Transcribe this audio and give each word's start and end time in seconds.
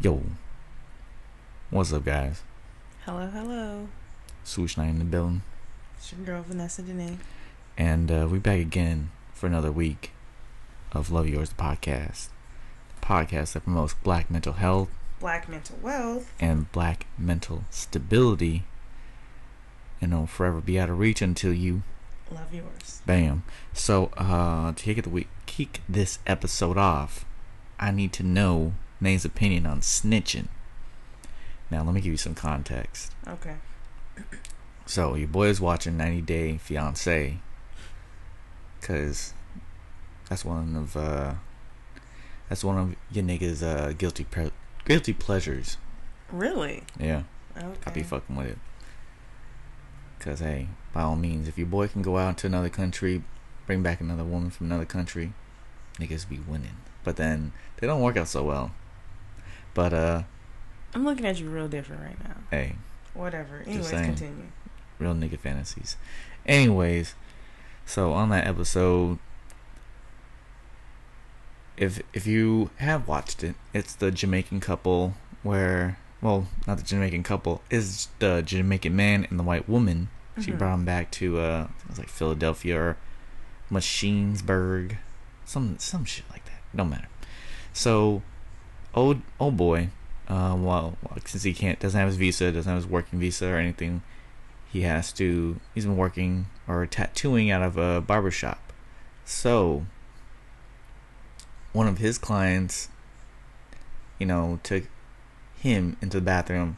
Yo, 0.00 0.22
what's 1.70 1.92
up, 1.92 2.04
guys? 2.04 2.42
Hello, 3.04 3.26
hello. 3.28 3.88
Swoosh 4.44 4.76
Night 4.76 4.88
in 4.90 4.98
the 4.98 5.04
building, 5.04 5.42
It's 5.96 6.12
your 6.12 6.24
girl 6.24 6.42
Vanessa 6.42 6.82
Dene. 6.82 7.18
and 7.76 8.10
uh, 8.10 8.28
we 8.30 8.38
back 8.38 8.60
again 8.60 9.10
for 9.34 9.46
another 9.46 9.72
week 9.72 10.12
of 10.92 11.10
Love 11.10 11.28
Yours, 11.28 11.50
the 11.50 11.54
podcast, 11.56 12.28
the 13.00 13.06
podcast 13.06 13.52
that 13.52 13.64
promotes 13.64 13.94
Black 13.94 14.30
mental 14.30 14.54
health 14.54 14.88
Black 15.20 15.48
mental 15.48 15.76
wealth. 15.82 16.32
and 16.40 16.70
Black 16.72 17.06
mental 17.18 17.64
stability, 17.70 18.64
and 20.00 20.12
it'll 20.12 20.26
forever 20.26 20.60
be 20.60 20.78
out 20.78 20.90
of 20.90 20.98
reach 20.98 21.20
until 21.22 21.52
you 21.52 21.82
Love 22.30 22.52
yours. 22.52 23.00
Bam. 23.06 23.42
So, 23.72 24.10
uh, 24.18 24.72
to 24.72 24.82
kick 24.84 25.02
the 25.02 25.08
week, 25.08 25.28
kick 25.46 25.80
this 25.88 26.18
episode 26.26 26.76
off, 26.76 27.24
I 27.80 27.90
need 27.90 28.12
to 28.14 28.22
know 28.22 28.74
Nate's 29.00 29.24
opinion 29.24 29.66
on 29.66 29.80
snitching. 29.80 30.48
Now, 31.70 31.84
let 31.84 31.94
me 31.94 32.00
give 32.00 32.12
you 32.12 32.16
some 32.18 32.34
context. 32.34 33.12
Okay. 33.26 33.56
So, 34.86 35.14
your 35.14 35.28
boy 35.28 35.48
is 35.48 35.60
watching 35.60 35.96
90 35.96 36.22
Day 36.22 36.56
Fiance, 36.56 37.38
cause 38.80 39.34
that's 40.28 40.44
one 40.44 40.74
of 40.76 40.96
uh, 40.96 41.34
that's 42.48 42.64
one 42.64 42.78
of 42.78 42.96
your 43.12 43.24
niggas' 43.24 43.62
uh, 43.62 43.92
guilty 43.92 44.24
pre- 44.24 44.50
guilty 44.86 45.12
pleasures. 45.12 45.76
Really? 46.32 46.84
Yeah, 46.98 47.22
Okay. 47.56 47.66
I 47.86 47.90
be 47.90 48.02
fucking 48.02 48.34
with 48.34 48.46
it. 48.46 48.58
Cause 50.20 50.40
hey, 50.40 50.68
by 50.92 51.02
all 51.02 51.16
means, 51.16 51.48
if 51.48 51.56
your 51.58 51.66
boy 51.66 51.86
can 51.88 52.02
go 52.02 52.16
out 52.16 52.38
to 52.38 52.46
another 52.46 52.68
country, 52.70 53.22
bring 53.66 53.82
back 53.82 54.00
another 54.00 54.24
woman 54.24 54.50
from 54.50 54.66
another 54.66 54.84
country, 54.86 55.32
niggas 55.98 56.28
be 56.28 56.38
winning. 56.38 56.76
But 57.04 57.16
then 57.16 57.52
they 57.76 57.86
don't 57.86 58.00
work 58.00 58.16
out 58.16 58.28
so 58.28 58.42
well. 58.42 58.72
But 59.78 59.92
uh, 59.94 60.22
I'm 60.92 61.04
looking 61.04 61.24
at 61.24 61.38
you 61.38 61.48
real 61.48 61.68
different 61.68 62.02
right 62.02 62.18
now. 62.24 62.34
hey, 62.50 62.74
Whatever. 63.14 63.62
Anyways, 63.64 63.90
continue. 63.90 64.46
real 64.98 65.14
nigga 65.14 65.38
fantasies. 65.38 65.96
Anyways, 66.46 67.14
so 67.86 68.12
on 68.12 68.28
that 68.30 68.44
episode, 68.44 69.18
if 71.76 72.00
if 72.12 72.26
you 72.26 72.70
have 72.78 73.06
watched 73.06 73.44
it, 73.44 73.54
it's 73.72 73.94
the 73.94 74.10
Jamaican 74.10 74.58
couple 74.58 75.14
where, 75.44 75.96
well, 76.20 76.48
not 76.66 76.78
the 76.78 76.82
Jamaican 76.82 77.22
couple, 77.22 77.62
is 77.70 78.08
the 78.18 78.42
Jamaican 78.42 78.96
man 78.96 79.28
and 79.30 79.38
the 79.38 79.44
white 79.44 79.68
woman. 79.68 80.08
She 80.40 80.50
Mhm. 80.50 80.58
brought 80.58 80.74
him 80.74 80.84
back 80.84 81.12
to 81.12 81.38
uh, 81.38 81.68
it 81.84 81.88
was 81.88 81.98
like 81.98 82.08
Philadelphia 82.08 82.76
or 82.80 82.96
Mechanicsburg, 83.70 84.96
some 85.44 85.78
some 85.78 86.04
shit 86.04 86.24
like 86.32 86.44
that. 86.46 86.62
Don't 86.74 86.90
matter. 86.90 87.06
So, 87.72 88.22
old 88.98 89.22
old 89.38 89.56
boy, 89.56 89.88
uh, 90.28 90.56
well, 90.58 90.96
since 91.24 91.44
he 91.44 91.54
can't 91.54 91.78
doesn't 91.78 91.98
have 91.98 92.08
his 92.08 92.16
visa, 92.16 92.52
doesn't 92.52 92.70
have 92.70 92.82
his 92.82 92.90
working 92.90 93.18
visa 93.18 93.48
or 93.48 93.56
anything, 93.56 94.02
he 94.70 94.82
has 94.82 95.12
to. 95.14 95.60
He's 95.74 95.86
been 95.86 95.96
working 95.96 96.46
or 96.66 96.86
tattooing 96.86 97.50
out 97.50 97.62
of 97.62 97.76
a 97.76 98.00
barber 98.00 98.30
shop. 98.30 98.72
So, 99.24 99.86
one 101.72 101.86
of 101.86 101.98
his 101.98 102.18
clients, 102.18 102.88
you 104.18 104.26
know, 104.26 104.58
took 104.62 104.84
him 105.56 105.96
into 106.02 106.18
the 106.18 106.24
bathroom, 106.24 106.76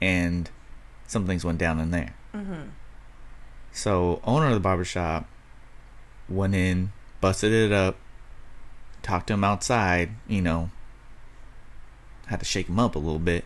and 0.00 0.50
some 1.06 1.26
things 1.26 1.44
went 1.44 1.58
down 1.58 1.80
in 1.80 1.90
there. 1.90 2.14
Mm-hmm. 2.34 2.70
So 3.72 4.20
owner 4.24 4.46
of 4.46 4.54
the 4.54 4.60
barbershop 4.60 5.28
went 6.28 6.54
in, 6.54 6.92
busted 7.20 7.52
it 7.52 7.72
up, 7.72 7.96
talked 9.02 9.28
to 9.28 9.34
him 9.34 9.44
outside, 9.44 10.10
you 10.26 10.42
know, 10.42 10.70
had 12.28 12.38
to 12.40 12.46
shake 12.46 12.68
him 12.68 12.78
up 12.78 12.94
a 12.94 12.98
little 12.98 13.18
bit. 13.18 13.44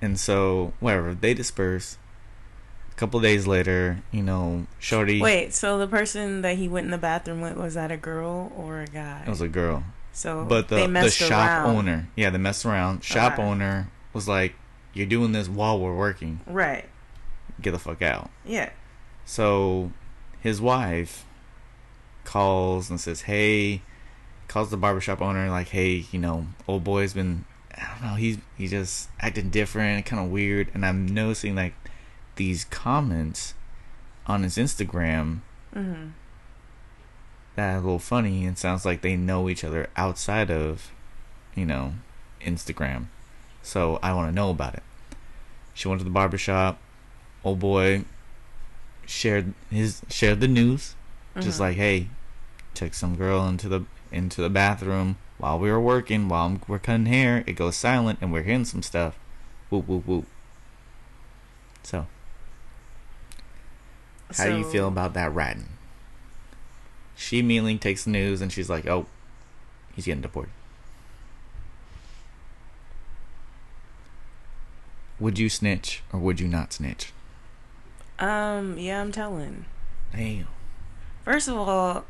And 0.00 0.18
so 0.18 0.72
whatever, 0.80 1.14
they 1.14 1.34
dispersed. 1.34 1.98
A 2.92 2.94
couple 2.94 3.20
days 3.20 3.46
later, 3.46 4.02
you 4.10 4.22
know, 4.22 4.66
Shorty 4.78 5.20
Wait, 5.20 5.54
so 5.54 5.78
the 5.78 5.86
person 5.86 6.42
that 6.42 6.56
he 6.56 6.68
went 6.68 6.86
in 6.86 6.90
the 6.90 6.98
bathroom 6.98 7.40
with 7.40 7.56
was 7.56 7.74
that 7.74 7.92
a 7.92 7.96
girl 7.96 8.52
or 8.56 8.80
a 8.80 8.86
guy? 8.86 9.22
it 9.26 9.30
was 9.30 9.40
a 9.40 9.48
girl. 9.48 9.84
so 10.12 10.44
But 10.44 10.68
they 10.68 10.86
the 10.86 10.92
the 10.92 11.10
shop 11.10 11.64
around. 11.64 11.76
owner 11.76 12.08
yeah, 12.16 12.30
they 12.30 12.38
messed 12.38 12.64
around. 12.66 13.04
Shop 13.04 13.38
owner 13.38 13.88
was 14.12 14.26
like, 14.26 14.54
You're 14.94 15.06
doing 15.06 15.32
this 15.32 15.48
while 15.48 15.78
we're 15.78 15.94
working. 15.96 16.40
Right. 16.46 16.86
Get 17.60 17.70
the 17.72 17.78
fuck 17.78 18.02
out. 18.02 18.30
Yeah. 18.44 18.70
So 19.24 19.92
his 20.40 20.60
wife 20.60 21.24
calls 22.24 22.88
and 22.90 23.00
says, 23.00 23.22
"Hey," 23.22 23.82
calls 24.48 24.70
the 24.70 24.76
barbershop 24.76 25.20
owner 25.22 25.48
like, 25.50 25.68
"Hey, 25.68 26.06
you 26.10 26.18
know, 26.18 26.46
old 26.66 26.82
boy's 26.84 27.12
been 27.14 27.44
I 27.76 27.86
don't 27.92 28.02
know, 28.10 28.14
he's 28.16 28.38
he's 28.56 28.70
just 28.70 29.08
acting 29.20 29.50
different, 29.50 30.06
kind 30.06 30.24
of 30.24 30.30
weird." 30.30 30.68
And 30.74 30.84
I'm 30.84 31.06
noticing 31.06 31.54
like 31.54 31.74
these 32.36 32.64
comments 32.64 33.54
on 34.26 34.42
his 34.42 34.56
Instagram 34.56 35.40
Mm-hmm. 35.74 36.08
that 37.56 37.74
are 37.74 37.76
a 37.76 37.80
little 37.80 37.98
funny 37.98 38.46
and 38.46 38.56
sounds 38.56 38.84
like 38.84 39.02
they 39.02 39.16
know 39.16 39.48
each 39.48 39.62
other 39.64 39.88
outside 39.96 40.50
of, 40.50 40.90
you 41.54 41.66
know, 41.66 41.92
Instagram. 42.40 43.06
So 43.62 43.98
I 44.02 44.12
want 44.14 44.28
to 44.30 44.34
know 44.34 44.50
about 44.50 44.74
it. 44.74 44.82
She 45.74 45.86
went 45.88 46.00
to 46.00 46.04
the 46.04 46.10
barbershop. 46.10 46.78
Old 47.44 47.58
boy 47.58 48.04
shared 49.06 49.52
his 49.70 50.02
shared 50.08 50.40
the 50.40 50.48
news, 50.48 50.94
just 51.40 51.58
Mhm. 51.58 51.60
like, 51.60 51.76
hey, 51.76 52.08
took 52.74 52.94
some 52.94 53.14
girl 53.16 53.46
into 53.46 53.68
the 53.68 53.82
into 54.12 54.40
the 54.40 54.50
bathroom 54.50 55.16
while 55.38 55.58
we 55.58 55.70
were 55.70 55.80
working, 55.80 56.28
while 56.28 56.46
I'm, 56.46 56.60
we're 56.66 56.78
cutting 56.78 57.06
hair. 57.06 57.44
It 57.46 57.52
goes 57.52 57.76
silent, 57.76 58.18
and 58.20 58.32
we're 58.32 58.42
hearing 58.42 58.64
some 58.64 58.82
stuff. 58.82 59.18
Whoop 59.70 59.86
whoop 59.86 60.06
whoop. 60.06 60.26
So, 61.82 62.06
how 64.34 64.46
do 64.46 64.58
you 64.58 64.64
feel 64.64 64.88
about 64.88 65.14
that 65.14 65.32
ratting? 65.34 65.68
She 67.16 67.38
immediately 67.38 67.78
takes 67.78 68.04
the 68.04 68.10
news 68.10 68.40
and 68.40 68.52
she's 68.52 68.70
like, 68.70 68.86
"Oh, 68.86 69.06
he's 69.94 70.04
getting 70.04 70.22
deported." 70.22 70.52
Would 75.20 75.38
you 75.38 75.48
snitch 75.48 76.02
or 76.12 76.20
would 76.20 76.38
you 76.38 76.46
not 76.46 76.72
snitch? 76.72 77.12
Um. 78.18 78.78
Yeah, 78.78 79.00
I'm 79.00 79.12
telling. 79.12 79.64
Damn. 80.14 80.46
First 81.24 81.48
of 81.48 81.56
all, 81.56 82.04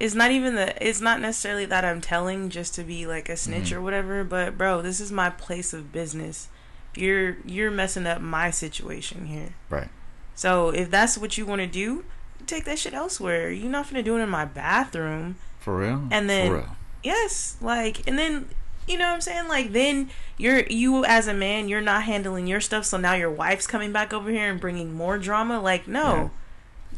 it's 0.00 0.14
not 0.14 0.30
even 0.30 0.54
the. 0.54 0.86
It's 0.86 1.00
not 1.00 1.20
necessarily 1.20 1.64
that 1.66 1.84
I'm 1.84 2.00
telling 2.00 2.50
just 2.50 2.74
to 2.76 2.82
be 2.84 3.06
like 3.06 3.28
a 3.28 3.36
snitch 3.36 3.70
Mhm. 3.70 3.76
or 3.76 3.80
whatever. 3.82 4.24
But 4.24 4.56
bro, 4.58 4.80
this 4.82 5.00
is 5.00 5.10
my 5.12 5.30
place 5.30 5.72
of 5.72 5.92
business. 5.92 6.48
You're 6.94 7.36
you're 7.44 7.70
messing 7.70 8.06
up 8.06 8.20
my 8.20 8.50
situation 8.50 9.26
here. 9.26 9.50
Right. 9.70 9.88
So 10.34 10.70
if 10.70 10.90
that's 10.90 11.18
what 11.18 11.36
you 11.36 11.46
want 11.46 11.60
to 11.60 11.66
do, 11.66 12.04
take 12.46 12.64
that 12.64 12.78
shit 12.78 12.94
elsewhere. 12.94 13.50
You're 13.50 13.70
not 13.70 13.88
gonna 13.90 14.02
do 14.02 14.16
it 14.16 14.20
in 14.22 14.28
my 14.28 14.44
bathroom. 14.44 15.36
For 15.60 15.76
real? 15.78 16.06
And 16.10 16.28
then- 16.30 16.48
For 16.48 16.54
real. 16.58 16.76
Yes, 17.02 17.56
like, 17.60 18.06
and 18.08 18.18
then 18.18 18.48
you 18.88 18.96
know 18.98 19.08
what 19.08 19.14
I'm 19.14 19.20
saying. 19.20 19.48
Like 19.48 19.72
then 19.72 20.10
you're 20.38 20.62
you 20.66 21.04
as 21.04 21.28
a 21.28 21.34
man, 21.34 21.68
you're 21.68 21.80
not 21.80 22.04
handling 22.04 22.46
your 22.46 22.60
stuff. 22.60 22.84
So 22.86 22.96
now 22.96 23.14
your 23.14 23.30
wife's 23.30 23.66
coming 23.66 23.92
back 23.92 24.12
over 24.12 24.30
here 24.30 24.50
and 24.50 24.60
bringing 24.60 24.92
more 24.94 25.18
drama. 25.18 25.60
Like 25.60 25.86
no. 25.86 26.30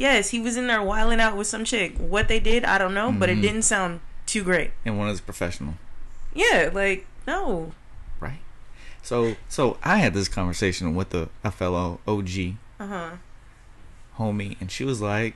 Yes, 0.00 0.30
he 0.30 0.40
was 0.40 0.56
in 0.56 0.66
there 0.66 0.82
whiling 0.82 1.20
out 1.20 1.36
with 1.36 1.46
some 1.46 1.64
chick. 1.64 1.94
What 1.98 2.26
they 2.28 2.40
did, 2.40 2.64
I 2.64 2.78
don't 2.78 2.94
know, 2.94 3.12
but 3.12 3.28
it 3.28 3.36
Mhm. 3.38 3.42
didn't 3.42 3.62
sound 3.62 4.00
too 4.24 4.42
great. 4.42 4.70
And 4.84 4.98
one 4.98 5.08
is 5.08 5.20
professional. 5.20 5.74
Yeah, 6.34 6.70
like 6.72 7.06
no. 7.26 7.72
Right. 8.18 8.40
So 9.02 9.36
so 9.48 9.76
I 9.84 9.98
had 9.98 10.14
this 10.14 10.26
conversation 10.28 10.94
with 10.94 11.12
a, 11.14 11.28
a 11.44 11.50
fellow 11.50 12.00
OG 12.06 12.56
Uh 12.80 12.86
huh. 12.86 13.10
homie 14.18 14.56
and 14.60 14.70
she 14.70 14.84
was 14.84 15.00
like, 15.00 15.34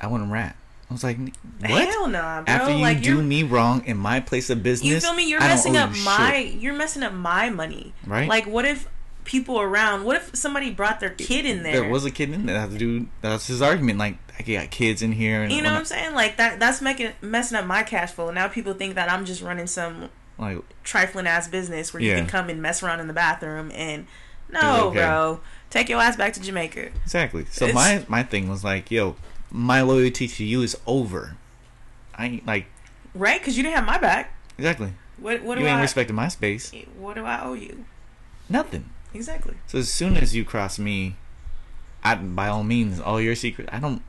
I 0.00 0.06
wouldn't 0.06 0.30
rat. 0.32 0.56
I 0.88 0.94
was 0.94 1.02
like, 1.04 1.18
what? 1.18 1.88
Hell 1.88 2.06
nah, 2.08 2.42
bro. 2.42 2.54
After 2.54 2.70
you 2.72 2.78
like 2.80 3.02
do 3.02 3.20
me 3.20 3.42
wrong 3.42 3.84
in 3.84 3.96
my 3.96 4.20
place 4.20 4.48
of 4.50 4.62
business, 4.62 4.88
you 4.88 5.00
feel 5.00 5.14
me? 5.14 5.28
You're 5.28 5.40
messing 5.40 5.76
up 5.76 5.94
you 5.94 6.02
my. 6.04 6.30
shit, 6.44 6.54
You're 6.60 6.74
messing 6.74 7.02
up 7.02 7.12
my 7.12 7.50
money. 7.50 7.92
right. 8.06 8.28
Like, 8.28 8.46
what 8.46 8.64
if 8.64 8.88
people 9.26 9.60
around? 9.60 10.04
What 10.04 10.16
if 10.16 10.34
somebody 10.34 10.70
brought 10.70 11.00
their 11.00 11.10
kid 11.10 11.44
in 11.44 11.62
there? 11.62 11.80
there 11.82 11.90
was 11.90 12.04
a 12.06 12.10
kid 12.10 12.30
in 12.32 12.46
there. 12.46 12.66
That 12.66 12.78
dude. 12.78 13.08
That's 13.20 13.46
his 13.46 13.60
argument. 13.60 13.98
Like 13.98 14.16
I 14.38 14.42
got 14.42 14.70
kids 14.70 15.02
in 15.02 15.12
here, 15.12 15.42
and 15.42 15.52
you 15.52 15.60
know 15.62 15.72
what 15.72 15.78
I'm 15.80 15.84
saying? 15.84 16.14
Like 16.14 16.36
that. 16.38 16.58
That's 16.58 16.80
making 16.80 17.12
messing 17.20 17.58
up 17.58 17.66
my 17.66 17.82
cash 17.82 18.12
flow. 18.12 18.30
Now 18.30 18.48
people 18.48 18.72
think 18.72 18.94
that 18.94 19.10
I'm 19.10 19.24
just 19.24 19.42
running 19.42 19.66
some 19.66 20.08
like 20.38 20.58
trifling 20.84 21.26
ass 21.26 21.48
business 21.48 21.92
where 21.92 22.02
you 22.02 22.14
can 22.14 22.26
come 22.26 22.48
and 22.48 22.62
mess 22.62 22.82
around 22.82 23.00
in 23.00 23.08
the 23.08 23.14
bathroom 23.14 23.70
and. 23.74 24.06
No, 24.48 24.88
okay. 24.90 24.98
bro. 25.00 25.40
Take 25.70 25.88
your 25.88 26.00
ass 26.00 26.16
back 26.16 26.32
to 26.34 26.40
Jamaica. 26.40 26.90
exactly. 27.02 27.46
So 27.50 27.66
It's- 27.66 27.74
my 27.74 28.04
my 28.08 28.22
thing 28.22 28.48
was 28.48 28.62
like, 28.62 28.92
yo, 28.92 29.16
my 29.50 29.82
loyalty 29.82 30.28
to 30.28 30.44
you 30.44 30.62
is 30.62 30.76
over. 30.86 31.36
I 32.14 32.26
ain't 32.26 32.46
like 32.46 32.66
Right? 33.12 33.40
Because 33.40 33.56
you 33.56 33.64
didn't 33.64 33.74
have 33.74 33.86
my 33.86 33.98
back. 33.98 34.32
exactly. 34.56 34.92
What? 35.18 35.42
What 35.42 35.58
you 35.58 35.64
do 35.64 35.68
ain't 35.70 35.78
I? 35.78 35.82
respecting 35.82 36.14
my 36.14 36.28
space. 36.28 36.70
what 36.96 37.14
do 37.16 37.24
I 37.24 37.42
owe 37.42 37.54
you? 37.54 37.84
Nothing. 38.48 38.88
Exactly. 39.14 39.54
So 39.66 39.78
as 39.78 39.88
soon 39.88 40.16
as 40.16 40.34
you 40.34 40.44
cross 40.44 40.78
me, 40.78 41.16
I 42.04 42.14
by 42.16 42.48
all 42.48 42.62
means, 42.64 43.00
all 43.00 43.20
your 43.20 43.34
secret. 43.34 43.68
I 43.72 43.78
don't. 43.80 44.02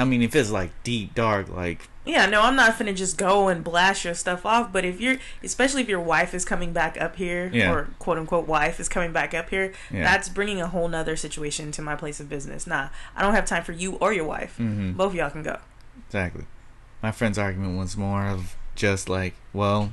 I 0.00 0.04
mean, 0.04 0.22
if 0.22 0.36
it's 0.36 0.50
like 0.50 0.70
deep 0.84 1.14
dark, 1.14 1.48
like 1.48 1.88
Yeah, 2.04 2.26
no, 2.26 2.42
I'm 2.42 2.54
not 2.54 2.78
finna 2.78 2.94
just 2.94 3.18
go 3.18 3.48
and 3.48 3.64
blast 3.64 4.04
your 4.04 4.14
stuff 4.14 4.46
off. 4.46 4.72
But 4.72 4.84
if 4.84 5.00
you're, 5.00 5.16
especially 5.42 5.82
if 5.82 5.88
your 5.88 6.00
wife 6.00 6.34
is 6.34 6.44
coming 6.44 6.72
back 6.72 7.00
up 7.00 7.16
here, 7.16 7.50
Yeah. 7.52 7.72
or 7.72 7.88
quote 7.98 8.16
unquote 8.16 8.46
wife 8.46 8.78
is 8.78 8.88
coming 8.88 9.12
back 9.12 9.34
up 9.34 9.50
here, 9.50 9.72
Yeah. 9.90 10.04
that's 10.04 10.28
bringing 10.28 10.60
a 10.60 10.68
whole 10.68 10.86
nother 10.88 11.16
situation 11.16 11.72
to 11.72 11.82
my 11.82 11.96
place 11.96 12.20
of 12.20 12.28
business. 12.28 12.66
Nah, 12.66 12.88
I 13.16 13.22
don't 13.22 13.34
have 13.34 13.44
time 13.44 13.64
for 13.64 13.72
you 13.72 13.94
or 13.96 14.12
your 14.12 14.24
wife. 14.24 14.54
Mm-hmm. 14.58 14.92
Both 14.92 15.08
of 15.12 15.14
y'all 15.16 15.30
can 15.30 15.42
go. 15.42 15.58
Exactly. 16.06 16.44
My 17.02 17.10
friend's 17.10 17.38
argument 17.38 17.76
was 17.78 17.96
more 17.96 18.26
of 18.26 18.54
just 18.76 19.08
like, 19.08 19.34
well, 19.52 19.92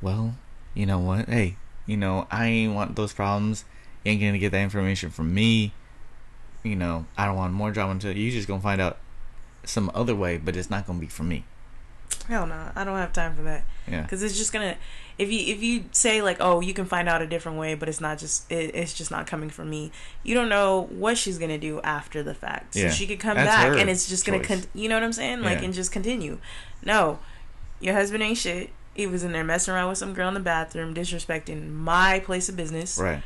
well, 0.00 0.36
you 0.76 0.86
know 0.86 0.98
what? 1.00 1.28
Hey, 1.28 1.56
you 1.86 1.96
know, 1.96 2.28
I 2.30 2.46
ain't 2.46 2.74
want 2.74 2.94
those 2.94 3.12
problems. 3.12 3.64
You 4.04 4.12
ain't 4.12 4.20
gonna 4.20 4.38
get 4.38 4.52
that 4.52 4.60
information 4.62 5.10
from 5.10 5.34
me. 5.34 5.72
You 6.62 6.76
know, 6.76 7.06
I 7.18 7.26
don't 7.26 7.36
want 7.36 7.52
more 7.52 7.70
drama 7.72 7.92
until 7.92 8.16
you 8.16 8.30
just 8.30 8.46
gonna 8.46 8.60
find 8.60 8.80
out 8.80 8.98
some 9.64 9.90
other 9.94 10.14
way, 10.14 10.36
but 10.36 10.54
it's 10.56 10.70
not 10.70 10.86
gonna 10.86 10.98
be 11.00 11.06
from 11.08 11.28
me. 11.28 11.44
Hell 12.28 12.46
no, 12.46 12.70
I 12.76 12.84
don't 12.84 12.96
have 12.96 13.12
time 13.12 13.34
for 13.34 13.42
that. 13.42 13.64
Yeah. 13.88 14.02
because 14.02 14.20
it's 14.22 14.36
just 14.36 14.52
gonna 14.52 14.76
if 15.16 15.30
you 15.30 15.54
if 15.54 15.62
you 15.62 15.84
say 15.92 16.20
like 16.22 16.38
oh 16.40 16.58
you 16.60 16.74
can 16.74 16.86
find 16.86 17.08
out 17.08 17.22
a 17.22 17.26
different 17.28 17.56
way 17.56 17.74
but 17.76 17.88
it's 17.88 18.00
not 18.00 18.18
just 18.18 18.50
it, 18.50 18.74
it's 18.74 18.92
just 18.92 19.12
not 19.12 19.28
coming 19.28 19.48
from 19.48 19.70
me 19.70 19.92
you 20.24 20.34
don't 20.34 20.48
know 20.48 20.88
what 20.90 21.16
she's 21.16 21.38
gonna 21.38 21.56
do 21.56 21.80
after 21.82 22.20
the 22.24 22.34
fact 22.34 22.74
so 22.74 22.80
Yeah. 22.80 22.90
she 22.90 23.06
could 23.06 23.20
come 23.20 23.36
That's 23.36 23.46
back 23.48 23.78
and 23.78 23.88
it's 23.88 24.08
just 24.08 24.26
gonna 24.26 24.38
choice. 24.40 24.48
con- 24.48 24.70
you 24.74 24.88
know 24.88 24.96
what 24.96 25.04
i'm 25.04 25.12
saying 25.12 25.40
like 25.42 25.60
Yeah. 25.60 25.66
and 25.66 25.72
just 25.74 25.92
continue 25.92 26.38
no 26.84 27.20
your 27.80 27.94
husband 27.94 28.24
ain't 28.24 28.38
shit 28.38 28.70
he 28.96 29.06
was 29.06 29.22
in 29.24 29.32
there 29.32 29.44
messing 29.44 29.74
around 29.74 29.88
with 29.88 29.98
some 29.98 30.12
girl 30.14 30.28
in 30.28 30.34
the 30.34 30.40
bathroom 30.40 30.94
disrespecting 30.94 31.70
my 31.72 32.20
place 32.20 32.48
of 32.48 32.56
business 32.56 32.98
Right. 32.98 33.22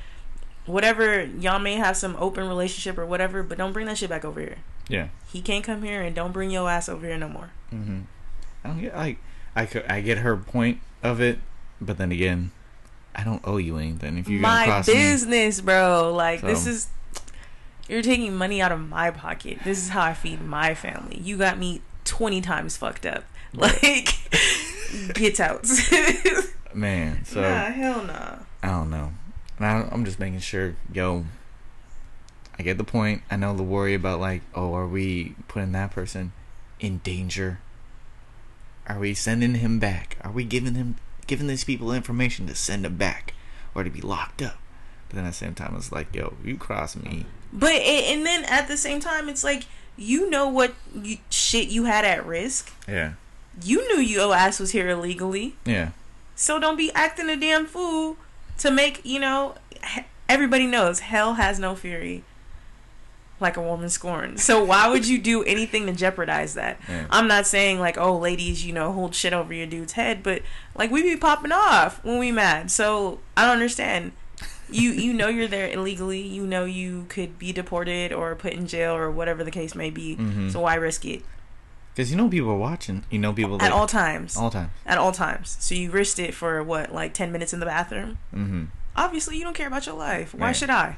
whatever 0.67 1.25
y'all 1.25 1.58
may 1.58 1.75
have 1.76 1.96
some 1.96 2.17
open 2.19 2.46
relationship 2.49 2.99
or 2.99 3.06
whatever 3.06 3.43
but 3.43 3.58
don't 3.58 3.72
bring 3.72 3.87
that 3.87 3.99
shit 3.99 4.11
back 4.11 4.25
over 4.25 4.40
here 4.40 4.56
Yeah. 4.88 5.08
he 5.32 5.40
can't 5.40 5.64
come 5.64 5.82
here 5.82 6.02
and 6.02 6.14
don't 6.14 6.32
bring 6.32 6.50
your 6.50 6.69
ass 6.70 6.88
over 6.88 7.06
here 7.06 7.17
no 7.19 7.28
more 7.28 7.50
Mm-hmm. 7.72 8.00
I 8.64 8.69
don't 8.69 8.81
get 8.81 8.96
like 8.96 9.19
I 9.56 9.64
could 9.67 9.84
I 9.88 10.00
get 10.00 10.19
her 10.19 10.37
point 10.37 10.81
of 11.02 11.20
it, 11.20 11.38
but 11.81 11.99
then 11.99 12.11
again, 12.12 12.50
I 13.14 13.22
don't 13.25 13.40
owe 13.44 13.56
you 13.56 13.78
anything 13.78 14.19
if 14.19 14.28
you're 14.28 14.40
my 14.40 14.64
cross 14.67 14.87
me. 14.88 14.94
business, 14.94 15.61
bro. 15.61 16.12
Like 16.14 16.40
this 16.43 16.67
is 16.67 16.88
you're 17.88 18.02
taking 18.02 18.34
money 18.37 18.61
out 18.61 18.70
of 18.72 18.81
my 18.81 19.11
pocket. 19.11 19.58
This 19.64 19.78
is 19.78 19.88
how 19.90 20.02
I 20.02 20.14
feed 20.14 20.43
my 20.43 20.75
family. 20.75 21.19
You 21.19 21.37
got 21.38 21.58
me 21.58 21.81
twenty 22.05 22.40
times 22.40 22.76
fucked 22.76 23.06
up. 23.06 23.25
Like 23.55 24.14
get 25.14 25.40
out. 25.40 25.66
Man, 26.75 27.25
so 27.25 27.40
nah, 27.40 27.66
hell 27.66 28.04
nah. 28.04 28.37
I 28.62 28.69
don't 28.69 28.90
know. 28.90 29.12
I, 29.58 29.88
I'm 29.90 30.04
just 30.04 30.19
making 30.19 30.40
sure, 30.40 30.76
yo. 30.92 31.25
I 32.58 32.62
get 32.62 32.76
the 32.76 32.84
point. 32.84 33.22
I 33.31 33.37
know 33.37 33.56
the 33.56 33.62
worry 33.62 33.94
about 33.94 34.20
like, 34.20 34.42
oh, 34.54 34.75
are 34.75 34.87
we 34.87 35.34
putting 35.48 35.72
that 35.72 35.90
person 35.90 36.32
in 36.78 36.98
danger? 36.98 37.60
Are 38.87 38.98
we 38.98 39.14
sending 39.14 39.54
him 39.54 39.78
back? 39.78 40.19
Are 40.22 40.31
we 40.31 40.44
giving 40.44 40.75
him 40.75 40.96
giving 41.26 41.46
these 41.46 41.64
people 41.64 41.93
information 41.93 42.46
to 42.48 42.54
send 42.54 42.84
him 42.84 42.96
back 42.96 43.34
or 43.75 43.82
to 43.82 43.90
be 43.90 44.00
locked 44.00 44.43
up? 44.43 44.58
But 45.08 45.16
then 45.16 45.25
at 45.25 45.31
the 45.31 45.36
same 45.36 45.54
time, 45.54 45.75
it's 45.76 45.90
like, 45.90 46.14
yo, 46.14 46.34
you 46.44 46.56
cross 46.56 46.96
me. 46.96 47.25
But 47.52 47.72
and 47.72 48.26
then 48.26 48.44
at 48.44 48.69
the 48.69 48.76
same 48.76 49.00
time, 49.00 49.28
it's 49.28 49.43
like 49.43 49.66
you 49.96 50.31
know 50.31 50.48
what 50.48 50.75
you, 50.94 51.19
shit 51.31 51.69
you 51.69 51.84
had 51.84 52.04
at 52.04 52.25
risk. 52.26 52.72
Yeah, 52.88 53.14
You 53.62 53.87
knew 53.94 54.00
your 54.02 54.35
ass 54.35 54.58
was 54.61 54.70
here 54.73 54.88
illegally. 54.88 55.56
yeah, 55.64 55.91
So 56.35 56.58
don't 56.58 56.76
be 56.76 56.91
acting 56.94 57.29
a 57.29 57.37
damn 57.37 57.67
fool 57.67 58.17
to 58.58 58.70
make, 58.70 59.00
you 59.05 59.19
know, 59.20 59.55
everybody 60.29 60.67
knows 60.67 61.00
hell 61.00 61.35
has 61.35 61.58
no 61.58 61.75
fury 61.75 62.25
like 63.41 63.56
a 63.56 63.62
woman 63.62 63.88
scorned. 63.88 64.38
So 64.38 64.62
why 64.62 64.88
would 64.88 65.06
you 65.08 65.19
do 65.19 65.43
anything 65.44 65.87
to 65.87 65.93
jeopardize 65.93 66.55
that? 66.55 66.79
Yeah. 66.88 67.06
I'm 67.11 67.26
not 67.26 67.47
saying 67.47 67.81
like, 67.81 67.97
oh, 67.99 68.17
ladies, 68.19 68.64
you 68.67 68.73
know, 68.75 68.93
hold 68.93 69.14
shit 69.14 69.32
over 69.32 69.53
your 69.55 69.67
dude's 69.67 69.93
head, 69.94 70.23
but 70.23 70.43
like 70.75 70.91
we 70.91 71.03
be 71.03 71.17
popping 71.17 71.53
off 71.53 72.05
when 72.05 72.19
we 72.19 72.32
mad. 72.32 72.70
So 72.70 73.20
I 73.37 73.44
don't 73.46 73.55
understand. 73.55 74.12
You 74.73 74.91
you 74.93 75.12
know 75.14 75.26
you're 75.29 75.49
there 75.49 75.69
illegally. 75.69 76.20
You 76.20 76.46
know 76.46 76.64
you 76.64 77.06
could 77.08 77.38
be 77.41 77.50
deported 77.53 78.12
or 78.12 78.37
put 78.37 78.53
in 78.53 78.67
jail 78.69 78.94
or 78.94 79.11
whatever 79.11 79.43
the 79.43 79.50
case 79.50 79.75
may 79.75 79.91
be. 79.91 80.17
Mhm. 80.17 80.53
So 80.53 80.61
why 80.61 80.75
risk 80.75 81.05
it 81.06 81.23
because 82.00 82.11
you 82.11 82.17
know 82.17 82.29
people 82.29 82.50
are 82.50 82.56
watching. 82.56 83.05
You 83.11 83.19
know 83.19 83.32
people 83.32 83.61
at 83.62 83.73
all 83.73 83.87
times? 83.87 84.37
all 84.37 84.50
times. 84.50 84.70
At 84.87 84.99
all 84.99 85.12
times. 85.12 85.56
So 85.61 85.75
you 85.75 85.91
risked 85.91 86.19
it 86.19 86.35
for 86.35 86.62
what, 86.62 86.93
like 86.93 87.12
ten 87.14 87.31
minutes 87.31 87.52
in 87.52 87.61
the 87.61 87.67
bathroom? 87.67 88.19
Mm-hmm. 88.35 88.64
obviously 88.97 89.37
you 89.37 89.44
don't 89.44 89.55
care 89.55 89.67
about 89.69 89.87
your 89.87 89.94
life. 89.97 90.35
Why 90.35 90.47
Right. 90.49 90.56
should 90.56 90.70
I? 90.70 90.97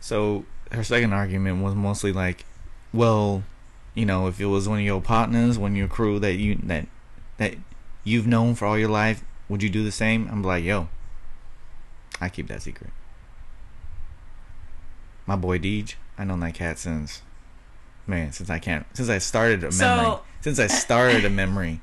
So 0.00 0.44
her 0.70 0.84
second 0.84 1.12
argument 1.12 1.62
was 1.62 1.74
mostly 1.74 2.12
like, 2.12 2.44
well, 2.92 3.42
you 3.94 4.04
know, 4.06 4.28
if 4.28 4.38
it 4.40 4.46
was 4.46 4.68
one 4.68 4.78
of 4.78 4.84
your 4.84 5.00
partners, 5.00 5.58
one 5.58 5.72
of 5.72 5.76
your 5.76 5.88
crew 5.88 6.18
that 6.20 6.34
you 6.34 6.56
that 6.64 6.86
that 7.38 7.54
you've 8.04 8.26
known 8.26 8.54
for 8.54 8.66
all 8.66 8.78
your 8.78 8.88
life, 8.90 9.24
would 9.48 9.62
you 9.62 9.70
do 9.70 9.82
the 9.82 9.90
same? 9.92 10.28
I'm 10.30 10.42
like, 10.42 10.62
yo, 10.64 10.88
I 12.20 12.28
keep 12.28 12.48
that 12.48 12.62
secret. 12.62 12.90
My 15.26 15.36
boy 15.36 15.58
Deej, 15.58 15.94
I 16.16 16.24
known 16.24 16.40
that 16.40 16.54
cat 16.54 16.78
since 16.78 17.22
man, 18.08 18.32
since 18.32 18.50
I 18.50 18.58
can't 18.58 18.86
since 18.94 19.08
I 19.08 19.18
started 19.18 19.62
a 19.64 19.72
So- 19.72 19.84
memory. 19.96 20.16
Since 20.40 20.58
I 20.60 20.66
started 20.68 21.24
a 21.24 21.30
memory. 21.30 21.80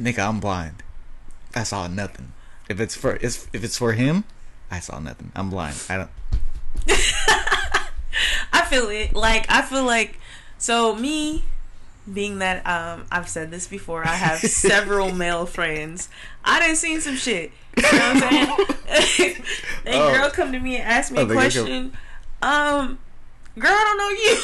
Nigga, 0.00 0.26
I'm 0.28 0.40
blind. 0.40 0.82
I 1.54 1.62
saw 1.62 1.86
nothing. 1.86 2.32
If 2.68 2.80
it's 2.80 2.94
for 2.96 3.16
if 3.16 3.48
if 3.54 3.62
it's 3.64 3.76
for 3.78 3.92
him, 3.92 4.24
I 4.70 4.80
saw 4.80 4.98
nothing. 4.98 5.30
I'm 5.36 5.50
blind. 5.50 5.76
I 5.88 5.96
don't 5.98 6.10
I 8.52 8.64
feel 8.68 8.88
it. 8.88 9.14
Like 9.14 9.46
I 9.50 9.62
feel 9.62 9.84
like 9.84 10.18
so 10.58 10.94
me 10.94 11.44
being 12.12 12.38
that 12.38 12.66
um 12.66 13.04
I've 13.10 13.28
said 13.28 13.50
this 13.50 13.66
before, 13.66 14.02
I 14.04 14.14
have 14.14 14.38
several 14.40 15.12
male 15.12 15.46
friends. 15.46 16.08
I 16.44 16.60
done 16.60 16.76
seen 16.76 17.00
some 17.00 17.16
shit. 17.16 17.52
You 17.76 17.82
know 17.82 17.88
what 17.90 18.00
I'm 18.02 18.20
saying? 18.20 19.42
that 19.84 19.94
Oh. 19.94 20.12
girl 20.12 20.30
come 20.30 20.52
to 20.52 20.58
me 20.60 20.76
and 20.76 20.88
ask 20.88 21.12
me 21.12 21.18
Oh, 21.20 21.26
a 21.28 21.32
question. 21.32 21.96
Um 22.42 22.98
girl, 23.58 23.72
I 23.72 23.84
don't 23.84 23.98
know 23.98 24.10
you. 24.10 24.36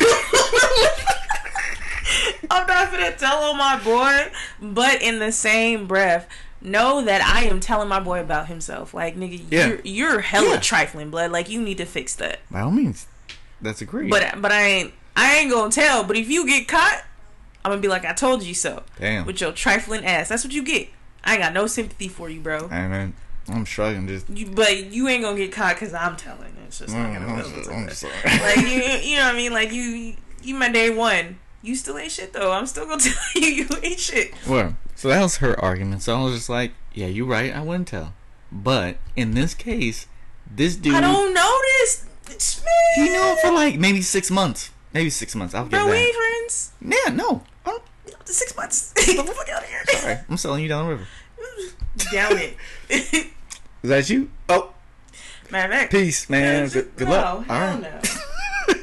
I'm 2.51 2.67
not 2.67 2.91
gonna 2.91 3.13
tell 3.17 3.45
on 3.45 3.57
my 3.57 3.79
boy, 3.83 4.31
but 4.61 5.01
in 5.03 5.19
the 5.19 5.33
same 5.33 5.87
breath, 5.87 6.29
know 6.61 7.03
that 7.05 7.23
I 7.23 7.45
am 7.45 7.61
telling 7.61 7.89
my 7.89 8.01
boy 8.01 8.21
about 8.21 8.49
himself. 8.49 8.93
Like, 8.95 9.17
nigga, 9.17 9.43
Yeah. 9.51 9.67
you're 9.69 9.81
you're 9.85 10.21
hella 10.21 10.55
Yeah. 10.55 10.61
trifling, 10.61 11.11
blood. 11.11 11.31
Like, 11.33 11.49
you 11.49 11.61
need 11.63 11.79
to 11.79 11.87
fix 11.87 12.15
that. 12.17 12.41
By 12.51 12.61
all 12.61 12.71
means, 12.71 13.07
that's 13.61 13.81
agreed. 13.81 14.11
But 14.11 14.41
but 14.43 14.53
I 14.53 14.63
ain't 14.63 14.93
I 15.17 15.37
ain't 15.39 15.51
gonna 15.51 15.71
tell. 15.71 16.05
But 16.05 16.17
if 16.17 16.29
you 16.29 16.47
get 16.47 16.69
caught, 16.69 17.03
I'm 17.65 17.71
gonna 17.73 17.81
be 17.81 17.89
like, 17.89 18.05
I 18.05 18.13
told 18.13 18.43
you 18.43 18.55
so. 18.55 18.83
damn, 18.99 19.25
With 19.25 19.41
your 19.41 19.53
trifling 19.53 20.05
ass, 20.05 20.29
that's 20.29 20.45
what 20.45 20.53
you 20.53 20.63
get. 20.63 20.89
I 21.25 21.35
ain't 21.35 21.43
got 21.43 21.53
no 21.53 21.67
sympathy 21.67 22.09
for 22.09 22.29
you, 22.29 22.41
bro. 22.41 22.69
I 22.71 22.89
mean, 22.89 23.15
I'm 23.49 23.65
struggling. 23.65 24.09
Just 24.09 24.29
You, 24.29 24.47
but 24.47 24.93
you 24.93 25.09
ain't 25.09 25.23
gonna 25.23 25.37
get 25.37 25.53
caught 25.53 25.77
because 25.77 25.95
I'm 25.95 26.17
telling. 26.17 26.52
It's 26.73 26.79
just 26.79 26.95
not 26.95 27.13
gonna 27.13 27.27
Mm, 27.27 27.45
I'm, 27.45 27.63
go 27.63 27.71
like 27.71 27.77
I'm 27.77 27.91
sorry. 27.91 28.15
Like 28.25 28.57
you, 28.57 29.11
you 29.11 29.17
know 29.19 29.25
what 29.27 29.35
I 29.35 29.37
mean? 29.37 29.53
Like 29.53 29.73
you, 29.73 30.17
you 30.43 30.55
my 30.55 30.71
day 30.71 30.89
one. 30.89 31.39
You 31.61 31.77
still 31.77 31.99
ain't 31.99 32.11
shit 32.11 32.33
though. 32.33 32.51
I'm 32.51 32.65
still 32.67 32.87
gonna 32.87 33.01
tell 33.03 33.43
you 33.43 33.49
you 33.49 33.69
ain't 33.83 34.01
shit. 34.01 34.33
well, 34.49 34.75
so 34.95 35.09
that 35.09 35.21
was 35.21 35.37
her 35.37 35.59
argument. 35.61 36.03
So 36.03 36.17
I 36.19 36.23
was 36.25 36.35
just 36.35 36.49
like, 36.49 36.73
yeah, 36.95 37.09
you're 37.09 37.27
right. 37.27 37.55
I 37.55 37.61
wouldn't 37.63 37.89
tell. 37.89 38.15
But 38.51 38.97
in 39.17 39.35
this 39.35 39.55
case, 39.55 40.07
this 40.51 40.75
dude, 40.77 40.95
I 40.95 41.03
don't 41.03 41.35
know 41.35 41.59
this. 41.81 42.07
It's 42.31 42.65
he 42.97 43.03
knew 43.03 43.21
it 43.23 43.39
for 43.41 43.53
like 43.53 43.79
maybe 43.79 44.01
six 44.01 44.31
months. 44.31 44.71
Maybe 44.95 45.11
six 45.11 45.35
months. 45.35 45.55
I'll 45.55 45.65
get 45.65 45.73
Bro, 45.73 45.91
we 45.91 45.97
ain't 45.99 46.17
friends. 46.17 46.73
Yeah, 46.81 47.13
no. 47.13 47.43
I'm 47.67 47.79
Six 48.25 48.57
months. 48.57 48.93
Get 49.07 49.27
the 49.27 49.31
fuck 49.33 49.49
out 49.51 49.63
of 49.63 49.69
here. 49.69 49.85
sorry. 49.89 50.19
I'm 50.31 50.37
selling 50.39 50.63
you 50.63 50.69
down 50.69 50.87
the 50.87 50.91
river. 50.93 51.07
Down 52.13 52.39
it. 52.39 52.57
Is 52.89 53.91
that 53.91 54.09
you? 54.09 54.31
Oh, 54.49 54.72
Matter 55.53 55.87
peace, 55.89 56.31
man. 56.31 56.71
Good, 56.71 56.97
good 56.97 57.09
no, 57.09 57.13
luck. 57.15 57.51
All 57.51 57.61
right, 57.61 57.83
no. 57.83 58.75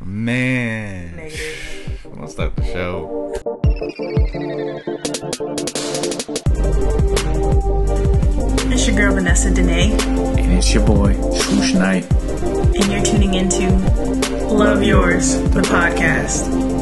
man. 0.04 1.14
Negative. 1.14 2.06
Let's 2.18 2.32
start 2.32 2.56
the 2.56 2.64
show. 2.64 3.32
It's 8.72 8.88
your 8.88 8.96
girl 8.96 9.14
Vanessa 9.14 9.54
Dene, 9.54 9.92
And 9.92 10.52
it's 10.54 10.74
your 10.74 10.84
boy, 10.84 11.14
Swoosh 11.30 11.74
Knight. 11.74 12.12
and 12.12 12.86
you're 12.90 13.04
tuning 13.04 13.34
into 13.34 13.70
Love 14.48 14.82
Yours, 14.82 15.38
the 15.50 15.60
podcast. 15.60 16.50
Name 16.52 16.73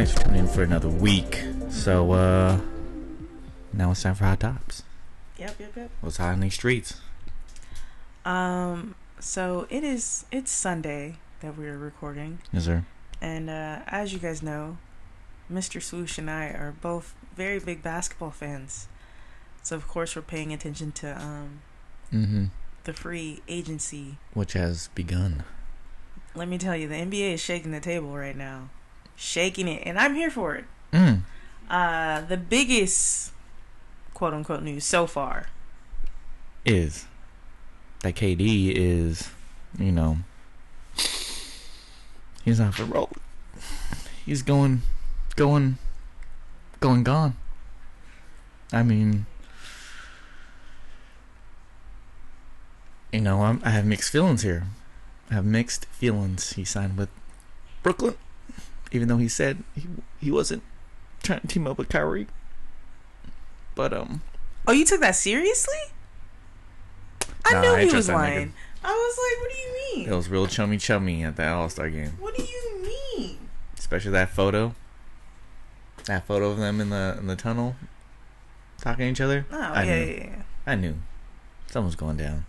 Thanks 0.00 0.12
for 0.14 0.20
tuning 0.24 0.40
in 0.40 0.48
for 0.48 0.62
another 0.62 0.88
week. 0.88 1.42
So, 1.68 2.12
uh, 2.12 2.58
now 3.74 3.90
it's 3.90 4.02
time 4.02 4.14
for 4.14 4.24
hot 4.24 4.40
tops. 4.40 4.82
Yep, 5.36 5.56
yep, 5.60 5.72
yep. 5.76 5.90
What's 6.00 6.16
hot 6.16 6.32
in 6.32 6.40
these 6.40 6.54
streets? 6.54 7.02
Um, 8.24 8.94
so 9.18 9.66
it 9.68 9.84
is. 9.84 10.24
It's 10.32 10.50
Sunday 10.50 11.16
that 11.42 11.58
we're 11.58 11.76
recording, 11.76 12.38
Yes, 12.50 12.64
sir. 12.64 12.86
and 13.20 13.50
uh, 13.50 13.80
as 13.88 14.14
you 14.14 14.18
guys 14.18 14.42
know, 14.42 14.78
Mr. 15.52 15.82
Swoosh 15.82 16.16
and 16.16 16.30
I 16.30 16.44
are 16.46 16.74
both 16.80 17.14
very 17.36 17.58
big 17.58 17.82
basketball 17.82 18.30
fans. 18.30 18.88
So 19.62 19.76
of 19.76 19.86
course 19.86 20.16
we're 20.16 20.22
paying 20.22 20.50
attention 20.50 20.92
to 20.92 21.20
um 21.20 21.60
Mm-hmm. 22.10 22.44
the 22.84 22.94
free 22.94 23.42
agency. 23.48 24.16
Which 24.32 24.54
has 24.54 24.88
begun. 24.94 25.44
Let 26.34 26.48
me 26.48 26.56
tell 26.56 26.74
you, 26.74 26.88
the 26.88 26.94
NBA 26.94 27.34
is 27.34 27.40
shaking 27.42 27.72
the 27.72 27.80
table 27.80 28.16
right 28.16 28.34
now, 28.36 28.70
shaking 29.20 29.68
it, 29.68 29.82
and 29.84 29.98
I'm 29.98 30.14
here 30.14 30.30
for 30.30 30.54
it. 30.54 30.64
Mm. 30.92 31.20
Uh, 31.68 32.22
the 32.22 32.36
biggest 32.36 33.32
quote 34.14 34.32
unquote 34.34 34.62
news 34.62 34.84
so 34.84 35.06
far. 35.06 35.46
Is 36.64 37.06
that 38.00 38.14
KD 38.16 38.72
is, 38.74 39.30
you 39.78 39.92
know, 39.92 40.18
he's 42.44 42.60
off 42.60 42.78
the 42.78 42.84
road. 42.84 43.10
He's 44.24 44.42
going, 44.42 44.82
going, 45.36 45.78
going 46.80 47.02
gone. 47.02 47.36
I 48.72 48.82
mean, 48.82 49.26
you 53.12 53.20
know, 53.20 53.42
I'm, 53.42 53.60
I 53.64 53.70
have 53.70 53.84
mixed 53.84 54.12
feelings 54.12 54.42
here. 54.42 54.64
I 55.30 55.34
have 55.34 55.44
mixed 55.44 55.86
feelings. 55.86 56.52
He 56.54 56.64
signed 56.64 56.96
with 56.96 57.08
Brooklyn, 57.82 58.14
even 58.92 59.08
though 59.08 59.16
he 59.18 59.28
said 59.28 59.62
he 59.74 59.86
he 60.20 60.30
wasn't 60.30 60.62
trying 61.22 61.40
to 61.40 61.46
team 61.46 61.66
up 61.66 61.78
with 61.78 61.88
Kyrie. 61.88 62.26
But 63.74 63.92
um, 63.92 64.22
Oh, 64.66 64.72
you 64.72 64.84
took 64.84 65.00
that 65.00 65.16
seriously? 65.16 65.74
I 67.46 67.52
Nah, 67.54 67.60
knew 67.62 67.68
I 67.70 67.84
he 67.86 67.94
was 67.94 68.06
that 68.08 68.12
nigga. 68.14 68.16
lying. 68.16 68.52
I 68.82 68.92
was 68.92 69.18
like, 69.18 69.40
what 69.42 69.52
do 69.52 69.58
you 69.58 70.04
mean? 70.06 70.12
it 70.12 70.16
was 70.16 70.28
real 70.28 70.46
chummy 70.46 70.78
chummy 70.78 71.22
at 71.24 71.36
that 71.36 71.52
All 71.52 71.68
Star 71.68 71.90
game. 71.90 72.12
What 72.18 72.36
do 72.36 72.42
you 72.42 72.82
mean? 73.16 73.38
especially 73.78 74.12
that 74.12 74.30
photo. 74.30 74.74
That 76.04 76.26
photo 76.26 76.50
of 76.50 76.58
them 76.58 76.80
in 76.80 76.90
the 76.90 77.16
in 77.18 77.26
the 77.26 77.36
tunnel, 77.36 77.76
talking 78.80 79.06
to 79.06 79.10
each 79.12 79.20
other. 79.20 79.46
Oh, 79.52 79.58
I 79.60 79.84
yeah, 79.84 79.94
knew. 79.94 80.06
yeah, 80.12 80.16
yeah. 80.24 80.42
I 80.66 80.74
knew 80.76 80.94
something 81.66 81.86
was 81.86 81.96
going 81.96 82.16
down. 82.16 82.46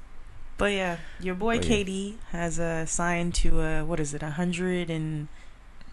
But 0.58 0.72
yeah, 0.74 0.98
your 1.20 1.36
boy 1.36 1.58
But 1.58 1.68
yeah. 1.68 1.76
KD 1.84 2.16
has 2.32 2.60
uh, 2.60 2.86
signed 2.86 3.34
to 3.36 3.60
uh, 3.62 3.84
what 3.84 4.00
is 4.00 4.14
it, 4.14 4.22
a 4.22 4.26
100 4.38 4.90
and 4.90 5.28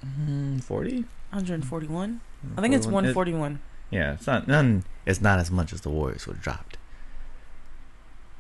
Mm, 0.04 0.62
Forty. 0.62 1.04
141? 1.30 2.20
I 2.56 2.60
think 2.62 2.74
it's 2.74 2.86
141. 2.86 3.60
yeah, 3.90 4.14
it's 4.14 4.26
not 4.26 4.48
none. 4.48 4.84
It's 5.04 5.20
not 5.20 5.38
as 5.38 5.50
much 5.50 5.72
as 5.74 5.82
the 5.82 5.90
Warriors 5.90 6.26
would 6.26 6.36
have 6.36 6.42
dropped. 6.42 6.78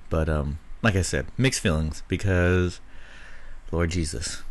But 0.08 0.28
um, 0.28 0.58
like 0.82 0.96
I 0.96 1.02
said, 1.02 1.26
mixed 1.36 1.60
feelings 1.60 2.02
because, 2.08 2.80
Lord 3.70 3.90
Jesus, 3.90 4.42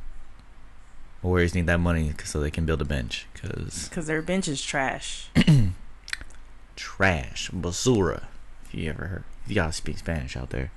Warriors 1.24 1.56
need 1.56 1.66
that 1.66 1.80
money 1.80 2.14
so 2.24 2.40
they 2.40 2.52
can 2.52 2.66
build 2.66 2.80
a 2.82 2.86
bench. 2.86 3.26
Because 3.34 3.88
Because 3.90 4.06
their 4.06 4.22
bench 4.22 4.48
is 4.48 4.62
trash. 4.62 5.30
trash, 6.76 7.50
basura. 7.52 8.26
If 8.66 8.76
you 8.76 8.90
ever 8.90 9.08
heard, 9.08 9.24
if 9.46 9.50
you 9.50 9.56
gotta 9.56 9.74
speak 9.74 9.98
Spanish 9.98 10.38
out 10.38 10.52
there. 10.52 10.72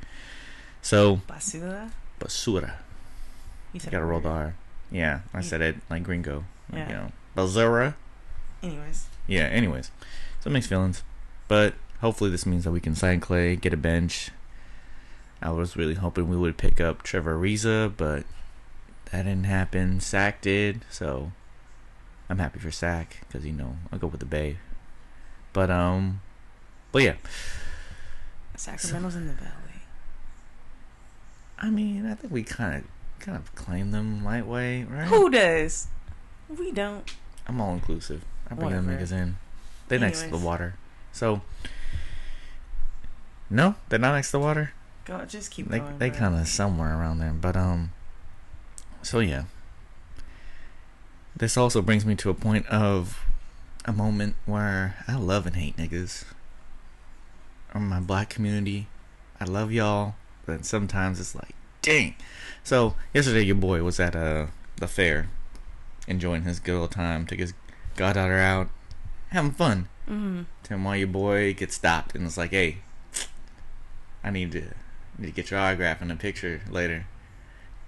So 0.80 1.20
Basura? 1.28 1.90
basura. 2.18 2.72
You 3.74 3.80
You 3.84 3.90
gotta 3.90 4.04
roll 4.04 4.20
the. 4.20 4.28
R. 4.28 4.54
Yeah, 4.90 5.20
I 5.32 5.40
said 5.40 5.60
it 5.60 5.76
like 5.88 6.02
gringo. 6.02 6.44
Like, 6.70 6.80
Yeah. 6.80 6.88
You 6.88 6.94
know, 6.94 7.12
basura. 7.36 7.94
Anyways. 8.62 9.06
Yeah. 9.26 9.44
Anyways, 9.44 9.90
so 10.40 10.50
mixed 10.50 10.68
feelings, 10.68 11.02
but 11.48 11.74
hopefully 12.00 12.30
this 12.30 12.46
means 12.46 12.64
that 12.64 12.72
we 12.72 12.80
can 12.80 12.94
sign 12.94 13.20
Clay, 13.20 13.56
get 13.56 13.72
a 13.72 13.76
bench. 13.76 14.30
I 15.42 15.50
was 15.50 15.76
really 15.76 15.94
hoping 15.94 16.28
we 16.28 16.36
would 16.36 16.58
pick 16.58 16.80
up 16.80 17.02
Trevor 17.02 17.38
Ariza, 17.38 17.92
but 17.96 18.24
that 19.10 19.22
didn't 19.22 19.44
happen. 19.44 20.00
Sac 20.00 20.42
did, 20.42 20.84
so 20.90 21.32
I'm 22.28 22.38
happy 22.38 22.58
for 22.58 22.70
Sac 22.70 23.20
because 23.26 23.46
you 23.46 23.52
know 23.52 23.76
I'll 23.90 23.98
go 23.98 24.06
with 24.06 24.20
the 24.20 24.26
Bay. 24.26 24.58
But 25.52 25.70
um, 25.70 26.20
but 26.92 27.02
yeah, 27.02 27.14
Sacramento's 28.56 29.16
in 29.16 29.26
the 29.28 29.32
valley. 29.32 29.54
I 31.58 31.70
mean 31.70 32.06
I 32.06 32.14
think 32.14 32.32
we 32.32 32.42
kind 32.42 32.76
of 32.76 32.84
kind 33.20 33.36
of 33.38 33.54
claim 33.54 33.90
them 33.90 34.24
lightweight, 34.24 34.88
right? 34.90 35.06
Who 35.06 35.30
does? 35.30 35.88
We 36.48 36.72
don't. 36.72 37.08
I'm 37.46 37.60
all 37.60 37.72
inclusive. 37.74 38.24
I 38.50 38.54
bring 38.54 38.70
them 38.70 38.86
niggas 38.86 39.12
in. 39.12 39.36
They 39.88 39.98
next 39.98 40.22
to 40.22 40.30
the 40.30 40.38
water. 40.38 40.74
So 41.12 41.42
No, 43.48 43.74
they're 43.88 43.98
not 43.98 44.14
next 44.14 44.28
to 44.28 44.38
the 44.38 44.40
water. 44.40 44.72
Go, 45.04 45.24
just 45.24 45.50
keep 45.50 45.68
They 45.68 45.78
going. 45.80 45.98
they 45.98 46.10
kind 46.10 46.36
of 46.38 46.46
somewhere 46.48 46.96
around 46.98 47.18
there. 47.18 47.32
But 47.32 47.56
um 47.56 47.92
so 49.02 49.20
yeah. 49.20 49.44
This 51.36 51.56
also 51.56 51.80
brings 51.82 52.04
me 52.04 52.14
to 52.16 52.30
a 52.30 52.34
point 52.34 52.66
of 52.66 53.24
a 53.84 53.92
moment 53.92 54.34
where 54.46 54.96
I 55.08 55.16
love 55.16 55.46
and 55.46 55.56
hate 55.56 55.76
niggas. 55.76 56.24
Or 57.74 57.80
my 57.80 58.00
black 58.00 58.28
community. 58.28 58.88
I 59.40 59.44
love 59.44 59.72
y'all, 59.72 60.14
but 60.44 60.64
sometimes 60.66 61.18
it's 61.18 61.34
like, 61.34 61.54
dang. 61.82 62.14
So 62.62 62.94
yesterday 63.14 63.42
your 63.42 63.56
boy 63.56 63.82
was 63.82 63.98
at 64.00 64.14
uh 64.14 64.46
the 64.76 64.88
fair 64.88 65.28
enjoying 66.08 66.42
his 66.42 66.58
good 66.60 66.76
old 66.78 66.90
time, 66.90 67.26
took 67.26 67.38
his 67.38 67.52
goddaughter 67.96 68.38
out, 68.38 68.68
having 69.30 69.52
fun. 69.52 69.88
Mhm. 70.08 70.46
Then 70.68 70.84
while 70.84 70.96
your 70.96 71.06
boy 71.08 71.54
gets 71.54 71.74
stopped 71.76 72.14
and 72.14 72.26
it's 72.26 72.36
like, 72.36 72.50
hey, 72.50 72.78
I 74.24 74.30
need 74.30 74.52
to 74.52 74.62
need 75.18 75.26
to 75.28 75.32
get 75.32 75.50
your 75.50 75.60
autograph 75.60 76.02
in 76.02 76.10
a 76.10 76.16
picture 76.16 76.62
later. 76.70 77.06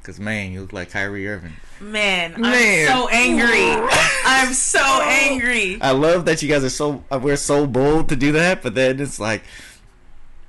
Cause 0.03 0.19
man, 0.19 0.51
you 0.53 0.63
look 0.63 0.73
like 0.73 0.91
Kyrie 0.91 1.29
Irving. 1.29 1.55
Man, 1.81 2.41
Man. 2.41 2.89
I'm 2.89 2.99
so 2.99 3.09
angry. 3.09 3.89
I'm 4.25 4.53
so 4.53 5.01
angry. 5.03 5.81
I 5.81 5.93
love 5.93 6.25
that 6.25 6.43
you 6.43 6.49
guys 6.49 6.65
are 6.65 6.71
so 6.71 7.05
uh, 7.11 7.21
we're 7.23 7.37
so 7.37 7.67
bold 7.69 8.09
to 8.09 8.17
do 8.17 8.33
that, 8.33 8.63
but 8.63 8.75
then 8.75 8.99
it's 8.99 9.21
like, 9.21 9.43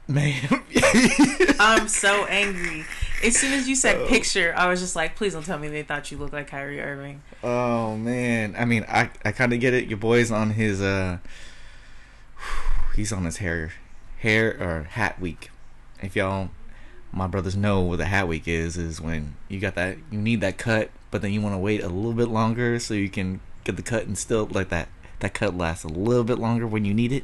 man, 0.07 0.41
I'm 1.59 1.87
so 1.87 2.25
angry. 2.25 2.83
As 3.23 3.35
soon 3.37 3.53
as 3.53 3.67
you 3.67 3.73
Oh. 3.73 3.75
said 3.75 4.07
picture, 4.07 4.53
I 4.57 4.67
was 4.67 4.79
just 4.79 4.95
like, 4.95 5.15
please 5.15 5.33
don't 5.33 5.45
tell 5.45 5.57
me 5.59 5.67
they 5.69 5.83
thought 5.83 6.11
you 6.11 6.17
looked 6.17 6.33
like 6.33 6.47
Kyrie 6.47 6.81
Irving. 6.81 7.21
oh 7.43 7.95
man. 7.97 8.55
I 8.57 8.65
mean, 8.65 8.85
I 8.87 9.09
I 9.25 9.31
kind 9.31 9.53
of 9.53 9.59
get 9.59 9.73
it. 9.73 9.87
Your 9.87 9.97
boy's 9.97 10.31
on 10.31 10.51
his 10.51 10.81
uh, 10.81 11.17
he's 12.95 13.11
on 13.11 13.25
his 13.25 13.37
hair, 13.37 13.73
hair 14.19 14.51
or 14.59 14.83
hat 14.83 15.19
week. 15.19 15.49
If 16.01 16.15
y'all, 16.15 16.49
my 17.11 17.27
brothers 17.27 17.55
know 17.55 17.81
what 17.81 17.97
the 17.97 18.05
hat 18.05 18.27
week 18.27 18.47
is, 18.47 18.77
is 18.77 18.99
when 18.99 19.35
you 19.47 19.59
got 19.59 19.75
that 19.75 19.97
you 20.11 20.19
need 20.19 20.41
that 20.41 20.57
cut, 20.57 20.89
but 21.11 21.21
then 21.21 21.31
you 21.31 21.41
want 21.41 21.53
to 21.55 21.59
wait 21.59 21.81
a 21.81 21.87
little 21.87 22.13
bit 22.13 22.27
longer 22.27 22.79
so 22.79 22.93
you 22.93 23.09
can 23.09 23.39
get 23.63 23.77
the 23.77 23.81
cut 23.81 24.05
and 24.05 24.17
still 24.17 24.47
like 24.51 24.69
that 24.69 24.89
that 25.19 25.33
cut 25.33 25.55
lasts 25.55 25.85
a 25.85 25.87
little 25.87 26.25
bit 26.25 26.37
longer 26.37 26.67
when 26.67 26.83
you 26.83 26.93
need 26.93 27.13
it, 27.13 27.23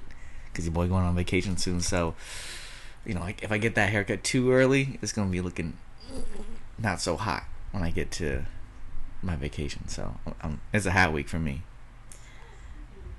because 0.52 0.64
your 0.66 0.74
boy 0.74 0.88
going 0.88 1.04
on 1.04 1.14
vacation 1.16 1.58
soon. 1.58 1.82
So, 1.82 2.16
you 3.06 3.14
know, 3.14 3.20
like 3.20 3.44
if 3.44 3.52
I 3.52 3.58
get 3.58 3.76
that 3.76 3.90
haircut 3.90 4.24
too 4.24 4.52
early, 4.54 4.98
it's 5.02 5.12
gonna 5.12 5.30
be 5.30 5.42
looking 5.42 5.74
not 6.78 7.02
so 7.02 7.16
hot 7.18 7.44
when 7.72 7.84
I 7.84 7.92
get 7.92 8.12
to 8.12 8.46
my 9.22 9.36
vacation. 9.36 9.88
So, 9.88 10.16
um, 10.42 10.62
it's 10.74 10.86
a 10.86 10.92
hot 10.92 11.12
week 11.14 11.28
for 11.28 11.40
me, 11.40 11.62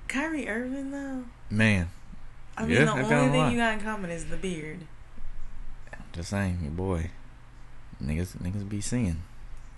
Kyrie 0.08 0.48
Irving, 0.48 0.90
though. 0.90 1.24
man. 1.50 1.90
I 2.56 2.62
mean, 2.66 2.72
Yeah, 2.76 2.84
the 2.84 3.14
only 3.14 3.30
thing 3.30 3.52
you 3.52 3.56
got 3.58 3.74
in 3.74 3.80
common 3.80 4.10
is 4.10 4.26
the 4.26 4.36
beard. 4.36 4.80
Just 6.12 6.30
saying, 6.30 6.58
your 6.62 6.72
boy. 6.72 7.10
Niggas, 8.02 8.36
niggas 8.38 8.66
be 8.68 8.80
seeing, 8.80 9.22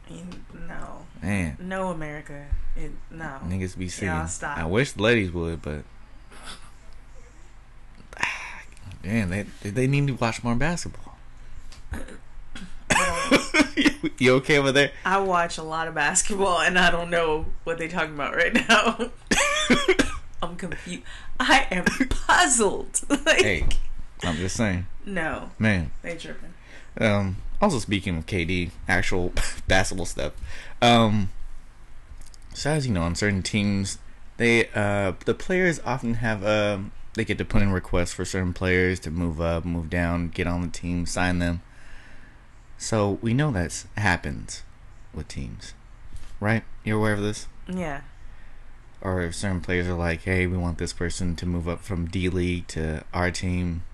no, 0.09 1.07
man. 1.21 1.57
no, 1.61 1.89
America, 1.91 2.47
it, 2.77 2.93
no. 3.11 3.41
Niggas 3.45 3.77
be 3.77 3.89
seeing. 3.89 4.11
Yeah, 4.13 4.27
stop. 4.27 4.57
I 4.57 4.65
wish 4.65 4.93
the 4.93 5.03
ladies 5.03 5.33
would, 5.33 5.61
but 5.61 5.83
man, 9.05 9.31
they 9.31 9.71
they 9.71 9.87
need 9.89 10.07
to 10.07 10.13
watch 10.15 10.43
more 10.45 10.55
basketball. 10.55 11.17
you, 14.19 14.35
okay 14.35 14.59
over 14.59 14.73
there? 14.73 14.93
I 15.05 15.19
watch 15.19 15.59
a 15.59 15.63
lot 15.63 15.89
of 15.89 15.95
basketball, 15.95 16.61
and 16.61 16.79
I 16.79 16.91
don't 16.91 17.11
know 17.11 17.47
what 17.65 17.79
they're 17.79 17.89
talking 17.89 18.15
about 18.15 18.35
right 18.35 18.55
now. 18.55 19.11
I'm 20.43 20.57
confused. 20.57 21.05
I 21.39 21.67
am 21.71 21.85
puzzled. 22.09 23.01
like, 23.09 23.41
Hey, 23.43 23.67
I'm 24.23 24.37
just 24.37 24.57
saying, 24.57 24.87
no, 25.07 25.51
man. 25.59 25.91
they 26.03 26.17
tripping. 26.17 26.53
Um, 27.01 27.37
also 27.61 27.79
speaking 27.79 28.19
of 28.19 28.27
KD, 28.27 28.71
actual 28.89 29.33
basketball 29.69 30.07
stuff. 30.07 30.33
Um, 30.81 31.31
so 32.55 32.71
as 32.71 32.87
you 32.87 32.93
know, 32.93 33.03
on 33.03 33.15
certain 33.15 33.43
teams, 33.43 33.99
they 34.37 34.69
uh 34.75 35.13
the 35.25 35.35
players 35.35 35.81
often 35.85 36.15
have 36.15 36.45
um 36.45 36.91
they 37.15 37.25
get 37.25 37.39
to 37.39 37.45
put 37.45 37.63
in 37.63 37.71
requests 37.71 38.13
for 38.13 38.25
certain 38.25 38.53
players 38.53 38.99
to 39.01 39.11
move 39.11 39.41
up, 39.41 39.65
move 39.65 39.89
down, 39.91 40.29
get 40.29 40.47
on 40.47 40.63
the 40.63 40.69
team, 40.69 41.07
sign 41.07 41.39
them. 41.39 41.63
So 42.83 43.21
we 43.23 43.33
know 43.33 43.53
that's 43.53 43.87
happens 43.97 44.65
with 45.15 45.29
teams, 45.29 45.73
right? 46.41 46.65
You're 46.83 46.99
aware 46.99 47.13
of 47.13 47.21
this? 47.21 47.47
Yeah. 47.69 48.01
Or 49.01 49.21
if 49.23 49.37
certain 49.37 49.61
players 49.61 49.87
are 49.87 49.95
like, 49.95 50.23
"Hey, 50.23 50.49
we 50.49 50.57
want 50.57 50.79
this 50.79 50.93
person 50.93 51.37
to 51.37 51.47
move 51.47 51.69
up 51.69 51.81
from 51.81 52.09
D 52.09 52.29
League 52.29 52.67
to 52.69 53.05
our 53.15 53.31
team," 53.31 53.85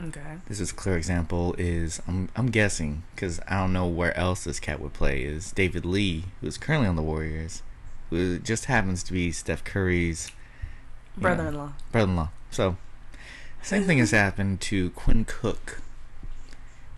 Okay. 0.00 0.38
This 0.46 0.60
is 0.60 0.70
a 0.70 0.74
clear 0.74 0.96
example. 0.96 1.56
Is 1.58 2.00
I'm 2.06 2.28
I'm 2.36 2.50
guessing 2.52 3.02
because 3.16 3.40
I 3.48 3.58
don't 3.58 3.72
know 3.72 3.88
where 3.88 4.16
else 4.16 4.44
this 4.44 4.60
cat 4.60 4.80
would 4.80 4.92
play. 4.92 5.22
Is 5.22 5.52
Damion 5.52 5.84
Lee, 5.84 6.26
who's 6.40 6.56
currently 6.56 6.86
on 6.86 6.94
the 6.94 7.02
Warriors, 7.02 7.62
who 8.10 8.38
just 8.38 8.66
happens 8.66 9.02
to 9.02 9.12
be 9.12 9.32
Steph 9.32 9.64
Curry's 9.64 10.30
Brother-in-law. 11.16 11.72
brother-in-law. 11.90 12.30
So 12.52 12.76
same 13.60 13.82
thing 13.84 13.98
has 13.98 14.12
happened 14.12 14.60
to 14.62 14.90
Quinn 14.90 15.24
Cook. 15.24 15.82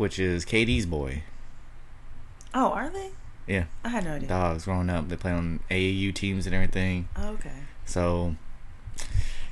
Which 0.02 0.18
is 0.18 0.44
KD's 0.44 0.84
boy. 0.84 1.22
Oh, 2.52 2.70
are 2.72 2.90
they? 2.90 3.10
Yeah, 3.46 3.66
I 3.84 3.90
had 3.90 4.02
no 4.02 4.14
idea. 4.14 4.28
dogs 4.28 4.64
growing 4.64 4.90
up. 4.90 5.08
They 5.08 5.14
play 5.14 5.30
on 5.30 5.60
AAU 5.70 6.12
teams 6.12 6.44
and 6.44 6.52
everything. 6.52 7.08
Oh, 7.14 7.28
okay. 7.34 7.52
So 7.84 8.34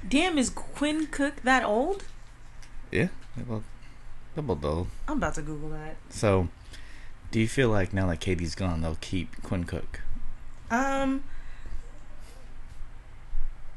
Damn, 0.08 0.38
is 0.38 0.50
Quinn 0.50 1.06
Cook 1.06 1.42
that 1.44 1.62
old? 1.62 2.02
yeah, 2.90 3.10
both, 3.36 3.62
old. 4.64 4.88
I'm 5.06 5.18
about 5.18 5.34
to 5.34 5.42
Google 5.42 5.68
that. 5.68 5.94
So, 6.08 6.48
do 7.30 7.38
you 7.38 7.46
feel 7.46 7.68
like 7.68 7.92
now 7.92 8.08
that 8.08 8.18
KD's 8.18 8.56
gone, 8.56 8.80
they'll 8.80 8.98
keep 9.00 9.40
Quinn 9.44 9.62
Cook? 9.62 10.00
Um, 10.68 11.22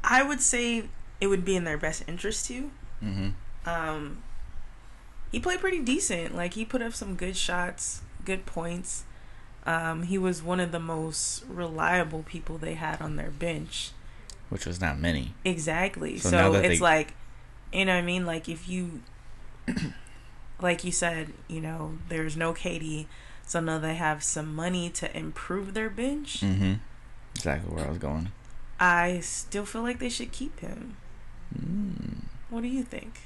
I 0.02 0.24
would 0.24 0.40
say 0.40 0.86
it 1.20 1.28
would 1.28 1.44
be 1.44 1.54
in 1.54 1.62
their 1.62 1.78
best 1.78 2.02
interest 2.08 2.46
to. 2.46 2.72
Mm-hmm. 3.00 3.28
Um, 3.64 4.24
he 5.34 5.40
played 5.40 5.60
pretty 5.60 5.80
decent. 5.80 6.34
Like 6.36 6.54
he 6.54 6.64
put 6.64 6.80
up 6.82 6.94
some 6.94 7.16
good 7.16 7.36
shots, 7.36 8.02
good 8.24 8.46
points. 8.46 9.04
Um, 9.66 10.04
he 10.04 10.16
was 10.18 10.42
one 10.42 10.60
of 10.60 10.72
the 10.72 10.78
most 10.80 11.44
reliable 11.48 12.22
people 12.22 12.56
they 12.58 12.74
had 12.74 13.00
on 13.02 13.16
their 13.16 13.30
bench. 13.30 13.90
Which 14.50 14.66
was 14.66 14.80
not 14.80 14.98
many. 14.98 15.34
Exactly. 15.44 16.18
So 16.18 16.30
So, 16.30 16.52
it's 16.54 16.68
they- 16.68 16.78
like, 16.78 17.14
you 17.72 17.84
know 17.84 17.94
what 17.94 17.98
I 18.02 18.02
mean? 18.02 18.26
Like 18.26 18.48
if 18.48 18.68
you, 18.68 19.00
like 20.60 20.84
you 20.84 20.92
said, 20.92 21.32
you 21.48 21.60
know, 21.60 21.98
there's 22.08 22.36
no 22.36 22.52
KD, 22.52 23.06
so 23.46 23.60
now 23.60 23.78
they 23.78 23.94
have 23.94 24.22
some 24.22 24.54
money 24.54 24.90
to 24.90 25.16
improve 25.16 25.74
their 25.74 25.90
bench. 25.90 26.40
Mm-hmm. 26.40 26.74
Exactly 27.34 27.74
where 27.74 27.86
I 27.86 27.88
was 27.88 27.98
going. 27.98 28.30
I 28.78 29.20
still 29.20 29.64
feel 29.66 29.82
like 29.82 29.98
they 29.98 30.08
should 30.08 30.30
keep 30.32 30.60
him. 30.60 30.96
Mm. 31.58 32.24
What 32.50 32.62
do 32.62 32.68
you 32.68 32.82
think? 32.84 33.20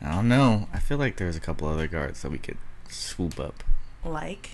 I 0.00 0.12
don't 0.12 0.28
know. 0.28 0.68
I 0.72 0.78
feel 0.78 0.96
like 0.98 1.16
there's 1.16 1.36
a 1.36 1.40
couple 1.40 1.66
other 1.68 1.88
guards 1.88 2.22
that 2.22 2.30
we 2.30 2.38
could 2.38 2.58
swoop 2.88 3.38
up. 3.40 3.64
Like, 4.04 4.50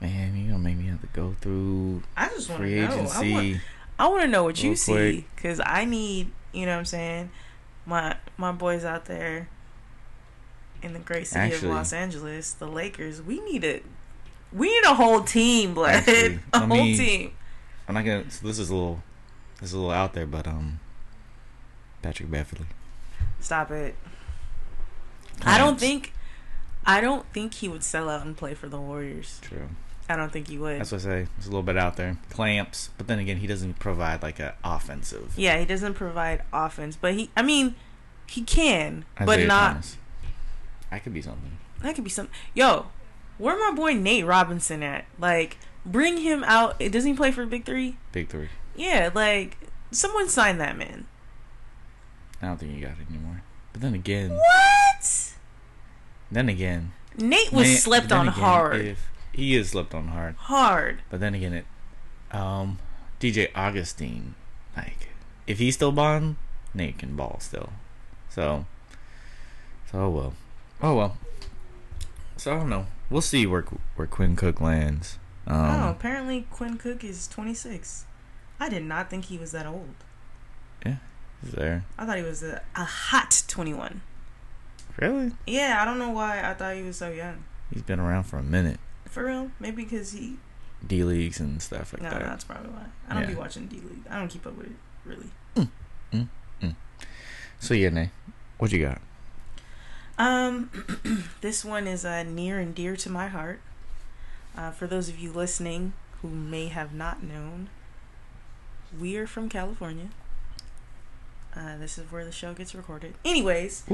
Man, 0.00 0.36
you 0.36 0.48
gonna 0.50 0.58
make 0.58 0.76
me 0.76 0.86
have 0.88 1.00
to 1.00 1.06
go 1.08 1.34
through 1.40 2.02
I 2.16 2.28
just 2.28 2.50
want 2.50 2.62
to 2.62 2.68
know. 2.88 3.08
I 3.10 3.30
want, 3.30 3.56
I 3.98 4.08
want 4.08 4.22
to 4.22 4.28
know 4.28 4.44
what 4.44 4.62
you 4.62 4.76
see 4.76 5.24
because 5.34 5.60
I 5.64 5.84
need, 5.86 6.30
you 6.52 6.66
know 6.66 6.72
what 6.72 6.78
I'm 6.80 6.84
saying, 6.84 7.30
my 7.86 8.16
my 8.36 8.52
boys 8.52 8.84
out 8.84 9.06
there 9.06 9.48
in 10.82 10.92
the 10.92 10.98
great 10.98 11.26
city 11.26 11.40
Actually- 11.40 11.68
of 11.70 11.74
Los 11.76 11.92
Angeles, 11.94 12.52
the 12.52 12.66
Lakers. 12.66 13.22
We 13.22 13.40
need 13.40 13.64
a 13.64 13.80
we 14.52 14.68
need 14.68 14.84
a 14.84 14.94
whole 14.94 15.22
team, 15.22 15.72
blood, 15.74 15.94
Actually, 15.94 16.40
a 16.52 16.58
whole 16.66 16.76
me- 16.76 16.96
team. 16.98 17.32
I'm 17.88 17.94
not 17.94 18.04
gonna. 18.04 18.30
So 18.30 18.46
this 18.46 18.58
is 18.58 18.68
a 18.70 18.74
little, 18.74 19.02
this 19.60 19.70
is 19.70 19.74
a 19.74 19.78
little 19.78 19.90
out 19.92 20.12
there, 20.12 20.26
but 20.26 20.46
um, 20.46 20.80
Patrick 22.04 22.30
Beverley. 22.30 22.66
Stop 23.40 23.70
it. 23.70 23.94
I 25.42 25.56
don't 25.56 25.80
think, 25.80 26.12
I 26.84 27.00
don't 27.00 27.24
think 27.32 27.54
he 27.54 27.68
would 27.68 27.82
sell 27.82 28.10
out 28.10 28.26
and 28.26 28.36
play 28.36 28.52
for 28.52 28.68
the 28.68 28.78
Warriors. 28.78 29.38
True. 29.40 29.68
I 30.06 30.16
don't 30.16 30.30
think 30.30 30.48
he 30.48 30.58
would. 30.58 30.80
That's 30.80 30.92
what 30.92 31.00
I 31.00 31.04
say. 31.04 31.26
It's 31.38 31.46
a 31.46 31.48
little 31.48 31.62
bit 31.62 31.78
out 31.78 31.96
there. 31.96 32.18
Clamps, 32.28 32.90
but 32.98 33.06
then 33.06 33.18
again, 33.18 33.38
he 33.38 33.46
doesn't 33.46 33.78
provide 33.78 34.22
like 34.22 34.38
an 34.38 34.52
offensive. 34.62 35.32
yeah, 35.38 35.58
he 35.58 35.64
doesn't 35.64 35.94
provide 35.94 36.42
offense, 36.52 36.94
but 36.94 37.14
he, 37.14 37.30
I 37.34 37.40
mean, 37.40 37.74
he 38.28 38.42
can, 38.42 39.06
but 39.18 39.40
not. 39.40 39.70
Thomas. 39.72 39.96
I 40.92 40.98
could 40.98 41.14
be 41.14 41.22
something. 41.22 41.56
That 41.80 41.94
could 41.94 42.04
be 42.04 42.10
something. 42.10 42.34
Yo, 42.52 42.86
where 43.38 43.58
my 43.58 43.74
boy 43.74 43.94
Nate 43.94 44.26
Robinson 44.26 44.82
at? 44.82 45.06
Like, 45.18 45.56
bring 45.86 46.18
him 46.18 46.44
out. 46.44 46.78
Doesn't 46.78 47.10
he 47.10 47.16
play 47.16 47.30
for 47.32 47.46
Big 47.46 47.64
Three? 47.64 47.96
Big 48.12 48.28
three. 48.28 48.50
Yeah, 48.76 49.10
like 49.14 49.56
someone 49.90 50.28
sign 50.28 50.58
that 50.58 50.76
man. 50.76 51.06
I 52.44 52.48
don't 52.48 52.58
think 52.58 52.74
he 52.74 52.80
got 52.80 52.92
it 52.92 53.08
anymore. 53.10 53.42
But 53.72 53.82
then 53.82 53.94
again, 53.94 54.30
What? 54.30 55.32
then 56.30 56.48
again, 56.48 56.92
Nate 57.18 57.52
was 57.52 57.66
man- 57.68 57.76
slept 57.76 58.12
on 58.12 58.28
again, 58.28 58.40
hard, 58.40 58.76
If 58.80 59.08
he 59.32 59.54
is 59.56 59.70
slept 59.70 59.94
on 59.94 60.08
hard, 60.08 60.36
hard. 60.36 61.02
but 61.10 61.20
then 61.20 61.34
again, 61.34 61.52
it, 61.52 61.66
um, 62.30 62.78
DJ 63.20 63.48
Augustin, 63.54 64.34
like, 64.76 65.08
if 65.46 65.58
he's 65.58 65.74
still 65.74 65.92
balling, 65.92 66.36
Nate 66.72 66.98
can 66.98 67.16
ball 67.16 67.38
still. 67.40 67.70
So, 68.28 68.66
so 69.90 69.98
oh 70.00 70.08
well, 70.10 70.34
oh 70.82 70.94
well. 70.96 71.16
So 72.36 72.54
I 72.54 72.58
don't 72.58 72.68
know. 72.70 72.86
We'll 73.10 73.20
see 73.22 73.46
where 73.46 73.62
where 73.96 74.06
Quinn 74.08 74.34
Cook 74.36 74.60
lands. 74.60 75.18
Um, 75.46 75.56
oh, 75.56 75.90
apparently 75.90 76.46
Quinn 76.50 76.78
Cook 76.78 77.04
is 77.04 77.28
26. 77.28 78.06
I 78.58 78.68
did 78.68 78.82
not 78.84 79.10
think 79.10 79.26
he 79.26 79.36
was 79.38 79.52
that 79.52 79.66
old. 79.66 79.94
There 81.42 81.84
I 81.98 82.06
thought 82.06 82.16
he 82.16 82.22
was 82.22 82.42
a, 82.42 82.62
a 82.74 82.84
hot 82.84 83.42
21. 83.48 84.00
really? 85.00 85.32
Yeah, 85.46 85.78
I 85.80 85.84
don't 85.84 85.98
know 85.98 86.10
why 86.10 86.42
I 86.48 86.54
thought 86.54 86.74
he 86.76 86.82
was 86.82 86.96
so 86.96 87.10
young. 87.10 87.44
He's 87.72 87.82
been 87.82 88.00
around 88.00 88.24
for 88.24 88.38
a 88.38 88.42
minute. 88.42 88.78
For 89.06 89.24
real? 89.26 89.50
Maybe 89.60 89.84
because 89.84 90.12
he. 90.12 90.36
D 90.86 91.02
leagues 91.04 91.40
and 91.40 91.60
stuff 91.62 91.92
like 91.92 92.02
No, 92.02 92.10
that. 92.10 92.20
that's 92.20 92.44
probably 92.44 92.70
why. 92.70 92.84
I 93.08 93.14
don't 93.14 93.26
be 93.26 93.34
watching 93.34 93.66
D 93.66 93.76
League. 93.76 94.04
I 94.10 94.18
don't 94.18 94.28
keep 94.28 94.46
up 94.46 94.54
with 94.56 94.66
it 94.68 94.76
really. 95.04 95.26
So 97.60 97.72
yeah, 97.72 97.88
Nate, 97.88 98.10
what 98.58 98.72
you 98.72 98.82
got? 98.82 99.00
Um, 100.18 100.70
this 101.40 101.64
one 101.64 101.86
is 101.86 102.04
uh, 102.04 102.22
near 102.24 102.58
and 102.58 102.74
dear 102.74 102.94
to 102.96 103.08
my 103.08 103.28
heart. 103.28 103.60
Uh, 104.54 104.70
for 104.70 104.86
those 104.86 105.08
of 105.08 105.18
you 105.18 105.32
listening 105.32 105.94
who 106.20 106.28
may 106.28 106.66
have 106.68 106.92
not 106.92 107.22
known, 107.22 107.68
we 109.00 109.16
are 109.16 109.26
from 109.26 109.48
California. 109.48 110.08
Uh, 111.56 111.76
this 111.78 111.98
is 111.98 112.10
where 112.10 112.24
the 112.24 112.32
show 112.32 112.52
gets 112.52 112.74
recorded. 112.74 113.14
Anyways, 113.24 113.84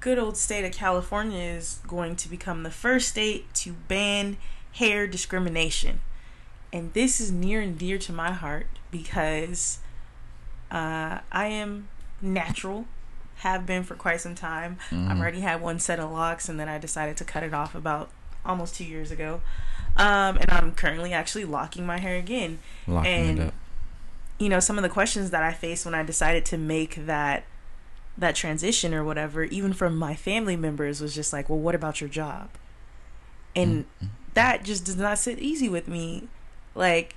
good 0.00 0.18
old 0.18 0.36
state 0.36 0.64
of 0.64 0.72
California 0.72 1.42
is 1.42 1.80
going 1.86 2.14
to 2.16 2.28
become 2.28 2.62
the 2.62 2.70
first 2.70 3.08
state 3.08 3.52
to 3.54 3.72
ban 3.88 4.36
hair 4.72 5.06
discrimination. 5.06 6.00
And 6.72 6.92
this 6.92 7.20
is 7.20 7.32
near 7.32 7.60
and 7.60 7.76
dear 7.78 7.98
to 7.98 8.12
my 8.12 8.32
heart 8.32 8.66
because 8.90 9.78
uh, 10.70 11.18
I 11.32 11.46
am 11.46 11.88
natural, 12.20 12.86
have 13.36 13.66
been 13.66 13.82
for 13.82 13.94
quite 13.94 14.20
some 14.20 14.34
time. 14.34 14.78
Mhm. 14.90 15.10
I've 15.10 15.18
already 15.20 15.40
had 15.40 15.60
one 15.60 15.78
set 15.78 15.98
of 15.98 16.10
locks, 16.10 16.48
and 16.48 16.58
then 16.58 16.68
I 16.68 16.78
decided 16.78 17.16
to 17.18 17.24
cut 17.24 17.42
it 17.42 17.52
off 17.54 17.74
about 17.74 18.10
almost 18.44 18.74
two 18.76 18.84
years 18.84 19.10
ago. 19.10 19.40
Um, 19.96 20.36
and 20.38 20.50
I'm 20.50 20.72
currently 20.72 21.12
actually 21.12 21.44
locking 21.44 21.84
my 21.86 21.98
hair 21.98 22.16
again. 22.16 22.58
Locking 22.86 23.12
and- 23.12 23.38
it 23.38 23.46
up. 23.48 23.54
You 24.38 24.48
know, 24.48 24.60
some 24.60 24.76
of 24.78 24.82
the 24.82 24.88
questions 24.88 25.30
that 25.30 25.42
I 25.42 25.52
faced 25.52 25.84
when 25.84 25.94
I 25.94 26.02
decided 26.02 26.44
to 26.46 26.58
make 26.58 27.06
that 27.06 27.44
that 28.18 28.34
transition 28.34 28.94
or 28.94 29.04
whatever, 29.04 29.44
even 29.44 29.72
from 29.74 29.96
my 29.96 30.14
family 30.14 30.56
members, 30.56 31.00
was 31.02 31.14
just 31.14 31.32
like, 31.32 31.48
"Well, 31.50 31.58
what 31.58 31.74
about 31.74 32.00
your 32.00 32.08
job?" 32.08 32.48
And 33.54 33.84
Mhm. 34.02 34.08
that 34.34 34.62
just 34.64 34.84
does 34.84 34.96
not 34.96 35.18
sit 35.18 35.38
easy 35.38 35.68
with 35.68 35.86
me. 35.86 36.28
Like, 36.74 37.14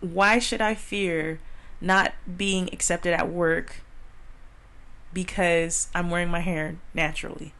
why 0.00 0.38
should 0.38 0.60
I 0.62 0.74
fear 0.74 1.38
not 1.80 2.12
being 2.36 2.68
accepted 2.72 3.12
at 3.12 3.28
work 3.30 3.82
because 5.12 5.88
I'm 5.94 6.10
wearing 6.10 6.28
my 6.30 6.40
hair 6.40 6.76
naturally? 6.94 7.52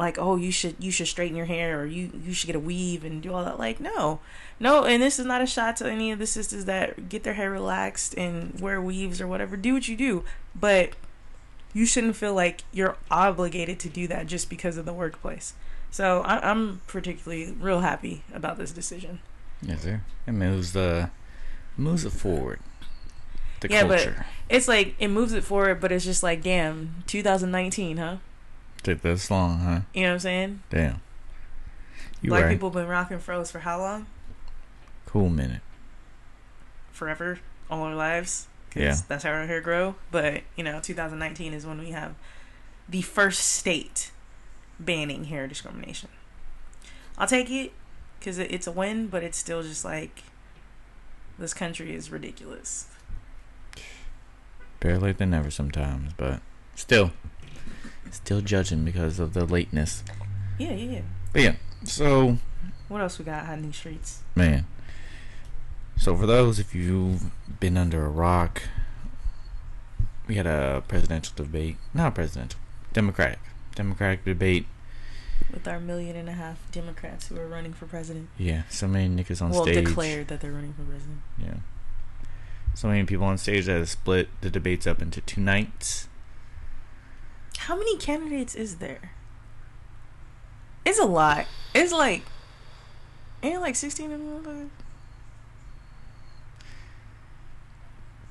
Like, 0.00 0.18
oh, 0.18 0.36
you 0.36 0.50
should 0.50 0.74
you 0.78 0.90
should 0.90 1.06
straighten 1.08 1.36
your 1.36 1.46
hair 1.46 1.80
or 1.80 1.86
you 1.86 2.10
you 2.24 2.32
should 2.32 2.46
get 2.46 2.56
a 2.56 2.60
weave 2.60 3.04
and 3.04 3.20
do 3.22 3.32
all 3.34 3.44
that. 3.44 3.58
Like, 3.58 3.78
no, 3.80 4.18
no. 4.58 4.84
And 4.84 5.02
this 5.02 5.18
is 5.18 5.26
not 5.26 5.42
a 5.42 5.46
shot 5.46 5.76
to 5.76 5.90
any 5.90 6.10
of 6.10 6.18
the 6.18 6.26
sisters 6.26 6.64
that 6.64 7.08
get 7.10 7.22
their 7.22 7.34
hair 7.34 7.50
relaxed 7.50 8.14
and 8.16 8.58
wear 8.58 8.80
weaves 8.80 9.20
or 9.20 9.28
whatever. 9.28 9.56
Do 9.58 9.74
what 9.74 9.86
you 9.88 9.96
do, 9.96 10.24
but 10.58 10.94
you 11.74 11.84
shouldn't 11.86 12.16
feel 12.16 12.34
like 12.34 12.62
you're 12.72 12.96
obligated 13.10 13.78
to 13.80 13.88
do 13.88 14.08
that 14.08 14.26
just 14.26 14.48
because 14.50 14.76
of 14.76 14.86
the 14.86 14.92
workplace. 14.94 15.52
So 15.90 16.22
I, 16.22 16.50
I'm 16.50 16.80
particularly 16.86 17.52
real 17.52 17.80
happy 17.80 18.22
about 18.32 18.56
this 18.58 18.72
decision. 18.72 19.20
Yes, 19.60 19.82
sir. 19.82 20.00
It 20.26 20.32
moves 20.32 20.72
the 20.72 21.10
moves 21.76 22.04
it 22.06 22.12
forward. 22.12 22.60
The 23.60 23.68
Yeah, 23.68 23.86
but- 23.86 24.08
It's 24.48 24.66
like 24.66 24.94
it 24.98 25.08
moves 25.08 25.34
it 25.34 25.44
forward, 25.44 25.80
but 25.80 25.92
it's 25.92 26.04
just 26.06 26.22
like, 26.22 26.42
damn, 26.42 27.04
2019, 27.06 27.98
huh? 27.98 28.16
Took 28.82 29.02
this 29.02 29.30
long, 29.30 29.58
huh? 29.58 29.80
You 29.92 30.02
know 30.02 30.08
what 30.08 30.12
I'm 30.14 30.18
saying? 30.20 30.62
Damn. 30.70 31.00
You 32.22 32.30
Black 32.30 32.44
right. 32.44 32.50
people 32.50 32.70
been 32.70 32.86
rocking 32.86 33.18
froze 33.18 33.50
for 33.50 33.60
how 33.60 33.78
long? 33.78 34.06
Cool 35.06 35.28
minute. 35.28 35.62
Forever, 36.92 37.40
all 37.70 37.82
our 37.82 37.94
lives. 37.94 38.46
Yeah. 38.74 38.96
that's 39.08 39.24
how 39.24 39.30
our 39.30 39.46
hair 39.46 39.60
grow. 39.60 39.96
But 40.10 40.42
you 40.56 40.64
know, 40.64 40.80
2019 40.80 41.52
is 41.52 41.66
when 41.66 41.78
we 41.78 41.90
have 41.90 42.14
the 42.88 43.02
first 43.02 43.40
state 43.40 44.10
banning 44.78 45.24
hair 45.24 45.46
discrimination. 45.46 46.08
I'll 47.18 47.26
take 47.26 47.50
it 47.50 47.72
because 48.18 48.38
it's 48.38 48.66
a 48.66 48.72
win, 48.72 49.08
but 49.08 49.22
it's 49.22 49.38
still 49.38 49.62
just 49.62 49.84
like 49.84 50.22
this 51.38 51.52
country 51.52 51.94
is 51.94 52.10
ridiculous. 52.10 52.86
Better 54.78 54.98
late 54.98 55.18
than 55.18 55.30
never 55.30 55.50
sometimes, 55.50 56.12
but 56.16 56.40
still. 56.74 57.12
Still 58.10 58.40
judging 58.40 58.84
because 58.84 59.18
of 59.20 59.34
the 59.34 59.44
lateness. 59.44 60.02
Yeah, 60.58 60.72
yeah, 60.72 60.90
yeah. 60.96 61.00
But 61.32 61.42
yeah, 61.42 61.54
so 61.84 62.38
What 62.88 63.00
else 63.00 63.18
we 63.18 63.24
got 63.24 63.44
out 63.46 63.54
in 63.58 63.62
these 63.62 63.76
streets? 63.76 64.20
man. 64.34 64.66
So 65.96 66.16
for 66.16 66.26
those 66.26 66.58
if 66.58 66.74
you've 66.74 67.30
been 67.60 67.76
under 67.76 68.04
a 68.04 68.08
rock, 68.08 68.62
we 70.26 70.36
had 70.36 70.46
a 70.46 70.82
presidential 70.88 71.34
debate. 71.36 71.76
Not 71.92 72.14
presidential. 72.14 72.58
Democratic. 72.92 73.38
Democratic 73.74 74.24
debate. 74.24 74.66
with 75.52 75.66
our 75.68 75.78
million 75.80 76.16
and 76.16 76.28
a 76.28 76.32
half 76.32 76.58
Democrats 76.72 77.28
who 77.28 77.36
are 77.38 77.46
running 77.46 77.72
for 77.72 77.86
president. 77.86 78.28
Yeah, 78.38 78.62
so 78.70 78.88
many 78.88 79.08
niggas 79.14 79.42
on 79.42 79.52
stage. 79.52 79.54
well, 79.54 79.62
stage. 79.64 79.84
declared 79.86 80.28
that 80.28 80.40
they're 80.40 80.52
running 80.52 80.72
for 80.72 80.82
president. 80.82 81.18
Yeah. 81.38 81.54
So 82.74 82.88
many 82.88 83.04
people 83.04 83.26
on 83.26 83.36
stage 83.38 83.66
that 83.66 83.78
have 83.78 83.88
split 83.90 84.28
the 84.40 84.48
debates 84.50 84.86
up 84.86 85.02
into 85.02 85.20
two 85.20 85.40
nights. 85.40 86.08
How 87.64 87.76
many 87.76 87.98
candidates 87.98 88.54
is 88.54 88.76
there? 88.76 89.12
It's 90.86 90.98
a 90.98 91.04
lot. 91.04 91.44
It's 91.74 91.92
like, 91.92 92.22
ain't 93.42 93.56
it 93.56 93.60
like 93.60 93.76
sixteen 93.76 94.10
of 94.12 94.18
them? 94.18 94.70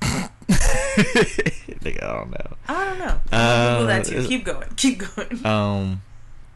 Nigga, 0.00 2.02
I 2.02 2.12
don't 2.12 2.30
know. 2.30 2.56
I 2.68 2.84
don't 2.84 2.98
know. 2.98 3.20
Uh, 3.30 3.72
Google 3.74 3.86
that 3.86 4.04
too. 4.04 4.26
Keep 4.26 4.44
going. 4.44 4.68
Keep 4.76 5.02
going. 5.14 5.46
Um, 5.46 6.02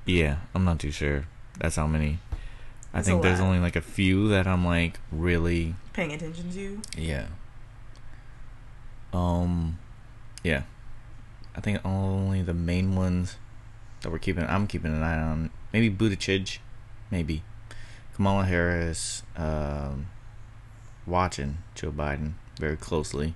yeah, 0.05 0.39
I'm 0.53 0.65
not 0.65 0.81
too 0.81 0.91
sure. 0.91 1.27
That's 1.61 1.77
how 1.77 1.87
many. 1.87 2.19
I 2.93 2.99
That's 2.99 3.07
think 3.09 3.23
there's 3.23 3.39
only 3.41 3.61
like 3.61 3.77
a 3.77 3.81
few 3.81 4.29
that 4.31 4.49
I'm 4.49 4.65
like 4.65 4.99
really, 5.13 5.77
Paying 5.93 6.13
attention 6.13 6.51
to. 6.53 6.81
yeah. 7.01 7.27
Um, 9.13 9.79
yeah. 10.43 10.65
I 11.57 11.61
think 11.61 11.85
only 11.85 12.43
the 12.43 12.55
main 12.55 12.97
ones 12.97 13.37
that 14.03 14.11
we're 14.11 14.19
keeping. 14.19 14.45
I'm 14.45 14.67
keeping 14.67 14.93
an 14.93 15.03
eye 15.03 15.21
on. 15.21 15.51
Maybe 15.73 15.91
Buttigieg, 15.91 16.59
maybe 17.11 17.43
Kamala 18.15 18.45
Harris. 18.45 19.23
Um, 19.37 20.07
watching 21.07 21.59
Joe 21.75 21.91
Biden 21.91 22.35
very 22.59 22.77
closely. 22.77 23.35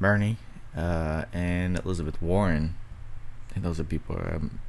Bernie, 0.00 0.36
uh, 0.76 1.24
and 1.32 1.78
Elizabeth 1.78 2.20
Warren. 2.22 2.74
I 3.48 3.54
think 3.54 3.64
those 3.64 3.80
are 3.80 3.84
people 3.84 4.16
I'm, 4.16 4.60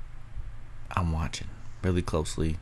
I'm 0.92 1.12
watching 1.12 1.48
really 1.84 2.02
closely. 2.02 2.58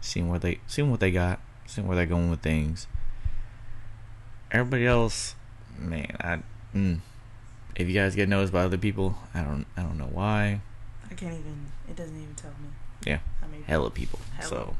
Seeing 0.00 0.28
where 0.28 0.38
they, 0.38 0.60
seeing 0.66 0.90
what 0.90 1.00
they 1.00 1.10
got, 1.10 1.40
seeing 1.66 1.86
where 1.86 1.96
they're 1.96 2.06
going 2.06 2.30
with 2.30 2.40
things. 2.40 2.86
Everybody 4.50 4.86
else, 4.86 5.34
man, 5.78 6.16
I, 6.20 6.38
mm, 6.76 7.00
if 7.76 7.88
you 7.88 7.94
guys 7.94 8.14
get 8.14 8.28
noticed 8.28 8.52
by 8.52 8.60
other 8.62 8.78
people, 8.78 9.16
I 9.34 9.42
don't, 9.42 9.66
I 9.76 9.82
don't 9.82 9.98
know 9.98 10.08
why. 10.12 10.60
I 11.10 11.14
can't 11.14 11.32
even. 11.34 11.66
It 11.88 11.96
doesn't 11.96 12.20
even 12.20 12.34
tell 12.34 12.50
me. 12.52 12.68
Yeah, 13.06 13.18
How 13.40 13.46
many? 13.48 13.62
hella 13.64 13.90
people. 13.90 14.18
Hella. 14.36 14.48
So, 14.48 14.76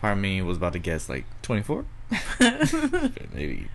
part 0.00 0.14
of 0.14 0.18
me 0.18 0.42
was 0.42 0.56
about 0.56 0.72
to 0.72 0.78
guess 0.78 1.08
like 1.08 1.24
24, 1.42 1.84
maybe, 3.34 3.68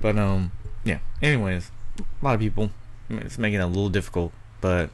but 0.00 0.18
um, 0.18 0.52
yeah. 0.84 0.98
Anyways, 1.22 1.70
a 1.98 2.24
lot 2.24 2.34
of 2.34 2.40
people. 2.40 2.70
It's 3.08 3.38
making 3.38 3.58
it 3.60 3.64
a 3.64 3.66
little 3.66 3.88
difficult, 3.88 4.32
but 4.60 4.90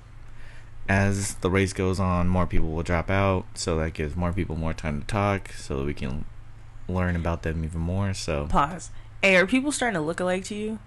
as 0.89 1.35
the 1.37 1.51
race 1.51 1.73
goes 1.75 2.01
on, 2.01 2.29
more 2.29 2.47
people 2.47 2.69
will 2.69 2.83
drop 2.83 3.11
out, 3.11 3.45
so 3.55 3.77
that 3.79 3.93
gives 3.93 4.17
more 4.17 4.33
people 4.33 4.57
more 4.57 4.73
time 4.73 5.01
to 5.01 5.07
talk, 5.07 5.53
so 5.53 5.79
that 5.79 5.85
we 5.85 5.93
can 5.95 6.25
learn 6.89 7.15
about 7.17 7.43
them 7.43 7.65
even 7.65 7.81
more. 7.81 8.15
So, 8.15 8.47
Pause. 8.49 8.91
Hey, 9.23 9.37
are 9.37 9.47
people 9.47 9.73
starting 9.73 9.95
to 9.95 10.01
look 10.01 10.21
alike 10.21 10.45
to 10.45 10.55
you? 10.55 10.79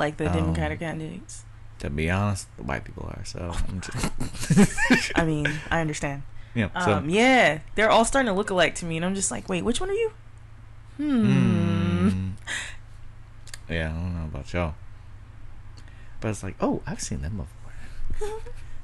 Like 0.00 0.16
the 0.16 0.26
Um, 0.26 0.32
Democratic 0.32 0.78
candidates? 0.80 1.44
to 1.80 1.88
be 1.90 2.10
honest, 2.10 2.48
the 2.56 2.62
white 2.62 2.84
people 2.84 3.04
are. 3.14 3.24
So, 3.24 3.52
I'm 3.68 3.80
just, 3.80 5.12
I 5.14 5.24
mean, 5.24 5.46
I 5.70 5.80
understand. 5.80 6.22
yeah. 6.54 6.68
So, 6.84 6.92
Um, 6.94 7.08
yeah, 7.10 7.60
they're 7.74 7.90
all 7.90 8.04
starting 8.04 8.28
to 8.32 8.36
look 8.36 8.50
alike 8.50 8.74
to 8.76 8.84
me, 8.86 8.96
and 8.96 9.04
I'm 9.04 9.14
just 9.14 9.30
like, 9.30 9.48
wait, 9.48 9.62
which 9.64 9.80
one 9.80 9.88
are 9.90 9.94
you? 10.04 10.10
Hmm. 10.96 12.08
mm, 12.08 12.32
yeah, 13.68 13.88
I 13.90 13.92
don't 13.94 14.14
know 14.18 14.24
about 14.24 14.52
y'all, 14.52 14.74
but 16.20 16.28
it's 16.28 16.42
like, 16.42 16.56
oh, 16.60 16.82
I've 16.86 17.00
seen 17.00 17.22
them 17.22 17.36
before. 17.38 18.30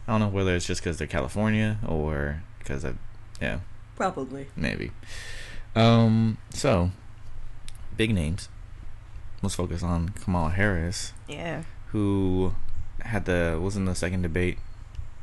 I 0.08 0.12
don't 0.12 0.20
know 0.20 0.28
whether 0.28 0.54
it's 0.56 0.66
just 0.66 0.80
because 0.82 0.96
they're 0.98 1.06
California 1.06 1.78
or 1.86 2.42
because 2.58 2.84
I, 2.84 2.94
yeah, 3.42 3.58
Probably. 3.96 4.46
maybe. 4.56 4.92
Um, 5.74 6.38
so 6.50 6.90
big 7.96 8.14
names. 8.14 8.48
Let's 9.42 9.54
focus 9.54 9.82
on 9.82 10.10
Kamala 10.10 10.50
Harris, 10.50 11.12
Yeah. 11.28 11.62
who 11.88 12.54
had 13.00 13.26
the 13.26 13.58
was 13.60 13.76
in 13.76 13.84
the 13.84 13.94
second 13.94 14.22
debate, 14.22 14.58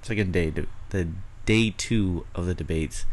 second 0.01 0.31
day, 0.31 0.51
the 0.89 1.07
day 1.45 1.73
two 1.75 2.25
of 2.35 2.45
the 2.45 2.53
debates, 2.53 3.05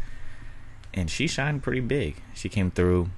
and 0.93 1.09
she 1.09 1.27
shined 1.27 1.63
pretty 1.63 1.81
big. 1.81 2.17
She 2.33 2.49
came 2.49 2.71
through. 2.71 3.09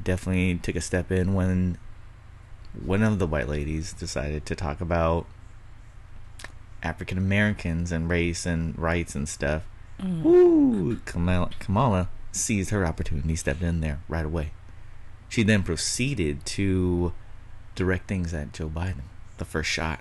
Definitely 0.00 0.56
took 0.56 0.74
a 0.76 0.80
step 0.80 1.12
in 1.12 1.34
when 1.34 1.78
one 2.84 3.02
of 3.02 3.18
the 3.20 3.26
white 3.26 3.48
ladies 3.48 3.92
decided 3.92 4.44
to 4.46 4.56
talk 4.56 4.80
about 4.80 5.26
African 6.82 7.16
Americans 7.16 7.92
and 7.92 8.08
race 8.08 8.44
and 8.44 8.76
rights 8.78 9.14
and 9.14 9.28
stuff. 9.28 9.62
Mm. 10.00 10.22
Woo! 10.22 10.96
Kamala, 11.04 11.50
Kamala 11.60 12.08
seized 12.32 12.70
her 12.70 12.84
opportunity, 12.84 13.36
stepped 13.36 13.62
in 13.62 13.80
there 13.80 14.00
right 14.08 14.24
away. 14.26 14.50
She 15.34 15.42
then 15.42 15.64
proceeded 15.64 16.46
to 16.46 17.12
direct 17.74 18.06
things 18.06 18.32
at 18.32 18.52
Joe 18.52 18.68
Biden, 18.68 19.02
the 19.38 19.44
first 19.44 19.68
shot. 19.68 19.98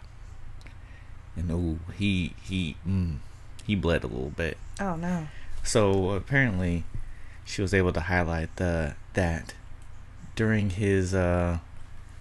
And 1.36 1.52
oh, 1.52 1.92
he 1.98 2.36
he 2.44 2.76
mm, 2.88 3.18
he 3.66 3.74
bled 3.74 4.04
a 4.04 4.08
little 4.08 4.30
bit. 4.30 4.60
Oh 4.80 4.96
no. 4.96 5.30
So 5.64 6.12
apparently, 6.12 6.84
she 7.46 7.64
was 7.64 7.74
able 7.74 7.92
to 7.94 8.02
highlight 8.02 8.56
the 8.58 8.94
that 9.14 9.56
during 10.36 10.70
his 10.70 11.16
uh, 11.16 11.58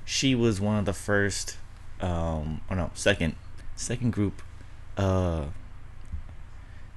she 0.06 0.34
was 0.34 0.58
one 0.58 0.78
of 0.78 0.86
the 0.86 0.94
first, 0.94 1.58
um, 2.00 2.62
or 2.70 2.76
no, 2.76 2.92
second, 2.94 3.36
second 3.76 4.14
group, 4.14 4.40
uh, 4.96 5.48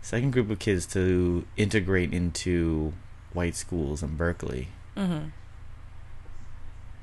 second 0.01 0.31
group 0.31 0.49
of 0.49 0.59
kids 0.59 0.85
to 0.93 1.45
integrate 1.57 2.13
into 2.13 2.93
white 3.33 3.55
schools 3.55 4.01
in 4.01 4.15
Berkeley, 4.15 4.69
Mm-hmm. 4.95 5.27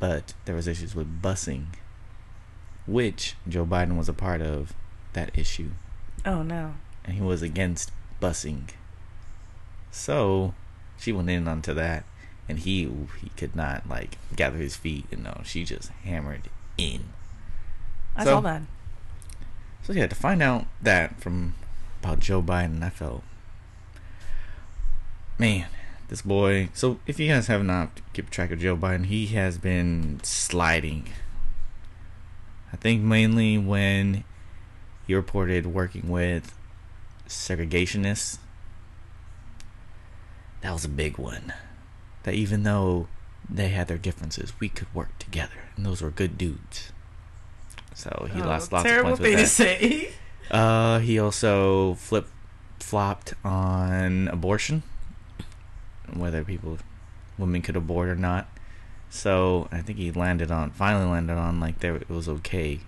But 0.02 0.34
there 0.46 0.56
was 0.56 0.66
issues 0.66 0.96
with 0.96 1.22
busing, 1.22 1.66
which 2.88 3.36
Joe 3.48 3.64
Biden 3.64 3.96
was 3.96 4.08
a 4.08 4.12
part 4.12 4.42
of 4.42 4.72
that 5.12 5.30
issue. 5.38 5.70
Oh 6.26 6.42
no. 6.42 6.74
and 7.04 7.14
he 7.14 7.20
was 7.22 7.40
against 7.40 7.92
busing. 8.20 8.70
So 9.92 10.54
she 10.98 11.12
went 11.12 11.30
in 11.30 11.46
onto 11.46 11.72
that, 11.74 12.02
and 12.48 12.58
he 12.58 12.90
he 13.20 13.28
could 13.36 13.54
not 13.54 13.88
like 13.88 14.18
gather 14.34 14.58
his 14.58 14.74
feet. 14.74 15.04
And 15.12 15.22
no, 15.22 15.40
she 15.44 15.62
just 15.64 15.90
hammered 16.04 16.48
in. 16.76 17.04
I 18.16 18.24
So- 18.24 18.30
saw 18.30 18.40
that. 18.40 18.62
So 19.84 19.92
yeah, 19.92 20.08
to 20.08 20.14
find 20.16 20.42
out 20.42 20.66
that 20.82 21.20
from 21.20 21.54
about 22.02 22.18
Joe 22.18 22.42
Biden, 22.42 22.82
I 22.82 22.90
felt, 22.90 23.22
man, 25.38 25.66
this 26.12 26.20
boy. 26.20 26.68
So 26.74 27.00
if 27.06 27.18
you 27.18 27.26
guys 27.26 27.46
have 27.46 27.64
not 27.64 27.88
kept 28.12 28.30
track 28.30 28.50
of 28.50 28.58
Joe 28.60 28.76
Biden, 28.76 29.06
he 29.06 29.28
has 29.28 29.56
been 29.56 30.20
sliding. 30.22 31.08
I 32.70 32.76
think 32.76 33.00
mainly 33.00 33.56
when 33.56 34.22
he 35.06 35.14
reported 35.14 35.64
working 35.64 36.10
with 36.10 36.54
segregationists. 37.26 38.36
That 40.60 40.74
was 40.74 40.84
a 40.84 40.88
big 40.90 41.16
one. 41.16 41.54
That 42.24 42.34
even 42.34 42.62
though 42.64 43.08
they 43.48 43.70
had 43.70 43.88
their 43.88 43.96
differences, 43.96 44.52
we 44.60 44.68
could 44.68 44.94
work 44.94 45.18
together, 45.18 45.64
and 45.76 45.86
those 45.86 46.02
were 46.02 46.10
good 46.10 46.36
dudes. 46.36 46.92
So 47.94 48.28
he 48.34 48.42
Oh, 48.42 48.44
lost 48.46 48.70
lots 48.70 48.84
of 48.84 49.02
points 49.02 49.18
with 49.18 49.30
that. 49.30 49.36
Terrible 49.36 49.36
thing 49.36 49.36
to 49.38 49.46
say. 49.46 50.10
Uh, 50.50 50.98
he 50.98 51.18
also 51.18 51.94
flip 51.94 52.28
flopped 52.78 53.32
on 53.42 54.28
abortion, 54.28 54.82
whether 56.18 56.44
people, 56.44 56.78
women 57.38 57.62
could 57.62 57.76
abort 57.76 58.08
or 58.08 58.14
not. 58.14 58.48
So 59.10 59.68
I 59.70 59.80
think 59.82 59.98
he 59.98 60.10
landed 60.10 60.50
on, 60.50 60.70
finally 60.70 61.04
landed 61.04 61.34
on 61.34 61.60
like 61.60 61.80
there 61.80 61.96
it 61.96 62.08
was 62.08 62.28
okay, 62.28 62.80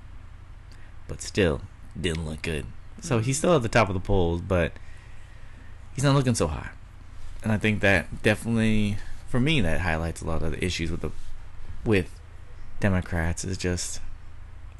but 1.06 1.20
still 1.20 1.60
didn't 2.00 2.26
look 2.26 2.42
good. 2.42 2.66
So 3.00 3.16
mm-hmm. 3.16 3.24
he's 3.24 3.38
still 3.38 3.54
at 3.56 3.62
the 3.62 3.68
top 3.68 3.88
of 3.88 3.94
the 3.94 4.00
polls, 4.00 4.40
but 4.40 4.72
he's 5.94 6.04
not 6.04 6.14
looking 6.14 6.34
so 6.34 6.46
hot. 6.46 6.72
And 7.42 7.52
I 7.52 7.58
think 7.58 7.80
that 7.80 8.22
definitely, 8.22 8.96
for 9.28 9.38
me, 9.38 9.60
that 9.60 9.82
highlights 9.82 10.22
a 10.22 10.26
lot 10.26 10.42
of 10.42 10.52
the 10.52 10.64
issues 10.64 10.90
with 10.90 11.02
the, 11.02 11.10
with 11.84 12.18
Democrats 12.80 13.44
is 13.44 13.58
just 13.58 14.00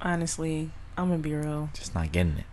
Honestly, 0.01 0.71
I'm 0.97 1.09
gonna 1.09 1.19
be 1.19 1.35
real. 1.35 1.69
just 1.75 1.95
not 1.95 2.11
getting 2.11 2.39
it. 2.39 2.47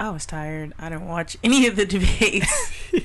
I 0.00 0.10
was 0.10 0.26
tired. 0.26 0.74
I 0.78 0.88
didn't 0.88 1.08
watch 1.08 1.36
any 1.42 1.66
of 1.66 1.74
the 1.74 1.84
debates. 1.84 2.72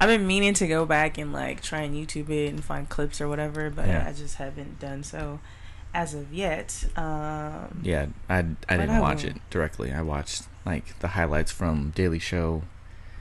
I've 0.00 0.08
been 0.08 0.26
meaning 0.26 0.52
to 0.54 0.66
go 0.66 0.84
back 0.84 1.16
and 1.18 1.32
like 1.32 1.62
try 1.62 1.80
and 1.80 1.94
YouTube 1.94 2.28
it 2.30 2.48
and 2.48 2.62
find 2.62 2.88
clips 2.88 3.20
or 3.20 3.28
whatever, 3.28 3.70
but 3.70 3.86
Yeah. 3.88 4.04
I 4.08 4.12
just 4.12 4.36
haven't 4.36 4.78
done 4.78 5.02
so 5.02 5.40
as 5.94 6.12
of 6.14 6.32
yet. 6.34 6.84
Um, 6.96 7.80
Yeah, 7.82 8.06
I 8.28 8.38
I 8.68 8.76
didn't 8.76 8.90
I 8.90 9.00
watch 9.00 9.24
it 9.24 9.36
directly. 9.50 9.92
I 9.92 10.02
watched 10.02 10.42
like 10.66 10.98
the 10.98 11.08
highlights 11.08 11.50
from 11.52 11.92
Daily 11.94 12.18
Show 12.18 12.62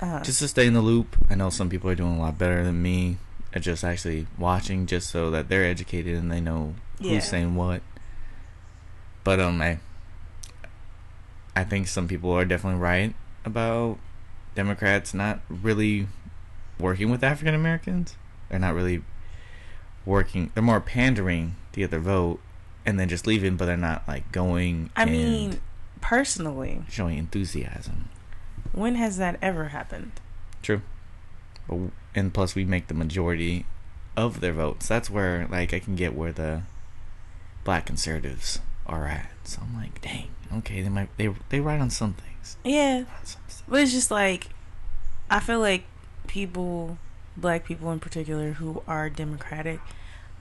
uh, 0.01 0.21
just 0.21 0.39
to 0.39 0.47
stay 0.49 0.67
in 0.67 0.73
the 0.73 0.81
loop. 0.81 1.15
I 1.29 1.35
know 1.35 1.49
some 1.49 1.69
people 1.69 1.89
are 1.89 1.95
doing 1.95 2.17
a 2.17 2.19
lot 2.19 2.37
better 2.37 2.63
than 2.63 2.81
me 2.81 3.17
at 3.53 3.61
just 3.61 3.83
actually 3.85 4.27
watching, 4.37 4.85
just 4.85 5.09
so 5.09 5.31
that 5.31 5.47
they're 5.47 5.63
educated 5.63 6.17
and 6.17 6.29
they 6.29 6.41
know 6.41 6.75
Yeah. 6.99 7.11
who's 7.13 7.23
saying 7.25 7.55
what. 7.55 7.81
But 9.23 9.39
um, 9.39 9.61
I 9.61 9.79
I 11.55 11.63
think 11.63 11.87
some 11.87 12.09
people 12.09 12.31
are 12.31 12.43
definitely 12.43 12.81
right 12.81 13.15
about 13.45 13.97
Democrats 14.55 15.13
not 15.13 15.39
really 15.49 16.07
working 16.79 17.09
with 17.09 17.23
African 17.23 17.55
Americans. 17.55 18.15
They're 18.49 18.59
not 18.59 18.73
really 18.73 19.03
working. 20.05 20.51
They're 20.53 20.63
more 20.63 20.81
pandering 20.81 21.55
to 21.73 21.79
get 21.79 21.91
their 21.91 21.99
vote, 21.99 22.39
and 22.85 22.99
then 22.99 23.09
just 23.09 23.27
leaving. 23.27 23.57
But 23.57 23.65
they're 23.65 23.77
not 23.77 24.07
like 24.07 24.31
going. 24.31 24.91
I 24.95 25.05
mean, 25.05 25.59
personally, 26.01 26.83
showing 26.89 27.17
enthusiasm. 27.17 28.09
when 28.71 28.95
has 28.95 29.17
that 29.17 29.37
ever 29.41 29.65
happened? 29.69 30.11
True. 30.61 30.81
And 32.13 32.33
plus, 32.33 32.55
we 32.55 32.65
make 32.65 32.87
the 32.87 32.93
majority 32.93 33.65
of 34.15 34.39
their 34.39 34.53
votes. 34.53 34.87
That's 34.87 35.09
where, 35.09 35.47
like, 35.49 35.73
I 35.73 35.79
can 35.79 35.95
get 35.95 36.15
where 36.15 36.31
the 36.31 36.61
black 37.63 37.85
conservatives 37.85 38.59
are 38.85 39.07
at. 39.07 39.31
So 39.43 39.61
I'm 39.61 39.75
like, 39.75 40.01
dang, 40.01 40.29
okay, 40.57 40.81
they 40.81 40.89
might 40.89 41.09
they 41.17 41.33
they 41.49 41.59
right 41.59 41.81
on 41.81 41.89
some 41.89 42.13
things. 42.13 42.57
Yeah, 42.63 43.05
some 43.23 43.41
stuff. 43.47 43.63
but 43.67 43.81
it's 43.81 43.91
just 43.91 44.11
like 44.11 44.47
I 45.29 45.39
feel 45.39 45.59
like 45.59 45.83
people, 46.27 46.97
black 47.37 47.65
people 47.65 47.91
in 47.91 47.99
particular, 47.99 48.53
who 48.53 48.81
are 48.87 49.09
democratic, 49.09 49.79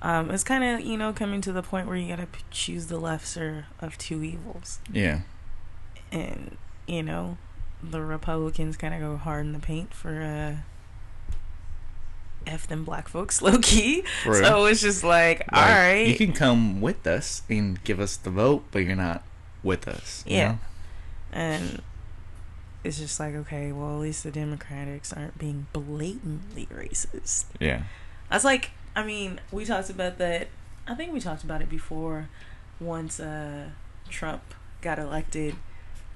um, 0.02 0.30
it's 0.30 0.44
kind 0.44 0.62
of 0.64 0.80
you 0.86 0.96
know 0.96 1.12
coming 1.12 1.40
to 1.42 1.52
the 1.52 1.62
point 1.62 1.86
where 1.86 1.96
you 1.96 2.08
gotta 2.08 2.26
p- 2.26 2.42
choose 2.50 2.86
the 2.86 2.98
lesser 2.98 3.66
of 3.80 3.96
two 3.98 4.22
evils, 4.22 4.78
Yeah, 4.92 5.20
and 6.12 6.56
you 6.86 7.02
know, 7.02 7.38
the 7.82 8.00
Republicans 8.02 8.76
kind 8.76 8.92
of 8.94 9.00
go 9.00 9.16
hard 9.16 9.46
in 9.46 9.52
the 9.52 9.58
paint 9.60 9.92
for 9.94 10.20
uh. 10.22 10.62
F 12.46 12.66
them 12.66 12.84
black 12.84 13.08
folks, 13.08 13.40
low 13.46 13.58
key. 13.58 14.04
So 14.24 14.66
it's 14.66 14.82
just 14.82 15.02
like, 15.02 15.50
Like, 15.50 15.62
all 15.62 15.74
right, 15.74 16.06
You 16.06 16.14
can 16.14 16.34
come 16.34 16.82
with 16.82 17.06
us 17.06 17.40
and 17.48 17.82
give 17.84 17.98
us 17.98 18.16
the 18.18 18.28
vote, 18.28 18.64
but 18.70 18.80
you're 18.80 18.96
not 18.96 19.22
with 19.62 19.88
us. 19.88 20.22
you 20.26 20.36
Yeah. 20.36 20.48
know? 20.52 20.58
And 21.32 21.82
it's 22.84 22.98
just 22.98 23.18
like, 23.18 23.34
okay, 23.34 23.72
well, 23.72 23.94
at 23.96 24.00
least 24.00 24.22
the 24.24 24.30
Democrats 24.30 25.12
aren't 25.12 25.38
being 25.38 25.66
blatantly 25.72 26.66
racist. 26.72 27.46
Yeah. 27.58 27.84
That's 28.30 28.44
like, 28.44 28.70
I 28.94 29.02
mean, 29.04 29.40
we 29.50 29.64
talked 29.64 29.90
about 29.90 30.18
that. 30.18 30.48
I 30.86 30.94
think 30.94 31.12
we 31.12 31.20
talked 31.20 31.42
about 31.44 31.62
it 31.62 31.68
before. 31.70 32.28
Once 32.80 33.18
uh, 33.20 33.68
Trump 34.10 34.42
got 34.82 34.98
elected, 34.98 35.54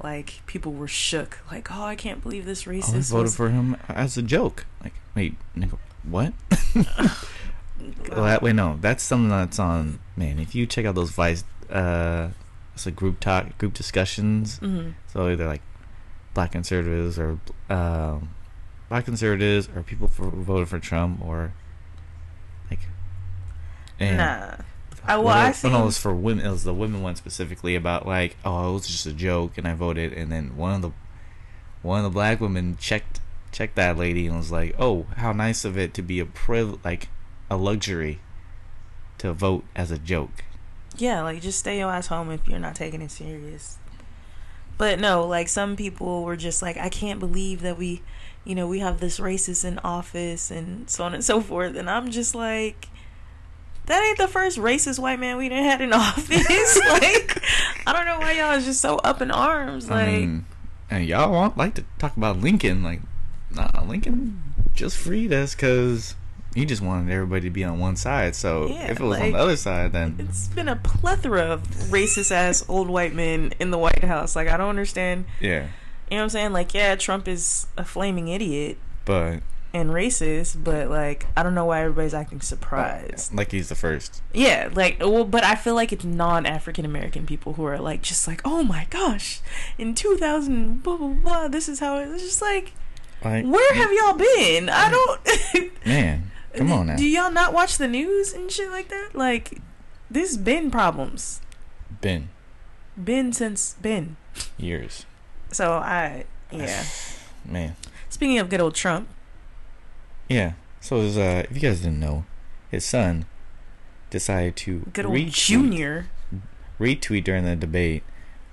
like 0.03 0.41
people 0.47 0.73
were 0.73 0.89
shook. 0.89 1.39
Like, 1.51 1.71
oh, 1.75 1.83
I 1.85 1.97
can't 1.97 2.23
believe 2.23 2.45
this 2.45 2.67
I 2.69 2.73
racist. 2.73 3.11
voted 3.11 3.23
was- 3.25 3.37
for 3.37 3.49
him 3.51 3.77
as 3.89 4.17
a 4.19 4.23
joke. 4.23 4.67
Like, 4.85 4.93
wait, 5.15 5.37
nigga, 5.57 5.79
what? 6.03 6.33
well, 8.11 8.25
that, 8.25 8.43
wait, 8.43 8.55
no, 8.55 8.79
that's 8.81 9.03
something 9.03 9.29
that's 9.31 9.59
on. 9.59 10.01
Man, 10.17 10.39
if 10.39 10.55
you 10.55 10.67
check 10.67 10.85
out 10.85 10.95
those 10.95 11.11
Vice, 11.11 11.45
uh, 11.71 12.29
it's 12.75 12.87
like 12.87 12.97
group 12.97 13.21
talk, 13.21 13.57
group 13.59 13.75
discussions. 13.75 14.59
Mhm. 14.61 14.95
So 15.13 15.29
either 15.29 15.47
like 15.47 15.63
black 16.39 16.53
conservatives 16.53 17.19
or 17.19 17.41
um, 17.69 18.29
black 18.89 19.05
conservatives 19.05 19.69
or 19.75 19.83
people 19.83 20.07
for, 20.07 20.31
who 20.31 20.41
voted 20.45 20.69
for 20.69 20.79
Trump 20.79 21.21
or 21.21 21.53
like. 22.71 22.79
and- 23.99 24.19
Nah. 24.19 24.55
I, 25.05 25.17
well, 25.17 25.29
I 25.29 25.53
seen, 25.53 25.73
no, 25.73 25.83
it 25.83 25.87
was 25.87 25.99
for 25.99 26.15
women. 26.15 26.45
It 26.47 26.51
was 26.51 26.65
the 26.65 26.75
women 26.75 27.03
one 27.03 27.17
specifically 27.17 27.75
about 27.75 28.07
like, 28.07 28.37
oh, 28.45 28.71
it 28.71 28.73
was 28.75 28.87
just 28.87 29.07
a 29.07 29.13
joke, 29.13 29.57
and 29.57 29.67
I 29.67 29.73
voted, 29.75 30.13
and 30.13 30.31
then 30.31 30.55
one 30.57 30.75
of 30.75 30.83
the 30.83 30.91
one 31.83 31.99
of 31.99 32.05
the 32.05 32.11
black 32.11 32.41
women 32.41 32.77
checked 32.79 33.21
checked 33.51 33.75
that 33.77 33.97
lady 33.97 34.27
and 34.27 34.37
was 34.37 34.53
like, 34.53 34.75
oh, 34.79 35.07
how 35.17 35.33
nice 35.33 35.65
of 35.65 35.79
it 35.79 35.95
to 35.95 36.03
be 36.03 36.21
a 36.21 36.27
priv 36.27 36.85
like 36.85 37.09
a 37.51 37.57
luxury 37.57 38.21
to 39.19 39.33
vote 39.33 39.65
as 39.75 39.91
a 39.91 39.99
joke. 39.99 40.45
Yeah, 40.97 41.23
like 41.23 41.41
just 41.41 41.59
stay 41.61 41.79
your 41.79 41.91
ass 41.91 42.09
home 42.09 42.31
if 42.31 42.47
you're 42.47 42.59
not 42.59 42.75
taking 42.75 43.01
it 43.01 43.11
serious. 43.11 43.78
But 44.79 45.01
no, 45.01 45.27
like 45.27 45.49
some 45.49 45.77
people 45.77 46.23
were 46.23 46.37
just 46.37 46.63
like, 46.63 46.77
I 46.77 46.89
can't 46.89 47.19
believe 47.19 47.63
that 47.63 47.77
we, 47.77 48.01
you 48.45 48.55
know, 48.55 48.69
we 48.69 48.79
have 48.79 49.01
this 49.01 49.19
racist 49.19 49.65
in 49.65 49.79
office 49.81 50.51
and 50.51 50.89
so 50.89 51.05
on 51.05 51.15
and 51.15 51.25
so 51.25 51.41
forth. 51.41 51.77
And 51.77 51.91
I'm 51.91 52.11
just 52.11 52.35
like, 52.35 52.89
that 53.87 54.03
ain't 54.05 54.19
the 54.19 54.29
first 54.29 54.57
racist 54.57 54.99
white 55.01 55.19
man 55.19 55.37
we 55.37 55.49
done 55.49 55.65
had 55.65 55.81
in 55.81 55.93
office. 55.95 56.31
like, 56.89 57.43
I 57.87 57.93
don't 57.93 58.07
know 58.07 58.21
why 58.21 58.33
y'all 58.33 58.53
is 58.53 58.65
just 58.65 58.81
so 58.81 58.97
up 58.99 59.21
in 59.21 59.33
arms. 59.33 59.91
Like, 59.91 60.07
I 60.07 60.19
mean, 60.19 60.47
and 60.91 61.05
y'all 61.05 61.33
want 61.33 61.57
like 61.57 61.75
to 61.75 61.85
talk 61.99 62.17
about 62.17 62.39
Lincoln, 62.39 62.83
like, 62.83 63.01
nah, 63.51 63.83
Lincoln 63.85 64.43
just 64.75 64.97
freed 64.97 65.33
us 65.33 65.55
because 65.57 66.15
he 66.55 66.65
just 66.65 66.83
wanted 66.83 67.13
everybody 67.13 67.43
to 67.43 67.51
be 67.51 67.63
on 67.65 67.79
one 67.79 67.97
side. 67.97 68.35
So 68.35 68.69
Yeah, 68.69 68.91
if 68.91 69.01
it 69.01 69.03
was 69.05 69.19
on 69.21 69.33
the 69.33 69.39
other 69.39 69.57
side, 69.57 69.93
then 69.93 70.17
it's 70.19 70.49
been 70.49 70.69
a 70.69 70.77
plethora 70.77 71.43
of 71.43 71.63
racist 71.91 72.31
ass 72.33 72.65
old 72.69 72.89
white 72.89 73.15
men 73.15 73.53
in 73.61 73.71
the 73.71 73.79
White 73.79 74.05
House. 74.05 74.35
Like, 74.35 74.49
I 74.49 74.57
don't 74.57 74.71
understand. 74.71 75.27
yeah, 75.41 75.67
You 76.11 76.17
know 76.17 76.17
what 76.17 76.23
I'm 76.25 76.29
saying? 76.31 76.53
Like, 76.53 76.75
yeah, 76.75 76.95
Trump 76.97 77.29
is 77.29 77.67
a 77.77 77.85
flaming 77.85 78.29
idiot. 78.29 78.79
but 79.05 79.41
and 79.75 79.91
racist, 79.91 80.65
but 80.65 80.89
like 80.89 81.27
I 81.37 81.43
don't 81.43 81.55
know 81.55 81.67
why 81.67 81.83
everybody's 81.83 82.15
acting 82.15 82.41
surprised. 82.41 83.35
Uh, 83.35 83.37
like 83.37 83.53
he's 83.53 83.69
the 83.69 83.75
first. 83.75 84.23
Yeah, 84.33 84.71
like 84.73 84.97
well, 84.99 85.25
but 85.25 85.45
I 85.45 85.57
feel 85.57 85.75
like 85.75 85.93
it's 85.93 86.07
non-African 86.07 86.87
American 86.87 87.27
people 87.27 87.53
who 87.53 87.65
are 87.67 87.79
like 87.79 88.01
just 88.01 88.27
like, 88.27 88.41
oh 88.47 88.63
my 88.63 88.87
gosh, 88.89 89.41
in 89.77 89.95
2000, 89.95 90.83
blah 90.83 90.97
blah 90.97 91.09
blah. 91.09 91.49
This 91.49 91.69
is 91.69 91.81
how 91.81 91.99
it- 91.99 92.09
it's 92.09 92.23
just 92.23 92.41
like, 92.41 92.73
Like, 93.23 93.45
where 93.45 93.75
have 93.75 93.93
y'all 93.93 94.15
been? 94.17 94.71
I 94.71 94.91
don't. 94.91 95.71
man, 95.87 96.31
come 96.59 96.73
on 96.73 96.87
now. 96.89 96.97
Do 96.97 97.07
y'all 97.09 97.31
not 97.31 97.53
watch 97.53 97.79
the 97.79 97.89
news 97.89 98.33
and 98.33 98.51
shit 98.51 98.71
like 98.71 98.89
that? 98.89 99.11
Like, 99.15 99.61
this 100.11 100.37
been 100.37 100.71
problems, 100.71 101.41
Been 102.01 102.29
been 103.03 103.33
since 103.33 103.75
been. 103.81 104.17
years, 104.57 105.07
So 105.53 105.75
I 105.75 106.25
yeah. 106.51 106.85
man. 107.45 107.77
Speaking 108.09 108.39
of 108.39 108.49
good 108.49 108.61
old 108.61 108.75
Trump, 108.75 109.09
Yeah. 110.29 110.53
So 110.81 111.01
his, 111.01 111.17
uh, 111.19 111.45
if 111.51 111.57
you 111.57 111.61
guys 111.69 111.81
didn't 111.81 112.01
know, 112.01 112.25
his 112.71 112.85
son 112.85 113.27
decided 114.11 114.57
to 114.57 114.87
good 114.93 115.07
old 115.07 115.15
retweet, 115.17 115.33
Junior. 115.33 116.07
retweet 116.81 117.25
during 117.25 117.45
the 117.45 117.57
debate. 117.57 118.03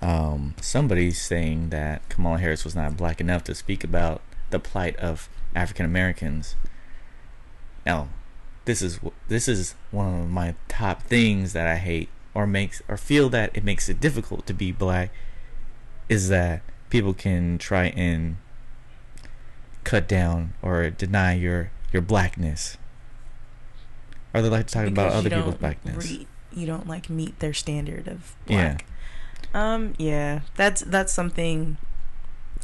Um, 0.02 0.56
somebody 0.62 1.12
saying 1.12 1.70
that 1.70 2.08
Kamala 2.10 2.38
Harris 2.40 2.64
was 2.66 2.76
not 2.76 2.98
black 2.98 3.20
enough 3.22 3.44
to 3.46 3.56
speak 3.56 3.84
about 3.84 4.22
the 4.50 4.60
plight 4.60 4.96
of 4.98 5.30
African 5.56 5.86
Americans. 5.86 6.56
Now, 7.86 8.10
this 8.66 8.82
is 8.82 9.00
this 9.28 9.48
is 9.48 9.76
one 9.92 10.22
of 10.22 10.30
my 10.30 10.56
top 10.68 11.04
things 11.04 11.54
that 11.54 11.68
I 11.68 11.76
hate 11.76 12.10
or 12.34 12.48
makes 12.48 12.82
or 12.88 12.98
feel 12.98 13.30
that 13.30 13.52
it 13.54 13.64
makes 13.64 13.90
it 13.90 14.00
difficult 14.00 14.46
to 14.48 14.54
be 14.54 14.72
black 14.72 15.12
is 16.10 16.30
that 16.30 16.62
people 16.90 17.14
can 17.14 17.58
try 17.58 17.86
and 17.88 18.38
cut 19.84 20.08
down 20.08 20.54
or 20.62 20.90
deny 20.90 21.34
your 21.34 21.72
your 21.94 22.02
blackness. 22.02 22.78
Or 24.34 24.42
they 24.42 24.50
like 24.50 24.68
to 24.68 24.74
talk 24.74 24.88
about 24.88 25.06
Because 25.06 25.14
other 25.20 25.30
you 25.30 25.36
people's 25.36 25.54
don't 25.54 25.60
blackness. 25.62 26.10
re- 26.12 26.28
you 26.54 26.66
don't 26.66 26.88
like 26.88 27.10
meet 27.10 27.40
their 27.40 27.54
standard 27.54 28.08
of 28.08 28.36
black 28.46 28.86
Yeah. 29.54 29.74
Um. 29.74 29.94
Yeah. 29.98 30.42
That's 30.56 30.82
that's 30.82 31.14
something. 31.14 31.78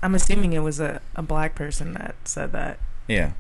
I'm 0.04 0.16
assuming 0.16 0.54
it 0.54 0.60
was 0.60 0.80
a, 0.80 1.00
a 1.16 1.22
black 1.22 1.54
person 1.56 1.94
that 1.94 2.16
said 2.26 2.52
that. 2.54 2.80
Yeah. 3.08 3.32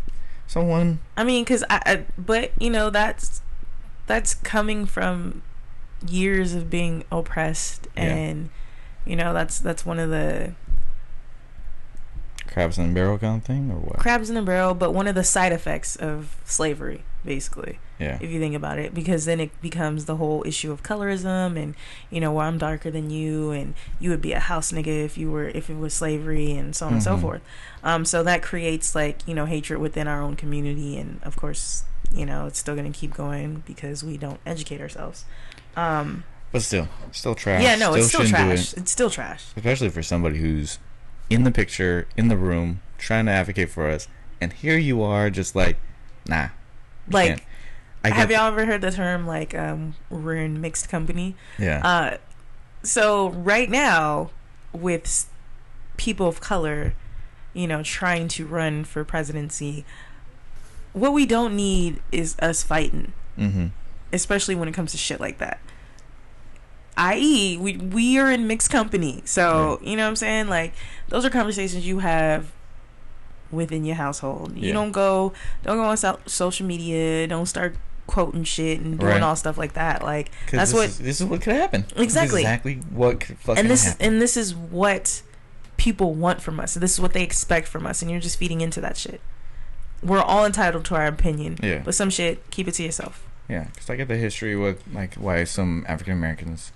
Someone 0.52 1.00
I 1.16 1.24
mean, 1.24 1.46
cause 1.46 1.64
I, 1.70 1.82
I. 1.86 2.06
But 2.18 2.52
you 2.60 2.70
know, 2.70 2.90
that's 2.90 3.42
that's 4.06 4.34
coming 4.34 4.86
from 4.86 5.44
years 6.06 6.54
of 6.54 6.70
being 6.70 7.06
oppressed, 7.10 7.88
Yeah. 7.96 8.04
and 8.04 8.50
you 9.06 9.16
know, 9.16 9.34
that's 9.34 9.60
that's 9.60 9.86
one 9.86 9.98
of 9.98 10.10
the 10.10 10.52
crabs 12.52 12.78
in 12.78 12.88
the 12.90 12.94
barrel 12.94 13.18
kind 13.18 13.38
of 13.42 13.46
thing 13.46 13.72
or 13.72 13.76
what? 13.78 13.98
crabs 14.00 14.30
in 14.30 14.38
a 14.38 14.42
barrel, 14.42 14.74
but 14.74 14.94
one 14.94 15.08
of 15.08 15.16
the 15.16 15.24
side 15.24 15.52
effects 15.54 15.96
of 15.96 16.36
slavery, 16.46 17.04
basically. 17.26 17.80
Yeah. 18.00 18.18
if 18.20 18.32
you 18.32 18.40
think 18.40 18.56
about 18.56 18.80
it 18.80 18.96
because 18.96 19.26
then 19.26 19.40
it 19.40 19.52
becomes 19.62 20.06
the 20.06 20.16
whole 20.16 20.44
issue 20.48 20.72
of 20.72 20.82
colorism 20.82 21.56
and 21.56 21.76
you 22.10 22.20
know 22.20 22.32
well 22.32 22.48
i'm 22.48 22.58
darker 22.58 22.90
than 22.90 23.12
you 23.12 23.52
and 23.52 23.76
you 24.00 24.10
would 24.10 24.24
be 24.24 24.34
a 24.34 24.40
house 24.40 24.72
nigga 24.72 25.06
if 25.06 25.20
you 25.20 25.30
were 25.30 25.50
if 25.50 25.70
it 25.70 25.78
was 25.78 25.94
slavery 25.94 26.52
and 26.54 26.76
so 26.76 26.88
on 26.88 26.94
and 26.94 27.04
so 27.04 27.16
Mhm. 27.16 27.22
forth 27.22 27.42
um 27.84 28.06
so 28.06 28.24
that 28.24 28.42
creates 28.42 28.96
like 28.96 29.20
you 29.28 29.36
know 29.36 29.46
hatred 29.46 29.80
within 29.80 30.08
our 30.08 30.20
own 30.20 30.36
community 30.36 30.98
and 30.98 31.20
of 31.22 31.36
course 31.36 31.84
you 32.12 32.26
know 32.26 32.48
it's 32.48 32.58
still 32.58 32.74
going 32.76 32.92
to 32.92 33.00
keep 33.00 33.14
going 33.14 33.62
because 33.68 34.04
we 34.04 34.18
don't 34.18 34.40
educate 34.48 34.82
ourselves 34.82 35.24
um 35.78 36.24
But 36.52 36.64
still, 36.64 36.88
still 37.12 37.36
trash. 37.36 37.62
yeah 37.62 37.76
no 37.76 37.94
it's 37.94 38.08
still 38.08 38.26
trash 38.26 38.74
it. 38.74 38.80
it's 38.80 38.92
still 38.92 39.12
trash 39.12 39.46
Especially 39.56 39.90
for 39.90 40.02
somebody 40.02 40.40
who's 40.40 40.80
in 41.30 41.44
the 41.44 41.52
picture, 41.52 42.08
in 42.18 42.28
the 42.28 42.38
room, 42.38 42.82
trying 42.98 43.26
to 43.26 43.32
advocate 43.32 43.70
for 43.70 43.90
us, 43.90 44.08
and 44.40 44.54
here 44.54 44.78
you 44.78 45.02
are, 45.02 45.30
just 45.30 45.56
like, 45.56 45.78
nah. 46.28 46.50
like 47.10 47.28
can't. 47.28 47.42
I 48.04 48.10
have 48.10 48.32
y'all 48.32 48.48
ever 48.48 48.66
heard 48.66 48.82
the 48.82 48.92
term 48.92 49.28
like 49.28 49.54
um 49.54 49.94
we're 50.10 50.36
in 50.36 50.60
mixed 50.60 50.90
company 50.90 51.36
Yeah. 51.60 51.82
Uh, 51.84 52.18
so 52.84 53.30
right 53.30 53.70
now, 53.70 54.32
with 54.74 55.30
people 55.98 56.28
of 56.28 56.40
color, 56.40 56.94
you 57.54 57.68
know, 57.68 57.84
trying 57.84 58.28
to 58.30 58.46
run 58.46 58.84
for 58.84 59.04
presidency, 59.04 59.86
what 60.94 61.14
we 61.14 61.26
don't 61.26 61.56
need 61.56 62.02
is 62.12 62.36
us 62.40 62.64
fighting, 62.64 63.14
mm-hmm. 63.38 63.68
especially 64.12 64.56
when 64.56 64.68
it 64.68 64.74
comes 64.74 64.92
to 64.92 64.98
shit 64.98 65.20
like 65.20 65.38
that. 65.38 65.60
i.e., 66.98 67.58
we 67.58 67.78
we 67.78 68.18
are 68.20 68.30
in 68.32 68.48
mixed 68.48 68.70
company. 68.70 69.22
So, 69.26 69.80
you 69.84 69.96
know 69.96 70.04
what 70.04 70.10
I'm 70.10 70.16
saying? 70.16 70.48
Like 70.50 70.74
those 71.10 71.26
are 71.26 71.30
conversations 71.30 71.86
you 71.86 72.00
have 72.00 72.52
within 73.52 73.84
your 73.86 73.96
household. 73.96 74.56
You 74.56 74.68
Yeah. 74.68 74.74
don't 74.74 74.92
go 74.92 75.34
don't 75.64 75.78
go 75.78 75.84
on 75.84 75.98
so- 75.98 76.20
social 76.26 76.66
media, 76.66 77.28
don't 77.28 77.46
start 77.48 77.76
quoting 78.08 78.44
shit 78.44 78.80
and 78.82 79.00
doing 79.00 79.14
Right. 79.14 79.22
all 79.22 79.36
stuff 79.36 79.58
like 79.58 79.74
that. 79.74 80.04
Like 80.04 80.32
that's 80.52 80.72
this 80.72 80.74
what 80.78 80.86
is, 80.90 80.98
this 81.00 81.22
is 81.22 81.28
what 81.28 81.42
could 81.42 81.56
happen. 81.56 81.86
Exactly. 81.96 82.42
exactly 82.42 82.76
what 82.90 83.20
could 83.22 83.38
fucking 83.40 83.60
and 83.62 83.70
this 83.70 83.86
happen. 83.86 84.06
and 84.06 84.22
this 84.22 84.36
is 84.38 84.54
what 84.56 85.22
people 85.78 86.14
want 86.14 86.42
from 86.42 86.60
us. 86.60 86.74
This 86.76 86.94
is 86.94 87.00
what 87.02 87.14
they 87.14 87.24
expect 87.24 87.68
from 87.68 87.86
us, 87.88 88.02
and 88.02 88.12
you're 88.12 88.20
just 88.20 88.38
feeding 88.38 88.62
into 88.62 88.80
that 88.82 88.98
shit. 88.98 89.20
We're 90.04 90.22
all 90.22 90.46
entitled 90.46 90.86
to 90.86 90.96
our 90.96 91.08
opinion, 91.08 91.58
Yeah. 91.62 91.80
but 91.84 91.96
some 91.96 92.10
shit, 92.10 92.50
keep 92.52 92.68
it 92.68 92.74
to 92.76 92.84
yourself. 92.84 93.24
Yeah, 93.50 93.66
because 93.74 93.90
I 93.90 93.96
get 93.96 94.08
the 94.08 94.18
history 94.18 94.56
with 94.56 94.82
like 94.94 95.16
why 95.16 95.44
some 95.44 95.86
African 95.88 96.14
Americans 96.14 96.72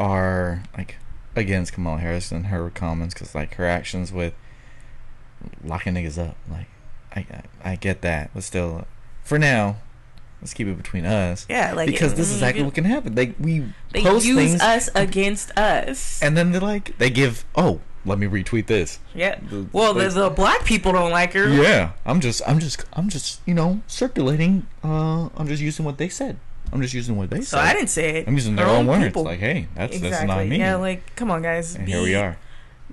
are 0.00 0.62
like 0.76 0.96
against 1.36 1.74
Kamala 1.74 1.98
Harris 1.98 2.32
and 2.32 2.46
her 2.46 2.70
comments 2.70 3.14
because 3.14 3.34
like 3.34 3.54
her 3.54 3.66
actions 3.66 4.10
with 4.12 4.34
locking 5.64 5.94
niggas 5.94 6.18
up. 6.18 6.36
Like, 6.50 6.66
I 7.14 7.20
I, 7.64 7.72
I 7.72 7.76
get 7.76 8.02
that, 8.02 8.30
but 8.34 8.42
still, 8.42 8.86
for 9.22 9.38
now, 9.38 9.76
let's 10.40 10.54
keep 10.54 10.66
it 10.66 10.76
between 10.76 11.04
us 11.04 11.46
Yeah, 11.48 11.72
like 11.74 11.86
because 11.86 12.14
this 12.14 12.28
is 12.28 12.36
exactly 12.36 12.62
what 12.62 12.74
can 12.74 12.84
happen. 12.84 13.14
They 13.14 13.34
we 13.38 13.66
they 13.92 14.02
post 14.02 14.24
use 14.26 14.36
things 14.36 14.60
us 14.60 14.88
against 14.94 15.56
us. 15.58 16.22
and 16.22 16.36
then 16.36 16.52
they're 16.52 16.60
like 16.60 16.96
they 16.98 17.10
give 17.10 17.44
oh 17.54 17.80
let 18.06 18.18
me 18.18 18.26
retweet 18.26 18.66
this. 18.66 18.98
yeah. 19.14 19.38
The- 19.50 19.66
Well, 19.72 19.92
the, 19.92 20.04
like- 20.04 20.14
the 20.14 20.30
black 20.30 20.64
people 20.64 20.92
don't 20.92 21.10
like 21.10 21.34
her. 21.34 21.46
Yeah, 21.50 21.92
I'm 22.06 22.20
just, 22.20 22.40
I'm 22.46 22.58
just, 22.58 22.82
I'm 22.94 23.10
just, 23.10 23.42
you 23.46 23.52
know, 23.52 23.82
circulating. 23.86 24.66
Uh, 24.82 25.28
I'm 25.36 25.46
just 25.46 25.60
using 25.60 25.84
what 25.84 25.98
they 25.98 26.08
said. 26.08 26.38
I'm 26.72 26.80
just 26.82 26.94
using 26.94 27.16
what 27.16 27.30
they 27.30 27.38
So 27.42 27.56
said. 27.56 27.66
I 27.66 27.72
didn't 27.74 27.88
say 27.90 28.18
it. 28.18 28.28
I'm 28.28 28.34
using 28.34 28.56
their 28.56 28.66
Her 28.66 28.72
own 28.72 28.86
words. 28.86 29.14
Like, 29.16 29.40
hey, 29.40 29.66
that's 29.74 29.94
exactly. 29.96 30.10
that's 30.10 30.24
not 30.26 30.46
me. 30.46 30.58
Yeah, 30.58 30.76
like 30.76 31.16
come 31.16 31.30
on, 31.30 31.42
guys. 31.42 31.74
and 31.74 31.84
be, 31.86 31.92
here 31.92 32.02
we 32.02 32.14
are. 32.14 32.36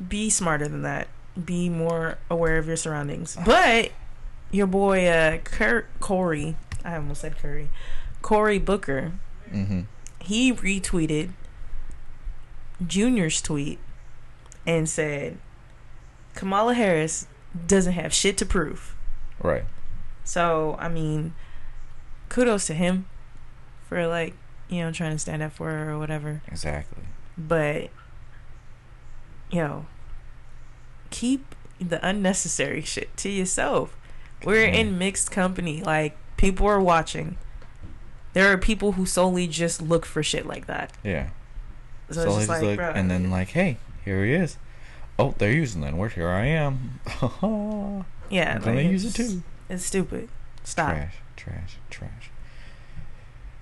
Be 0.08 0.30
smarter 0.30 0.68
than 0.68 0.82
that. 0.84 1.08
Be 1.44 1.70
more 1.70 2.18
aware 2.30 2.58
of 2.58 2.66
your 2.68 2.76
surroundings. 2.78 3.38
But 3.46 3.92
your 4.52 4.66
boy, 4.68 5.06
uh, 5.08 5.38
Cur- 5.44 5.86
Cory, 6.00 6.56
I 6.84 6.96
almost 6.96 7.22
said 7.22 7.38
Curry, 7.38 7.70
Cory 8.22 8.58
Booker, 8.60 9.14
Mm-hmm. 9.52 9.82
he 10.20 10.52
retweeted 10.52 11.30
Junior's 12.86 13.42
tweet 13.42 13.80
and 14.66 14.88
said 14.90 15.38
Kamala 16.36 16.74
Harris 16.74 17.28
doesn't 17.66 17.94
have 17.94 18.14
shit 18.14 18.38
to 18.38 18.46
prove. 18.46 18.96
Right. 19.42 19.64
So, 20.24 20.76
I 20.80 20.90
mean, 20.90 21.34
kudos 22.30 22.68
to 22.68 22.74
him 22.74 23.06
for 23.88 24.06
like, 24.08 24.34
you 24.70 24.82
know, 24.82 24.92
trying 24.92 25.12
to 25.12 25.20
stand 25.20 25.42
up 25.42 25.54
for 25.54 25.70
her 25.70 25.92
or 25.92 26.00
whatever. 26.00 26.42
Exactly. 26.48 27.04
But 27.38 27.90
yo, 29.52 29.86
keep 31.10 31.56
the 31.80 32.06
unnecessary 32.06 32.82
shit 32.82 33.16
to 33.18 33.30
yourself. 33.30 33.96
We're 34.44 34.66
Yeah. 34.66 34.74
in 34.80 34.98
mixed 34.98 35.32
company. 35.32 35.82
Like 35.82 36.18
people 36.38 36.68
are 36.68 36.80
watching. 36.82 37.38
There 38.34 38.52
are 38.52 38.58
people 38.58 38.94
who 38.94 39.06
solely 39.06 39.48
just 39.48 39.82
look 39.82 40.06
for 40.06 40.22
shit 40.22 40.46
like 40.46 40.68
that. 40.68 40.92
Yeah. 41.04 41.30
So, 42.10 42.24
So, 42.26 42.38
it's 42.40 42.50
like, 42.50 42.62
look, 42.62 42.78
bro, 42.78 42.92
and 42.92 43.10
then 43.10 43.30
like, 43.32 43.50
hey, 43.50 43.78
here 44.06 44.24
he 44.24 44.34
is. 44.34 44.58
Oh, 45.20 45.34
they're 45.38 45.52
using 45.52 45.82
that 45.82 45.94
word. 45.96 46.14
Here 46.14 46.30
I 46.30 46.46
am. 46.46 47.00
I'm 47.42 48.06
yeah, 48.30 48.60
gonna 48.60 48.76
like, 48.78 48.86
use 48.92 49.06
it 49.06 49.16
too. 49.16 49.42
It's 49.70 49.84
stupid. 49.84 50.30
Stop. 50.64 50.92
Trash, 50.92 51.16
trash. 51.36 51.78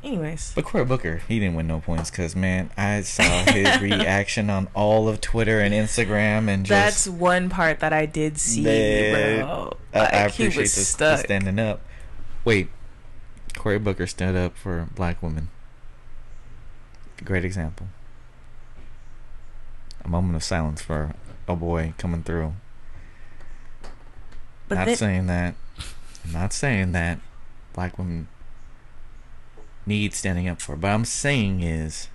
Anyways, 0.06 0.52
But 0.54 0.66
Cory 0.66 0.86
Booker, 0.86 1.24
he 1.28 1.40
didn't 1.40 1.56
win 1.56 1.66
no 1.66 1.80
points 1.80 2.12
because 2.12 2.36
man, 2.36 2.70
I 2.78 3.02
saw 3.02 3.24
his 3.24 3.82
reaction 3.82 4.52
on 4.52 4.68
all 4.76 5.10
of 5.10 5.20
Twitter 5.20 5.60
and 5.60 5.74
Instagram, 5.74 6.48
and 6.48 6.64
that's 6.64 7.08
one 7.08 7.50
part 7.50 7.80
that 7.80 7.92
I 7.92 8.06
did 8.06 8.38
see, 8.38 8.64
bro. 9.12 9.76
I, 9.94 10.00
I 10.00 10.02
Like, 10.26 10.32
he 10.34 10.44
appreciate 10.44 10.62
this, 10.62 10.88
stuck. 10.90 11.20
standing 11.22 11.58
up. 11.58 11.82
Wait, 12.44 12.70
Cory 13.56 13.80
Booker 13.80 14.06
stood 14.06 14.36
up 14.36 14.56
for 14.56 14.88
black 14.94 15.24
women. 15.24 15.50
Great 17.24 17.44
example. 17.44 17.88
A 20.04 20.08
moment 20.08 20.36
of 20.36 20.44
silence 20.44 20.84
for 20.84 21.16
a 21.48 21.56
boy 21.56 21.96
coming 21.98 22.22
through. 22.22 22.54
But 24.68 24.76
not 24.86 24.98
saying 24.98 25.26
that. 25.28 25.56
I'm 26.24 26.32
not 26.32 26.54
saying 26.54 26.92
that 26.92 27.20
black 27.74 27.98
women 27.98 28.28
need 29.86 30.14
standing 30.14 30.48
up 30.48 30.62
for. 30.62 30.76
But 30.76 30.90
I'm 30.90 31.06
saying 31.06 31.62
is, 31.62 32.10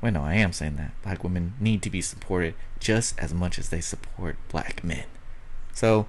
wait, 0.00 0.12
no, 0.12 0.22
I 0.22 0.34
am 0.34 0.52
saying 0.52 0.76
that 0.76 0.92
black 1.02 1.24
women 1.24 1.54
need 1.60 1.82
to 1.82 1.90
be 1.90 2.00
supported 2.00 2.54
just 2.78 3.18
as 3.18 3.32
much 3.32 3.58
as 3.58 3.68
they 3.68 3.80
support 3.80 4.36
black 4.48 4.84
men. 4.84 5.04
So, 5.72 6.06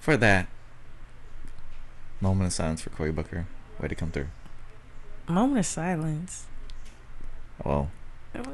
for 0.00 0.16
that, 0.16 0.48
moment 2.20 2.46
of 2.46 2.52
silence 2.52 2.80
for 2.80 2.90
Cory 2.90 3.12
Booker. 3.12 3.46
Way 3.80 3.88
to 3.88 3.94
come 3.94 4.10
through. 4.10 4.28
moment 5.28 5.58
of 5.58 5.66
silence. 5.66 6.46
Well, 7.64 7.90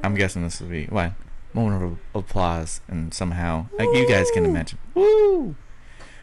I'm 0.03 0.15
guessing 0.15 0.43
this 0.43 0.61
will 0.61 0.69
be 0.69 0.87
what 0.87 1.13
moment 1.55 1.83
of 1.83 1.99
applause, 2.15 2.81
and 2.89 3.13
somehow 3.13 3.67
like 3.79 3.89
you 3.95 4.09
guys 4.09 4.31
can 4.33 4.45
imagine. 4.45 4.79
Woo! 4.95 5.55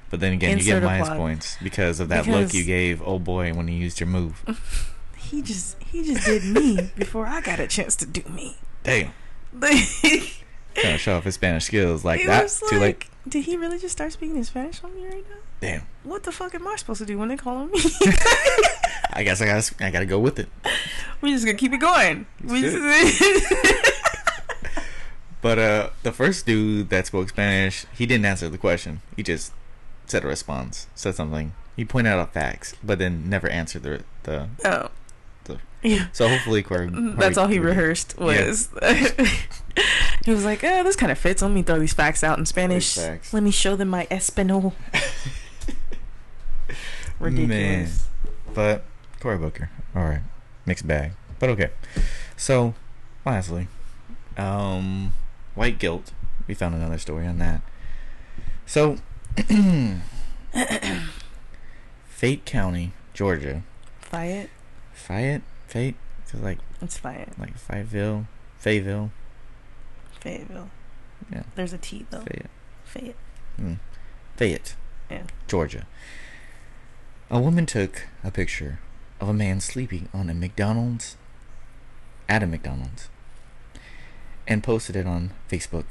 But 0.09 0.19
then 0.19 0.33
again, 0.33 0.57
you 0.57 0.63
get 0.63 0.83
minus 0.83 1.09
points 1.09 1.57
because 1.61 1.99
of 1.99 2.09
that 2.09 2.27
look 2.27 2.53
you 2.53 2.63
gave 2.63 3.01
old 3.01 3.23
boy 3.23 3.53
when 3.53 3.67
he 3.67 3.75
used 3.75 3.99
your 3.99 4.07
move. 4.07 4.43
He 5.29 5.41
just 5.41 5.81
he 5.83 6.03
just 6.05 6.25
did 6.25 6.43
me 6.43 6.91
before 6.95 7.25
I 7.27 7.41
got 7.41 7.59
a 7.59 7.67
chance 7.67 7.95
to 7.97 8.05
do 8.05 8.21
me. 8.29 8.57
Damn, 8.83 9.11
trying 9.59 10.21
to 10.75 10.97
show 10.97 11.15
off 11.17 11.23
his 11.23 11.35
Spanish 11.35 11.65
skills 11.65 12.03
like 12.05 12.25
that. 12.25 12.43
like, 12.61 12.69
Too 12.69 12.79
late. 12.79 13.05
did 13.27 13.45
he 13.45 13.57
really 13.57 13.79
just 13.79 13.93
start 13.93 14.11
speaking 14.11 14.37
in 14.37 14.43
Spanish 14.43 14.83
on 14.83 14.93
me 14.95 15.05
right 15.05 15.23
now? 15.29 15.37
Damn. 15.61 15.81
What 16.03 16.23
the 16.23 16.31
fuck 16.31 16.53
am 16.53 16.67
I 16.67 16.75
supposed 16.75 16.99
to 16.99 17.05
do 17.05 17.17
when 17.17 17.29
they 17.29 17.37
call 17.37 17.57
on 17.57 17.71
me? 17.71 17.79
I 19.13 19.23
guess 19.23 19.41
I 19.41 19.45
gotta 19.45 19.73
I 19.83 19.89
gotta 19.91 20.05
go 20.05 20.19
with 20.19 20.37
it. 20.39 20.49
We're 21.21 21.29
just 21.33 21.45
gonna 21.45 21.57
keep 21.57 21.73
it 21.73 21.79
going. 21.79 22.25
We 22.43 22.61
just- 22.61 23.21
But 25.41 25.59
uh, 25.59 25.89
the 26.01 26.11
first 26.11 26.47
dude 26.47 26.89
that 26.89 27.05
spoke 27.05 27.29
Spanish, 27.29 27.85
he 27.95 28.07
didn't 28.07 28.25
answer 28.25 28.49
the 28.49 28.57
question. 28.57 29.01
He 29.15 29.21
just 29.21 29.53
said 30.07 30.23
a 30.23 30.27
response, 30.27 30.87
said 30.95 31.13
something. 31.13 31.53
He 31.75 31.85
pointed 31.85 32.09
out 32.13 32.33
facts, 32.33 32.73
but 32.83 32.97
then 32.97 33.29
never 33.29 33.47
answered 33.49 33.83
the 33.83 34.01
the. 34.23 34.49
oh. 34.65 34.89
Yeah. 35.85 36.07
So 36.13 36.27
hopefully, 36.27 36.63
Cory. 36.63 36.89
That's 36.91 37.37
all 37.37 37.45
he 37.47 37.59
rehearsed 37.59 38.17
was. 38.17 38.69
he 40.25 40.31
was 40.31 40.43
like, 40.43 40.63
"Oh, 40.63 40.83
this 40.83 40.95
kind 40.95 41.11
of 41.11 41.19
fits. 41.19 41.43
Let 41.43 41.51
me 41.51 41.61
throw 41.61 41.77
these 41.77 41.93
facts 41.93 42.23
out 42.23 42.39
in 42.39 42.47
Spanish. 42.47 42.97
Let 42.97 43.43
me 43.43 43.51
show 43.51 43.75
them 43.75 43.89
my 43.89 44.07
Espanol." 44.09 44.73
Ridiculous. 47.19 48.07
But 48.53 48.83
Cory 49.19 49.37
Booker, 49.37 49.69
all 49.95 50.05
right, 50.05 50.21
mixed 50.65 50.87
bag, 50.87 51.11
but 51.39 51.51
okay. 51.51 51.69
So, 52.35 52.73
lastly, 53.23 53.67
um, 54.37 55.13
white 55.53 55.77
guilt. 55.77 56.13
We 56.47 56.55
found 56.55 56.73
another 56.73 56.97
story 56.97 57.27
on 57.27 57.37
that. 57.39 57.61
So, 58.65 58.97
Fate 62.07 62.45
County, 62.45 62.93
Georgia, 63.13 63.61
Fayette. 63.99 64.49
Fayette, 64.93 65.41
Fate, 65.67 65.95
cause 66.31 66.41
like 66.41 66.59
It's 66.81 66.97
Fayette. 66.97 67.37
like 67.39 67.57
Fayetteville, 67.57 68.27
Fayetteville, 68.57 69.11
Fayetteville. 70.19 70.69
Yeah. 71.31 71.43
There's 71.55 71.73
a 71.73 71.77
T 71.77 72.05
though. 72.09 72.21
Fayette, 72.21 72.49
Fayette. 72.85 73.15
mm, 73.59 73.79
Fayette, 74.37 74.75
Yeah. 75.09 75.23
Georgia. 75.47 75.85
A 77.29 77.39
woman 77.39 77.65
took 77.65 78.07
a 78.23 78.31
picture 78.31 78.79
of 79.19 79.29
a 79.29 79.33
man 79.33 79.59
sleeping 79.59 80.09
on 80.13 80.29
a 80.29 80.33
McDonald's 80.33 81.17
at 82.29 82.43
a 82.43 82.47
McDonald's 82.47 83.09
and 84.47 84.63
posted 84.63 84.95
it 84.95 85.07
on 85.07 85.31
Facebook 85.49 85.85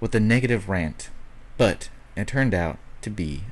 with 0.00 0.14
a 0.14 0.20
negative 0.20 0.68
rant, 0.68 1.08
but 1.56 1.88
it 2.16 2.26
turned 2.28 2.52
out 2.54 2.78
to 3.00 3.10
be 3.10 3.44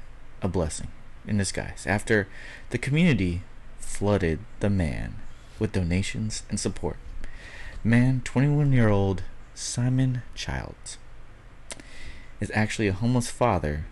a 0.42 0.48
blessing 0.48 0.88
in 1.26 1.38
disguise 1.38 1.86
after 1.86 2.28
the 2.70 2.78
community 2.78 3.42
flooded 3.78 4.38
the 4.60 4.68
man 4.70 5.16
with 5.58 5.72
donations 5.72 6.42
and 6.48 6.58
support. 6.58 6.96
Man, 7.82 8.20
21 8.24 8.72
year 8.72 8.88
old 8.88 9.22
Simon 9.54 10.22
Childs 10.34 10.98
is 12.40 12.50
actually 12.54 12.88
a 12.88 12.92
homeless 12.92 13.30
father 13.30 13.84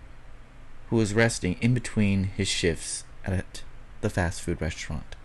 who 0.90 1.00
is 1.00 1.14
resting 1.14 1.56
in 1.60 1.74
between 1.74 2.24
his 2.24 2.48
shifts 2.48 3.04
at 3.24 3.62
the 4.00 4.10
fast 4.10 4.42
food 4.42 4.60
restaurant. 4.60 5.16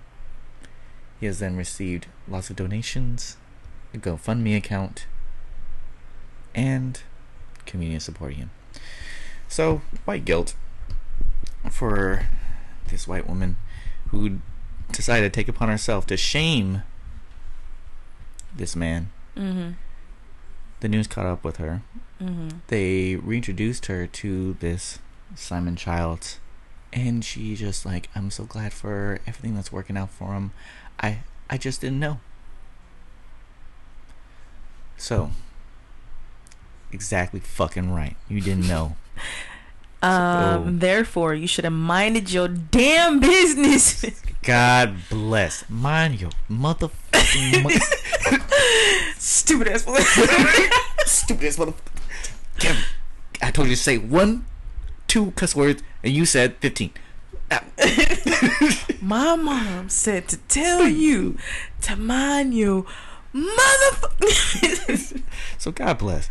He 1.19 1.25
has 1.25 1.39
then 1.39 1.57
received 1.57 2.07
lots 2.27 2.49
of 2.49 2.55
donations, 2.55 3.35
a 3.93 3.97
GoFundMe 3.97 4.55
account, 4.55 5.05
and 6.55 7.01
community 7.65 7.99
supporting 7.99 8.37
him. 8.37 8.51
So, 9.47 9.81
white 10.05 10.25
guilt 10.25 10.55
for 11.69 12.27
this 12.87 13.07
white 13.07 13.27
woman 13.27 13.57
who 14.09 14.39
decided 14.91 15.31
to 15.31 15.35
take 15.37 15.47
upon 15.47 15.69
herself 15.69 16.05
to 16.07 16.17
shame 16.17 16.83
this 18.55 18.75
man. 18.75 19.11
Mhm. 19.35 19.75
The 20.81 20.87
news 20.89 21.07
caught 21.07 21.25
up 21.25 21.43
with 21.43 21.57
her. 21.57 21.81
Mhm. 22.21 22.59
They 22.67 23.15
reintroduced 23.15 23.85
her 23.87 24.07
to 24.07 24.53
this 24.59 24.99
Simon 25.35 25.75
Childs, 25.75 26.39
and 26.91 27.23
she 27.23 27.55
just 27.55 27.85
like, 27.85 28.09
I'm 28.15 28.31
so 28.31 28.45
glad 28.45 28.73
for 28.73 29.19
everything 29.27 29.55
that's 29.55 29.71
working 29.71 29.97
out 29.97 30.09
for 30.09 30.33
him. 30.33 30.51
I 31.01 31.19
I 31.49 31.57
just 31.57 31.81
didn't 31.81 31.99
know. 31.99 32.19
So, 34.97 35.31
exactly 36.91 37.39
fucking 37.39 37.91
right. 37.93 38.17
You 38.27 38.41
didn't 38.41 38.67
know. 38.67 38.95
Um. 40.01 40.11
Oh. 40.11 40.63
Therefore, 40.71 41.33
you 41.33 41.45
should 41.47 41.65
have 41.65 41.73
minded 41.73 42.31
your 42.31 42.47
damn 42.47 43.19
business. 43.19 44.05
God 44.43 44.95
bless. 45.09 45.69
Mind 45.69 46.21
your 46.21 46.31
motherfucking. 46.49 47.63
mo- 47.63 47.69
Stupid 49.17 49.67
ass. 49.67 49.83
Stupid 51.05 51.47
ass 51.47 51.57
motherfucker. 51.57 51.73
Kevin, 52.59 52.83
I 53.41 53.51
told 53.51 53.67
you 53.67 53.75
to 53.75 53.81
say 53.81 53.97
one, 53.97 54.45
two 55.07 55.31
cuss 55.31 55.55
words, 55.55 55.83
and 56.03 56.13
you 56.13 56.25
said 56.25 56.55
15. 56.61 56.91
Ah, 57.51 57.63
My 59.01 59.35
mom 59.35 59.89
said 59.89 60.27
to 60.29 60.37
tell 60.47 60.87
you 60.87 61.37
to 61.81 61.95
mind 61.97 62.53
your 62.53 62.85
motherfucker. 63.33 65.21
So 65.57 65.71
God 65.71 65.97
bless. 65.97 66.29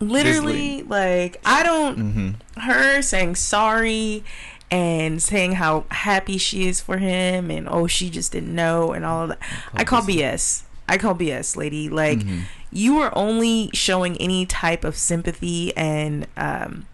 Literally, 0.00 0.82
like 0.82 1.40
I 1.44 1.62
don't. 1.62 1.98
Mm-hmm. 1.98 2.60
her 2.60 3.00
saying 3.02 3.34
sorry 3.36 4.24
and 4.70 5.22
saying 5.22 5.52
how 5.52 5.84
happy 5.90 6.38
she 6.38 6.68
is 6.68 6.80
for 6.80 6.98
him 6.98 7.50
and 7.50 7.68
oh 7.68 7.86
she 7.86 8.08
just 8.10 8.32
didn't 8.32 8.54
know 8.54 8.92
and 8.92 9.04
all 9.04 9.22
of 9.24 9.28
that. 9.30 9.38
I 9.74 9.84
call 9.84 10.02
BS. 10.02 10.62
I 10.88 10.96
call 10.98 11.14
BS, 11.14 11.56
lady. 11.56 11.88
Like 11.88 12.20
Mhm. 12.20 12.42
you 12.72 12.98
are 12.98 13.12
only 13.16 13.70
showing 13.74 14.16
any 14.18 14.46
type 14.46 14.84
of 14.84 14.96
sympathy 14.96 15.76
and 15.76 16.26
um 16.36 16.86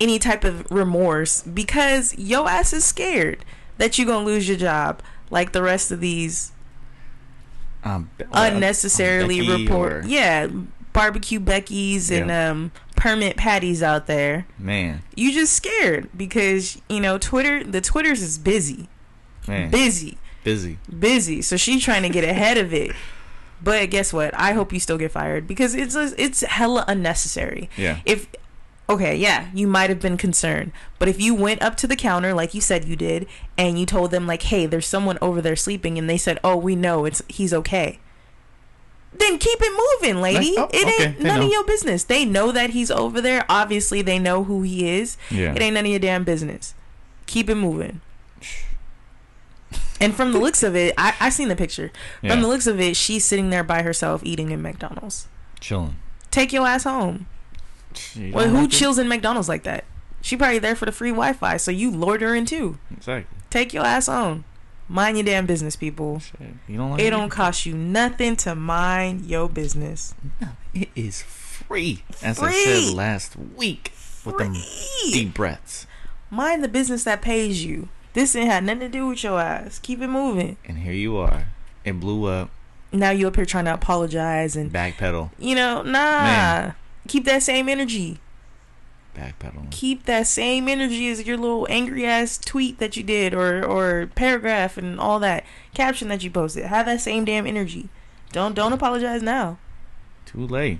any 0.00 0.18
type 0.18 0.42
of 0.44 0.68
remorse 0.70 1.42
because 1.42 2.16
yo 2.18 2.46
ass 2.48 2.72
is 2.72 2.84
scared 2.84 3.44
that 3.78 3.96
you're 3.98 4.06
gonna 4.06 4.24
lose 4.26 4.48
your 4.48 4.56
job 4.58 5.00
like 5.30 5.52
the 5.52 5.62
rest 5.62 5.90
of 5.92 6.00
these 6.00 6.50
Um, 7.84 8.10
unnecessarily 8.32 9.40
Becky 9.46 9.62
report 9.64 9.92
or- 9.92 10.02
yeah 10.06 10.48
barbecue 10.92 11.40
becky's 11.40 12.10
and 12.10 12.28
Yeah. 12.28 12.50
um 12.50 12.72
permit 12.96 13.36
patties 13.36 13.82
out 13.82 14.06
there. 14.06 14.46
Man, 14.58 15.02
you 15.16 15.32
just 15.32 15.52
scared 15.54 16.08
because 16.16 16.80
you 16.88 17.00
know 17.00 17.18
Twitter 17.18 17.64
the 17.64 17.80
Twitters 17.80 18.22
is 18.22 18.38
busy. 18.38 18.88
Man, 19.48 19.70
busy. 19.70 20.18
Busy. 20.44 20.78
busy. 20.98 21.40
So 21.42 21.56
she's 21.56 21.84
trying 21.84 22.02
to 22.02 22.08
get 22.08 22.24
ahead 22.24 22.58
of 22.58 22.72
it. 22.74 22.92
But 23.62 23.90
guess 23.90 24.12
what? 24.12 24.34
I 24.36 24.52
hope 24.54 24.72
you 24.72 24.80
still 24.80 24.98
get 24.98 25.12
fired 25.12 25.46
because 25.46 25.74
it's 25.74 25.94
it's 25.96 26.40
hella 26.40 26.84
unnecessary. 26.88 27.70
Yeah. 27.76 28.00
if 28.04 28.26
okay 28.90 29.14
yeah 29.14 29.46
you 29.54 29.68
might 29.68 29.88
have 29.88 30.00
been 30.00 30.16
concerned. 30.16 30.72
But 30.98 31.08
if 31.08 31.20
you 31.20 31.32
went 31.34 31.62
up 31.62 31.76
to 31.78 31.86
the 31.86 31.94
counter 31.96 32.34
like 32.34 32.54
you 32.54 32.60
said 32.60 32.84
you 32.84 32.96
did 32.96 33.28
and 33.56 33.78
you 33.78 33.86
told 33.86 34.10
them 34.10 34.26
like 34.26 34.42
hey 34.42 34.66
there's 34.66 34.86
someone 34.86 35.16
over 35.22 35.40
there 35.40 35.54
sleeping 35.56 35.96
and 35.96 36.10
they 36.10 36.18
said 36.18 36.38
oh 36.42 36.56
we 36.56 36.74
know 36.74 37.04
it's 37.04 37.22
he's 37.28 37.54
okay 37.54 38.00
then 39.18 39.38
keep 39.38 39.58
it 39.60 40.00
moving 40.02 40.20
lady 40.22 40.56
Like, 40.56 40.58
oh, 40.58 40.70
it 40.72 40.86
okay, 40.86 41.04
ain't 41.06 41.18
they 41.18 41.24
none 41.24 41.40
know. 41.40 41.46
of 41.46 41.52
your 41.52 41.64
business 41.64 42.04
they 42.04 42.24
know 42.24 42.50
that 42.52 42.70
he's 42.70 42.90
over 42.90 43.20
there 43.20 43.44
obviously 43.48 44.02
they 44.02 44.18
know 44.18 44.44
who 44.44 44.62
he 44.62 44.88
is 44.88 45.16
Yeah. 45.30 45.54
it 45.54 45.60
ain't 45.62 45.74
none 45.74 45.84
of 45.84 45.90
your 45.90 46.00
damn 46.00 46.24
business 46.24 46.74
keep 47.26 47.48
it 47.50 47.54
moving 47.54 48.00
and 50.00 50.14
from 50.14 50.32
the 50.32 50.38
looks 50.38 50.62
of 50.62 50.74
it 50.74 50.94
i 50.98 51.14
i 51.20 51.28
seen 51.28 51.48
the 51.48 51.56
picture 51.56 51.90
Yeah. 52.22 52.32
from 52.32 52.42
the 52.42 52.48
looks 52.48 52.66
of 52.66 52.80
it 52.80 52.96
she's 52.96 53.24
sitting 53.24 53.50
there 53.50 53.64
by 53.64 53.82
herself 53.82 54.22
eating 54.24 54.50
in 54.50 54.60
mcdonald's 54.62 55.28
Chilling. 55.60 55.96
take 56.30 56.52
your 56.52 56.66
ass 56.66 56.84
home 56.84 57.26
You 58.14 58.32
well, 58.32 58.48
who 58.48 58.62
like 58.62 58.72
it? 58.72 58.76
chills 58.76 58.98
in 58.98 59.06
McDonald's 59.06 59.48
like 59.50 59.64
that? 59.64 59.84
She 60.22 60.34
probably 60.36 60.58
there 60.58 60.74
for 60.74 60.86
the 60.86 60.92
free 60.92 61.10
Wi-Fi, 61.10 61.58
so 61.58 61.70
you 61.70 61.90
lured 61.90 62.22
her 62.22 62.34
in 62.34 62.46
too. 62.46 62.78
Exactly. 62.90 63.26
Take 63.50 63.74
your 63.74 63.84
ass 63.84 64.08
on. 64.08 64.44
Mind 64.92 65.16
your 65.16 65.24
damn 65.24 65.46
business, 65.46 65.74
people. 65.74 66.18
Shit. 66.18 66.38
You 66.68 66.76
don't 66.76 66.90
like 66.90 67.00
It 67.00 67.10
don't 67.10 67.30
cost 67.30 67.64
you 67.64 67.72
nothing 67.74 68.36
to 68.36 68.54
mind 68.54 69.24
your 69.24 69.48
business. 69.48 70.14
No, 70.38 70.48
it 70.74 70.90
is 70.94 71.22
free. 71.22 72.04
As 72.22 72.38
I 72.38 72.52
said 72.52 72.92
last 72.94 73.34
week 73.56 73.92
with 74.26 74.36
them 74.36 74.52
Free. 74.54 75.10
deep 75.12 75.32
breaths. 75.32 75.86
Mind 76.28 76.62
the 76.62 76.68
business 76.68 77.04
that 77.04 77.22
pays 77.22 77.64
you. 77.64 77.88
This 78.12 78.36
ain't 78.36 78.50
had 78.50 78.64
nothing 78.64 78.80
to 78.80 78.88
do 78.90 79.06
with 79.06 79.24
your 79.24 79.40
ass. 79.40 79.78
Keep 79.78 80.02
it 80.02 80.08
moving. 80.08 80.58
And 80.66 80.78
here 80.80 80.92
you 80.92 81.16
are. 81.16 81.46
It 81.86 81.98
blew 81.98 82.26
up. 82.26 82.50
Now 82.92 83.12
you 83.12 83.28
up 83.28 83.36
here 83.36 83.46
trying 83.46 83.64
to 83.64 83.72
apologize 83.72 84.56
and 84.56 84.70
Backpedal. 84.70 85.30
you 85.38 85.54
know, 85.54 85.80
nah. 85.80 86.22
Man. 86.22 86.74
Keep 87.08 87.24
that 87.24 87.42
same 87.42 87.70
energy. 87.70 88.18
Backpedaling. 89.16 89.70
Keep 89.70 90.04
that 90.06 90.26
same 90.26 90.68
energy 90.68 91.08
as 91.10 91.26
your 91.26 91.36
little 91.36 91.66
angry 91.68 92.06
ass 92.06 92.38
tweet 92.38 92.78
that 92.78 92.96
you 92.96 93.02
did 93.02 93.34
or 93.34 93.62
or 93.64 94.06
paragraph 94.14 94.78
and 94.78 94.98
all 94.98 95.18
that 95.20 95.44
caption 95.74 96.08
that 96.08 96.22
you 96.24 96.30
posted. 96.30 96.64
Have 96.64 96.86
that 96.86 97.00
same 97.00 97.24
damn 97.26 97.46
energy. 97.46 97.88
Don't 98.32 98.54
don't 98.54 98.72
apologize 98.72 99.22
now. 99.22 99.58
Too 100.24 100.46
late. 100.46 100.78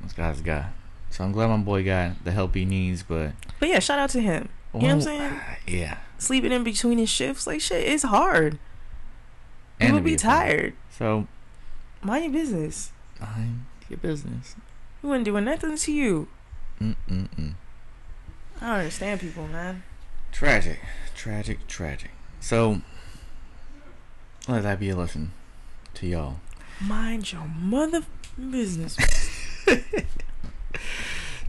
This 0.00 0.12
guy's 0.14 0.40
got. 0.40 0.66
So 1.10 1.24
I'm 1.24 1.32
glad 1.32 1.48
my 1.48 1.56
boy 1.58 1.84
got 1.84 2.24
the 2.24 2.32
help 2.32 2.54
he 2.54 2.64
needs, 2.64 3.02
but 3.02 3.32
But 3.60 3.68
yeah, 3.68 3.78
shout 3.80 3.98
out 3.98 4.10
to 4.10 4.20
him. 4.20 4.48
You 4.74 4.80
know 4.80 4.86
what 4.88 4.92
I'm 4.94 5.00
saying? 5.02 5.40
Yeah. 5.66 5.98
Sleeping 6.18 6.52
in 6.52 6.64
between 6.64 6.96
his 6.98 7.10
shifts, 7.10 7.46
like 7.46 7.60
shit, 7.60 7.86
it's 7.86 8.02
hard. 8.04 8.58
And 9.78 9.88
People 9.90 10.00
be 10.00 10.14
a 10.14 10.18
father. 10.18 10.36
tired. 10.46 10.74
So 10.90 11.26
Mind 12.02 12.24
your 12.24 12.32
business. 12.32 12.92
mind 13.20 13.66
your 13.90 13.98
business. 13.98 14.54
We 15.02 15.08
wasn't 15.10 15.26
doing 15.26 15.44
nothing 15.44 15.76
to 15.76 15.92
you. 15.92 16.28
Mm-mm-mm. 16.80 17.54
I 18.60 18.66
don't 18.66 18.78
understand 18.78 19.20
people, 19.20 19.46
man. 19.48 19.82
Tragic. 20.32 20.80
Tragic, 21.14 21.66
tragic. 21.66 22.10
So 22.40 22.80
let 24.48 24.62
that 24.62 24.80
be 24.80 24.90
a 24.90 24.96
lesson 24.96 25.32
to 25.94 26.06
y'all. 26.06 26.36
Mind 26.80 27.32
your 27.32 27.46
mother 27.46 28.02
business. 28.50 28.96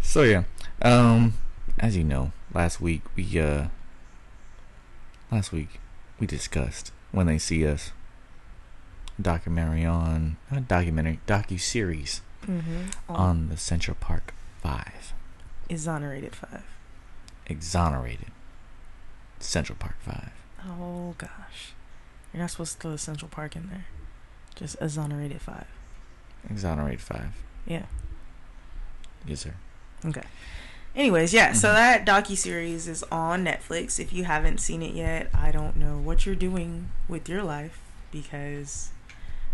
So 0.07 0.23
yeah, 0.23 0.45
um, 0.81 1.33
as 1.77 1.97
you 1.97 2.05
know, 2.05 2.31
last 2.53 2.79
week 2.79 3.01
we 3.17 3.39
uh, 3.39 3.67
last 5.29 5.51
week 5.51 5.81
we 6.17 6.25
discussed 6.25 6.93
when 7.11 7.27
they 7.27 7.37
see 7.37 7.67
us 7.67 7.91
documentary 9.21 9.83
on 9.83 10.37
not 10.49 10.67
documentary 10.69 11.19
docu 11.27 11.59
series 11.59 12.21
mm-hmm. 12.47 12.83
on 13.09 13.49
the 13.49 13.57
Central 13.57 13.97
Park 13.99 14.33
Five, 14.63 14.96
exonerated 15.69 16.35
five. 16.35 16.63
exonerated 17.45 18.31
Central 19.39 19.77
Park 19.77 19.95
Five. 19.99 20.31
Oh 20.67 21.13
gosh, 21.17 21.73
you're 22.33 22.41
not 22.41 22.51
supposed 22.51 22.73
to 22.75 22.79
throw 22.79 22.91
the 22.91 22.97
Central 22.97 23.29
Park 23.29 23.55
in 23.55 23.69
there. 23.69 23.85
Just 24.55 24.75
exonerated 24.81 25.41
five. 25.41 25.67
Exonerated 26.49 27.01
Five. 27.01 27.33
Yeah. 27.65 27.83
Yes, 29.25 29.41
sir. 29.41 29.53
Okay. 30.05 30.23
Anyways, 30.95 31.31
yeah. 31.33 31.53
So 31.53 31.69
Mhm. 31.69 31.73
that 31.73 32.05
docu 32.05 32.35
series 32.37 32.87
is 32.87 33.03
on 33.11 33.43
Netflix. 33.45 33.99
If 33.99 34.11
you 34.13 34.23
haven't 34.23 34.59
seen 34.59 34.81
it 34.81 34.95
yet, 34.95 35.29
I 35.33 35.51
don't 35.51 35.75
know 35.77 35.97
what 35.97 36.25
you're 36.25 36.35
doing 36.35 36.89
with 37.07 37.29
your 37.29 37.43
life 37.43 37.77
because, 38.11 38.89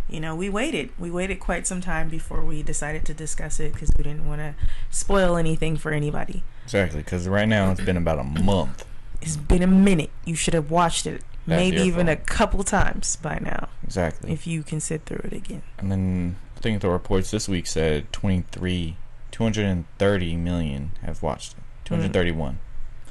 you 0.09 0.19
know, 0.19 0.35
we 0.35 0.49
waited. 0.49 0.91
We 0.99 1.09
waited 1.09 1.39
quite 1.39 1.65
some 1.65 1.81
time 1.81 2.09
before 2.09 2.41
we 2.41 2.61
decided 2.61 3.05
to 3.05 3.13
discuss 3.13 3.59
it 3.59 3.73
because 3.73 3.91
we 3.97 4.03
didn't 4.03 4.27
want 4.27 4.41
to 4.41 4.55
spoil 4.91 5.37
anything 5.37 5.77
for 5.77 5.91
anybody. 5.91 6.43
Exactly, 6.65 7.01
because 7.01 7.27
right 7.27 7.47
now 7.47 7.71
it's 7.71 7.81
been 7.81 7.97
about 7.97 8.19
a 8.19 8.23
month. 8.23 8.85
It's 9.21 9.37
been 9.37 9.63
a 9.63 9.67
minute. 9.67 10.09
You 10.25 10.35
should 10.35 10.53
have 10.53 10.69
watched 10.69 11.05
it, 11.07 11.21
That's 11.47 11.59
maybe 11.59 11.81
even 11.81 12.09
a 12.09 12.15
couple 12.15 12.63
times 12.63 13.15
by 13.15 13.39
now, 13.41 13.69
Exactly. 13.83 14.31
if 14.31 14.45
you 14.45 14.63
can 14.63 14.79
sit 14.79 15.05
through 15.05 15.21
it 15.23 15.33
again. 15.33 15.61
And 15.77 15.91
then 15.91 16.35
I 16.57 16.59
think 16.59 16.81
the 16.81 16.89
reports 16.89 17.31
this 17.31 17.47
week 17.47 17.65
said 17.67 18.11
23, 18.11 18.97
230 19.31 20.35
million 20.35 20.91
have 21.01 21.23
watched 21.23 21.53
it. 21.53 21.59
Mm. 21.85 21.85
231. 21.85 22.59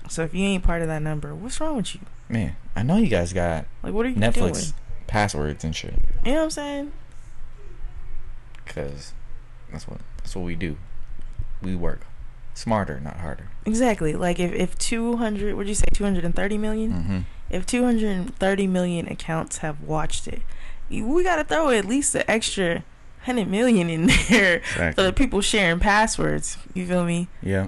So 0.09 0.23
if 0.25 0.35
you 0.35 0.45
ain't 0.45 0.65
part 0.65 0.83
of 0.83 0.89
that 0.89 1.03
number, 1.03 1.35
what's 1.35 1.61
wrong 1.61 1.77
with 1.77 1.95
you? 1.95 2.01
Man, 2.29 2.57
I 2.77 2.83
know 2.83 2.97
you 2.97 3.09
guys 3.09 3.33
got 3.33 3.67
Like, 3.83 3.93
what 3.93 4.07
are 4.07 4.11
you 4.11 4.17
Netflix 4.17 4.35
doing? 4.53 4.75
Passwords 5.13 5.63
and 5.63 5.77
shit. 5.77 5.95
You 6.25 6.33
know 6.33 6.39
what 6.39 6.45
I'm 6.45 6.51
saying? 6.51 6.93
Cause 8.65 9.13
that's 9.71 9.87
what 9.87 10.01
that's 10.17 10.35
what 10.35 10.47
we 10.47 10.57
do. 10.57 10.79
We 11.61 11.77
work 11.77 12.07
smarter, 12.55 12.99
not 12.99 13.19
harder. 13.19 13.49
Exactly. 13.67 14.15
Like 14.15 14.41
if 14.41 14.53
if 14.53 14.79
200, 14.79 15.55
would 15.55 15.69
you 15.69 15.75
say 15.75 15.85
230 15.93 16.57
million? 16.57 16.93
Mm-hmm. 16.93 17.19
If 17.51 17.67
230 17.67 18.67
million 18.67 19.07
accounts 19.07 19.59
have 19.59 19.83
watched 19.83 20.27
it, 20.27 20.41
we 20.89 21.23
got 21.23 21.37
to 21.37 21.45
throw 21.45 21.69
at 21.69 21.85
least 21.85 22.15
an 22.15 22.25
extra 22.27 22.85
100 23.27 23.47
million 23.47 23.91
in 23.91 24.07
there 24.31 24.61
for 24.95 25.03
the 25.03 25.13
people 25.13 25.43
sharing 25.43 25.79
passwords. 25.79 26.57
You 26.73 26.87
feel 26.87 27.05
me? 27.05 27.29
Yeah. 27.43 27.67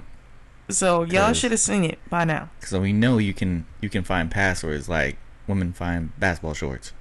So 0.67 1.03
y'all 1.03 1.33
should 1.33 1.51
have 1.51 1.59
seen 1.59 1.83
it 1.83 1.99
by 2.09 2.25
now. 2.25 2.49
So 2.61 2.81
we 2.81 2.91
know 2.91 3.19
you 3.19 3.35
can 3.35 3.67
you 3.81 3.89
can 3.89 4.03
find 4.03 4.31
passwords 4.31 4.89
like 4.89 5.17
women 5.45 5.73
find 5.73 6.19
basketball 6.19 6.55
shorts. 6.55 6.91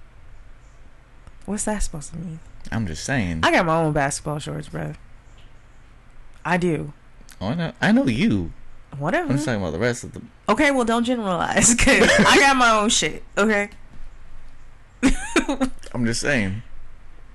What's 1.47 1.65
that 1.65 1.83
supposed 1.83 2.11
to 2.13 2.19
mean? 2.19 2.41
I'm 2.73 2.87
just 2.87 3.05
saying. 3.05 3.41
I 3.43 3.51
got 3.51 3.67
my 3.67 3.77
own 3.77 3.93
basketball 3.93 4.39
shorts, 4.39 4.69
bro. 4.69 4.95
I 6.45 6.57
do. 6.57 6.93
Oh, 7.41 7.49
I 7.49 7.55
know. 7.55 7.73
I 7.81 7.93
know 7.93 8.07
you. 8.07 8.53
Whatever. 8.99 9.31
I'm 9.31 9.37
just 9.37 9.45
talking 9.45 9.61
about 9.61 9.73
the 9.73 9.79
rest 9.79 10.05
of 10.05 10.13
them. 10.13 10.31
Okay, 10.49 10.71
well, 10.71 10.85
don't 10.85 11.05
generalize, 11.05 11.75
cause 11.75 12.09
I 12.19 12.37
got 12.41 12.57
my 12.57 12.71
own 12.71 12.89
shit. 12.89 13.25
Okay. 13.37 13.71
I'm 15.93 16.07
just 16.07 16.21
saying, 16.21 16.63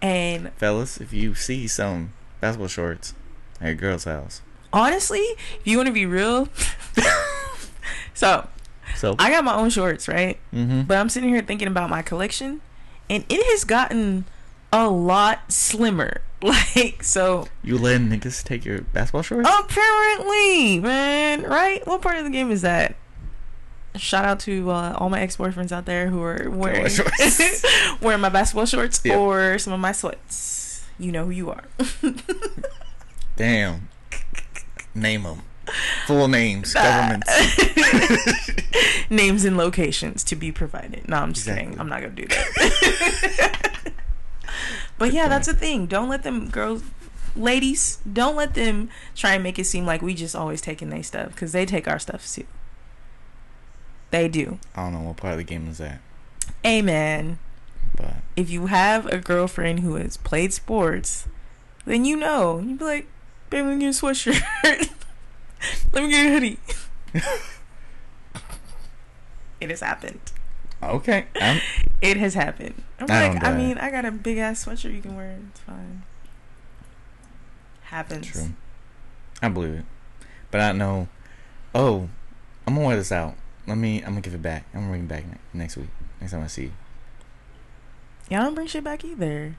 And 0.01 0.51
fellas, 0.53 0.99
if 0.99 1.13
you 1.13 1.35
see 1.35 1.67
some 1.67 2.13
basketball 2.41 2.67
shorts 2.67 3.13
at 3.61 3.67
your 3.67 3.75
girl's 3.75 4.05
house, 4.05 4.41
honestly, 4.73 5.19
if 5.19 5.61
you 5.65 5.77
want 5.77 5.87
to 5.87 5.93
be 5.93 6.05
real, 6.05 6.49
so 8.13 8.47
so 8.95 9.15
I 9.19 9.29
got 9.29 9.43
my 9.43 9.55
own 9.55 9.69
shorts, 9.69 10.07
right? 10.07 10.39
mm-hmm. 10.53 10.83
But 10.83 10.97
I'm 10.97 11.09
sitting 11.09 11.29
here 11.29 11.41
thinking 11.41 11.67
about 11.67 11.89
my 11.89 12.01
collection, 12.01 12.61
and 13.09 13.25
it 13.29 13.43
has 13.51 13.63
gotten 13.63 14.25
a 14.71 14.87
lot 14.89 15.51
slimmer. 15.51 16.21
Like, 16.41 17.03
so 17.03 17.49
you 17.65 17.77
letting 17.77 18.07
niggas 18.07 18.45
take 18.45 18.63
your 18.63 18.79
basketball 18.79 19.23
shorts? 19.23 19.49
apparently, 19.59 20.79
man, 20.79 21.41
right? 21.43 21.85
What 21.85 22.01
part 22.01 22.15
of 22.17 22.23
the 22.23 22.29
game 22.29 22.49
is 22.49 22.61
that? 22.61 22.95
Shout 23.97 24.23
out 24.23 24.39
to 24.41 24.71
uh, 24.71 24.95
all 24.97 25.09
my 25.09 25.19
ex 25.19 25.35
boyfriends 25.35 25.73
out 25.73 25.85
there 25.85 26.07
who 26.07 26.21
are 26.23 26.49
wearing 26.49 26.87
wearing 28.01 28.21
my 28.21 28.29
basketball 28.29 28.65
shorts 28.67 29.01
Yep. 29.03 29.17
or 29.17 29.59
some 29.59 29.73
of 29.73 29.81
my 29.81 29.91
sweats. 29.91 30.85
You 30.97 31.11
know 31.11 31.25
who 31.25 31.31
you 31.31 31.49
are. 31.49 31.63
Damn. 33.35 33.89
Name 34.95 35.23
them. 35.23 35.41
Full 36.07 36.27
names, 36.27 36.73
governments. 36.73 37.29
Names 39.09 39.43
and 39.45 39.57
locations 39.57 40.23
to 40.25 40.35
be 40.35 40.51
provided. 40.51 41.07
No, 41.09 41.17
I'm 41.17 41.33
just 41.33 41.47
Exactly. 41.47 41.65
kidding. 41.65 41.79
I'm 41.79 41.89
not 41.89 42.01
gonna 42.01 42.13
do 42.13 42.27
that. 42.27 43.91
but 44.97 45.13
yeah, 45.13 45.21
point. 45.23 45.29
that's 45.31 45.47
the 45.47 45.53
thing. 45.53 45.85
Don't 45.87 46.09
let 46.09 46.23
them 46.23 46.49
girls, 46.49 46.83
ladies, 47.35 47.97
don't 48.11 48.35
let 48.35 48.53
them 48.53 48.89
try 49.15 49.33
and 49.33 49.43
make 49.43 49.57
it 49.59 49.65
seem 49.65 49.85
like 49.85 50.01
we 50.01 50.13
just 50.13 50.35
always 50.35 50.61
taking 50.61 50.89
their 50.89 51.03
stuff 51.03 51.31
because 51.31 51.51
they 51.51 51.65
take 51.65 51.87
our 51.87 51.99
stuff 51.99 52.27
too. 52.31 52.45
They 54.11 54.27
do. 54.27 54.59
I 54.75 54.83
don't 54.83 54.93
know 54.93 55.01
what 55.01 55.17
part 55.17 55.33
of 55.33 55.37
the 55.39 55.43
game 55.43 55.67
is 55.69 55.77
that, 55.79 55.99
Amen. 56.65 57.37
but 57.95 58.15
If 58.35 58.49
you 58.49 58.67
have 58.67 59.05
a 59.07 59.17
girlfriend 59.17 59.79
who 59.81 59.95
has 59.95 60.17
played 60.17 60.51
sports, 60.53 61.27
then 61.85 62.05
you 62.05 62.15
know. 62.15 62.59
You'd 62.59 62.79
be 62.79 62.85
like, 62.85 63.07
let 63.51 63.79
get 63.79 63.85
a 63.87 63.89
sweatshirt. 63.89 64.89
let 65.93 66.03
me 66.03 66.09
get 66.11 66.25
a 66.25 66.29
hoodie. 66.29 66.59
it 69.61 69.69
has 69.69 69.81
happened. 69.81 70.19
okay. 70.81 71.25
I'm, 71.39 71.61
It 72.01 72.15
has 72.17 72.33
happened. 72.33 72.81
I'm 72.99 73.11
I 73.11 73.27
like, 73.27 73.41
don't 73.41 73.51
I 73.53 73.57
mean, 73.57 73.77
I 73.77 73.91
got 73.91 74.05
a 74.05 74.11
big 74.11 74.37
ass 74.37 74.63
sweatshirt 74.63 74.95
you 74.95 75.01
can 75.01 75.17
wear. 75.17 75.37
It's 75.51 75.59
fine. 75.59 76.03
Happens. 77.81 78.27
True. 78.27 78.49
I 79.41 79.49
believe 79.49 79.73
it. 79.73 79.85
But 80.49 80.61
I 80.61 80.71
know. 80.71 81.09
Oh, 81.75 82.07
I'm 82.65 82.75
gonna 82.75 82.87
wear 82.87 82.95
this 82.95 83.11
out. 83.11 83.35
Let 83.67 83.77
me. 83.77 83.97
I'm 83.99 84.11
gonna 84.11 84.21
give 84.21 84.33
it 84.33 84.41
back. 84.41 84.63
I'm 84.73 84.81
gonna 84.81 84.91
bring 84.91 85.03
it 85.03 85.07
back 85.09 85.23
next 85.53 85.75
week. 85.75 85.89
Next 86.21 86.31
time 86.31 86.43
I 86.43 86.47
see 86.47 86.63
you. 86.63 86.71
Y'all 88.29 88.43
don't 88.43 88.55
bring 88.55 88.67
shit 88.67 88.83
back 88.83 89.03
either. 89.03 89.55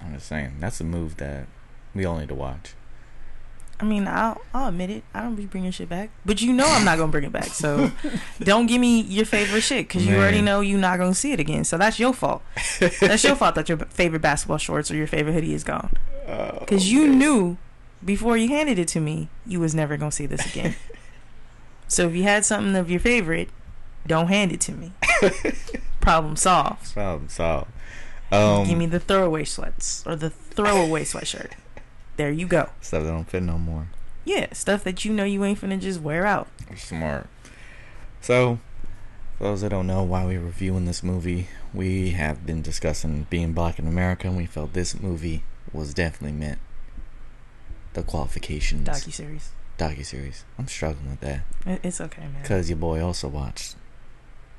I'm 0.00 0.14
just 0.14 0.26
saying 0.26 0.54
that's 0.58 0.80
a 0.80 0.84
move 0.84 1.18
that 1.18 1.46
we 1.94 2.04
all 2.04 2.18
need 2.18 2.28
to 2.28 2.34
watch. 2.34 2.74
I 3.82 3.84
mean, 3.84 4.06
I'll 4.06 4.40
I'll 4.54 4.68
admit 4.68 4.90
it. 4.90 5.02
I 5.12 5.22
don't 5.22 5.34
be 5.34 5.44
bringing 5.44 5.72
shit 5.72 5.88
back, 5.88 6.10
but 6.24 6.40
you 6.40 6.52
know 6.52 6.66
I'm 6.68 6.84
not 6.84 6.98
gonna 6.98 7.10
bring 7.10 7.24
it 7.24 7.32
back. 7.32 7.46
So 7.46 7.90
don't 8.40 8.66
give 8.66 8.80
me 8.80 9.00
your 9.00 9.24
favorite 9.24 9.62
shit 9.62 9.88
because 9.88 10.06
you 10.06 10.14
already 10.14 10.40
know 10.40 10.60
you're 10.60 10.78
not 10.78 11.00
gonna 11.00 11.14
see 11.14 11.32
it 11.32 11.40
again. 11.40 11.64
So 11.64 11.76
that's 11.76 11.98
your 11.98 12.12
fault. 12.12 12.42
that's 13.00 13.24
your 13.24 13.34
fault 13.34 13.56
that 13.56 13.68
your 13.68 13.78
favorite 13.78 14.22
basketball 14.22 14.58
shorts 14.58 14.88
or 14.88 14.94
your 14.94 15.08
favorite 15.08 15.32
hoodie 15.32 15.52
is 15.52 15.64
gone. 15.64 15.90
Because 16.60 16.92
you 16.92 17.08
knew 17.08 17.56
before 18.04 18.36
you 18.36 18.48
handed 18.48 18.78
it 18.78 18.86
to 18.88 19.00
me 19.00 19.28
you 19.44 19.58
was 19.58 19.74
never 19.74 19.96
gonna 19.96 20.12
see 20.12 20.26
this 20.26 20.46
again. 20.46 20.76
so 21.88 22.06
if 22.06 22.14
you 22.14 22.22
had 22.22 22.44
something 22.44 22.76
of 22.76 22.88
your 22.88 23.00
favorite, 23.00 23.48
don't 24.06 24.28
hand 24.28 24.52
it 24.52 24.60
to 24.60 24.72
me. 24.72 24.92
Problem 26.00 26.36
solved. 26.36 26.94
Problem 26.94 27.28
solved. 27.28 27.72
Um, 28.30 28.64
Give 28.64 28.78
me 28.78 28.86
the 28.86 29.00
throwaway 29.00 29.42
sweats 29.42 30.04
or 30.06 30.14
the 30.14 30.30
throwaway 30.30 31.02
sweatshirt. 31.02 31.50
There 32.16 32.30
you 32.30 32.46
go. 32.46 32.70
stuff 32.80 33.02
that 33.04 33.10
don't 33.10 33.28
fit 33.28 33.42
no 33.42 33.58
more. 33.58 33.88
Yeah, 34.24 34.52
stuff 34.52 34.84
that 34.84 35.04
you 35.04 35.12
know 35.12 35.24
you 35.24 35.44
ain't 35.44 35.60
finna 35.60 35.80
just 35.80 36.00
wear 36.00 36.24
out. 36.26 36.46
Smart. 36.76 37.26
So, 38.20 38.58
for 39.38 39.44
those 39.44 39.62
that 39.62 39.70
don't 39.70 39.86
know 39.86 40.02
why 40.02 40.24
we're 40.24 40.40
reviewing 40.40 40.84
this 40.84 41.02
movie, 41.02 41.48
we 41.74 42.10
have 42.10 42.46
been 42.46 42.62
discussing 42.62 43.26
being 43.30 43.52
black 43.52 43.78
in 43.78 43.88
America, 43.88 44.28
and 44.28 44.36
we 44.36 44.46
felt 44.46 44.74
this 44.74 45.00
movie 45.00 45.42
was 45.72 45.92
definitely 45.94 46.36
meant 46.38 46.58
the 47.94 48.02
qualifications 48.02 48.88
Docu 48.88 49.12
series. 49.12 49.50
docu 49.78 50.04
series. 50.04 50.44
I'm 50.58 50.68
struggling 50.68 51.10
with 51.10 51.20
that 51.20 51.42
It's 51.66 52.00
okay, 52.00 52.22
man. 52.22 52.42
because 52.42 52.70
your 52.70 52.78
boy 52.78 53.02
also 53.04 53.28
watched 53.28 53.74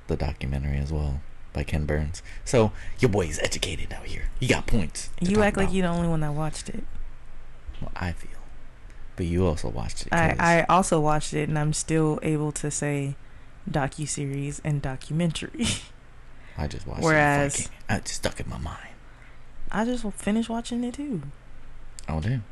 the 0.07 0.15
documentary 0.15 0.77
as 0.77 0.91
well 0.91 1.21
by 1.53 1.63
Ken 1.63 1.85
Burns. 1.85 2.21
So 2.45 2.71
your 2.99 3.09
boy 3.09 3.27
is 3.27 3.39
educated 3.39 3.93
out 3.93 4.05
here. 4.07 4.23
He 4.39 4.47
got 4.47 4.67
points. 4.67 5.09
You 5.21 5.41
act 5.41 5.55
like 5.57 5.67
about. 5.67 5.73
you're 5.75 5.87
the 5.87 5.93
only 5.93 6.07
one 6.09 6.19
that 6.19 6.33
watched 6.33 6.69
it. 6.69 6.83
Well, 7.83 7.91
I 7.95 8.11
feel, 8.13 8.31
but 9.15 9.25
you 9.25 9.45
also 9.45 9.69
watched 9.69 10.07
it. 10.07 10.13
I, 10.13 10.35
I 10.39 10.65
also 10.69 10.99
watched 10.99 11.33
it, 11.33 11.49
and 11.49 11.59
I'm 11.59 11.73
still 11.73 12.19
able 12.23 12.51
to 12.53 12.71
say 12.71 13.15
docu 13.69 14.07
series 14.07 14.61
and 14.63 14.81
documentary. 14.81 15.65
I 16.57 16.67
just 16.67 16.87
watched 16.87 17.03
whereas- 17.03 17.59
it. 17.59 17.69
It 17.89 18.07
stuck 18.07 18.39
in 18.39 18.49
my 18.49 18.57
mind. 18.57 18.77
I 19.71 19.85
just 19.85 20.05
finished 20.13 20.49
watching 20.49 20.83
it 20.83 20.93
too. 20.95 21.23
Oh 22.07 22.19
damn. 22.21 22.43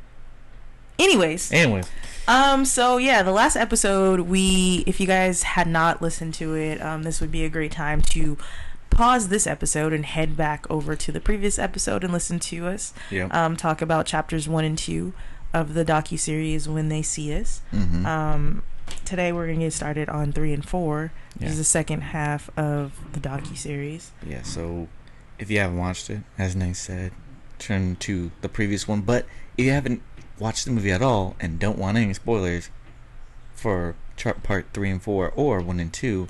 Anyways, 0.98 1.50
Anyways, 1.52 1.88
um, 2.28 2.64
so 2.64 2.98
yeah, 2.98 3.22
the 3.22 3.32
last 3.32 3.56
episode, 3.56 4.20
we, 4.20 4.84
if 4.86 5.00
you 5.00 5.06
guys 5.06 5.42
had 5.42 5.66
not 5.66 6.02
listened 6.02 6.34
to 6.34 6.54
it, 6.54 6.80
um, 6.82 7.02
this 7.02 7.20
would 7.20 7.32
be 7.32 7.44
a 7.44 7.48
great 7.48 7.72
time 7.72 8.02
to 8.02 8.36
pause 8.92 9.28
this 9.28 9.46
episode 9.46 9.92
and 9.92 10.04
head 10.06 10.36
back 10.36 10.70
over 10.70 10.94
to 10.94 11.10
the 11.10 11.20
previous 11.20 11.58
episode 11.58 12.04
and 12.04 12.12
listen 12.12 12.38
to 12.38 12.66
us 12.66 12.92
um, 13.30 13.56
talk 13.56 13.82
about 13.82 14.06
chapters 14.06 14.48
one 14.48 14.64
and 14.64 14.78
two 14.78 15.12
of 15.52 15.74
the 15.74 15.84
docu 15.84 16.18
series 16.18 16.68
when 16.68 16.88
they 16.88 17.02
see 17.02 17.34
us. 17.34 17.62
mm-hmm. 17.72 18.06
Um, 18.06 18.62
today 19.04 19.32
we're 19.32 19.46
gonna 19.46 19.60
get 19.60 19.72
started 19.72 20.08
on 20.08 20.32
three 20.32 20.52
and 20.52 20.66
four, 20.66 21.12
which 21.34 21.42
yeah. 21.42 21.48
is 21.48 21.58
the 21.58 21.64
second 21.64 22.02
half 22.02 22.50
of 22.58 22.98
the 23.12 23.20
docu 23.20 23.56
series. 23.56 24.12
Yeah, 24.26 24.42
so 24.42 24.88
if 25.38 25.50
you 25.50 25.58
haven't 25.58 25.78
watched 25.78 26.08
it, 26.10 26.20
as 26.38 26.56
Nate 26.56 26.76
said, 26.76 27.12
turn 27.58 27.96
to 27.96 28.30
the 28.40 28.48
previous 28.48 28.88
one. 28.88 29.02
But 29.02 29.26
if 29.56 29.64
you 29.66 29.72
haven't 29.72 30.02
watched 30.38 30.64
the 30.64 30.70
movie 30.70 30.90
at 30.90 31.02
all 31.02 31.36
and 31.40 31.58
don't 31.58 31.78
want 31.78 31.96
any 31.96 32.14
spoilers 32.14 32.70
for 33.54 33.94
chart 34.16 34.42
part 34.42 34.66
three 34.72 34.90
and 34.90 35.02
four 35.02 35.30
or 35.30 35.60
one 35.60 35.80
and 35.80 35.92
two, 35.92 36.28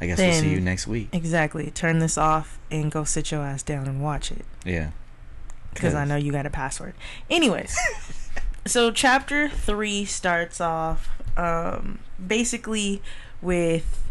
I 0.00 0.06
guess 0.06 0.18
we'll 0.18 0.32
see 0.32 0.50
you 0.50 0.60
next 0.60 0.86
week. 0.86 1.08
Exactly. 1.12 1.70
Turn 1.70 1.98
this 2.00 2.18
off 2.18 2.58
and 2.70 2.90
go 2.90 3.04
sit 3.04 3.30
your 3.30 3.42
ass 3.42 3.62
down 3.62 3.86
and 3.86 4.02
watch 4.02 4.30
it 4.30 4.44
Yeah. 4.64 4.90
because 5.72 5.94
I 5.94 6.04
know 6.04 6.16
you 6.16 6.32
got 6.32 6.44
a 6.46 6.50
password. 6.50 6.94
Anyways, 7.30 7.76
so 8.66 8.90
chapter 8.90 9.48
three 9.48 10.04
starts 10.04 10.60
off 10.60 11.08
um, 11.36 12.00
basically 12.24 13.00
with 13.40 14.02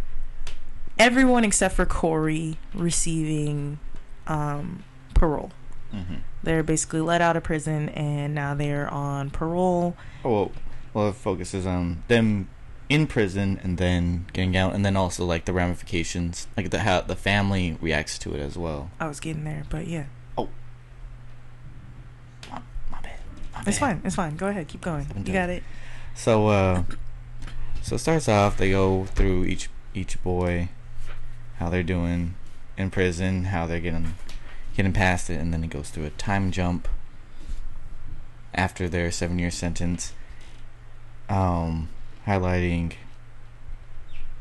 everyone 0.97 1.43
except 1.43 1.75
for 1.75 1.85
Korey 1.85 2.57
receiving 2.73 3.79
um, 4.27 4.83
parole. 5.13 5.51
Mm-hmm. 5.93 6.15
They're 6.43 6.63
basically 6.63 7.01
let 7.01 7.21
out 7.21 7.35
of 7.37 7.43
prison 7.43 7.89
and 7.89 8.33
now 8.33 8.53
they're 8.55 8.91
on 8.91 9.29
parole. 9.29 9.95
Oh, 10.23 10.31
well, 10.31 10.51
well, 10.93 11.09
it 11.09 11.15
focuses 11.15 11.65
on 11.65 12.03
them 12.07 12.49
in 12.89 13.07
prison 13.07 13.59
and 13.63 13.77
then 13.77 14.27
getting 14.33 14.55
out, 14.55 14.75
and 14.75 14.85
then 14.85 14.95
also 14.95 15.25
like 15.25 15.45
the 15.45 15.53
ramifications, 15.53 16.47
like 16.55 16.69
the 16.69 16.79
how 16.79 17.01
the 17.01 17.15
family 17.15 17.77
reacts 17.81 18.17
to 18.19 18.33
it 18.35 18.39
as 18.39 18.57
well. 18.57 18.91
I 18.99 19.07
was 19.07 19.19
getting 19.19 19.43
there, 19.43 19.63
but 19.69 19.87
yeah, 19.87 20.05
My, 20.37 20.47
my 22.91 23.01
bad. 23.01 23.19
My 23.53 23.59
it's 23.59 23.65
bad. 23.65 23.79
fine. 23.79 24.01
It's 24.03 24.15
fine. 24.15 24.35
Go 24.37 24.47
ahead, 24.47 24.67
keep 24.67 24.81
going. 24.81 25.07
You 25.25 25.33
got 25.33 25.49
it. 25.49 25.63
So 26.13 26.47
uh 26.47 26.83
so 27.81 27.95
it 27.95 27.99
starts 27.99 28.29
off 28.29 28.57
they 28.57 28.71
go 28.71 29.05
through 29.05 29.45
each 29.45 29.69
each 29.93 30.21
boy 30.23 30.69
how 31.57 31.69
they're 31.69 31.83
doing 31.83 32.35
in 32.77 32.89
prison, 32.91 33.45
how 33.45 33.65
they're 33.67 33.79
getting 33.79 34.13
getting 34.75 34.93
past 34.93 35.29
it 35.29 35.39
and 35.39 35.53
then 35.53 35.63
it 35.63 35.69
goes 35.69 35.89
through 35.89 36.05
a 36.05 36.09
time 36.11 36.51
jump 36.51 36.87
after 38.53 38.87
their 38.87 39.11
7 39.11 39.37
year 39.39 39.51
sentence 39.51 40.13
um 41.29 41.89
highlighting 42.27 42.93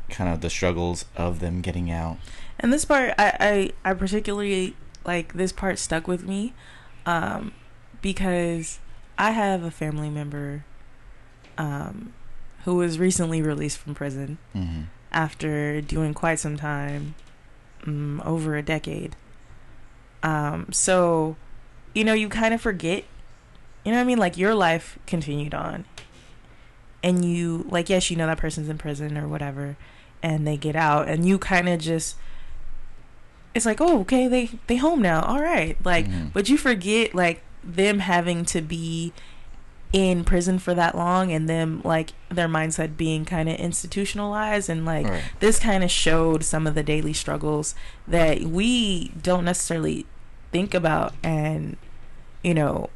kind 0.09 0.31
of 0.31 0.41
the 0.41 0.49
struggles 0.49 1.05
of 1.15 1.39
them 1.39 1.61
getting 1.61 1.91
out. 1.91 2.17
And 2.59 2.71
this 2.71 2.85
part, 2.85 3.13
I, 3.17 3.71
I, 3.83 3.91
I 3.91 3.93
particularly 3.93 4.75
like 5.05 5.33
this 5.33 5.51
part 5.51 5.79
stuck 5.79 6.07
with 6.07 6.25
me, 6.25 6.53
um, 7.05 7.53
because 8.01 8.79
I 9.17 9.31
have 9.31 9.63
a 9.63 9.71
family 9.71 10.09
member, 10.09 10.65
um, 11.57 12.13
who 12.63 12.75
was 12.75 12.97
recently 12.99 13.41
released 13.41 13.77
from 13.77 13.93
prison 13.95 14.37
mm-hmm. 14.55 14.81
after 15.11 15.81
doing 15.81 16.13
quite 16.13 16.39
some 16.39 16.57
time, 16.57 17.15
Um, 17.85 18.19
over 18.25 18.55
a 18.57 18.63
decade. 18.63 19.15
so, 20.71 21.35
you 21.93 22.03
know, 22.03 22.15
you 22.15 22.29
kind 22.29 22.53
of 22.53 22.61
forget. 22.61 23.03
You 23.83 23.91
know 23.91 23.97
what 23.97 24.01
I 24.01 24.05
mean? 24.05 24.17
Like 24.17 24.37
your 24.37 24.55
life 24.55 24.97
continued 25.05 25.53
on, 25.53 25.85
and 27.05 27.23
you 27.23 27.65
like 27.69 27.87
yes, 27.89 28.09
you 28.11 28.17
know 28.17 28.27
that 28.27 28.37
person's 28.39 28.67
in 28.67 28.77
prison 28.77 29.17
or 29.17 29.27
whatever, 29.29 29.77
and 30.21 30.45
they 30.45 30.57
get 30.57 30.75
out, 30.75 31.07
and 31.07 31.25
you 31.25 31.37
kind 31.39 31.69
of 31.69 31.79
just. 31.79 32.17
It's 33.53 33.65
like, 33.65 33.79
oh, 33.79 34.01
okay, 34.01 34.27
they 34.27 34.49
they 34.67 34.75
home 34.77 35.01
now. 35.01 35.21
All 35.21 35.39
right, 35.41 35.77
like, 35.85 36.07
Mhm. 36.07 36.33
but 36.33 36.49
you 36.49 36.57
forget 36.57 37.15
like 37.15 37.41
them 37.63 37.99
having 37.99 38.43
to 38.45 38.61
be 38.61 39.13
in 39.93 40.25
prison 40.25 40.59
for 40.59 40.73
that 40.73 40.93
long 40.93 41.31
and 41.31 41.47
them 41.47 41.79
like 41.85 42.11
their 42.29 42.49
mindset 42.49 42.97
being 42.97 43.23
kind 43.23 43.47
of 43.47 43.55
institutionalized 43.55 44.67
and 44.69 44.83
like 44.85 45.07
Right. 45.07 45.23
this 45.39 45.57
kind 45.57 45.85
of 45.85 45.89
showed 45.91 46.43
some 46.43 46.67
of 46.67 46.75
the 46.75 46.83
daily 46.83 47.13
struggles 47.13 47.75
that 48.05 48.41
we 48.41 49.09
don't 49.21 49.45
necessarily 49.45 50.05
think 50.51 50.73
about 50.73 51.13
and 51.23 51.77
you 52.43 52.53
know 52.53 52.89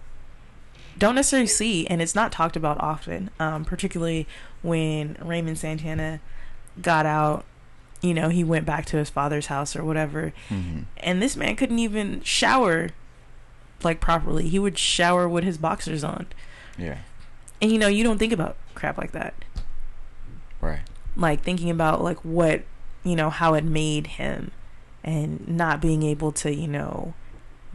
don't 0.99 1.15
necessarily 1.15 1.47
see 1.47 1.87
and 1.87 2.01
it's 2.01 2.13
not 2.13 2.31
talked 2.31 2.55
about 2.55 2.79
often 2.81 3.29
um, 3.39 3.65
particularly 3.65 4.27
when 4.61 5.17
raymond 5.23 5.57
santana 5.57 6.19
got 6.81 7.05
out 7.05 7.43
you 8.01 8.13
know 8.13 8.29
he 8.29 8.43
went 8.43 8.65
back 8.65 8.85
to 8.85 8.97
his 8.97 9.09
father's 9.09 9.47
house 9.47 9.75
or 9.75 9.83
whatever 9.83 10.33
Mm-hmm. 10.49 10.81
and 10.97 11.21
this 11.21 11.35
man 11.35 11.55
couldn't 11.55 11.79
even 11.79 12.21
shower 12.21 12.89
like 13.83 13.99
properly 14.01 14.47
he 14.49 14.59
would 14.59 14.77
shower 14.77 15.27
with 15.27 15.43
his 15.43 15.57
boxers 15.57 16.03
on 16.03 16.27
Yeah. 16.77 16.97
and 17.61 17.71
you 17.71 17.77
know 17.79 17.87
you 17.87 18.03
don't 18.03 18.17
think 18.17 18.33
about 18.33 18.57
crap 18.75 18.97
like 18.97 19.11
that 19.13 19.33
Right. 20.61 20.81
like 21.15 21.41
thinking 21.41 21.69
about 21.69 22.01
like 22.03 22.17
what 22.25 22.63
you 23.03 23.15
know 23.15 23.29
how 23.29 23.53
it 23.53 23.63
made 23.63 24.07
him 24.07 24.51
and 25.03 25.47
not 25.47 25.79
being 25.81 26.03
able 26.03 26.33
to 26.33 26.53
you 26.53 26.67
know 26.67 27.13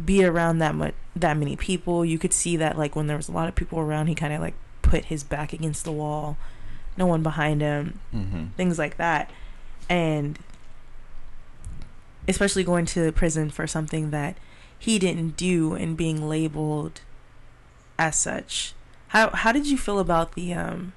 be 0.03 0.25
around 0.25 0.59
that 0.59 0.75
much 0.75 0.95
that 1.15 1.37
many 1.37 1.57
people. 1.57 2.05
You 2.05 2.19
could 2.19 2.33
see 2.33 2.57
that 2.57 2.77
like 2.79 2.97
when 2.97 3.07
there 3.07 3.17
was 3.17 3.29
a 3.29 3.33
lot 3.33 3.49
of 3.49 3.55
people 3.55 3.79
around 3.79 4.07
he 4.09 4.15
kind 4.15 4.33
of 4.33 4.41
like 4.41 4.55
put 4.83 5.07
his 5.07 5.23
back 5.25 5.53
against 5.53 5.85
the 5.85 5.93
wall 5.93 6.37
no 6.97 7.07
one 7.07 7.23
behind 7.23 7.61
him 7.61 7.99
Mm-hmm. 8.15 8.47
things 8.57 8.79
like 8.79 8.97
that. 8.99 9.31
And 9.89 10.39
especially 12.29 12.65
going 12.65 12.87
to 12.87 13.11
prison 13.13 13.51
for 13.51 13.67
something 13.67 14.11
that 14.11 14.37
he 14.79 14.99
didn't 14.99 15.37
do 15.37 15.75
and 15.75 15.97
being 15.97 16.29
labeled 16.29 17.01
as 17.99 18.17
such. 18.17 18.75
How 19.09 19.31
how 19.31 19.53
did 19.53 19.67
you 19.67 19.77
feel 19.79 19.99
about 19.99 20.35
the 20.35 20.53
um 20.55 20.93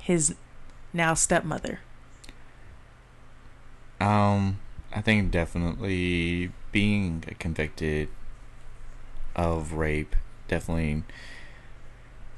his 0.00 0.34
now 0.92 1.14
stepmother? 1.14 1.80
Um, 4.00 4.58
I 4.94 5.00
think 5.00 5.30
definitely 5.30 6.50
being 6.78 7.24
convicted 7.40 8.08
of 9.34 9.72
rape 9.72 10.14
definitely 10.46 11.02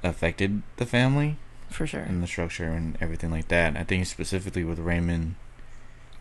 affected 0.03 0.63
the 0.79 0.87
family 0.87 1.37
for 1.69 1.87
sure. 1.87 2.01
and 2.01 2.23
the 2.23 2.27
structure 2.27 2.69
and 2.69 2.97
everything 3.03 3.31
like 3.31 3.49
that. 3.49 3.77
I 3.77 3.85
think 3.85 4.07
specifically 4.07 4.65
with 4.65 4.79
Raymond, 4.79 5.35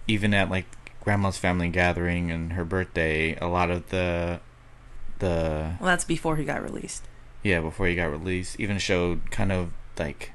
even 0.05 0.33
at 0.33 0.49
like 0.49 0.65
grandma's 0.99 1.37
family 1.37 1.69
gathering 1.69 2.29
and 2.29 2.53
her 2.53 2.65
birthday, 2.65 3.37
a 3.37 3.47
lot 3.47 3.71
of 3.71 3.89
the 3.89 4.41
the 5.19 5.75
well 5.79 5.87
that's 5.87 6.03
before 6.03 6.35
he 6.35 6.43
got 6.43 6.61
released. 6.61 7.05
Yeah 7.41 7.61
before 7.61 7.87
he 7.87 7.95
got 7.95 8.11
released. 8.11 8.59
Even 8.59 8.79
showed 8.79 9.31
kind 9.31 9.53
of 9.53 9.71
like 9.97 10.33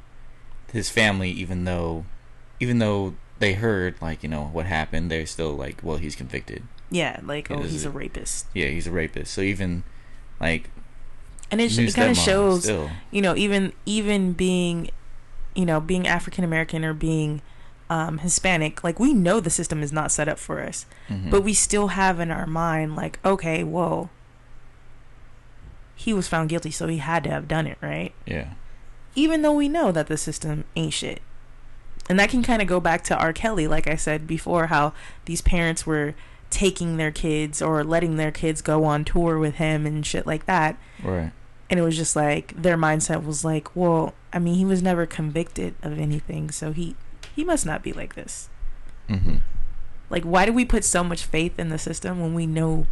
his 0.73 0.89
family 0.89 1.31
even 1.31 1.65
though 1.67 2.07
even 2.61 2.79
though 2.79 3.13
they 3.41 3.53
heard 3.53 4.01
like 4.01 4.23
you 4.23 4.29
know 4.31 4.45
what 4.45 4.65
happened 4.65 5.11
they're 5.11 5.27
still 5.27 5.53
like 5.53 5.81
well 5.83 5.99
he's 5.99 6.17
convicted 6.17 6.63
yeah 6.91 7.21
like 7.23 7.51
oh 7.51 7.63
he's 7.63 7.85
a 7.85 7.91
rapist. 7.91 8.47
Yeah 8.55 8.67
he's 8.67 8.87
a 8.87 8.91
rapist. 8.91 9.33
So 9.33 9.41
even 9.41 9.85
like 10.41 10.71
and 11.51 11.61
it, 11.61 11.77
it 11.79 11.95
kind 11.95 12.11
of 12.11 12.17
shows 12.17 12.65
still. 12.65 12.91
you 13.11 13.23
know 13.23 13.37
even 13.37 13.73
even 13.87 14.33
being 14.33 14.91
you 15.55 15.65
know 15.65 15.81
being 15.81 16.07
african 16.07 16.43
american 16.43 16.85
or 16.85 16.95
being 16.95 17.43
um 17.91 18.19
hispanic 18.19 18.83
like 18.83 18.99
we 18.99 19.13
know 19.13 19.41
the 19.41 19.51
system 19.51 19.83
is 19.83 19.93
not 19.93 20.11
set 20.11 20.27
up 20.27 20.39
for 20.39 20.61
us 20.61 20.87
mhm. 21.09 21.31
but 21.31 21.43
we 21.43 21.53
still 21.55 21.89
have 21.89 22.19
in 22.19 22.31
our 22.31 22.47
mind 22.47 22.97
like 22.97 23.21
okay 23.25 23.63
well 23.63 24.11
he 25.95 26.13
was 26.13 26.29
found 26.29 26.49
guilty 26.49 26.71
so 26.71 26.87
he 26.89 26.99
had 26.99 27.25
to 27.25 27.31
have 27.31 27.49
done 27.49 27.67
it 27.67 27.79
right? 27.81 28.13
Yeah. 28.27 28.55
Even 29.15 29.43
though 29.43 29.53
we 29.55 29.69
know 29.69 29.93
that 29.93 30.09
the 30.09 30.17
system 30.17 30.65
ain't 30.75 30.93
shit. 30.93 31.21
And 32.09 32.19
that 32.19 32.31
can 32.31 32.43
kind 32.43 32.61
of 32.61 32.67
go 32.69 32.81
back 32.81 33.05
to 33.05 33.17
r. 33.17 33.33
Kelly 33.33 33.67
like 33.67 33.87
i 33.87 33.97
said 33.97 34.27
before 34.27 34.67
how 34.67 34.93
these 35.25 35.41
parents 35.41 35.87
were 35.87 36.15
taking 36.55 36.99
their 36.99 37.11
kids 37.11 37.61
or 37.61 37.83
letting 37.83 38.15
their 38.15 38.31
kids 38.31 38.63
go 38.63 38.85
on 38.85 39.05
tour 39.05 39.41
with 39.41 39.57
him 39.57 39.85
and 39.87 40.07
shit 40.07 40.25
like 40.25 40.47
that. 40.47 40.79
Right. 41.03 41.33
And 41.69 41.81
it 41.81 41.83
was 41.83 41.97
just 41.97 42.15
like 42.15 42.55
their 42.61 42.77
mindset 42.77 43.25
was 43.25 43.45
like 43.45 43.75
well 43.75 44.15
i 44.33 44.39
mean 44.39 44.55
he 44.55 44.65
was 44.65 44.81
never 44.81 45.05
convicted 45.05 45.75
of 45.83 45.99
anything 45.99 46.53
so 46.53 46.73
he 46.73 46.95
he 47.35 47.43
must 47.43 47.67
not 47.67 47.83
be 47.83 47.93
like 47.93 48.15
this. 48.15 48.49
Mm-hmm. 49.09 49.37
like 50.09 50.23
why 50.23 50.47
do 50.47 50.53
we 50.53 50.65
put 50.65 50.85
so 50.85 51.03
much 51.03 51.25
faith 51.25 51.59
in 51.59 51.69
the 51.69 51.77
system 51.77 52.21
when 52.21 52.33
we 52.33 52.47
know 52.47 52.87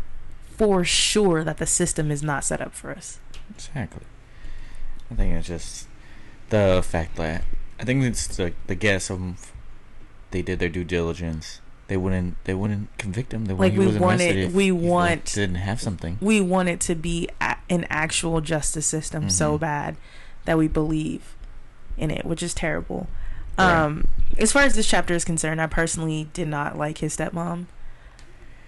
for 0.58 0.84
sure 0.84 1.42
that 1.44 1.56
the 1.56 1.64
system 1.64 2.10
is 2.10 2.22
not 2.22 2.44
set 2.44 2.60
up 2.60 2.74
for 2.74 2.90
us? 2.90 3.20
Exactly. 3.54 4.04
I 5.10 5.14
think 5.14 5.34
it's 5.34 5.46
just 5.46 5.86
the 6.48 6.82
fact 6.84 7.14
that 7.16 7.44
i 7.78 7.84
think 7.84 8.02
it's 8.02 8.26
the, 8.36 8.52
the 8.66 8.74
guess 8.74 9.08
of 9.08 9.52
they 10.32 10.42
did 10.42 10.58
their 10.58 10.68
due 10.68 10.84
diligence 10.84 11.61
they 11.93 11.97
wouldn't 11.99 12.43
they 12.45 12.55
wouldn't 12.55 12.88
convict 12.97 13.34
him 13.34 13.45
they 13.45 13.53
Like, 13.53 13.76
we 13.76 13.86
wanted- 13.99 14.36
if 14.36 14.53
we 14.55 14.72
want- 14.72 15.26
didn't 15.34 15.57
have 15.57 15.78
something 15.78 16.16
we 16.22 16.40
want 16.40 16.70
it 16.70 16.80
to 16.80 16.95
be 16.95 17.28
a- 17.38 17.57
an 17.68 17.86
actual 17.90 18.40
justice 18.40 18.86
system 18.86 19.28
so 19.28 19.59
Mhm. 19.59 19.61
bad 19.61 19.97
that 20.47 20.57
we 20.57 20.68
believe 20.68 21.34
in 21.99 22.11
it 22.11 22.24
which 22.24 22.43
is 22.43 22.55
terrible 22.55 23.09
Right. 23.59 23.70
um 23.70 24.07
as 24.38 24.53
far 24.53 24.62
as 24.62 24.72
this 24.74 24.86
chapter 24.88 25.12
is 25.12 25.22
concerned 25.26 25.61
i 25.61 25.66
personally 25.66 26.28
did 26.32 26.49
not 26.49 26.78
like 26.78 26.97
his 26.99 27.14
stepmom 27.14 27.66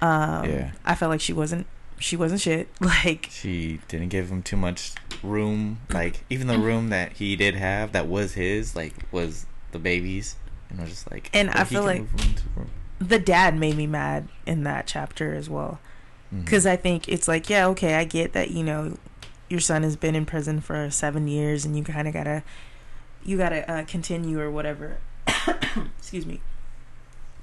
um 0.03 0.45
Yeah. 0.45 0.72
i 0.85 0.95
felt 0.95 1.09
like 1.09 1.22
she 1.22 1.33
wasn't 1.33 1.66
she 1.99 2.16
wasn't 2.16 2.43
shit 2.43 2.68
like 2.81 3.29
she 3.31 3.81
didn't 3.89 4.11
give 4.11 4.29
him 4.31 4.43
too 4.43 4.59
much 4.59 4.93
room 5.22 5.79
like 5.89 6.25
even 6.29 6.47
the 6.47 6.59
room 6.59 6.91
that 6.91 7.12
he 7.14 7.37
did 7.37 7.55
have 7.55 7.93
that 7.93 8.07
was 8.07 8.35
his 8.35 8.77
like 8.77 8.93
was 9.11 9.47
the 9.72 9.79
baby's 9.79 10.37
and 10.68 10.81
I 10.81 10.85
was 10.85 10.93
just 10.93 11.11
like 11.11 11.31
And 11.33 11.51
I 11.51 11.62
feel 11.64 11.85
like- 11.85 12.03
move 13.05 13.11
room 13.11 13.11
to 13.11 13.14
room. 13.14 13.20
the 13.20 13.24
dad 13.24 13.57
made 13.59 13.76
me 13.76 13.86
mad 13.86 14.28
in 14.46 14.64
that 14.64 14.86
chapter 14.86 15.34
as 15.34 15.48
well 15.50 15.78
because 16.36 16.66
I 16.66 16.74
think 16.74 17.09
it's 17.09 17.28
like, 17.28 17.48
yeah, 17.48 17.66
okay, 17.68 17.94
I 17.94 18.05
get 18.05 18.32
that 18.32 18.50
you 18.50 18.64
know 18.64 18.96
your 19.48 19.61
son 19.61 19.84
has 19.84 19.94
been 19.96 20.16
in 20.16 20.26
prison 20.26 20.61
for 20.61 20.90
seven 20.90 21.28
years, 21.28 21.64
and 21.64 21.76
you 21.76 21.84
kind 21.84 22.09
of 22.09 22.14
gotta 22.14 22.42
you 23.24 23.36
gotta 23.36 23.70
uh, 23.70 23.84
continue 23.84 24.40
or 24.40 24.50
whatever. 24.50 24.98
Excuse 25.98 26.26
me, 26.26 26.40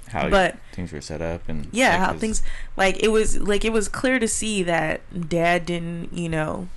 how 0.09 0.30
but 0.30 0.57
things 0.74 0.91
were 0.91 0.99
set 1.01 1.22
up 1.22 1.47
and 1.47 1.68
yeah, 1.72 1.91
like, 1.91 1.99
how 1.99 2.12
his- 2.14 2.22
things 2.22 2.43
like 2.76 3.01
it 3.01 3.09
was 3.09 3.39
like 3.39 3.64
it 3.64 3.72
was 3.72 3.88
clear 3.88 4.20
to 4.20 4.28
see 4.28 4.62
that 4.64 5.30
dad 5.30 5.66
didn't 5.66 6.12
you 6.14 6.28
know 6.28 6.68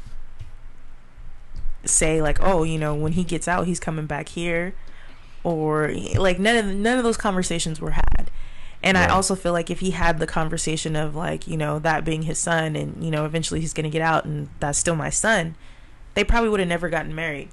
say 1.85 2.23
like, 2.23 2.39
oh, 2.41 2.63
you 2.63 2.79
know, 2.79 2.95
when 2.95 3.13
he 3.13 3.25
gets 3.25 3.49
out, 3.49 3.67
he's 3.67 3.81
coming 3.81 4.07
back 4.07 4.29
here, 4.31 4.75
or 5.43 5.93
like 6.17 6.39
none 6.39 6.57
of 6.57 6.67
none 6.67 6.97
of 6.99 7.05
those 7.05 7.17
conversations 7.17 7.81
were 7.81 7.93
had. 7.93 8.31
And 8.85 8.99
I 8.99 9.09
also 9.09 9.35
feel 9.35 9.53
like 9.53 9.71
if 9.71 9.81
he 9.81 9.93
had 9.93 10.19
the 10.19 10.27
conversation 10.27 10.95
of 10.95 11.17
like, 11.17 11.49
you 11.49 11.57
know, 11.57 11.79
that 11.81 12.05
being 12.05 12.23
his 12.23 12.39
son 12.39 12.77
and, 12.77 13.03
you 13.03 13.11
know, 13.11 13.25
eventually 13.25 13.61
he's 13.61 13.73
going 13.73 13.85
to 13.85 13.91
get 13.91 14.03
out 14.03 14.27
and 14.27 14.49
that's 14.61 14.79
still 14.79 14.95
my 14.95 15.11
son, 15.11 15.57
they 16.13 16.23
probably 16.23 16.51
would 16.51 16.61
have 16.61 16.69
never 16.69 16.89
gotten 16.91 17.15
married. 17.15 17.49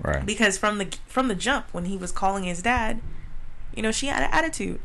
right. 0.00 0.24
Because 0.24 0.56
from 0.58 0.78
the 0.78 0.88
from 1.06 1.28
the 1.28 1.34
jump 1.34 1.66
when 1.72 1.84
he 1.84 1.96
was 1.96 2.10
calling 2.10 2.44
his 2.44 2.62
dad, 2.62 3.00
you 3.74 3.82
know, 3.82 3.92
she 3.92 4.06
had 4.06 4.22
an 4.22 4.30
attitude. 4.32 4.80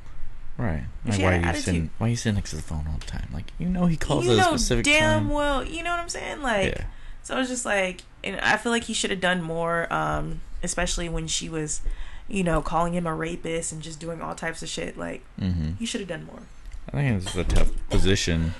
right. 0.57 0.83
Like, 1.05 1.19
why 1.21 1.37
are 1.37 1.53
you 1.53 1.59
sitting 1.61 1.89
why 1.97 2.07
are 2.07 2.09
you 2.09 2.15
sitting 2.17 2.35
next 2.35 2.49
to 2.51 2.57
the 2.57 2.61
phone 2.61 2.85
all 2.91 2.97
the 2.99 3.05
time? 3.05 3.29
Like 3.33 3.51
you 3.57 3.67
know 3.69 3.85
he 3.85 3.95
calls 3.95 4.25
you 4.25 4.31
at 4.31 4.37
a 4.37 4.41
know 4.41 4.47
specific 4.57 4.83
damn 4.85 5.21
time. 5.21 5.29
well, 5.29 5.63
you 5.63 5.81
know 5.81 5.91
what 5.91 6.01
I'm 6.01 6.09
saying? 6.09 6.41
Like 6.41 6.75
yeah. 6.75 6.83
So 7.23 7.37
it's 7.39 7.49
just 7.49 7.65
like, 7.65 8.01
and 8.23 8.39
I 8.41 8.57
feel 8.57 8.71
like 8.71 8.83
he 8.83 8.93
should 8.93 9.11
have 9.11 9.21
done 9.21 9.41
more, 9.41 9.91
um, 9.93 10.41
especially 10.63 11.07
when 11.09 11.27
she 11.27 11.47
was, 11.47 11.81
you 12.29 12.43
know, 12.43 12.61
calling 12.61 12.93
him 12.93 13.07
a 13.07 13.13
rapist 13.13 13.71
and 13.71 13.81
just 13.81 13.99
doing 13.99 14.21
all 14.21 14.35
types 14.35 14.61
of 14.61 14.69
shit. 14.69 14.97
Like 14.97 15.23
mm-hmm. 15.39 15.71
he 15.73 15.85
should 15.85 16.01
have 16.01 16.09
done 16.09 16.25
more. 16.25 16.41
I 16.89 16.97
think 16.97 17.23
it's 17.23 17.35
a 17.35 17.43
tough 17.43 17.71
position 17.89 18.53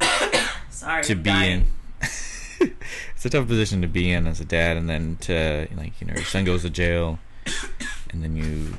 Sorry, 0.70 1.02
to 1.04 1.14
be 1.14 1.30
dying. 1.30 1.66
in. 2.60 2.74
it's 3.14 3.24
a 3.24 3.30
tough 3.30 3.46
position 3.46 3.80
to 3.82 3.88
be 3.88 4.12
in 4.12 4.26
as 4.26 4.40
a 4.40 4.44
dad, 4.44 4.76
and 4.76 4.88
then 4.88 5.16
to 5.22 5.68
like 5.76 6.00
you 6.00 6.06
know 6.06 6.14
your 6.14 6.24
son 6.24 6.44
goes 6.44 6.62
to 6.62 6.70
jail, 6.70 7.18
and 8.10 8.22
then 8.22 8.36
you 8.36 8.74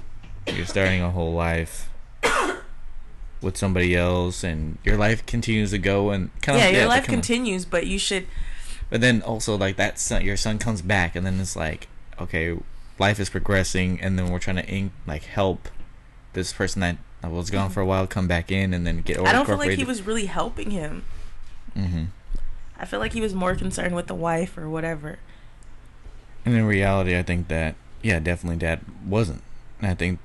you're 0.53 0.65
starting 0.65 1.01
a 1.01 1.11
whole 1.11 1.33
life 1.33 1.89
with 3.41 3.57
somebody 3.57 3.95
else, 3.95 4.43
and 4.43 4.77
your 4.83 4.97
life 4.97 5.25
continues 5.25 5.71
to 5.71 5.77
go, 5.77 6.11
and 6.11 6.29
kind 6.41 6.57
of 6.57 6.63
Yeah, 6.63 6.69
of 6.69 6.75
your 6.75 6.87
life 6.87 7.05
continues, 7.05 7.65
but 7.65 7.87
you 7.87 7.97
should. 7.97 8.27
But 8.89 9.01
then 9.01 9.21
also 9.21 9.57
like 9.57 9.75
that 9.77 9.99
son, 9.99 10.23
your 10.23 10.37
son 10.37 10.59
comes 10.59 10.81
back, 10.81 11.15
and 11.15 11.25
then 11.25 11.39
it's 11.39 11.55
like 11.55 11.87
okay, 12.19 12.57
life 12.99 13.19
is 13.19 13.29
progressing, 13.29 13.99
and 14.01 14.17
then 14.17 14.31
we're 14.31 14.39
trying 14.39 14.57
to 14.57 14.67
in, 14.67 14.91
like 15.05 15.23
help 15.23 15.69
this 16.33 16.53
person 16.53 16.79
that 16.79 16.97
was 17.23 17.49
gone 17.49 17.69
for 17.69 17.81
a 17.81 17.85
while 17.85 18.05
come 18.07 18.27
back 18.27 18.51
in, 18.51 18.73
and 18.73 18.85
then 18.85 19.01
get 19.01 19.19
I 19.19 19.31
don't 19.31 19.45
feel 19.45 19.57
like 19.57 19.71
he 19.71 19.83
was 19.83 20.05
really 20.05 20.25
helping 20.25 20.71
him. 20.71 21.05
Mm-hmm. 21.75 22.05
I 22.77 22.85
feel 22.85 22.99
like 22.99 23.13
he 23.13 23.21
was 23.21 23.33
more 23.33 23.55
concerned 23.55 23.95
with 23.95 24.07
the 24.07 24.15
wife 24.15 24.57
or 24.57 24.69
whatever. 24.69 25.19
And 26.45 26.55
in 26.55 26.65
reality, 26.65 27.17
I 27.17 27.23
think 27.23 27.47
that 27.47 27.75
yeah, 28.01 28.19
definitely 28.19 28.57
dad 28.57 28.81
wasn't. 29.05 29.41
And 29.79 29.89
I 29.89 29.95
think 29.95 30.19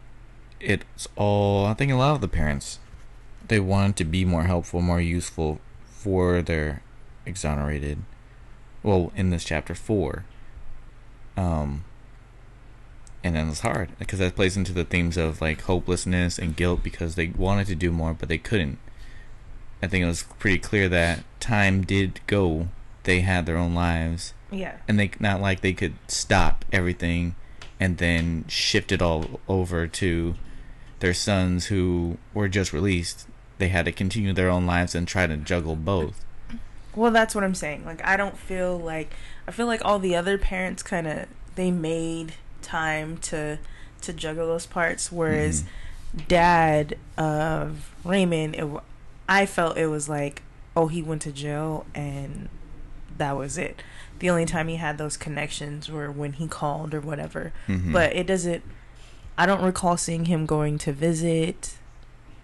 it's 0.61 1.09
all. 1.17 1.67
I 1.67 1.75
think 1.75 1.93
a 1.93 1.97
lot 1.97 2.15
of 2.15 2.21
the 2.21 2.29
parents 2.29 2.79
they 3.47 3.61
wanted 3.61 3.97
to 3.97 4.05
be 4.05 4.25
more 4.25 4.45
helpful, 4.45 4.83
more 4.83 5.01
useful 5.01 5.61
for 5.87 6.43
their 6.43 6.83
exonerated. 7.25 7.99
Well, 8.83 9.13
in 9.17 9.31
this 9.31 9.45
chapter 9.45 9.75
four. 9.75 10.25
Um. 11.37 11.85
And 13.25 13.35
then 13.35 13.49
it's 13.49 13.61
hard 13.61 13.91
because 13.99 14.21
that 14.21 14.37
plays 14.37 14.57
into 14.57 14.73
the 14.73 14.85
themes 14.85 15.17
of 15.17 15.41
like 15.41 15.63
hopelessness 15.63 16.39
and 16.39 16.55
guilt 16.57 16.83
because 16.85 17.15
they 17.17 17.29
wanted 17.29 17.67
to 17.69 17.75
do 17.75 17.91
more 17.91 18.15
but 18.15 18.29
they 18.29 18.39
couldn't. 18.39 18.79
I 19.83 19.87
think 19.89 20.03
it 20.05 20.09
was 20.09 20.25
pretty 20.39 20.59
clear 20.59 20.89
that 20.89 21.25
time 21.41 21.83
did 21.83 22.21
go. 22.27 22.69
They 23.05 23.21
had 23.21 23.47
their 23.47 23.57
own 23.57 23.75
lives 23.75 24.35
Yeah. 24.51 24.77
and 24.87 24.99
they 24.99 25.11
not 25.19 25.41
like 25.41 25.61
they 25.63 25.73
could 25.73 25.95
stop 26.07 26.65
everything 26.73 27.35
and 27.81 27.99
then 27.99 28.45
shift 28.49 28.93
it 28.93 29.01
all 29.03 29.41
over 29.49 29.87
to 29.87 30.35
their 31.01 31.15
sons 31.15 31.67
who 31.67 32.19
were 32.35 32.49
just 32.49 32.73
released 32.73 33.27
they 33.59 33.69
had 33.69 33.85
to 33.85 33.93
continue 33.93 34.33
their 34.33 34.51
own 34.51 34.67
lives 34.67 34.95
and 34.95 35.07
try 35.09 35.27
to 35.27 35.37
juggle 35.37 35.75
both 35.77 36.25
Well, 36.95 37.11
that's 37.13 37.35
what 37.35 37.45
I'm 37.45 37.55
saying. 37.55 37.85
Like, 37.85 38.05
I 38.05 38.17
don't 38.17 38.37
feel 38.37 38.77
like 38.79 39.13
I 39.47 39.53
feel 39.53 39.67
like 39.67 39.85
all 39.85 39.99
the 39.99 40.15
other 40.17 40.39
parents 40.39 40.83
kind 40.83 41.07
of 41.07 41.27
they 41.55 41.71
made 41.71 42.35
time 42.69 43.17
to 43.19 43.59
to 44.03 44.13
juggle 44.13 44.47
those 44.47 44.67
parts, 44.67 45.11
whereas 45.11 45.65
dad 46.29 46.97
of 47.17 47.93
Raymond, 48.05 48.55
it, 48.55 48.67
I 49.29 49.45
felt 49.47 49.77
it 49.77 49.89
was 49.89 50.09
like, 50.09 50.43
oh, 50.77 50.87
he 50.87 51.03
went 51.03 51.23
to 51.23 51.33
jail 51.33 51.85
and 51.95 52.49
that 53.17 53.37
was 53.37 53.59
it. 53.59 53.83
The 54.21 54.31
only 54.31 54.45
time 54.47 54.69
he 54.69 54.77
had 54.77 54.99
those 54.99 55.17
connections 55.17 55.91
were 55.91 56.11
when 56.11 56.35
he 56.35 56.47
called 56.47 56.95
or 56.95 57.01
whatever. 57.01 57.53
Mhm. 57.67 57.93
But 57.93 58.15
it 58.15 58.27
doesn't. 58.27 58.63
I 59.37 59.47
don't 59.47 59.63
recall 59.63 59.97
seeing 59.97 60.25
him 60.27 60.47
going 60.47 60.79
to 60.79 60.93
visit 60.93 61.75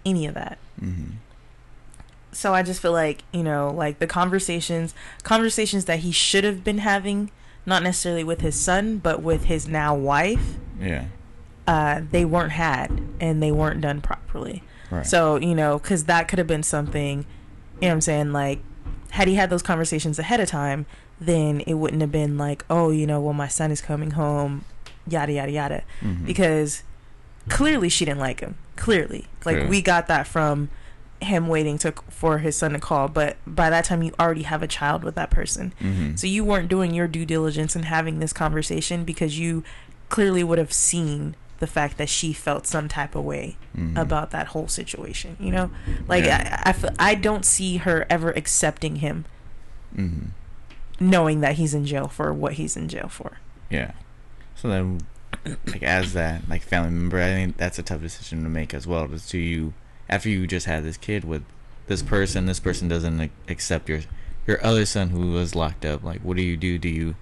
any 0.05 0.27
of 0.27 0.35
that 0.35 0.59
Mhm. 0.83 1.13
so 2.31 2.53
I 2.53 2.63
just 2.63 2.83
feel 2.83 2.93
like 2.93 3.23
you 3.33 3.43
know, 3.43 3.71
like 3.71 3.99
the 4.01 4.07
conversations, 4.07 4.95
conversations 5.23 5.87
that 5.87 6.01
he 6.01 6.13
should 6.13 6.45
have 6.45 6.63
been 6.63 6.79
having, 6.79 7.31
not 7.67 7.83
necessarily 7.83 8.25
with 8.25 8.41
his 8.41 8.55
son, 8.59 8.99
but 8.99 9.23
with 9.23 9.45
his 9.45 9.67
now 9.69 9.95
wife, 9.95 10.57
yeah 10.81 11.07
uh, 11.67 12.03
they 12.11 12.25
weren't 12.27 12.53
had 12.53 13.01
and 13.21 13.43
they 13.43 13.51
weren't 13.51 13.81
done 13.81 14.01
properly. 14.03 14.63
right 14.91 15.07
So 15.07 15.37
you 15.37 15.55
know, 15.55 15.79
because 15.79 16.05
that 16.05 16.29
could 16.29 16.39
have 16.39 16.47
been 16.49 16.63
something, 16.63 17.21
you 17.21 17.25
know, 17.83 17.89
what 17.89 17.93
I'm 17.95 18.01
saying 18.03 18.33
like, 18.33 18.61
had 19.11 19.29
he 19.29 19.37
had 19.37 19.49
those 19.51 19.63
conversations 19.63 20.19
ahead 20.19 20.41
of 20.41 20.49
time, 20.49 20.85
then 21.21 21.61
it 21.61 21.75
wouldn't 21.75 22.03
have 22.03 22.13
been 22.13 22.37
like, 22.37 22.65
oh, 22.69 22.91
you 22.91 23.07
know, 23.07 23.21
well, 23.21 23.33
my 23.33 23.49
son 23.49 23.71
is 23.71 23.81
coming 23.81 24.11
home, 24.11 24.65
yada 25.09 25.33
yada 25.33 25.53
yada, 25.53 25.83
Mhm. 26.03 26.27
because 26.27 26.83
clearly 27.49 27.89
she 27.89 28.05
didn't 28.05 28.21
like 28.21 28.41
him. 28.41 28.57
Clearly, 28.77 29.27
like 29.47 29.55
Clearly. 29.57 29.69
we 29.71 29.81
got 29.83 30.07
that 30.09 30.27
from 30.27 30.69
him 31.25 31.49
waiting 31.49 31.79
to 31.79 31.93
for 32.11 32.39
his 32.39 32.57
son 32.57 32.73
to 32.73 32.79
call. 32.79 33.09
But 33.09 33.37
by 33.47 33.71
that 33.71 33.85
time, 33.85 34.03
you 34.03 34.13
already 34.21 34.43
have 34.43 34.63
a 34.63 34.67
child 34.69 35.05
with 35.05 35.15
that 35.17 35.31
person, 35.31 35.73
Mhm. 35.81 36.19
so 36.19 36.27
you 36.27 36.45
weren't 36.45 36.69
doing 36.69 36.95
your 36.95 37.07
due 37.09 37.25
diligence 37.27 37.75
and 37.77 37.85
having 37.87 38.19
this 38.21 38.33
conversation 38.33 39.05
because 39.05 39.39
you 39.39 39.65
clearly 40.09 40.45
would 40.45 40.59
have 40.59 40.73
seen 40.73 41.35
the 41.61 41.67
fact 41.67 41.97
that 41.99 42.09
she 42.09 42.33
felt 42.33 42.67
some 42.67 42.89
type 42.89 43.15
of 43.15 43.25
way 43.25 43.57
Mhm. 43.77 43.97
about 43.97 44.31
that 44.33 44.49
whole 44.49 44.69
situation. 44.69 45.37
You 45.41 45.53
know, 45.53 45.71
like 46.09 46.25
Yeah. 46.25 46.61
I, 46.65 46.71
I, 46.71 46.73
feel- 46.73 46.91
I 46.99 47.15
don't 47.15 47.45
see 47.45 47.79
her 47.79 48.05
ever 48.11 48.31
accepting 48.33 48.97
him, 48.97 49.25
Mhm. 49.97 50.29
knowing 51.01 51.41
that 51.41 51.55
he's 51.55 51.75
in 51.75 51.87
jail 51.87 52.09
for 52.09 52.33
what 52.33 52.55
he's 52.55 52.77
in 52.77 52.89
jail 52.89 53.09
for. 53.09 53.39
yeah 53.71 53.93
so 54.55 54.69
then 54.69 55.01
like 55.67 55.83
as 55.83 56.13
that 56.13 56.49
like 56.49 56.63
family 56.63 56.91
member 56.91 57.19
i 57.21 57.27
think 57.27 57.57
that's 57.57 57.79
a 57.79 57.83
tough 57.83 58.01
decision 58.01 58.43
to 58.45 58.49
make 58.49 58.73
as 58.75 58.87
well 58.87 59.11
is 59.13 59.27
do 59.29 59.39
you 59.39 59.73
after 60.15 60.29
you 60.29 60.47
just 60.47 60.67
had 60.67 60.85
this 60.85 60.97
kid 60.97 61.25
with 61.25 61.43
this 61.87 62.03
person 62.03 62.47
this 62.47 62.61
person 62.61 62.89
doesn't 62.89 63.31
accept 63.49 63.89
your 63.89 64.01
your 64.47 64.65
other 64.65 64.85
son 64.87 65.09
who 65.11 65.33
was 65.33 65.55
locked 65.55 65.85
up 65.85 66.03
like 66.05 66.21
what 66.21 66.37
do 66.37 66.43
you 66.43 66.57
do 66.57 66.79
do 66.79 66.89
you 66.89 67.15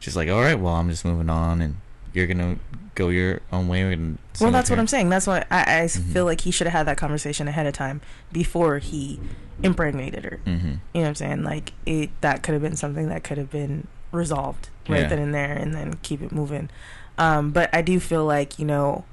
just 0.00 0.16
like 0.16 0.28
all 0.28 0.40
right 0.42 0.60
well 0.60 0.74
i'm 0.74 0.90
just 0.90 1.04
moving 1.04 1.30
on 1.30 1.60
and 1.62 1.76
you're 2.12 2.26
gonna 2.26 2.56
go 2.94 3.08
your 3.10 3.40
own 3.52 3.68
way 3.68 3.80
and 3.92 4.18
Well, 4.40 4.50
that's 4.50 4.70
what 4.70 4.78
I'm 4.78 4.86
saying. 4.86 5.10
That's 5.10 5.26
why 5.26 5.44
I, 5.50 5.60
I 5.82 5.84
Mhm. 5.84 6.12
feel 6.14 6.24
like 6.24 6.40
he 6.42 6.50
should 6.50 6.66
have 6.66 6.72
had 6.72 6.86
that 6.86 6.96
conversation 6.96 7.46
ahead 7.46 7.66
of 7.66 7.74
time 7.74 8.00
before 8.32 8.78
he 8.78 9.20
impregnated 9.62 10.24
her. 10.24 10.40
mm-hmm. 10.46 10.66
You 10.66 10.76
know 10.94 11.00
what 11.02 11.08
I'm 11.08 11.14
saying? 11.16 11.42
Like 11.44 11.72
it 11.84 12.08
that 12.22 12.42
could 12.42 12.52
have 12.54 12.62
been 12.62 12.74
something 12.76 13.08
that 13.10 13.22
could 13.22 13.36
have 13.36 13.50
been 13.50 13.86
resolved 14.12 14.70
right 14.88 15.00
Yeah. 15.02 15.08
then 15.08 15.18
and 15.18 15.34
there 15.34 15.52
and 15.52 15.74
then 15.74 15.98
keep 16.02 16.22
it 16.22 16.32
moving. 16.32 16.70
Um, 17.18 17.50
but 17.50 17.68
I 17.74 17.82
do 17.82 18.00
feel 18.00 18.24
like, 18.24 18.58
you 18.58 18.64
know, 18.64 19.04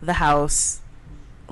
the 0.00 0.14
house 0.14 0.81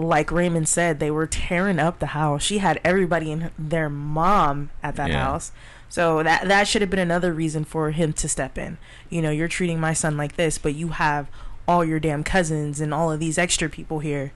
like 0.00 0.30
Raymond 0.32 0.68
said, 0.68 0.98
they 1.00 1.10
were 1.10 1.26
tearing 1.26 1.78
up 1.78 1.98
the 1.98 2.06
house. 2.06 2.42
She 2.42 2.58
had 2.58 2.80
everybody 2.84 3.30
and 3.32 3.50
their 3.58 3.88
mom 3.88 4.70
at 4.82 4.96
that 4.96 5.10
Yeah. 5.10 5.22
house. 5.24 5.52
So 5.88 6.22
that 6.22 6.46
that 6.48 6.68
should 6.68 6.82
have 6.82 6.90
been 6.90 6.98
another 7.00 7.32
reason 7.32 7.64
for 7.64 7.90
him 7.90 8.12
to 8.14 8.28
step 8.28 8.56
in. 8.56 8.78
You 9.08 9.22
know, 9.22 9.30
you're 9.30 9.48
treating 9.48 9.80
my 9.80 9.92
son 9.92 10.16
like 10.16 10.36
this, 10.36 10.56
but 10.58 10.74
you 10.74 10.88
have 10.88 11.26
all 11.66 11.84
your 11.84 12.00
damn 12.00 12.22
cousins 12.24 12.80
and 12.80 12.92
all 12.94 13.10
of 13.12 13.20
these 13.20 13.38
extra 13.38 13.68
people 13.68 13.98
here. 14.00 14.32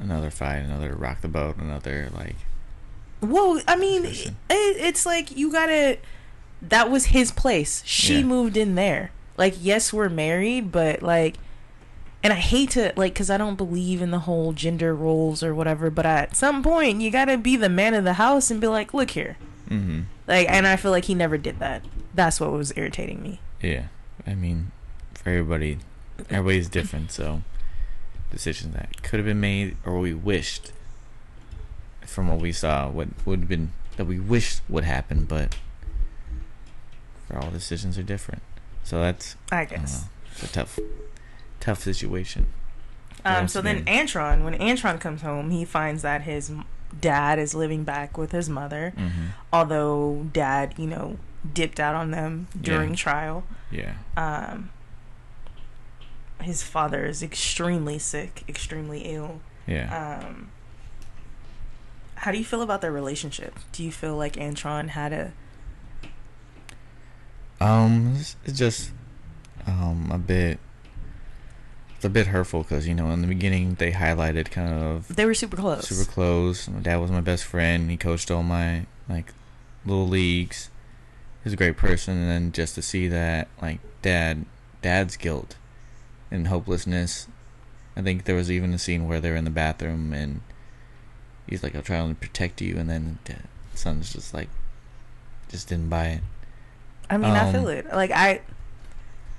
another 0.00 0.30
fight 0.30 0.56
another 0.58 0.94
rock 0.96 1.20
the 1.20 1.28
boat 1.28 1.56
another 1.58 2.08
like 2.16 2.34
Well, 3.20 3.60
I 3.68 3.76
mean, 3.76 4.04
it, 4.04 4.32
it's 4.50 5.06
like 5.06 5.36
you 5.36 5.52
gotta. 5.52 5.98
That 6.60 6.90
was 6.90 7.06
his 7.06 7.30
place. 7.32 7.82
She 7.84 8.18
Yeah. 8.18 8.24
moved 8.24 8.56
in 8.56 8.74
there. 8.76 9.10
Like, 9.36 9.54
yes, 9.60 9.92
we're 9.92 10.08
married, 10.08 10.70
but 10.72 11.02
like, 11.02 11.36
and 12.22 12.32
I 12.32 12.36
hate 12.36 12.70
to 12.70 12.92
like, 12.96 13.14
cause 13.14 13.30
I 13.30 13.36
don't 13.36 13.56
believe 13.56 14.00
in 14.02 14.10
the 14.10 14.20
whole 14.20 14.52
gender 14.52 14.94
roles 14.94 15.42
or 15.42 15.54
whatever. 15.54 15.90
But 15.90 16.06
at 16.06 16.36
some 16.36 16.62
point, 16.62 17.00
you 17.00 17.10
gotta 17.10 17.36
be 17.36 17.56
the 17.56 17.68
man 17.68 17.94
of 17.94 18.04
the 18.04 18.14
house 18.14 18.50
and 18.50 18.60
be 18.60 18.66
like, 18.68 18.94
look 18.94 19.10
here, 19.10 19.36
mm-hmm. 19.68 20.02
like. 20.26 20.48
And 20.50 20.66
I 20.66 20.76
feel 20.76 20.90
like 20.90 21.06
he 21.06 21.14
never 21.14 21.36
did 21.38 21.58
that. 21.58 21.84
That's 22.14 22.40
what 22.40 22.52
was 22.52 22.72
irritating 22.76 23.22
me. 23.22 23.40
yeah 23.62 23.86
i 24.26 24.34
mean 24.34 24.70
for 25.14 25.30
everybody 25.30 25.78
everybody's 26.30 26.68
different 26.68 27.10
so 27.10 27.42
decisions 28.30 28.74
that 28.74 29.02
could 29.02 29.18
have 29.18 29.24
been 29.26 29.40
made 29.40 29.76
or 29.86 29.98
we 29.98 30.12
wished 30.14 30.72
from 32.06 32.28
what 32.28 32.38
we 32.38 32.52
saw 32.52 32.88
what 32.90 33.08
would 33.24 33.40
have 33.40 33.48
been 33.48 33.72
that 33.96 34.04
we 34.04 34.18
wished 34.20 34.60
would 34.68 34.84
happen 34.84 35.24
but 35.24 35.56
for 37.26 37.38
all 37.38 37.50
decisions 37.50 37.96
are 37.98 38.02
different 38.02 38.42
so 38.84 39.00
that's 39.00 39.36
I 39.50 39.60
I 39.60 39.64
guess. 39.64 40.02
know, 40.02 40.08
it's 40.32 40.42
a 40.44 40.48
tough 40.52 40.78
tough 41.62 41.80
situation 41.82 42.46
Um, 43.24 43.46
so 43.46 43.60
then. 43.62 43.84
Antron, 43.86 44.42
when 44.44 44.54
Antron 44.58 44.98
comes 45.00 45.22
home, 45.22 45.50
he 45.50 45.64
finds 45.64 46.02
that 46.02 46.22
his 46.22 46.50
dad 47.00 47.38
is 47.38 47.54
living 47.54 47.84
back 47.84 48.18
with 48.18 48.32
his 48.32 48.48
mother. 48.48 48.92
mm-hmm. 48.96 49.26
Although 49.52 50.26
dad, 50.32 50.74
you 50.76 50.86
know, 50.88 51.16
dipped 51.54 51.78
out 51.78 51.94
on 51.94 52.10
them 52.10 52.48
during 52.60 52.90
Yeah. 52.90 52.96
trial. 52.96 53.44
yeah 53.70 53.92
Um, 54.16 54.70
his 56.40 56.62
father 56.64 57.04
is 57.06 57.22
extremely 57.22 57.98
sick, 57.98 58.42
extremely 58.48 59.02
ill. 59.14 59.40
yeah 59.66 59.86
Um, 60.26 60.50
how 62.16 62.30
do 62.32 62.38
you 62.38 62.44
feel 62.44 62.62
about 62.62 62.80
their 62.80 62.92
relationship? 62.92 63.58
Do 63.72 63.84
you 63.84 63.92
feel 63.92 64.16
like 64.16 64.34
Antron 64.34 64.88
had 64.88 65.12
a 65.12 65.32
Um, 67.60 68.16
it's 68.44 68.58
just 68.58 68.90
um 69.66 70.10
a 70.12 70.18
bit. 70.18 70.58
It's 72.02 72.06
a 72.08 72.10
bit 72.10 72.26
hurtful 72.26 72.64
because 72.64 72.88
you 72.88 72.96
know 72.96 73.12
in 73.12 73.20
the 73.20 73.28
beginning 73.28 73.76
they 73.76 73.92
highlighted 73.92 74.50
kind 74.50 74.74
of 74.74 75.14
they 75.14 75.24
were 75.24 75.34
super 75.34 75.56
close. 75.56 75.86
super 75.86 76.10
close. 76.10 76.68
My 76.68 76.80
dad 76.80 76.96
was 76.96 77.12
my 77.12 77.20
best 77.20 77.44
friend. 77.44 77.88
He 77.88 77.96
coached 77.96 78.28
all 78.28 78.42
my 78.42 78.86
like 79.08 79.32
little 79.86 80.08
leagues. 80.08 80.68
He's 81.44 81.52
a 81.52 81.56
great 81.56 81.76
person, 81.76 82.16
and 82.16 82.28
then 82.28 82.50
just 82.50 82.74
to 82.74 82.82
see 82.82 83.06
that 83.06 83.46
like 83.62 83.78
dad, 84.02 84.46
dad's 84.82 85.16
guilt 85.16 85.54
and 86.28 86.48
hopelessness. 86.48 87.28
I 87.96 88.02
think 88.02 88.24
there 88.24 88.34
was 88.34 88.50
even 88.50 88.74
a 88.74 88.78
scene 88.78 89.06
where 89.06 89.20
they're 89.20 89.36
in 89.36 89.44
the 89.44 89.50
bathroom 89.50 90.12
and 90.12 90.40
he's 91.46 91.62
like, 91.62 91.76
"I'll 91.76 91.82
try 91.82 91.98
and 91.98 92.20
protect 92.20 92.60
you," 92.60 92.78
and 92.78 92.90
then 92.90 93.20
the 93.24 93.36
son's 93.78 94.12
just 94.12 94.34
like, 94.34 94.48
just 95.48 95.68
didn't 95.68 95.88
buy 95.88 96.06
it. 96.06 96.22
I 97.08 97.16
mean, 97.16 97.30
I 97.30 97.52
feel 97.52 97.68
um, 97.68 97.76
it. 97.76 97.86
Like 97.94 98.10
I 98.10 98.40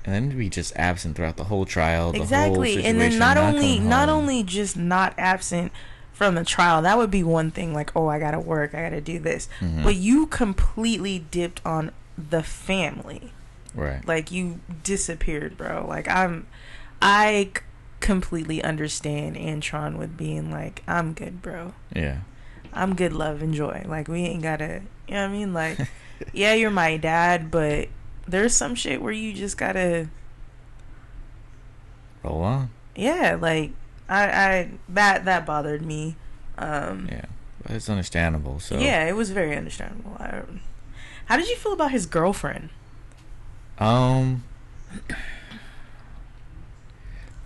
and 0.05 0.13
then 0.13 0.29
to 0.29 0.35
be 0.35 0.49
just 0.49 0.73
absent 0.75 1.15
throughout 1.15 1.37
the 1.37 1.45
whole 1.45 1.65
trial. 1.65 2.11
The 2.11 2.21
exactly, 2.21 2.75
whole 2.75 2.85
and 2.85 2.99
then 2.99 3.11
situation, 3.11 3.19
not 3.19 3.37
only 3.37 3.79
not 3.79 4.09
only 4.09 4.43
just 4.43 4.75
not 4.77 5.13
absent 5.17 5.71
from 6.13 6.35
the 6.35 6.43
trial. 6.45 6.81
That 6.81 6.97
would 6.97 7.09
be 7.11 7.23
one 7.23 7.51
thing. 7.51 7.73
Like, 7.73 7.91
oh, 7.95 8.07
I 8.07 8.19
gotta 8.19 8.39
work. 8.39 8.73
I 8.75 8.83
gotta 8.83 9.01
do 9.01 9.19
this. 9.19 9.47
Mhm. 9.61 9.83
But 9.83 9.95
you 9.95 10.27
completely 10.27 11.25
dipped 11.31 11.61
on 11.65 11.91
the 12.17 12.43
family. 12.43 13.31
right, 13.75 14.07
Like 14.07 14.31
you 14.31 14.59
disappeared, 14.83 15.57
bro. 15.57 15.85
Like 15.87 16.07
I'm, 16.07 16.45
I 17.01 17.49
completely 17.99 18.61
understand 18.63 19.35
Antron 19.35 19.97
with 19.97 20.15
being 20.15 20.51
like, 20.51 20.83
I'm 20.87 21.13
good, 21.13 21.41
bro. 21.41 21.73
yeah, 21.95 22.19
I'm 22.71 22.95
good, 22.95 23.13
love, 23.13 23.41
enjoy. 23.41 23.83
Like 23.87 24.07
we 24.07 24.19
ain't 24.21 24.43
gotta 24.43 24.81
You 25.07 25.15
know 25.15 25.21
what 25.23 25.29
I 25.29 25.31
mean? 25.31 25.53
Like, 25.53 25.79
yeah, 26.33 26.53
you're 26.53 26.69
my 26.69 26.97
dad, 26.97 27.49
but 27.49 27.87
there's 28.27 28.55
some 28.55 28.75
shit 28.75 29.01
where 29.01 29.11
you 29.13 29.33
just 29.33 29.57
gotta 29.57 30.09
Roll 32.23 32.41
on. 32.41 32.69
yeah, 32.95 33.37
like 33.39 33.71
I 34.07 34.23
I 34.23 34.71
that 34.89 35.25
that 35.25 35.45
bothered 35.45 35.81
me. 35.81 36.15
Um 36.57 37.07
Yeah, 37.11 37.25
but 37.61 37.71
it's 37.71 37.89
understandable. 37.89 38.59
So 38.59 38.77
yeah, 38.77 39.05
it 39.05 39.15
was 39.15 39.31
very 39.31 39.55
understandable. 39.55 40.15
I, 40.19 40.41
how 41.25 41.37
did 41.37 41.49
you 41.49 41.55
feel 41.55 41.73
about 41.73 41.91
his 41.91 42.05
girlfriend? 42.05 42.69
Um, 43.79 44.43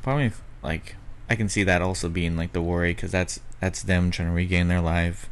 probably 0.02 0.32
like 0.62 0.96
I 1.30 1.36
can 1.36 1.50
see 1.50 1.64
that 1.64 1.82
also 1.82 2.10
being 2.10 2.36
like 2.36 2.54
the 2.54 2.62
worry 2.62 2.94
because 2.94 3.12
that's 3.12 3.40
that's 3.60 3.82
them 3.84 4.12
trying 4.12 4.30
to 4.30 4.34
regain 4.34 4.68
their 4.68 4.82
life. 4.82 5.30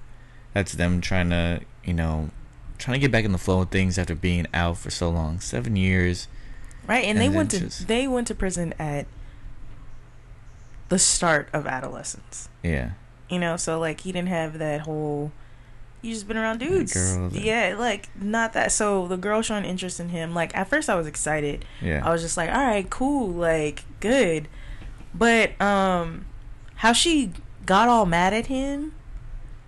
That's 0.54 0.74
them 0.74 1.02
trying 1.02 1.30
to 1.30 1.62
you 1.84 1.94
know 1.94 2.30
trying 2.78 2.96
to 2.96 3.00
get 3.00 3.12
back 3.12 3.26
in 3.26 3.32
the 3.32 3.38
flow 3.38 3.62
of 3.62 3.70
things 3.70 3.98
after 3.98 4.16
being 4.16 4.48
out 4.54 4.78
for 4.78 4.90
so 4.90 5.10
long, 5.10 5.40
seven 5.40 5.76
years. 5.76 6.28
Right, 6.88 7.04
and, 7.06 7.18
And 7.18 7.20
they 7.20 7.36
went 7.36 7.52
to 7.52 7.60
just- 7.62 7.88
they 7.88 8.08
went 8.08 8.28
to 8.28 8.36
prison 8.36 8.74
at 8.78 9.08
the 10.90 11.00
start 11.00 11.50
of 11.54 11.66
adolescence. 11.66 12.50
Yeah, 12.64 12.92
You 13.30 13.40
know, 13.40 13.58
so 13.58 13.80
like 13.80 14.02
he 14.02 14.12
didn't 14.12 14.30
have 14.30 14.58
that 14.60 14.82
whole 14.82 15.32
you 16.02 16.14
just 16.14 16.28
been 16.28 16.38
around 16.38 16.60
dudes. 16.60 16.94
that- 16.94 17.32
yeah, 17.34 17.76
like 17.80 18.10
not 18.16 18.54
that 18.54 18.72
so 18.72 19.08
the 19.08 19.18
girl 19.18 19.42
showing 19.42 19.66
interest 19.66 20.00
in 20.00 20.10
him, 20.10 20.36
like 20.36 20.56
at 20.56 20.70
first 20.70 20.88
I 20.90 20.96
was 20.96 21.08
excited. 21.08 21.66
yeah, 21.82 22.02
I 22.08 22.12
was 22.12 22.22
just 22.22 22.38
like, 22.38 22.50
All 22.52 22.64
right, 22.64 22.88
cool, 22.90 23.30
like 23.30 23.84
good. 24.00 24.48
But 25.16 25.60
um 25.60 26.26
how 26.76 26.94
she 26.94 27.32
got 27.66 27.88
all 27.90 28.06
mad 28.06 28.34
at 28.34 28.46
him, 28.48 28.94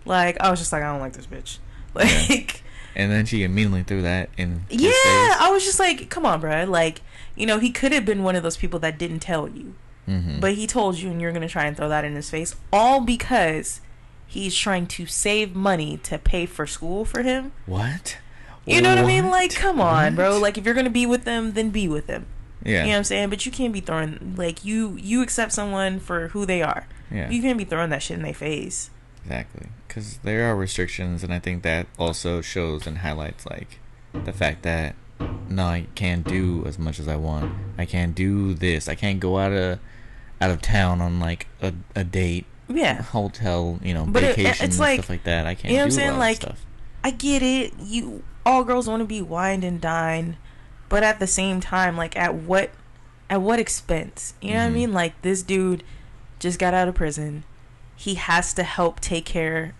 like 0.05 0.37
I 0.39 0.51
was 0.51 0.59
just 0.59 0.71
like, 0.71 0.83
I 0.83 0.91
don't 0.91 0.99
like 1.01 1.13
this 1.13 1.25
bitch. 1.27 1.57
Like 1.95 2.61
and 2.97 3.09
then 3.11 3.25
she 3.25 3.43
immediately 3.43 3.83
threw 3.83 4.01
that 4.01 4.29
in. 4.37 4.65
his 4.69 4.81
Yeah. 4.81 4.91
I 5.39 5.49
was 5.53 5.63
just 5.63 5.79
like, 5.79 6.09
come 6.09 6.25
on, 6.25 6.41
bro. 6.41 6.65
Like, 6.65 6.99
you 7.35 7.45
know, 7.45 7.59
he 7.59 7.71
could 7.71 7.93
have 7.93 8.03
been 8.03 8.23
one 8.23 8.35
of 8.35 8.43
those 8.43 8.57
people 8.57 8.79
that 8.79 8.97
didn't 8.97 9.19
tell 9.19 9.47
you, 9.47 9.75
Mhm. 10.09 10.41
but 10.41 10.55
he 10.55 10.67
told 10.67 10.97
you, 10.97 11.09
and 11.09 11.21
you're 11.21 11.31
gonna 11.31 11.47
try 11.47 11.65
and 11.65 11.77
throw 11.77 11.87
that 11.87 12.03
in 12.03 12.15
his 12.15 12.29
face, 12.29 12.55
all 12.73 12.99
because 12.99 13.79
he's 14.25 14.53
trying 14.55 14.87
to 14.87 15.05
save 15.05 15.55
money 15.55 15.97
to 16.03 16.17
pay 16.17 16.45
for 16.45 16.67
school 16.67 17.05
for 17.05 17.23
him. 17.23 17.51
what? 17.65 18.17
You 18.65 18.81
know 18.81 18.89
what, 18.89 18.97
I 18.97 19.07
mean? 19.07 19.29
Like, 19.29 19.55
come 19.55 19.79
on, 19.79 20.15
bro. 20.15 20.37
Like, 20.37 20.57
if 20.57 20.65
you're 20.65 20.73
gonna 20.73 20.89
be 20.89 21.05
with 21.05 21.23
them, 21.23 21.53
then 21.53 21.69
be 21.69 21.87
with 21.87 22.07
them. 22.07 22.25
yeah, 22.65 22.79
You 22.81 22.87
know 22.87 22.89
what 22.89 22.97
I'm 22.97 23.03
saying? 23.05 23.29
But 23.29 23.45
you 23.45 23.51
can't 23.53 23.71
be 23.71 23.79
throwing 23.79 24.33
like 24.35 24.65
you 24.65 24.97
you 24.99 25.21
accept 25.21 25.53
someone 25.53 25.99
for 26.01 26.29
who 26.29 26.45
they 26.45 26.61
are. 26.61 26.85
yeah. 27.09 27.29
You 27.29 27.41
can't 27.41 27.57
be 27.57 27.63
throwing 27.63 27.91
that 27.91 28.01
shit 28.03 28.17
in 28.17 28.23
their 28.23 28.33
face. 28.33 28.89
Exactly, 29.23 29.67
because 29.97 30.17
there 30.19 30.45
are 30.49 30.55
restrictions, 30.55 31.23
and 31.23 31.33
I 31.33 31.39
think 31.39 31.63
that 31.63 31.87
also 31.97 32.41
shows 32.41 32.85
and 32.85 32.99
highlights 32.99 33.45
like 33.47 33.79
the 34.13 34.31
fact 34.31 34.61
that 34.63 34.95
no, 35.49 35.63
I 35.63 35.87
can't 35.95 36.23
do 36.27 36.63
as 36.67 36.77
much 36.77 36.99
as 36.99 37.07
I 37.07 37.15
want. 37.15 37.51
I 37.79 37.85
can't 37.85 38.13
do 38.13 38.53
this. 38.53 38.87
I 38.87 38.93
can't 38.95 39.19
go 39.19 39.39
out 39.39 39.51
of 39.51 39.79
out 40.39 40.51
of 40.51 40.61
town 40.61 41.01
on 41.01 41.19
like 41.19 41.47
a, 41.63 41.73
a 41.95 42.03
date, 42.03 42.45
Yeah. 42.67 43.01
hotel, 43.01 43.79
you 43.81 43.93
know, 43.95 44.05
But 44.05 44.21
it- 44.23 44.35
vacation 44.35 44.65
it's 44.65 44.75
and 44.75 44.79
like- 44.79 44.99
stuff 44.99 45.09
like 45.09 45.23
that. 45.23 45.47
I 45.47 45.55
can't 45.55 45.71
you 45.71 45.77
know 45.79 45.85
what 45.85 45.89
do 45.93 45.95
I'm 45.95 45.99
saying? 46.07 46.19
Like, 46.19 46.35
stuff. 46.37 46.63
I 47.03 47.09
get 47.09 47.41
it. 47.41 47.73
You 47.79 48.23
all 48.45 48.63
girls 48.63 48.87
want 48.87 48.99
to 49.01 49.05
be 49.05 49.21
wined 49.23 49.63
and 49.63 49.81
dined, 49.81 50.37
but 50.89 51.01
at 51.01 51.19
the 51.19 51.25
same 51.27 51.59
time, 51.59 51.97
like 51.97 52.15
at 52.15 52.35
what 52.35 52.69
at 53.31 53.41
what 53.41 53.57
expense? 53.59 54.35
You 54.41 54.51
know 54.53 54.59
what 54.59 54.65
I 54.65 54.69
Mhm. 54.69 54.73
mean? 54.73 54.93
Like 54.93 55.19
this 55.23 55.41
dude 55.41 55.83
just 56.37 56.59
got 56.59 56.75
out 56.75 56.87
of 56.87 56.93
prison. 56.93 57.43
He 57.95 58.13
has 58.13 58.53
to 58.53 58.61
help 58.63 58.99
take 58.99 59.25
care 59.25 59.73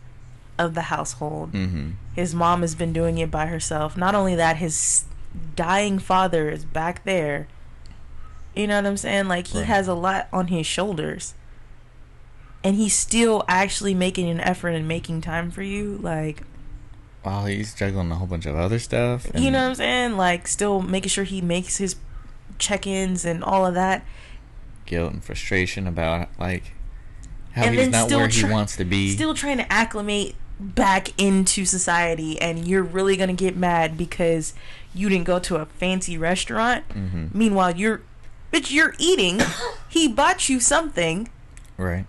of 0.57 0.73
the 0.73 0.83
household. 0.83 1.51
Mm-hmm. 1.53 1.91
His 2.15 2.33
mom 2.33 2.61
has 2.61 2.75
been 2.75 2.93
doing 2.93 3.17
it 3.17 3.29
by 3.31 3.45
herself. 3.47 3.95
Not 3.97 4.15
only 4.15 4.35
that, 4.35 4.57
his 4.57 5.05
dying 5.55 5.99
father 5.99 6.49
is 6.49 6.65
back 6.65 7.03
there. 7.03 7.47
You 8.55 8.65
know 8.67 8.77
what 8.77 8.85
I'm 8.87 8.97
saying? 8.97 9.27
Like 9.27 9.47
he 9.47 9.59
Right. 9.59 9.67
has 9.67 9.87
a 9.87 9.93
lot 9.93 10.27
on 10.33 10.47
his 10.47 10.65
shoulders. 10.65 11.33
And 12.63 12.75
he's 12.75 12.95
still 12.95 13.43
actually 13.47 13.93
making 13.93 14.29
an 14.29 14.39
effort 14.39 14.69
and 14.69 14.87
making 14.87 15.21
time 15.21 15.51
for 15.51 15.61
you. 15.61 15.99
Like 16.01 16.41
While 17.21 17.45
he's 17.45 17.75
juggling 17.75 18.11
a 18.11 18.15
whole 18.15 18.25
bunch 18.27 18.45
of 18.47 18.55
other 18.55 18.79
stuff. 18.79 19.27
you 19.35 19.51
know 19.51 19.61
what 19.61 19.69
I'm 19.69 19.75
saying? 19.75 20.17
Like 20.17 20.47
still 20.47 20.81
making 20.81 21.09
sure 21.09 21.23
he 21.23 21.39
makes 21.41 21.77
his 21.77 21.95
check-ins 22.57 23.23
and 23.25 23.43
all 23.43 23.65
of 23.65 23.75
that. 23.75 24.03
guilt 24.87 25.13
and 25.13 25.23
frustration 25.23 25.85
about 25.85 26.29
like 26.39 26.73
how 27.51 27.63
And 27.65 27.75
he's 27.75 27.89
not 27.89 28.09
where 28.09 28.27
he 28.27 28.43
wants 28.45 28.75
to 28.77 28.85
be. 28.85 29.13
Still 29.13 29.33
trying 29.35 29.57
to 29.57 29.71
acclimate 29.71 30.35
back 30.59 31.09
into 31.21 31.65
society 31.65 32.39
and 32.41 32.67
you're 32.67 32.83
really 32.83 33.15
going 33.15 33.29
to 33.29 33.35
get 33.35 33.55
mad 33.55 33.97
because 33.97 34.53
you 34.93 35.07
didn't 35.09 35.25
go 35.25 35.37
to 35.39 35.57
a 35.57 35.65
fancy 35.65 36.17
restaurant. 36.17 36.83
hmm 36.91 37.27
Meanwhile, 37.33 37.75
you're 37.77 38.01
bitch 38.51 38.71
you're 38.71 38.95
eating. 38.97 39.39
he 39.89 40.07
bought 40.07 40.49
you 40.49 40.59
something. 40.59 41.29
Right. 41.77 42.05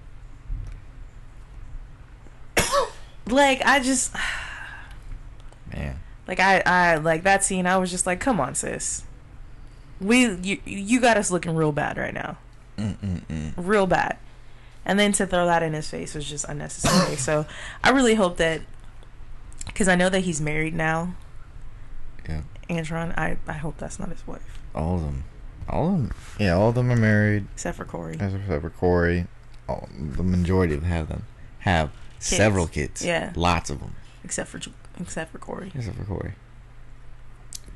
Like 3.26 3.61
I 3.64 3.80
just 3.80 4.14
Man. 5.72 6.01
like 6.26 6.40
I 6.40 6.62
I 6.64 6.96
like 6.96 7.24
that 7.24 7.44
scene 7.44 7.66
I 7.66 7.76
was 7.76 7.90
just 7.90 8.07
like, 8.07 8.20
"Come 8.20 8.40
on, 8.40 8.55
sis. 8.55 9.03
We 10.01 10.32
you 10.36 10.59
you 10.64 10.99
got 11.01 11.18
us 11.18 11.30
looking 11.30 11.55
real 11.55 11.72
bad 11.72 11.99
right 11.99 12.14
now." 12.14 12.38
Mm-mm-mm. 12.78 13.53
real 13.57 13.86
bad. 13.86 14.16
And 14.89 14.99
then 14.99 15.12
to 15.12 15.26
throw 15.26 15.47
that 15.47 15.62
in 15.62 15.74
his 15.74 15.89
face 15.89 16.14
was 16.14 16.24
just 16.24 16.45
unnecessary. 16.47 17.16
so 17.16 17.47
I 17.84 17.91
really 17.91 18.14
hope 18.16 18.39
that, 18.39 18.62
because 19.66 19.86
I 19.86 19.95
know 19.95 20.09
that 20.09 20.20
he's 20.20 20.41
married 20.41 20.74
now, 20.74 21.14
Yeah. 22.28 22.41
Antron. 22.70 23.16
I 23.16 23.36
I 23.47 23.53
hope 23.53 23.76
that's 23.78 23.99
not 24.01 24.09
his 24.09 24.26
wife, 24.26 24.59
All 24.74 24.97
of 24.97 25.03
them. 25.03 25.24
All 25.68 25.89
of 25.89 25.93
them. 25.99 26.12
Yeah, 26.41 26.55
all 26.57 26.70
of 26.70 26.74
them 26.74 26.91
are 26.91 26.97
married. 26.97 27.47
except 27.55 27.76
for 27.76 27.84
Korey. 27.84 28.14
Except 28.14 28.62
for 28.62 28.70
Korey. 28.70 29.26
All, 29.68 29.86
the 29.95 30.22
majority 30.22 30.74
of 30.74 30.82
have 30.84 31.09
them 31.09 31.24
have 31.61 31.91
several 32.18 32.66
kids. 32.66 33.05
Yeah. 33.05 33.32
Lots 33.36 33.68
of 33.68 33.80
them. 33.80 33.95
Except 34.24 34.49
for 34.49 34.59
except 34.99 35.30
for 35.32 35.39
Korey. 35.39 35.74
Except 35.74 35.97
for 35.97 36.05
Korey. 36.05 36.32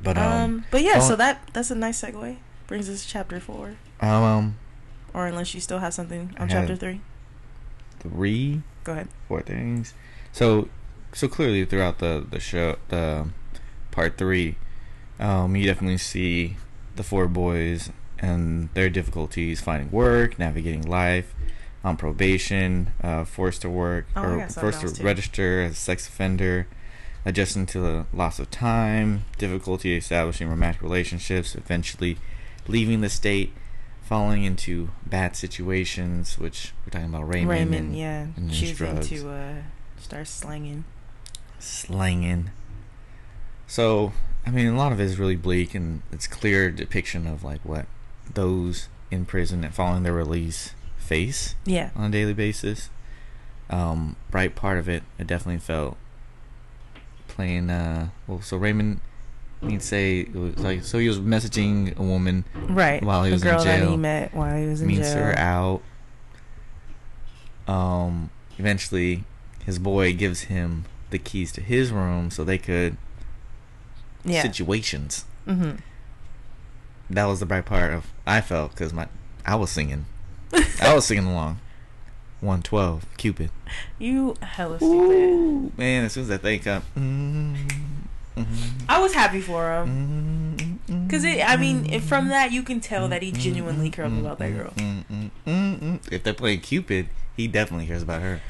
But 0.02 0.16
Um, 0.18 0.32
um, 0.32 0.64
but 0.70 0.82
yeah, 0.82 0.94
oh- 0.96 1.08
so 1.08 1.16
that 1.16 1.46
that's 1.52 1.70
a 1.70 1.74
nice 1.74 2.00
segue. 2.02 2.38
Brings 2.66 2.88
us 2.88 3.02
to 3.04 3.08
chapter 3.08 3.38
four, 3.40 3.76
um, 4.00 4.22
um, 4.22 4.56
or 5.14 5.26
unless 5.26 5.54
you 5.54 5.60
still 5.60 5.78
have 5.78 5.94
something 5.94 6.34
on 6.38 6.48
chapter 6.48 6.76
three, 6.76 7.00
three, 8.00 8.62
go 8.84 8.92
ahead. 8.92 9.08
four 9.28 9.42
things. 9.42 9.94
So, 10.32 10.68
so 11.12 11.28
clearly 11.28 11.64
throughout 11.64 11.98
the 11.98 12.24
the 12.28 12.40
show, 12.40 12.76
the 12.88 13.28
part 13.90 14.16
three, 14.18 14.56
um, 15.20 15.54
you 15.56 15.66
definitely 15.66 15.98
see 15.98 16.56
the 16.96 17.02
four 17.02 17.28
boys 17.28 17.90
and 18.18 18.68
their 18.74 18.88
difficulties 18.88 19.60
finding 19.60 19.90
work, 19.90 20.38
navigating 20.38 20.82
life, 20.82 21.34
on 21.84 21.96
probation, 21.96 22.92
uh, 23.02 23.24
forced 23.24 23.62
to 23.62 23.70
work 23.70 24.06
Oh, 24.14 24.22
or 24.22 24.48
forced 24.48 24.80
to 24.82 24.94
too. 24.94 25.02
register 25.02 25.62
as 25.62 25.72
a 25.72 25.74
sex 25.74 26.06
offender, 26.06 26.66
adjusting 27.24 27.66
to 27.66 27.80
the 27.80 28.06
loss 28.12 28.38
of 28.38 28.50
time, 28.50 29.24
difficulty 29.38 29.96
establishing 29.96 30.48
romantic 30.48 30.82
relationships, 30.82 31.54
eventually 31.56 32.16
leaving 32.68 33.00
the 33.00 33.10
state, 33.10 33.52
falling 34.02 34.44
into 34.44 34.90
bad 35.06 35.36
situations, 35.36 36.38
which 36.38 36.72
we're 36.84 36.90
talking 36.90 37.08
about 37.08 37.28
Raymond, 37.28 37.50
Raymond, 37.50 37.86
and, 37.88 37.96
yeah, 37.96 38.26
and 38.36 38.52
choosing 38.52 38.74
drugs. 38.74 39.08
to 39.08 39.30
uh, 39.30 39.54
start 39.98 40.26
slanging. 40.26 40.84
slanging. 41.58 42.50
So, 43.66 44.12
I 44.44 44.50
mean, 44.50 44.66
a 44.66 44.76
lot 44.76 44.92
of 44.92 45.00
it 45.00 45.04
is 45.04 45.18
really 45.18 45.36
bleak, 45.36 45.74
and 45.74 46.02
it's 46.12 46.26
clear 46.26 46.70
depiction 46.70 47.26
of 47.26 47.42
like 47.42 47.60
what 47.64 47.86
those 48.34 48.88
in 49.10 49.24
prison 49.24 49.64
and 49.64 49.74
following 49.74 50.02
their 50.02 50.12
release 50.12 50.74
face 50.98 51.54
Yeah, 51.64 51.90
on 51.94 52.04
a 52.04 52.10
daily 52.10 52.34
basis. 52.34 52.90
Um, 53.70 54.16
bright 54.30 54.54
part 54.54 54.78
of 54.78 54.88
it, 54.88 55.02
I 55.18 55.22
definitely 55.22 55.60
felt 55.60 55.96
playing. 57.28 57.70
Uh, 57.70 58.10
well, 58.26 58.42
so 58.42 58.56
Raymond, 58.56 59.00
he'd 59.66 59.82
say 59.82 60.20
it 60.20 60.34
was 60.34 60.58
like 60.58 60.84
so 60.84 60.98
he 60.98 61.08
was 61.08 61.20
messaging 61.20 61.96
a 61.98 62.02
woman, 62.02 62.44
right. 62.68 63.02
While 63.02 63.24
he 63.24 63.30
the 63.30 63.34
was 63.36 63.42
in 63.42 63.48
girl 63.48 63.64
that 63.64 63.88
he 63.88 63.96
met 63.96 64.34
while 64.34 64.56
he 64.60 64.66
was 64.66 64.80
in 64.82 64.88
meets 64.88 65.12
jail. 65.12 65.24
her 65.24 65.38
out. 65.38 65.82
Um, 67.68 68.30
eventually, 68.58 69.24
his 69.64 69.78
boy 69.78 70.12
gives 70.14 70.42
him 70.42 70.84
the 71.10 71.18
keys 71.18 71.52
to 71.52 71.60
his 71.60 71.92
room 71.92 72.30
so 72.30 72.44
they 72.44 72.58
could 72.58 72.96
Yeah. 74.24 74.42
situations. 74.42 75.24
mm-hmm. 75.46 75.76
That 77.10 77.26
was 77.26 77.40
the 77.40 77.46
bright 77.46 77.66
part 77.66 77.92
of 77.92 78.06
I 78.26 78.40
felt 78.40 78.70
because 78.72 78.92
my 78.92 79.06
I 79.44 79.54
was 79.56 79.70
singing, 79.70 80.06
I 80.80 80.94
was 80.94 81.04
singing 81.04 81.26
along. 81.26 81.60
One 82.40 82.62
twelve, 82.62 83.04
Cupid. 83.18 83.50
You 84.00 84.34
hella 84.42 84.78
stupid. 84.78 84.90
Ooh, 84.90 85.72
man! 85.76 86.04
As 86.04 86.12
soon 86.14 86.22
as 86.22 86.28
that 86.28 86.42
thing 86.42 86.58
come, 86.60 86.82
mm, 86.96 87.56
mm, 88.36 88.46
I 88.88 88.98
was 89.00 89.12
happy 89.14 89.40
for 89.40 89.72
him. 89.82 90.78
Cause 91.08 91.24
it, 91.24 91.48
I 91.48 91.56
mean, 91.56 92.00
from 92.00 92.28
that 92.28 92.52
you 92.52 92.62
can 92.62 92.80
tell 92.80 93.08
that 93.08 93.22
he 93.22 93.32
genuinely 93.32 93.90
cares 93.90 94.12
about 94.12 94.38
that 94.38 94.50
girl. 94.50 94.72
If 96.10 96.22
they're 96.22 96.34
playing 96.34 96.60
Cupid, 96.60 97.08
he 97.36 97.46
definitely 97.48 97.86
cares 97.86 98.02
about 98.02 98.22
her. 98.22 98.40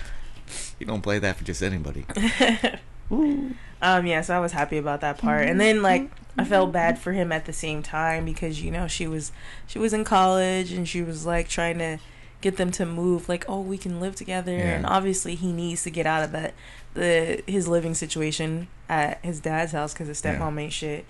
He 0.79 0.85
don't 0.85 1.03
play 1.03 1.19
that 1.19 1.37
for 1.37 1.45
just 1.45 1.63
anybody. 1.63 2.05
Um, 3.11 4.07
yeah, 4.07 4.21
so 4.23 4.37
I 4.37 4.41
was 4.41 4.53
happy 4.53 4.79
about 4.79 5.01
that 5.01 5.19
part. 5.19 5.49
And 5.49 5.61
then 5.61 5.83
like 5.83 6.09
I 6.39 6.45
felt 6.45 6.71
bad 6.73 6.99
for 6.99 7.13
him 7.13 7.33
at 7.33 7.47
the 7.47 7.53
same 7.53 7.83
time 7.83 8.25
because 8.25 8.63
you 8.63 8.71
know 8.71 8.87
she 8.87 9.07
was 9.09 9.33
she 9.67 9.79
was 9.79 9.93
in 9.93 10.05
college 10.05 10.73
and 10.73 10.89
she 10.89 11.03
was 11.03 11.27
like 11.27 11.49
trying 11.49 11.79
to 11.79 11.99
get 12.41 12.57
them 12.57 12.71
to 12.73 12.87
move 12.87 13.29
like 13.29 13.45
oh 13.49 13.61
we 13.61 13.77
can 13.77 14.01
live 14.01 14.15
together 14.17 14.53
Yeah. 14.57 14.77
and 14.77 14.87
obviously 14.87 15.35
he 15.35 15.53
needs 15.53 15.83
to 15.83 15.91
get 15.91 16.07
out 16.07 16.23
of 16.25 16.31
that 16.33 16.55
the 16.95 17.43
his 17.47 17.69
living 17.69 17.95
situation 17.95 18.69
at 18.89 19.19
his 19.25 19.41
dad's 19.41 19.73
house 19.73 19.93
because 19.93 20.09
his 20.09 20.23
Yeah. 20.25 20.37
stepmom 20.39 20.61
ain't 20.61 20.73
shit. 20.73 21.05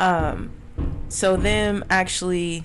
Um, 0.00 0.50
so 1.08 1.36
them 1.36 1.84
actually 1.90 2.64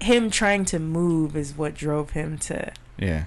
him 0.00 0.30
trying 0.30 0.64
to 0.66 0.78
move 0.78 1.36
is 1.36 1.56
what 1.56 1.74
drove 1.74 2.10
him 2.10 2.38
to 2.38 2.72
Yeah. 2.98 3.24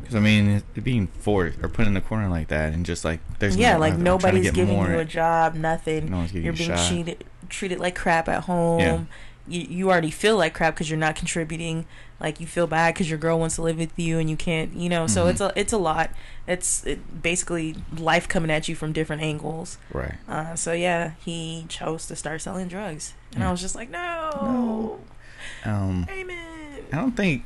Because 0.00 0.14
I 0.14 0.20
mean, 0.20 0.62
being 0.82 1.06
forced 1.08 1.58
or 1.62 1.68
put 1.68 1.86
in 1.86 1.94
a 1.96 2.00
corner 2.00 2.28
like 2.28 2.48
that, 2.48 2.72
and 2.72 2.86
just 2.86 3.04
like 3.04 3.20
there's 3.38 3.56
yeah 3.56 3.74
no, 3.74 3.80
like 3.80 3.94
I'm 3.94 3.98
trying 4.04 4.04
to 4.04 4.10
nobody's 4.10 4.50
giving 4.50 4.74
more- 4.76 4.88
you 4.88 4.98
a 4.98 5.04
job 5.04 5.54
nothing 5.54 6.10
No 6.10 6.18
one's 6.18 6.32
giving 6.32 6.44
you're 6.44 6.54
you 6.54 6.58
being 6.58 6.70
shot. 6.76 6.88
treated 6.88 7.24
treated 7.50 7.78
like 7.78 7.94
crap 7.94 8.28
at 8.28 8.44
home 8.44 8.80
Yeah. 8.80 9.00
You, 9.48 9.60
you 9.62 9.90
already 9.90 10.10
feel 10.10 10.36
like 10.36 10.54
crap 10.54 10.74
because 10.74 10.88
you're 10.90 10.98
not 10.98 11.16
contributing 11.16 11.86
like 12.20 12.40
you 12.40 12.46
feel 12.46 12.66
bad 12.66 12.94
because 12.94 13.08
your 13.08 13.18
girl 13.18 13.38
wants 13.38 13.54
to 13.56 13.62
live 13.62 13.78
with 13.78 13.96
you 13.98 14.18
and 14.18 14.28
you 14.28 14.36
can't 14.36 14.74
you 14.74 14.88
know 14.88 15.06
so 15.06 15.24
Mhm. 15.26 15.30
it's 15.30 15.40
a 15.40 15.52
it's 15.56 15.72
a 15.72 15.78
lot. 15.78 16.10
It's 16.46 16.84
it, 16.86 17.22
basically 17.22 17.76
life 17.96 18.26
coming 18.28 18.50
at 18.50 18.68
you 18.68 18.74
from 18.74 18.92
different 18.92 19.22
angles. 19.22 19.78
Right. 19.92 20.14
uh, 20.28 20.54
so 20.56 20.72
yeah 20.72 21.12
he 21.24 21.64
chose 21.68 22.06
to 22.06 22.16
start 22.16 22.40
selling 22.42 22.68
drugs. 22.68 23.14
And 23.34 23.44
i 23.44 23.50
was 23.50 23.60
just 23.60 23.74
like 23.74 23.90
no, 23.90 24.98
Um, 25.64 26.06
amen 26.10 26.82
I 26.92 26.96
don't 26.96 27.16
think 27.16 27.44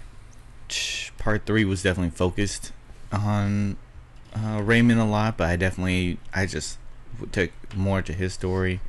part 1.18 1.44
three 1.46 1.64
was 1.64 1.82
definitely 1.82 2.10
focused 2.16 2.72
on 3.12 3.76
uh, 4.34 4.62
Raymond 4.62 5.00
a 5.00 5.04
lot, 5.04 5.36
but 5.36 5.48
I 5.50 5.56
definitely 5.56 6.18
I 6.32 6.46
just 6.46 6.78
took 7.32 7.50
more 7.76 8.00
to 8.02 8.12
his 8.12 8.32
story. 8.32 8.80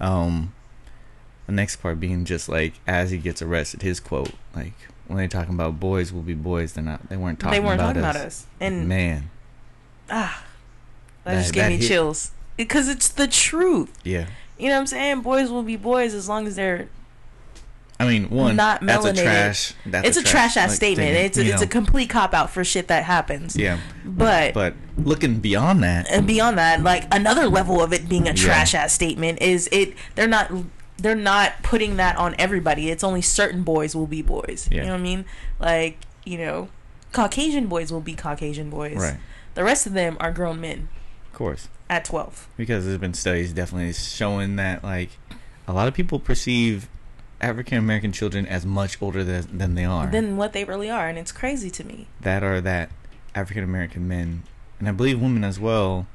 Um, 0.00 0.52
the 1.46 1.52
next 1.52 1.76
part 1.76 2.00
being 2.00 2.24
just 2.24 2.48
like 2.48 2.74
as 2.86 3.10
he 3.10 3.18
gets 3.18 3.42
arrested, 3.42 3.82
his 3.82 4.00
quote 4.00 4.32
like 4.54 4.72
when 5.06 5.18
they're 5.18 5.28
talking 5.28 5.54
about 5.54 5.78
boys 5.80 6.12
will 6.12 6.22
be 6.22 6.34
boys, 6.34 6.72
they're 6.72 6.84
not. 6.84 7.08
They 7.08 7.16
weren't 7.16 7.38
talking 7.40 7.60
they 7.60 7.66
weren't 7.66 7.80
about 7.80 7.94
talking 7.94 8.04
us. 8.04 8.14
about 8.16 8.26
us 8.26 8.46
and 8.60 8.88
Man, 8.88 9.30
ah 10.10 10.44
that, 11.24 11.34
That- 11.34 11.40
just 11.42 11.54
gave 11.54 11.62
that 11.64 11.68
me 11.70 11.76
hit- 11.78 11.88
chills 11.88 12.30
because 12.56 12.88
it's 12.88 13.08
the 13.08 13.26
truth 13.26 13.92
yeah. 14.04 14.26
you 14.58 14.68
know 14.68 14.74
what 14.76 14.80
i'm 14.80 14.86
saying 14.86 15.20
boys 15.22 15.50
will 15.50 15.62
be 15.64 15.76
boys 15.76 16.14
as 16.14 16.28
long 16.28 16.46
as 16.46 16.54
they're 16.56 16.88
I 17.98 18.08
mean, 18.08 18.28
one 18.28 18.56
Not 18.56 18.80
that's 18.84 19.04
a 19.04 19.12
melanated. 19.12 19.22
trash. 19.22 19.74
That's 19.86 20.08
it's 20.08 20.16
a 20.16 20.22
trash 20.24 20.56
ass 20.56 20.70
like, 20.70 20.76
statement. 20.76 21.14
thing, 21.14 21.26
It's 21.26 21.38
a, 21.38 21.46
it's 21.46 21.62
a 21.62 21.66
complete 21.68 22.10
cop 22.10 22.34
out 22.34 22.50
for 22.50 22.64
shit 22.64 22.88
that 22.88 23.04
happens. 23.04 23.54
yeah. 23.54 23.78
But, 24.04 24.52
But 24.52 24.74
looking 24.98 25.38
beyond 25.38 25.84
that, 25.84 26.10
and 26.10 26.26
beyond 26.26 26.58
that, 26.58 26.82
like 26.82 27.06
another 27.14 27.46
level 27.48 27.80
of 27.80 27.92
it 27.92 28.08
being 28.08 28.24
a 28.26 28.30
Yeah. 28.32 28.34
trash 28.34 28.74
ass 28.74 28.92
statement 28.92 29.40
is 29.40 29.68
it. 29.70 29.94
They're 30.16 30.26
not. 30.26 30.50
They're 30.98 31.14
not 31.16 31.62
putting 31.62 31.96
that 31.96 32.16
on 32.16 32.34
everybody. 32.38 32.90
It's 32.90 33.02
only 33.04 33.20
certain 33.22 33.62
boys 33.62 33.94
will 33.96 34.06
be 34.06 34.22
boys. 34.22 34.68
Yeah. 34.70 34.82
You 34.82 34.86
know 34.86 34.92
what 34.92 35.00
I 35.00 35.02
mean? 35.02 35.24
Like 35.58 35.98
you 36.24 36.38
know, 36.38 36.68
Caucasian 37.12 37.66
boys 37.66 37.92
will 37.92 38.00
be 38.00 38.14
Caucasian 38.14 38.70
boys. 38.70 38.96
right? 38.96 39.18
The 39.54 39.64
rest 39.64 39.86
of 39.86 39.92
them 39.92 40.16
are 40.20 40.32
grown 40.32 40.60
men 40.60 40.88
Of 41.32 41.38
course. 41.38 41.68
at 41.90 42.04
twelve. 42.04 42.48
because 42.56 42.84
there's 42.86 42.98
been 42.98 43.14
studies 43.14 43.52
definitely 43.52 43.92
showing 43.92 44.56
that 44.56 44.82
like 44.82 45.10
a 45.68 45.72
lot 45.72 45.86
of 45.88 45.94
people 45.94 46.18
perceive 46.18 46.88
African 47.40 47.78
American 47.78 48.10
children 48.12 48.46
as 48.46 48.64
much 48.64 49.00
older 49.02 49.22
than, 49.24 49.58
than 49.58 49.74
they 49.74 49.84
are. 49.84 50.06
Than 50.06 50.36
what 50.36 50.52
they 50.54 50.64
really 50.64 50.90
are, 50.90 51.08
and 51.08 51.18
it's 51.18 51.32
crazy 51.32 51.70
to 51.70 51.84
me. 51.84 52.06
that 52.20 52.42
are 52.42 52.60
that 52.60 52.90
African 53.34 53.64
American 53.64 54.06
men 54.08 54.44
and 54.78 54.88
I 54.88 54.92
believe 54.92 55.20
women 55.20 55.44
as 55.44 55.58
well 55.60 56.06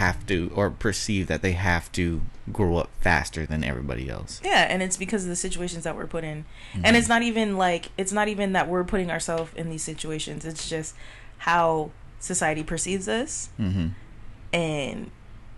have 0.00 0.26
to 0.26 0.50
or 0.54 0.70
perceive 0.70 1.26
that 1.28 1.42
they 1.42 1.52
have 1.52 1.90
to 1.92 2.20
grow 2.52 2.76
up 2.76 2.90
faster 3.00 3.46
than 3.46 3.62
everybody 3.62 4.08
else. 4.08 4.40
Yeah, 4.44 4.66
and 4.68 4.82
it's 4.82 4.96
because 4.96 5.22
of 5.24 5.28
the 5.30 5.36
situations 5.36 5.84
that 5.84 5.94
we're 5.96 6.06
put 6.06 6.24
in. 6.24 6.44
Mm-hmm. 6.72 6.82
And 6.84 6.96
it's 6.96 7.08
not 7.08 7.22
even 7.22 7.56
like 7.56 7.90
it's 7.96 8.12
not 8.12 8.26
even 8.28 8.52
that 8.54 8.66
we're 8.68 8.84
putting 8.84 9.10
ourselves 9.10 9.52
in 9.54 9.70
these 9.70 9.82
situations. 9.84 10.44
It's 10.44 10.68
just 10.68 10.94
how 11.38 11.90
society 12.18 12.62
perceives 12.62 13.08
us 13.08 13.48
hmm 13.56 13.88
and 14.52 15.10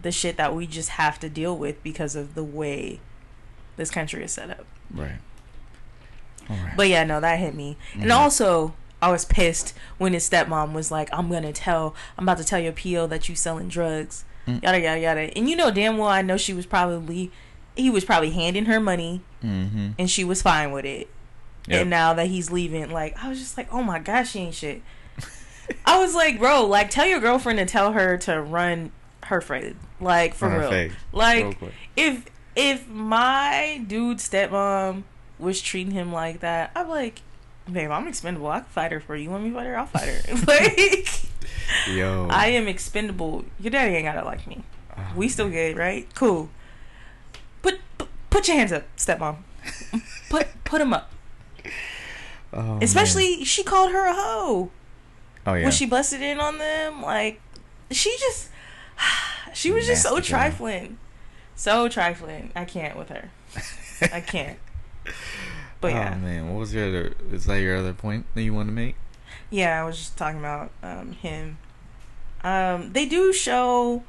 the 0.02 0.12
shit 0.12 0.36
that 0.36 0.54
we 0.54 0.66
just 0.66 0.90
have 0.90 1.18
to 1.20 1.28
deal 1.28 1.56
with 1.56 1.82
because 1.82 2.14
of 2.14 2.34
the 2.34 2.44
way 2.44 3.00
this 3.76 3.90
country 3.90 4.22
is 4.24 4.32
set 4.32 4.50
up. 4.50 4.66
Right. 4.92 5.18
Right. 6.50 6.74
But 6.76 6.88
yeah, 6.88 7.04
no, 7.04 7.20
that 7.20 7.38
hit 7.38 7.54
me. 7.54 7.76
And 7.94 8.10
Mhm. 8.10 8.16
also, 8.16 8.74
I 9.00 9.10
was 9.10 9.24
pissed 9.24 9.74
when 9.98 10.12
his 10.12 10.28
stepmom 10.28 10.72
was 10.72 10.90
like, 10.90 11.08
"I'm 11.12 11.30
gonna 11.30 11.52
tell, 11.52 11.94
I'm 12.18 12.24
about 12.24 12.38
to 12.38 12.44
tell 12.44 12.58
your 12.60 12.72
PO 12.72 13.06
that 13.08 13.28
you 13.28 13.34
selling 13.34 13.68
drugs." 13.68 14.24
Mm. 14.46 14.62
Yada 14.62 14.80
yada 14.80 15.00
yada. 15.00 15.20
And 15.36 15.48
you 15.48 15.56
know 15.56 15.70
damn 15.70 15.98
well, 15.98 16.08
I 16.08 16.22
know 16.22 16.36
she 16.36 16.52
was 16.52 16.66
probably, 16.66 17.30
he 17.76 17.90
was 17.90 18.04
probably 18.04 18.30
handing 18.30 18.66
her 18.66 18.80
money, 18.80 19.22
mm-hmm. 19.42 19.90
and 19.98 20.10
she 20.10 20.24
was 20.24 20.42
fine 20.42 20.72
with 20.72 20.84
it. 20.84 21.08
Yep. 21.68 21.80
And 21.82 21.90
now 21.90 22.14
that 22.14 22.26
he's 22.26 22.50
leaving, 22.50 22.90
like 22.90 23.16
I 23.22 23.28
was 23.28 23.38
just 23.38 23.56
like, 23.56 23.72
oh 23.72 23.82
my 23.82 23.98
gosh, 23.98 24.32
she 24.32 24.40
ain't 24.40 24.54
shit. 24.54 24.82
I 25.86 25.98
was 26.00 26.14
like, 26.14 26.38
bro, 26.38 26.66
like 26.66 26.90
tell 26.90 27.06
your 27.06 27.20
girlfriend 27.20 27.58
to 27.58 27.66
tell 27.66 27.92
her 27.92 28.18
to 28.18 28.40
run 28.40 28.90
her 29.24 29.40
freight, 29.40 29.76
like 30.00 30.34
for 30.34 30.48
real. 30.48 30.68
face. 30.68 30.92
Like 31.12 31.60
Real 31.60 31.70
if 31.96 32.26
if 32.56 32.88
my 32.88 33.82
dude 33.86 34.18
stepmom 34.18 35.04
was 35.38 35.60
treating 35.60 35.92
him 35.92 36.12
like 36.12 36.40
that, 36.40 36.72
I'm 36.74 36.88
like, 36.88 37.22
babe, 37.70 37.90
I'm 37.90 38.08
expendable. 38.08 38.48
I 38.48 38.60
can 38.60 38.68
fight 38.68 38.92
her 38.92 39.00
for 39.00 39.16
you. 39.16 39.24
You 39.24 39.30
want 39.30 39.44
me 39.44 39.50
to 39.50 39.56
fight 39.56 39.66
her? 39.66 39.78
I'll 39.78 39.86
fight 39.86 40.08
her. 40.08 40.34
like 40.46 41.22
Yo. 41.88 42.28
I 42.30 42.48
am 42.48 42.68
expendable. 42.68 43.44
Your 43.58 43.70
daddy 43.70 43.94
ain't 43.94 44.04
gotta 44.04 44.24
like 44.24 44.46
me. 44.46 44.62
Oh, 44.96 45.12
We 45.16 45.28
still 45.28 45.48
good, 45.50 45.76
right? 45.76 46.06
Cool. 46.14 46.50
Put 47.62 47.80
put, 47.98 48.08
put 48.30 48.48
your 48.48 48.56
hands 48.56 48.72
up, 48.72 48.84
stepmom. 48.96 49.36
Put 50.28 50.48
put 50.64 50.78
them 50.78 50.92
up. 50.92 51.10
oh, 52.52 52.62
man. 52.62 52.82
Especially 52.82 53.44
she 53.44 53.62
called 53.62 53.92
her 53.92 54.06
a 54.06 54.14
hoe 54.14 54.70
oh 55.46 55.54
yeah. 55.54 55.62
when 55.64 55.72
she 55.72 55.86
busted 55.86 56.22
in 56.22 56.40
on 56.40 56.58
them. 56.58 57.02
Like 57.02 57.40
she 57.90 58.14
just 58.18 58.50
she 59.54 59.70
was 59.70 59.86
just 59.86 60.02
so 60.02 60.14
girl. 60.14 60.22
trifling, 60.22 60.98
so 61.54 61.88
trifling. 61.88 62.52
I 62.54 62.64
can't 62.64 62.96
with 62.96 63.08
her. 63.08 63.30
I 64.12 64.20
can't. 64.20 64.58
But 65.82 65.92
yeah, 65.92 66.14
Oh 66.16 66.20
man, 66.24 66.48
what 66.48 66.58
was 66.60 66.72
your 66.72 66.88
other? 66.88 67.12
Is 67.30 67.44
that 67.44 67.56
your 67.60 67.76
other 67.76 67.92
point 67.92 68.24
that 68.34 68.42
you 68.42 68.54
want 68.54 68.68
to 68.68 68.72
make? 68.72 68.96
yeah. 69.50 69.78
I 69.82 69.84
was 69.84 69.98
just 69.98 70.16
talking 70.16 70.38
about 70.38 70.70
um, 70.82 71.12
him. 71.12 71.58
Um, 72.42 72.92
they 72.94 73.04
do 73.06 73.32
show 73.32 74.02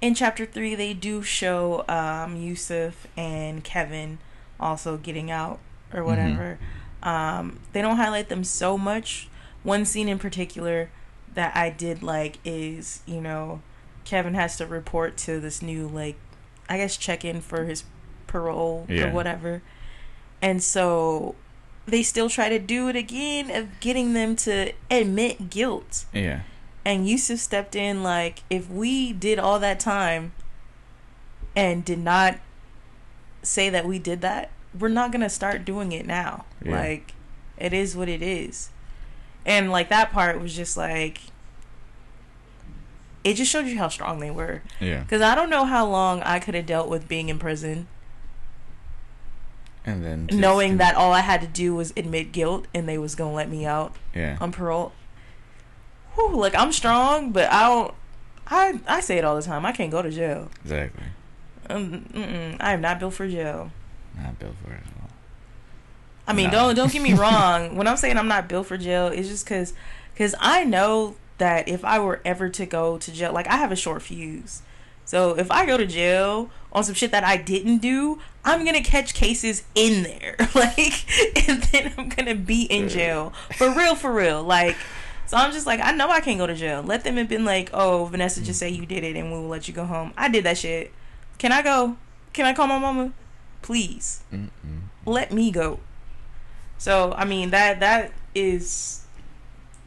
in 0.00 0.14
chapter 0.14 0.46
three. 0.46 0.74
They 0.74 0.94
do 0.94 1.22
show 1.22 1.84
um, 1.88 2.36
Yusef 2.36 3.06
and 3.16 3.62
Kevin 3.62 4.18
also 4.58 4.96
getting 4.96 5.30
out 5.30 5.58
or 5.92 6.02
whatever. 6.04 6.58
Um, 7.02 7.60
they 7.72 7.80
don't 7.82 7.96
highlight 7.96 8.28
them 8.28 8.42
so 8.44 8.76
much. 8.78 9.28
One 9.62 9.84
scene 9.84 10.08
in 10.08 10.18
particular 10.18 10.90
that 11.34 11.54
I 11.56 11.70
did 11.70 12.02
like 12.02 12.38
is 12.44 13.02
you 13.06 13.20
know 13.20 13.62
Kevin 14.04 14.34
has 14.34 14.56
to 14.56 14.66
report 14.66 15.16
to 15.18 15.38
this 15.40 15.60
new 15.62 15.86
like 15.86 16.16
I 16.68 16.76
guess 16.76 16.96
check 16.96 17.24
in 17.24 17.40
for 17.40 17.64
his 17.64 17.84
parole 18.26 18.86
Yeah. 18.88 19.08
or 19.08 19.12
whatever, 19.12 19.62
and 20.40 20.62
so 20.62 21.34
they 21.86 22.02
still 22.02 22.28
try 22.28 22.48
to 22.48 22.58
do 22.58 22.88
it 22.88 22.96
again 22.96 23.50
of 23.50 23.80
getting 23.80 24.12
them 24.12 24.36
to 24.36 24.72
admit 24.90 25.50
guilt. 25.50 26.04
Yeah. 26.12 26.40
And 26.84 27.08
Yusef 27.08 27.38
stepped 27.38 27.74
in 27.74 28.02
like, 28.02 28.42
if 28.50 28.70
we 28.70 29.12
did 29.12 29.38
all 29.38 29.58
that 29.58 29.80
time 29.80 30.32
and 31.56 31.84
did 31.84 31.98
not 31.98 32.38
say 33.42 33.70
that 33.70 33.86
we 33.86 33.98
did 33.98 34.20
that, 34.20 34.50
we're 34.78 34.88
not 34.88 35.12
gonna 35.12 35.30
start 35.30 35.64
doing 35.64 35.92
it 35.92 36.06
now. 36.06 36.44
Yeah. 36.62 36.78
Like, 36.78 37.14
it 37.56 37.72
is 37.72 37.96
what 37.96 38.08
it 38.08 38.22
is. 38.22 38.70
And 39.44 39.70
like 39.70 39.88
that 39.88 40.12
part 40.12 40.40
was 40.40 40.54
just 40.54 40.76
like, 40.76 41.20
it 43.24 43.34
just 43.34 43.50
showed 43.50 43.66
you 43.66 43.78
how 43.78 43.88
strong 43.88 44.20
they 44.20 44.30
were. 44.30 44.62
Yeah. 44.80 45.00
Because 45.00 45.22
I 45.22 45.34
don't 45.34 45.50
know 45.50 45.64
how 45.64 45.86
long 45.86 46.22
I 46.22 46.38
could 46.38 46.54
have 46.54 46.66
dealt 46.66 46.88
with 46.88 47.08
being 47.08 47.28
in 47.28 47.38
prison, 47.38 47.88
And 49.88 50.04
then 50.04 50.26
just 50.28 50.38
knowing 50.40 50.76
that 50.78 50.94
all 50.94 51.12
I 51.12 51.20
had 51.20 51.40
to 51.40 51.46
do 51.46 51.74
was 51.74 51.92
admit 51.96 52.32
guilt 52.32 52.66
and 52.74 52.88
they 52.88 52.98
was 52.98 53.14
gonna 53.14 53.32
let 53.34 53.48
me 53.50 53.64
out 53.66 53.94
Yeah. 54.14 54.36
on 54.40 54.52
parole. 54.52 54.92
Whew, 56.14 56.36
like 56.36 56.54
I'm 56.54 56.72
strong, 56.72 57.32
but 57.32 57.50
I 57.52 57.62
don't. 57.68 57.94
I 58.46 58.80
I 58.86 59.00
say 59.00 59.18
it 59.18 59.24
all 59.24 59.36
the 59.36 59.42
time. 59.42 59.64
I 59.66 59.72
can't 59.72 59.90
go 59.90 60.02
to 60.02 60.10
jail. 60.10 60.48
exactly. 60.64 61.04
Um, 61.70 62.56
I 62.60 62.72
am 62.72 62.80
not 62.80 62.98
built 62.98 63.14
for 63.14 63.28
jail. 63.28 63.70
Not 64.20 64.38
built 64.38 64.54
for 64.64 64.72
it 64.72 64.76
at 64.86 65.02
all. 65.02 65.10
I 66.26 66.32
mean, 66.32 66.46
No. 66.46 66.68
don't 66.68 66.74
don't 66.76 66.92
get 66.92 67.02
me 67.02 67.12
wrong. 67.22 67.76
when 67.76 67.86
I'm 67.86 67.96
saying 67.96 68.16
I'm 68.16 68.28
not 68.28 68.48
built 68.48 68.66
for 68.66 68.76
jail, 68.76 69.06
it's 69.08 69.28
just 69.28 69.44
because 69.44 69.74
because 70.14 70.34
I 70.40 70.64
know 70.64 71.16
that 71.38 71.68
if 71.68 71.84
I 71.84 71.98
were 72.00 72.20
ever 72.24 72.48
to 72.48 72.66
go 72.66 72.98
to 72.98 73.12
jail, 73.12 73.32
like 73.32 73.46
I 73.46 73.56
have 73.56 73.70
a 73.72 73.76
short 73.76 74.02
fuse. 74.02 74.62
So 75.04 75.38
if 75.38 75.50
I 75.50 75.64
go 75.66 75.76
to 75.76 75.86
jail 75.86 76.50
on 76.72 76.84
some 76.84 76.94
shit 76.94 77.10
that 77.12 77.24
I 77.24 77.36
didn't 77.36 77.78
do, 77.78 78.18
I'm 78.44 78.64
gonna 78.64 78.82
catch 78.82 79.14
cases 79.14 79.62
in 79.74 80.02
there, 80.02 80.36
like, 80.54 81.04
and 81.48 81.62
then 81.64 81.92
I'm 81.96 82.08
gonna 82.08 82.34
be 82.34 82.62
in 82.64 82.88
jail 82.88 83.32
for 83.56 83.70
real, 83.74 83.94
for 83.94 84.12
real. 84.12 84.42
Like, 84.42 84.76
So 85.26 85.36
I'm 85.36 85.52
just 85.52 85.66
like, 85.66 85.80
I 85.82 85.92
know 85.92 86.08
I 86.10 86.20
can't 86.20 86.38
go 86.38 86.46
to 86.46 86.54
jail. 86.54 86.82
Let 86.82 87.04
them 87.04 87.16
have 87.16 87.28
been 87.28 87.44
like, 87.44 87.70
oh, 87.74 88.06
Vanessa, 88.06 88.40
just 88.42 88.58
say 88.58 88.68
you 88.70 88.86
did 88.86 89.04
it 89.04 89.16
and 89.16 89.30
we 89.32 89.38
will 89.38 89.48
let 89.48 89.68
you 89.68 89.74
go 89.74 89.84
home. 89.84 90.12
I 90.16 90.28
did 90.28 90.44
that 90.44 90.56
shit. 90.58 90.92
Can 91.38 91.52
I 91.52 91.60
go? 91.62 91.96
Can 92.32 92.46
I 92.46 92.52
call 92.54 92.66
my 92.66 92.78
mama? 92.78 93.12
Please. 93.62 94.22
Mm-mm. 94.32 94.48
Let 95.04 95.30
me 95.32 95.50
go. 95.50 95.80
So, 96.78 97.12
I 97.16 97.24
mean, 97.24 97.50
that 97.50 97.80
that 97.80 98.12
is 98.34 99.04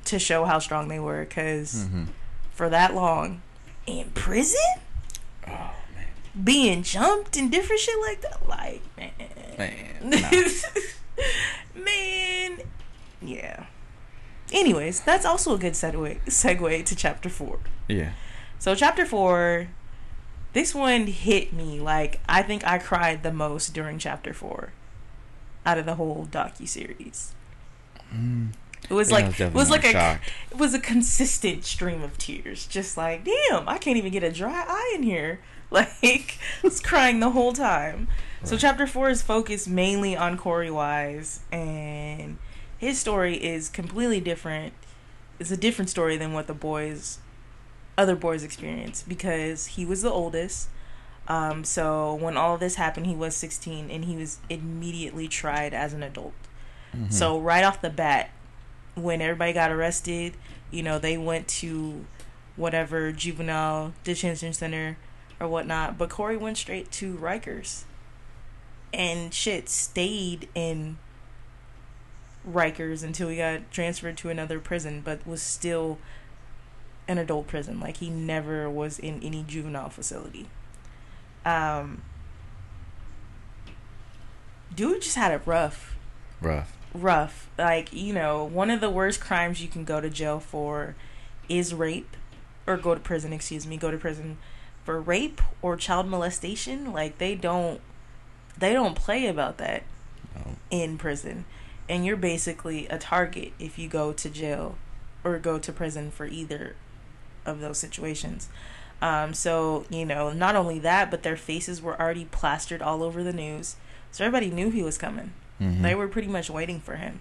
to 0.05 0.19
show 0.19 0.45
how 0.45 0.59
strong 0.59 0.87
they 0.89 0.99
were 0.99 1.21
because 1.25 1.73
Mm-hmm. 1.85 2.03
for 2.53 2.69
that 2.69 2.93
long 2.93 3.41
in 3.87 4.09
prison, 4.11 4.59
Oh 5.47 5.71
being 6.43 6.83
jumped 6.83 7.37
and 7.37 7.51
different 7.51 7.81
shit 7.81 7.99
like 8.01 8.21
that, 8.21 8.47
like, 8.47 8.81
man. 8.97 9.11
man. 9.57 10.01
nah. 11.75 11.81
Man, 11.83 12.57
yeah. 13.21 13.65
Anyways, 14.51 15.01
that's 15.01 15.25
also 15.25 15.55
a 15.55 15.57
good 15.57 15.73
segue 15.73 16.19
segue 16.25 16.85
to 16.85 16.95
chapter 16.95 17.29
four. 17.29 17.59
yeah. 17.87 18.11
So 18.59 18.75
chapter 18.75 19.05
four, 19.05 19.67
this 20.53 20.75
one 20.75 21.07
hit 21.07 21.53
me 21.53 21.79
like 21.79 22.19
I 22.27 22.41
think 22.43 22.65
I 22.67 22.77
cried 22.77 23.23
the 23.23 23.31
most 23.31 23.73
during 23.73 23.97
chapter 23.97 24.33
four, 24.33 24.71
out 25.65 25.77
of 25.77 25.85
the 25.85 25.95
whole 25.95 26.27
docu 26.29 26.67
series. 26.67 27.33
Mm. 28.13 28.49
It 28.89 28.93
was 28.93 29.09
Yeah, 29.09 29.15
like 29.17 29.25
was 29.27 29.39
it 29.39 29.53
was 29.53 29.69
like 29.69 29.81
definitely 29.83 29.89
a 29.89 30.13
shocked. 30.15 30.31
it 30.51 30.57
was 30.57 30.73
a 30.73 30.79
consistent 30.79 31.63
stream 31.65 32.01
of 32.03 32.17
tears. 32.17 32.65
Just 32.67 32.97
like 32.97 33.23
damn, 33.23 33.69
I 33.69 33.77
can't 33.77 33.97
even 33.97 34.11
get 34.11 34.23
a 34.23 34.31
dry 34.31 34.65
eye 34.67 34.93
in 34.95 35.03
here. 35.03 35.39
Like 36.03 36.37
I 36.63 36.67
was 36.67 36.79
crying 36.81 37.19
the 37.21 37.29
whole 37.29 37.53
time. 37.53 38.07
So 38.43 38.57
chapter 38.57 38.85
four 38.87 39.09
is 39.09 39.21
focused 39.21 39.69
mainly 39.69 40.17
on 40.17 40.37
Korey 40.37 40.69
Wise, 40.73 41.41
and 41.51 42.39
his 42.77 42.99
story 42.99 43.35
is 43.37 43.69
completely 43.69 44.19
different. 44.19 44.73
It's 45.39 45.51
a 45.51 45.55
different 45.57 45.89
story 45.89 46.17
than 46.17 46.33
what 46.33 46.47
the 46.47 46.53
boys, 46.53 47.19
other 47.97 48.15
boys, 48.15 48.43
experience 48.43 49.03
because 49.07 49.67
he 49.67 49.85
was 49.85 50.01
the 50.01 50.09
oldest. 50.11 50.67
Um, 51.27 51.63
so 51.63 52.15
when 52.15 52.35
all 52.35 52.55
of 52.55 52.59
this 52.59 52.75
happened, 52.75 53.05
he 53.05 53.15
was 53.15 53.35
16, 53.35 53.89
and 53.91 54.05
he 54.05 54.15
was 54.17 54.39
immediately 54.49 55.27
tried 55.27 55.73
as 55.73 55.93
an 55.93 56.03
adult. 56.03 56.33
Mhm. 56.93 57.13
So 57.13 57.39
right 57.39 57.63
off 57.63 57.79
the 57.81 57.89
bat, 57.91 58.31
when 58.95 59.21
everybody 59.21 59.53
got 59.53 59.71
arrested, 59.71 60.33
you 60.71 60.83
know, 60.83 60.99
they 60.99 61.17
went 61.17 61.47
to 61.47 62.05
whatever 62.57 63.11
juvenile 63.11 63.93
detention 64.03 64.51
center 64.51 64.97
or 65.41 65.47
whatnot. 65.47 65.97
But 65.97 66.09
Korey 66.09 66.39
went 66.39 66.57
straight 66.57 66.91
to 66.91 67.15
Rikers. 67.15 67.83
And 68.93 69.33
shit 69.33 69.67
stayed 69.67 70.47
in 70.53 70.97
Rikers 72.47 73.03
until 73.03 73.29
he 73.29 73.37
got 73.37 73.71
transferred 73.71 74.17
to 74.17 74.29
another 74.29 74.59
prison, 74.59 75.01
but 75.03 75.25
was 75.25 75.41
still 75.41 75.97
an 77.07 77.17
adult 77.17 77.47
prison. 77.47 77.79
Like 77.79 77.97
he 77.97 78.09
never 78.09 78.69
was 78.69 78.99
in 78.99 79.21
any 79.23 79.43
juvenile 79.43 79.89
facility. 79.89 80.47
Um 81.45 82.03
dude 84.73 85.01
just 85.01 85.15
had 85.15 85.31
it 85.33 85.41
rough 85.45 85.97
rough. 86.39 86.77
rough. 86.93 87.49
Like, 87.57 87.91
you 87.93 88.13
know, 88.13 88.43
one 88.43 88.69
of 88.69 88.81
the 88.81 88.89
worst 88.89 89.19
crimes 89.19 89.61
you 89.61 89.67
can 89.67 89.83
go 89.83 90.01
to 90.01 90.09
jail 90.09 90.39
for 90.39 90.95
is 91.49 91.73
rape 91.73 92.15
or 92.67 92.77
go 92.77 92.93
to 92.93 93.01
prison, 93.01 93.33
excuse 93.33 93.65
me, 93.65 93.77
go 93.77 93.91
to 93.91 93.97
prison 93.97 94.37
for 94.83 94.99
rape 94.99 95.41
or 95.61 95.75
child 95.77 96.07
molestation. 96.07 96.91
Like 96.93 97.17
they 97.17 97.35
don't 97.35 97.81
they 98.57 98.73
don't 98.73 98.95
play 98.95 99.27
about 99.27 99.57
that 99.57 99.83
No. 100.35 100.55
in 100.69 100.97
prison. 100.97 101.45
And 101.89 102.05
you're 102.05 102.15
basically 102.17 102.87
a 102.87 102.97
target 102.97 103.53
if 103.59 103.77
you 103.79 103.87
go 103.89 104.13
to 104.13 104.29
jail 104.29 104.75
or 105.23 105.37
go 105.39 105.59
to 105.59 105.71
prison 105.73 106.09
for 106.11 106.25
either 106.25 106.75
of 107.45 107.59
those 107.59 107.77
situations. 107.77 108.49
Um, 109.01 109.33
so, 109.33 109.85
you 109.89 110.05
know, 110.05 110.31
not 110.31 110.55
only 110.55 110.77
that, 110.79 111.09
but 111.09 111.23
their 111.23 111.35
faces 111.35 111.81
were 111.81 111.99
already 111.99 112.25
plastered 112.25 112.81
all 112.81 113.01
over 113.01 113.23
the 113.23 113.33
news. 113.33 113.75
So 114.11 114.23
everybody 114.23 114.51
knew 114.51 114.69
he 114.69 114.83
was 114.83 114.97
coming. 114.97 115.33
Mhm. 115.59 115.81
They 115.81 115.95
were 115.95 116.07
pretty 116.07 116.27
much 116.27 116.49
waiting 116.49 116.79
for 116.79 116.95
him. 116.97 117.19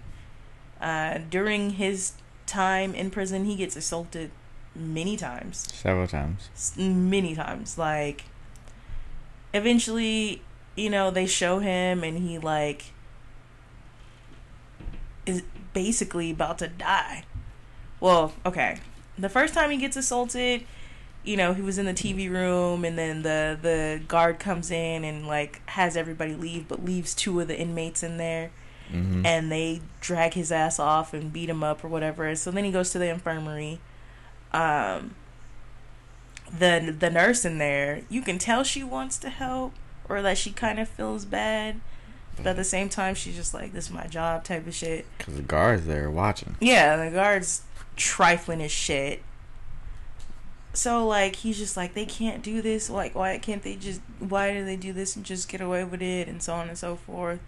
Uh, 0.79 1.19
during 1.29 1.71
his 1.71 2.13
time 2.45 2.93
in 2.93 3.09
prison, 3.11 3.45
he 3.45 3.55
gets 3.55 3.75
assaulted 3.75 4.29
many 4.75 5.17
times. 5.17 5.67
several 5.73 6.07
times. 6.07 6.49
Many 6.77 7.35
times. 7.35 7.77
Like, 7.77 8.25
eventually, 9.53 10.41
you 10.75 10.89
know, 10.89 11.11
they 11.11 11.25
show 11.25 11.59
him 11.59 12.03
and 12.03 12.17
he, 12.17 12.37
like, 12.39 12.85
is 15.25 15.43
basically 15.73 16.31
about 16.31 16.57
to 16.59 16.67
die. 16.67 17.23
Well, 17.99 18.33
okay. 18.45 18.79
The 19.17 19.29
first 19.29 19.53
time 19.53 19.69
he 19.71 19.77
gets 19.77 19.95
assaulted, 19.95 20.65
you 21.23 21.37
know, 21.37 21.53
he 21.53 21.61
was 21.61 21.77
in 21.77 21.85
the 21.85 21.93
TV 21.93 22.29
room 22.29 22.83
and 22.83 22.97
then 22.97 23.21
the 23.21 23.57
the 23.61 24.01
guard 24.07 24.39
comes 24.39 24.71
in 24.71 25.03
and 25.03 25.27
like 25.27 25.61
has 25.69 25.95
everybody 25.95 26.33
leave 26.33 26.67
but 26.67 26.83
leaves 26.83 27.13
two 27.13 27.39
of 27.39 27.47
the 27.47 27.57
inmates 27.59 28.01
in 28.03 28.17
there 28.17 28.51
Mm-hmm. 28.91 29.25
and 29.25 29.49
they 29.49 29.79
drag 30.01 30.33
his 30.33 30.51
ass 30.51 30.77
off 30.77 31.13
and 31.13 31.31
beat 31.31 31.49
him 31.49 31.63
up 31.63 31.81
or 31.81 31.87
whatever. 31.87 32.35
So 32.35 32.51
then 32.51 32.65
he 32.65 32.71
goes 32.71 32.89
to 32.89 32.99
the 32.99 33.07
infirmary. 33.07 33.79
Um, 34.53 35.15
the 36.57 36.95
the 36.97 37.09
nurse 37.09 37.45
in 37.45 37.57
there, 37.57 38.01
you 38.09 38.21
can 38.21 38.37
tell 38.37 38.63
she 38.63 38.83
wants 38.83 39.17
to 39.19 39.29
help 39.29 39.73
or 40.09 40.21
that 40.21 40.37
she 40.37 40.51
kind 40.51 40.79
of 40.79 40.89
feels 40.89 41.25
bad, 41.25 41.79
but 42.35 42.45
at 42.45 42.55
the 42.55 42.63
same 42.63 42.89
time 42.89 43.15
she's 43.15 43.35
just 43.35 43.53
like, 43.53 43.73
"This 43.73 43.85
is 43.85 43.91
my 43.91 44.07
job," 44.07 44.43
type 44.43 44.67
of 44.67 44.75
shit. 44.75 45.05
Because 45.17 45.35
the 45.35 45.41
guards 45.41 45.85
there 45.85 46.09
watching. 46.11 46.55
Yeah, 46.59 46.97
the 46.97 47.11
guards 47.11 47.61
trifling 47.95 48.61
as 48.61 48.71
shit. 48.71 49.23
So 50.73 51.05
like 51.05 51.37
he's 51.37 51.57
just 51.57 51.75
like 51.77 51.93
they 51.93 52.05
can't 52.05 52.43
do 52.43 52.61
this. 52.61 52.89
Like 52.89 53.15
why 53.15 53.37
can't 53.37 53.63
they 53.63 53.75
just? 53.75 54.01
Why 54.19 54.53
do 54.53 54.65
they 54.65 54.77
do 54.77 54.93
this 54.93 55.15
and 55.15 55.25
just 55.25 55.49
get 55.49 55.61
away 55.61 55.83
with 55.83 56.01
it 56.01 56.27
and 56.27 56.41
so 56.41 56.53
on 56.53 56.67
and 56.67 56.77
so 56.77 56.95
forth. 56.95 57.39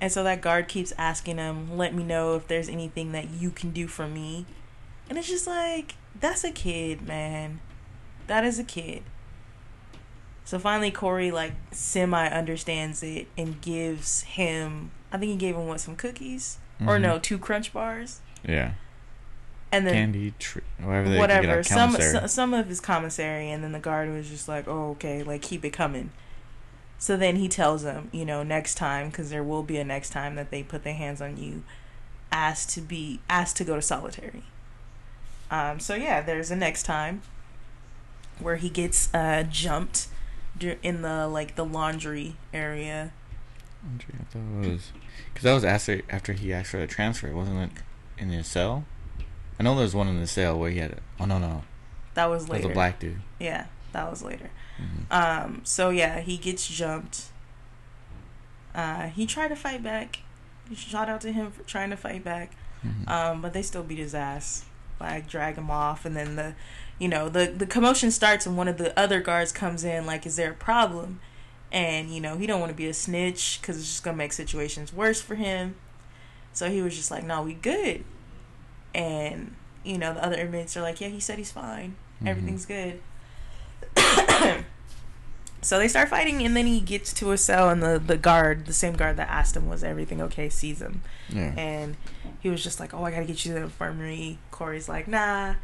And 0.00 0.12
so 0.12 0.22
that 0.24 0.42
guard 0.42 0.68
keeps 0.68 0.92
asking 0.98 1.38
him, 1.38 1.76
"Let 1.76 1.94
me 1.94 2.04
know 2.04 2.36
if 2.36 2.46
there's 2.46 2.68
anything 2.68 3.12
that 3.12 3.30
you 3.30 3.50
can 3.50 3.70
do 3.70 3.86
for 3.86 4.06
me." 4.06 4.44
And 5.08 5.18
it's 5.18 5.28
just 5.28 5.46
like 5.46 5.94
that's 6.18 6.44
a 6.44 6.50
kid, 6.50 7.02
man. 7.02 7.60
That 8.26 8.44
is 8.44 8.58
a 8.58 8.64
kid. 8.64 9.02
So 10.44 10.58
finally, 10.58 10.90
Korey 10.90 11.32
like 11.32 11.52
semi 11.72 12.28
understands 12.28 13.02
it 13.02 13.28
and 13.36 13.60
gives 13.60 14.22
him. 14.22 14.90
I 15.12 15.18
think 15.18 15.32
he 15.32 15.36
gave 15.36 15.56
him 15.56 15.66
what 15.66 15.80
some 15.80 15.96
cookies 15.96 16.58
or 16.80 16.98
Mhm. 16.98 17.02
no 17.02 17.18
two 17.18 17.38
Crunch 17.38 17.72
bars, 17.72 18.20
Yeah. 18.44 18.72
and 19.72 19.86
then 19.86 19.94
Candy, 19.94 20.34
tr- 20.38 20.60
whatever 20.80 21.08
they 21.08 21.18
whatever 21.18 21.62
some, 21.62 21.96
some 21.96 22.28
some 22.28 22.54
of 22.54 22.66
his 22.68 22.80
commissary, 22.80 23.50
and 23.50 23.64
then 23.64 23.72
the 23.72 23.78
guard 23.78 24.08
was 24.10 24.28
just 24.28 24.46
like, 24.48 24.68
"Oh, 24.68 24.90
okay, 24.92 25.22
like 25.22 25.42
keep 25.42 25.64
it 25.64 25.70
coming." 25.70 26.10
So 26.98 27.16
then 27.16 27.36
he 27.36 27.48
tells 27.48 27.82
them, 27.82 28.08
you 28.12 28.24
know, 28.24 28.42
next 28.42 28.74
time 28.76 29.08
because 29.10 29.30
there 29.30 29.42
will 29.44 29.62
be 29.62 29.76
a 29.78 29.84
next 29.84 30.10
time 30.10 30.34
that 30.36 30.50
they 30.50 30.62
put 30.62 30.82
their 30.84 30.94
hands 30.94 31.20
on 31.20 31.36
you, 31.36 31.62
asked 32.32 32.70
to 32.70 32.80
be 32.80 33.20
asked 33.28 33.56
to 33.56 33.64
go 33.64 33.74
to 33.76 33.82
solitary. 33.82 34.42
Um, 35.50 35.78
so 35.80 35.94
yeah, 35.94 36.20
there's 36.20 36.50
a 36.50 36.56
next 36.56 36.82
time 36.84 37.22
where 38.38 38.56
he 38.56 38.68
gets 38.68 39.12
uh 39.14 39.44
jumped 39.48 40.08
in 40.82 41.02
the 41.02 41.26
like 41.28 41.54
the 41.54 41.64
laundry 41.64 42.36
area. 42.52 43.12
I 43.84 44.24
thought 44.32 44.64
it 44.64 44.72
was 44.72 44.92
because 45.32 45.44
that 45.44 45.52
was 45.54 45.64
after 45.64 46.02
after 46.10 46.32
he 46.32 46.52
asked 46.52 46.70
for 46.70 46.78
the 46.78 46.86
transfer, 46.86 47.32
wasn't 47.32 47.70
it? 47.72 47.82
In 48.22 48.30
his 48.30 48.46
cell. 48.46 48.84
I 49.58 49.62
know 49.62 49.74
there 49.74 49.84
was 49.84 49.94
one 49.94 50.08
in 50.08 50.20
the 50.20 50.26
cell 50.26 50.58
where 50.58 50.70
he 50.70 50.78
had. 50.78 50.98
Oh 51.20 51.24
no 51.24 51.38
no, 51.38 51.62
That 52.14 52.26
was 52.26 52.46
that 52.46 52.52
was 52.52 52.60
later. 52.62 52.70
a 52.72 52.74
black 52.74 52.98
dude. 52.98 53.20
Yeah, 53.38 53.66
that 53.92 54.10
was 54.10 54.22
later. 54.22 54.50
Mhm. 54.80 55.12
Um, 55.12 55.60
so 55.64 55.90
yeah, 55.90 56.20
he 56.20 56.36
gets 56.36 56.66
jumped. 56.68 57.26
Uh, 58.74 59.06
he 59.08 59.24
tried 59.26 59.48
to 59.48 59.56
fight 59.56 59.82
back. 59.82 60.20
Shout 60.74 61.08
out 61.08 61.20
to 61.22 61.32
him 61.32 61.50
for 61.52 61.62
trying 61.62 61.90
to 61.90 61.96
fight 61.96 62.24
back. 62.24 62.52
Mhm. 62.84 63.08
Um, 63.08 63.40
but 63.40 63.52
they 63.52 63.62
still 63.62 63.82
beat 63.82 63.98
his 63.98 64.14
ass. 64.14 64.64
Like 65.00 65.28
drag 65.28 65.56
him 65.56 65.70
off, 65.70 66.04
and 66.04 66.16
then 66.16 66.36
the, 66.36 66.54
you 66.98 67.08
know, 67.08 67.28
the 67.28 67.46
the 67.46 67.66
commotion 67.66 68.10
starts, 68.10 68.46
and 68.46 68.56
one 68.56 68.68
of 68.68 68.78
the 68.78 68.98
other 68.98 69.20
guards 69.20 69.52
comes 69.52 69.84
in. 69.84 70.06
Like, 70.06 70.24
is 70.26 70.36
there 70.36 70.52
a 70.52 70.54
problem? 70.54 71.20
And 71.70 72.10
you 72.10 72.20
know, 72.20 72.38
he 72.38 72.46
don't 72.46 72.60
want 72.60 72.70
to 72.70 72.76
be 72.76 72.86
a 72.86 72.94
snitch 72.94 73.58
because 73.60 73.76
it's 73.76 73.86
just 73.88 74.02
gonna 74.02 74.16
make 74.16 74.32
situations 74.32 74.92
worse 74.92 75.20
for 75.20 75.34
him. 75.34 75.76
So 76.52 76.70
he 76.70 76.80
was 76.80 76.96
just 76.96 77.10
like, 77.10 77.24
"No, 77.24 77.42
we 77.42 77.52
good." 77.54 78.04
And 78.94 79.54
you 79.84 79.98
know, 79.98 80.14
the 80.14 80.24
other 80.24 80.36
inmates 80.36 80.76
are 80.76 80.82
like, 80.82 81.00
"Yeah, 81.00 81.08
he 81.08 81.20
said 81.20 81.38
he's 81.38 81.52
fine. 81.52 81.96
Mhm. 82.22 82.28
Everything's 82.28 82.64
good." 82.66 83.00
so 85.66 85.78
they 85.78 85.88
start 85.88 86.08
fighting, 86.08 86.42
and 86.44 86.56
then 86.56 86.66
he 86.66 86.80
gets 86.80 87.12
to 87.14 87.32
a 87.32 87.38
cell, 87.38 87.68
and 87.70 87.82
the 87.82 87.98
the 87.98 88.16
guard, 88.16 88.66
the 88.66 88.72
same 88.72 88.94
guard 88.94 89.16
that 89.16 89.28
asked 89.28 89.56
him, 89.56 89.68
"Was 89.68 89.82
everything 89.84 90.20
okay?" 90.22 90.48
sees 90.48 90.80
him, 90.80 91.02
Yeah. 91.28 91.52
and 91.56 91.96
he 92.40 92.48
was 92.48 92.62
just 92.62 92.78
like, 92.80 92.94
"Oh, 92.94 93.04
I 93.04 93.10
gotta 93.10 93.24
get 93.24 93.44
you 93.44 93.52
to 93.52 93.58
the 93.58 93.64
infirmary." 93.64 94.38
Korey's 94.52 94.88
like, 94.88 95.08
"Nah, 95.08 95.54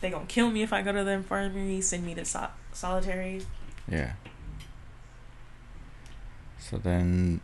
they 0.00 0.10
gonna 0.10 0.26
kill 0.26 0.50
me 0.50 0.62
if 0.62 0.72
I 0.72 0.82
go 0.82 0.92
to 0.92 1.02
the 1.04 1.10
infirmary. 1.10 1.80
Send 1.80 2.06
me 2.06 2.14
to 2.14 2.24
so- 2.24 2.50
solitary." 2.72 3.42
Yeah. 3.88 4.12
So 6.58 6.76
then 6.78 7.40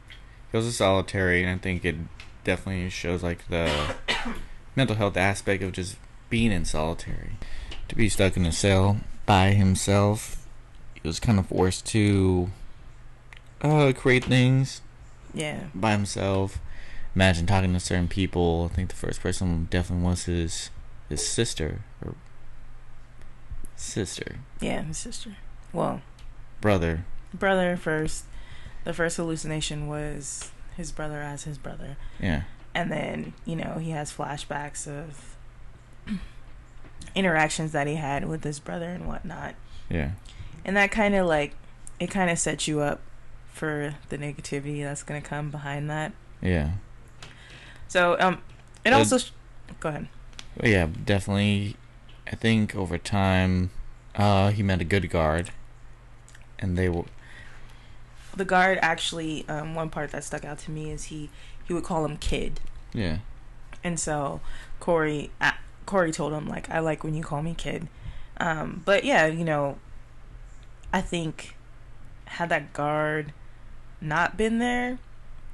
he 0.50 0.52
goes 0.58 0.66
to 0.66 0.72
solitary, 0.72 1.42
and 1.42 1.50
I 1.50 1.58
think 1.62 1.84
it 1.84 1.96
definitely 2.44 2.90
shows 2.90 3.22
like 3.22 3.46
the 3.48 3.94
mental 4.76 4.96
health 4.96 5.16
aspect 5.16 5.62
of 5.62 5.72
just 5.72 5.96
being 6.30 6.52
in 6.52 6.64
solitary, 6.64 7.32
to 7.88 7.94
be 7.96 8.08
stuck 8.08 8.36
in 8.36 8.44
a 8.44 8.52
cell 8.52 8.98
by 9.26 9.50
himself, 9.52 10.43
he 11.04 11.08
was 11.08 11.20
kind 11.20 11.38
of 11.38 11.46
forced 11.46 11.84
to 11.86 12.50
uh, 13.62 13.92
create 13.94 14.24
things 14.24 14.80
Yeah. 15.34 15.64
by 15.74 15.92
himself. 15.92 16.58
Imagine 17.14 17.46
talking 17.46 17.72
to 17.74 17.78
certain 17.80 18.08
people. 18.08 18.68
I 18.72 18.74
think 18.74 18.88
the 18.88 18.96
first 18.96 19.20
person 19.20 19.68
definitely 19.70 20.04
was 20.06 20.24
his 20.24 20.70
his 21.10 21.24
sister 21.24 21.80
or 22.04 22.14
sister, 23.76 24.36
Yeah, 24.60 24.82
his 24.82 24.96
sister. 24.98 25.36
Well, 25.72 26.00
brother. 26.60 27.04
brother 27.32 27.76
first. 27.76 28.24
The 28.84 28.94
first 28.94 29.16
hallucination 29.18 29.86
was 29.86 30.50
his 30.76 30.90
brother 30.92 31.20
as 31.22 31.44
his 31.44 31.58
brother. 31.58 31.96
Yeah, 32.20 32.42
And 32.74 32.90
then, 32.90 33.32
you 33.44 33.56
know, 33.56 33.78
he 33.78 33.90
has 33.90 34.12
flashbacks 34.12 34.86
of 34.88 35.36
interactions 37.14 37.72
that 37.72 37.86
he 37.86 37.94
had 37.96 38.26
with 38.28 38.44
his 38.44 38.58
brother 38.60 38.88
and 38.88 39.06
whatnot. 39.06 39.54
yeah, 39.88 40.12
And 40.64 40.76
that 40.76 40.90
kind 40.90 41.14
of 41.14 41.26
like, 41.26 41.54
it 42.00 42.10
kind 42.10 42.30
of 42.30 42.38
sets 42.38 42.66
you 42.66 42.80
up 42.80 43.00
for 43.52 43.94
the 44.08 44.18
negativity 44.18 44.82
that's 44.82 45.02
going 45.02 45.20
to 45.20 45.26
come 45.28 45.50
behind 45.50 45.88
that. 45.90 46.12
yeah. 46.40 46.72
So, 47.88 48.16
um, 48.18 48.40
it 48.84 48.92
Uh, 48.92 48.98
also, 48.98 49.18
sh- 49.18 49.30
go 49.80 49.90
ahead. 49.90 50.08
Yeah, 50.62 50.88
definitely. 51.04 51.76
I 52.26 52.34
think 52.34 52.74
over 52.74 52.98
time, 52.98 53.70
uh, 54.16 54.50
he 54.50 54.62
met 54.62 54.80
a 54.80 54.84
good 54.84 55.08
guard, 55.10 55.50
and 56.58 56.76
they 56.76 56.88
were 56.88 57.04
The 58.34 58.44
guard 58.44 58.78
actually, 58.82 59.46
um, 59.48 59.74
one 59.76 59.90
part 59.90 60.10
that 60.10 60.24
stuck 60.24 60.44
out 60.44 60.58
to 60.60 60.70
me 60.72 60.90
is 60.90 61.04
he, 61.04 61.30
he 61.64 61.72
would 61.74 61.84
call 61.84 62.04
him 62.04 62.16
kid. 62.16 62.58
yeah, 62.92 63.18
And 63.84 64.00
so 64.00 64.40
Korey, 64.80 65.30
uh, 65.40 65.52
Korey 65.86 66.12
told 66.12 66.32
him 66.32 66.48
like, 66.48 66.68
I 66.70 66.80
like 66.80 67.04
when 67.04 67.14
you 67.14 67.22
call 67.22 67.42
me 67.42 67.54
kid. 67.54 67.86
Um, 68.38 68.82
but 68.84 69.04
yeah, 69.04 69.26
you 69.26 69.44
know, 69.44 69.78
I 70.94 71.00
think 71.02 71.56
had 72.26 72.48
that 72.50 72.72
guard 72.72 73.32
not 74.00 74.36
been 74.36 74.58
there, 74.60 74.98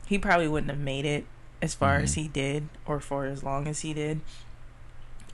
he 0.07 0.19
probably 0.19 0.47
wouldn't 0.49 0.71
have 0.71 0.79
made 0.81 1.05
it 1.07 1.25
as 1.63 1.75
far 1.75 1.97
as 1.97 2.13
Mhm. 2.13 2.17
he 2.17 2.29
did 2.29 2.69
or 2.87 3.01
for 3.01 3.25
as 3.27 3.43
long 3.43 3.67
as 3.67 3.81
he 3.81 3.93
did. 3.95 4.21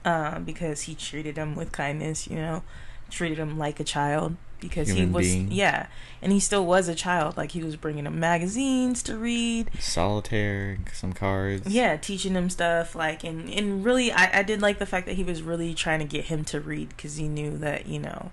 Um, 0.05 0.45
because 0.45 0.83
he 0.83 0.95
treated 0.95 1.37
him 1.37 1.55
with 1.55 1.71
kindness, 1.73 2.27
you 2.27 2.37
know, 2.37 2.63
treated 3.09 3.37
him 3.37 3.57
like 3.57 3.79
a 3.79 3.83
child 3.83 4.37
because 4.61 4.87
Human 4.87 5.09
he 5.09 5.13
was 5.13 5.27
being. 5.27 5.51
yeah, 5.51 5.87
and 6.21 6.31
he 6.31 6.39
still 6.39 6.65
was 6.65 6.87
a 6.87 6.95
child. 6.95 7.35
Like 7.35 7.51
he 7.51 7.61
was 7.61 7.75
bringing 7.75 8.05
him 8.05 8.17
magazines 8.19 9.03
to 9.03 9.17
read, 9.17 9.69
solitaire, 9.79 10.77
some 10.93 11.11
cards. 11.13 11.67
yeah, 11.67 11.97
teaching 11.97 12.33
him 12.33 12.49
stuff 12.49 12.95
like 12.95 13.23
and 13.25 13.49
and 13.49 13.83
really 13.83 14.11
I 14.11 14.39
I 14.39 14.43
did 14.43 14.61
like 14.61 14.79
the 14.79 14.85
fact 14.85 15.05
that 15.07 15.15
he 15.15 15.23
was 15.23 15.41
really 15.41 15.73
trying 15.73 15.99
to 15.99 16.05
get 16.05 16.25
him 16.25 16.45
to 16.45 16.61
read 16.61 16.89
because 16.89 17.17
he 17.17 17.27
knew 17.27 17.57
that 17.57 17.87
you 17.87 17.99
know 17.99 18.31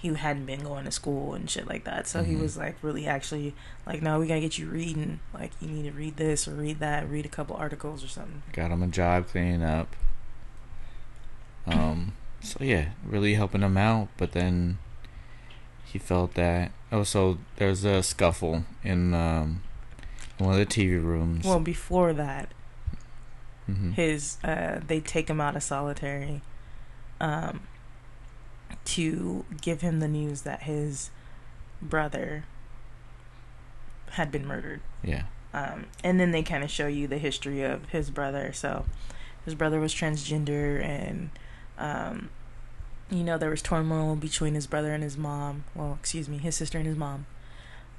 he 0.00 0.14
hadn't 0.14 0.46
been 0.46 0.62
going 0.62 0.84
to 0.86 0.90
school 0.90 1.34
and 1.34 1.50
shit 1.50 1.66
like 1.68 1.84
that. 1.84 2.06
So 2.08 2.22
he 2.24 2.34
Mhm. 2.34 2.40
was 2.40 2.56
like 2.56 2.76
really 2.82 3.06
actually 3.06 3.54
like, 3.86 4.00
no, 4.00 4.18
we 4.18 4.26
gotta 4.26 4.40
get 4.40 4.56
you 4.56 4.68
reading. 4.68 5.20
Like 5.34 5.50
you 5.60 5.68
need 5.68 5.82
to 5.82 5.92
read 5.92 6.16
this 6.16 6.48
or 6.48 6.52
read 6.54 6.78
that, 6.80 7.08
read 7.08 7.26
a 7.26 7.28
couple 7.28 7.54
articles 7.56 8.02
or 8.02 8.08
something. 8.08 8.42
got 8.52 8.70
him 8.70 8.82
a 8.82 8.86
job 8.86 9.26
cleaning 9.28 9.62
up. 9.62 9.94
Um, 11.66 12.14
so 12.40 12.64
yeah, 12.64 12.90
really 13.04 13.34
helping 13.34 13.60
him 13.62 13.76
out. 13.76 14.08
But 14.16 14.32
then 14.32 14.78
he 15.84 15.98
felt 15.98 16.34
that. 16.34 16.72
Oh, 16.90 17.02
so 17.04 17.38
there's 17.56 17.84
a 17.84 18.02
scuffle 18.02 18.64
in 18.82 19.12
um 19.14 19.62
one 20.38 20.52
of 20.52 20.58
the 20.58 20.66
TV 20.66 21.02
rooms. 21.02 21.44
Well, 21.44 21.60
before 21.60 22.12
that, 22.14 22.48
Mhm. 23.68 23.92
his 23.94 24.38
uh 24.42 24.80
they 24.86 25.00
take 25.00 25.28
him 25.28 25.40
out 25.40 25.56
of 25.56 25.62
solitary 25.62 26.40
um 27.20 27.60
to 28.86 29.44
give 29.60 29.80
him 29.80 30.00
the 30.00 30.08
news 30.08 30.42
that 30.42 30.62
his 30.62 31.10
brother 31.82 32.44
had 34.12 34.30
been 34.32 34.46
murdered. 34.46 34.80
yeah, 35.02 35.24
Um, 35.54 35.86
and 36.02 36.18
then 36.18 36.32
they 36.32 36.42
kind 36.42 36.64
of 36.64 36.70
show 36.70 36.86
you 36.86 37.06
the 37.06 37.18
history 37.18 37.62
of 37.62 37.88
his 37.90 38.10
brother. 38.10 38.52
So 38.52 38.84
his 39.44 39.54
brother 39.54 39.78
was 39.80 39.94
transgender, 39.94 40.82
and 40.82 41.30
um, 41.78 42.30
you 43.10 43.22
know 43.24 43.38
there 43.38 43.50
was 43.50 43.62
turmoil 43.62 44.16
between 44.16 44.54
his 44.54 44.66
brother 44.66 44.92
and 44.92 45.02
his 45.02 45.16
mom. 45.16 45.64
Well, 45.74 45.96
excuse 46.00 46.28
me, 46.28 46.38
his 46.38 46.56
sister 46.56 46.78
and 46.78 46.86
his 46.86 46.96
mom. 46.96 47.26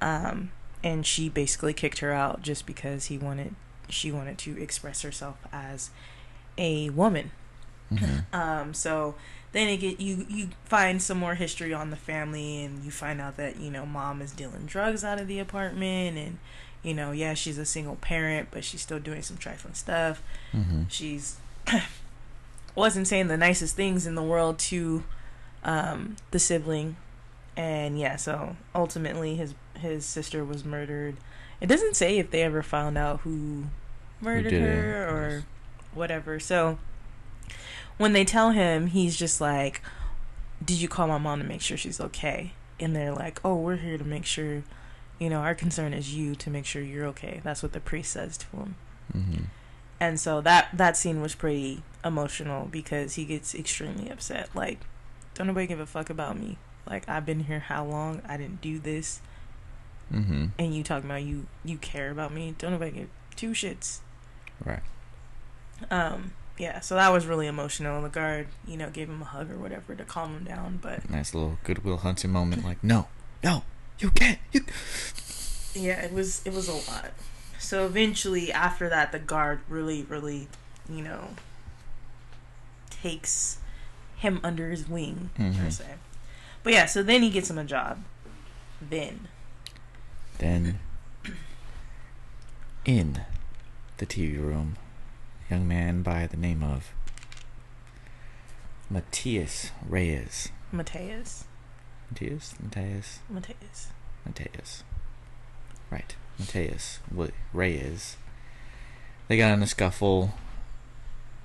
Um, 0.00 0.50
and 0.84 1.06
she 1.06 1.28
basically 1.28 1.72
kicked 1.72 1.98
her 2.00 2.12
out 2.12 2.42
just 2.42 2.66
because 2.66 3.06
he 3.06 3.16
wanted 3.18 3.54
she 3.88 4.10
wanted 4.12 4.38
to 4.38 4.60
express 4.60 5.02
herself 5.02 5.36
as 5.52 5.90
a 6.58 6.90
woman. 6.90 7.30
Mhm. 7.92 8.24
Um, 8.34 8.74
so 8.74 9.14
then 9.52 9.68
it 9.68 9.76
get 9.78 10.00
you 10.00 10.26
you 10.28 10.48
find 10.64 11.00
some 11.02 11.18
more 11.18 11.34
history 11.34 11.72
on 11.74 11.90
the 11.90 11.96
family, 11.96 12.64
and 12.64 12.84
you 12.84 12.90
find 12.90 13.20
out 13.20 13.36
that 13.36 13.58
you 13.58 13.70
know 13.70 13.86
mom 13.86 14.20
is 14.22 14.32
dealing 14.32 14.66
drugs 14.66 15.04
out 15.04 15.20
of 15.20 15.28
the 15.28 15.38
apartment, 15.38 16.16
and 16.18 16.38
you 16.82 16.94
know 16.94 17.12
yeah 17.12 17.34
she's 17.34 17.58
a 17.58 17.66
single 17.66 17.96
parent, 17.96 18.48
but 18.50 18.64
she's 18.64 18.80
still 18.80 18.98
doing 18.98 19.22
some 19.22 19.36
trifling 19.36 19.74
stuff. 19.74 20.22
Mhm. 20.52 20.86
She's 20.88 21.36
wasn't 22.74 23.06
saying 23.06 23.28
the 23.28 23.36
nicest 23.36 23.76
things 23.76 24.06
in 24.06 24.14
the 24.14 24.22
world 24.22 24.58
to 24.58 25.04
um, 25.64 26.16
the 26.30 26.38
sibling, 26.38 26.96
and 27.56 27.98
yeah, 27.98 28.16
so 28.16 28.56
ultimately 28.74 29.36
his 29.36 29.54
his 29.78 30.04
sister 30.04 30.44
was 30.44 30.64
murdered. 30.64 31.16
It 31.60 31.66
doesn't 31.66 31.94
say 31.94 32.18
if 32.18 32.30
they 32.30 32.42
ever 32.42 32.62
found 32.62 32.96
out 32.98 33.20
who 33.20 33.64
murdered 34.20 34.52
her 34.52 35.08
or 35.08 35.44
whatever. 35.94 36.40
So 36.40 36.78
when 37.98 38.12
they 38.12 38.24
tell 38.24 38.50
him, 38.50 38.88
he's 38.88 39.16
just 39.16 39.40
like, 39.40 39.80
"Did 40.64 40.80
you 40.80 40.88
call 40.88 41.06
my 41.08 41.18
mom 41.18 41.38
to 41.40 41.44
make 41.44 41.60
sure 41.60 41.76
she's 41.76 42.00
okay?" 42.00 42.52
And 42.80 42.94
they're 42.96 43.12
like, 43.14 43.40
"Oh, 43.44 43.56
we're 43.56 43.76
here 43.76 43.98
to 43.98 44.04
make 44.04 44.24
sure, 44.24 44.62
you 45.18 45.30
know, 45.30 45.40
our 45.40 45.54
concern 45.54 45.92
is 45.92 46.14
you 46.14 46.34
to 46.36 46.50
make 46.50 46.66
sure 46.66 46.82
you're 46.82 47.06
okay." 47.06 47.40
That's 47.44 47.62
what 47.62 47.72
the 47.72 47.80
priest 47.80 48.12
says 48.12 48.36
to 48.38 48.46
him. 48.56 48.74
Mhm. 49.14 49.44
And 50.00 50.18
so 50.18 50.40
that 50.40 50.68
that 50.72 50.96
scene 50.96 51.20
was 51.20 51.34
pretty 51.34 51.82
emotional 52.04 52.66
because 52.66 53.14
he 53.14 53.24
gets 53.24 53.54
extremely 53.54 54.10
upset. 54.10 54.48
Like, 54.54 54.80
don't 55.34 55.46
nobody 55.46 55.66
give 55.68 55.78
a 55.80 55.86
fuck 55.86 56.10
about 56.10 56.36
me. 56.38 56.58
Like, 56.86 57.08
I've 57.08 57.24
been 57.24 57.44
here 57.44 57.60
how 57.60 57.84
long? 57.84 58.20
I 58.26 58.36
didn't 58.36 58.60
do 58.60 58.80
this, 58.80 59.20
Mhm. 60.12 60.50
and 60.58 60.74
you 60.74 60.82
talking 60.82 61.08
about 61.08 61.22
you 61.22 61.46
you 61.64 61.78
care 61.78 62.10
about 62.10 62.32
me? 62.32 62.54
Don't 62.58 62.72
nobody 62.72 62.90
give 62.90 63.08
two 63.36 63.50
shits. 63.52 64.00
Right. 64.64 64.82
Um, 65.90 66.32
yeah. 66.58 66.80
So 66.80 66.94
that 66.94 67.10
was 67.12 67.26
really 67.26 67.46
emotional. 67.46 68.00
The 68.02 68.08
guard, 68.08 68.48
you 68.66 68.76
know, 68.76 68.90
gave 68.90 69.08
him 69.08 69.22
a 69.22 69.26
hug 69.26 69.50
or 69.50 69.58
whatever 69.58 69.94
to 69.94 70.04
calm 70.04 70.36
him 70.38 70.44
down. 70.44 70.78
But 70.82 71.08
Nice 71.10 71.34
little 71.34 71.58
Goodwill 71.64 71.98
Hunting 71.98 72.30
moment. 72.30 72.64
Like, 72.64 72.82
no, 72.84 73.08
no, 73.42 73.62
you 73.98 74.10
can't. 74.10 74.38
You. 74.52 74.60
yeah, 75.74 76.00
it 76.02 76.12
was 76.12 76.42
it 76.44 76.52
was 76.52 76.68
a 76.68 76.74
lot. 76.74 77.12
So 77.58 77.86
eventually, 77.86 78.52
after 78.52 78.88
that, 78.88 79.12
the 79.12 79.18
guard 79.18 79.60
really, 79.68 80.02
really, 80.02 80.48
you 80.90 81.02
know, 81.02 81.28
takes 82.90 83.58
him 84.16 84.40
under 84.44 84.70
his 84.70 84.88
wing 84.88 85.30
per 85.34 85.44
Mhm. 85.44 85.72
se. 85.72 85.84
But 86.62 86.72
yeah, 86.72 86.86
so 86.86 87.02
then 87.02 87.22
he 87.22 87.30
gets 87.30 87.50
him 87.50 87.58
a 87.58 87.64
job. 87.64 88.04
Then 88.80 89.28
Then, 90.38 90.80
in 92.84 93.20
the 93.98 94.06
TV 94.06 94.38
room, 94.38 94.76
young 95.52 95.68
man 95.68 96.00
by 96.00 96.26
the 96.26 96.36
name 96.36 96.62
of 96.62 96.94
Matthias 98.88 99.70
Reyes. 99.86 100.48
Mateus, 100.72 101.44
Matthias? 102.10 102.54
Matthias? 102.58 103.20
Mateus. 103.28 103.88
Mateus. 104.24 104.82
Right. 105.90 106.16
Mateus 106.38 107.00
Reyes. 107.52 108.16
They 109.28 109.36
got 109.36 109.52
in 109.52 109.62
a 109.62 109.66
scuffle. 109.66 110.32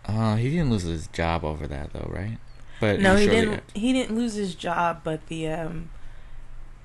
Uh, 0.05 0.38
he 0.38 0.49
didn't 0.51 0.71
lose 0.71 0.84
his 0.84 1.07
job 1.07 1.43
over 1.43 1.67
that 1.67 1.91
though, 1.91 2.09
right? 2.09 2.38
But 2.79 3.01
No, 3.01 3.17
he 3.17 3.27
didn't. 3.27 3.63
He 3.73 3.91
didn't 3.91 4.15
lose 4.15 4.35
his 4.35 4.55
job, 4.55 5.01
but 5.03 5.27
the 5.27 5.49
um, 5.49 5.89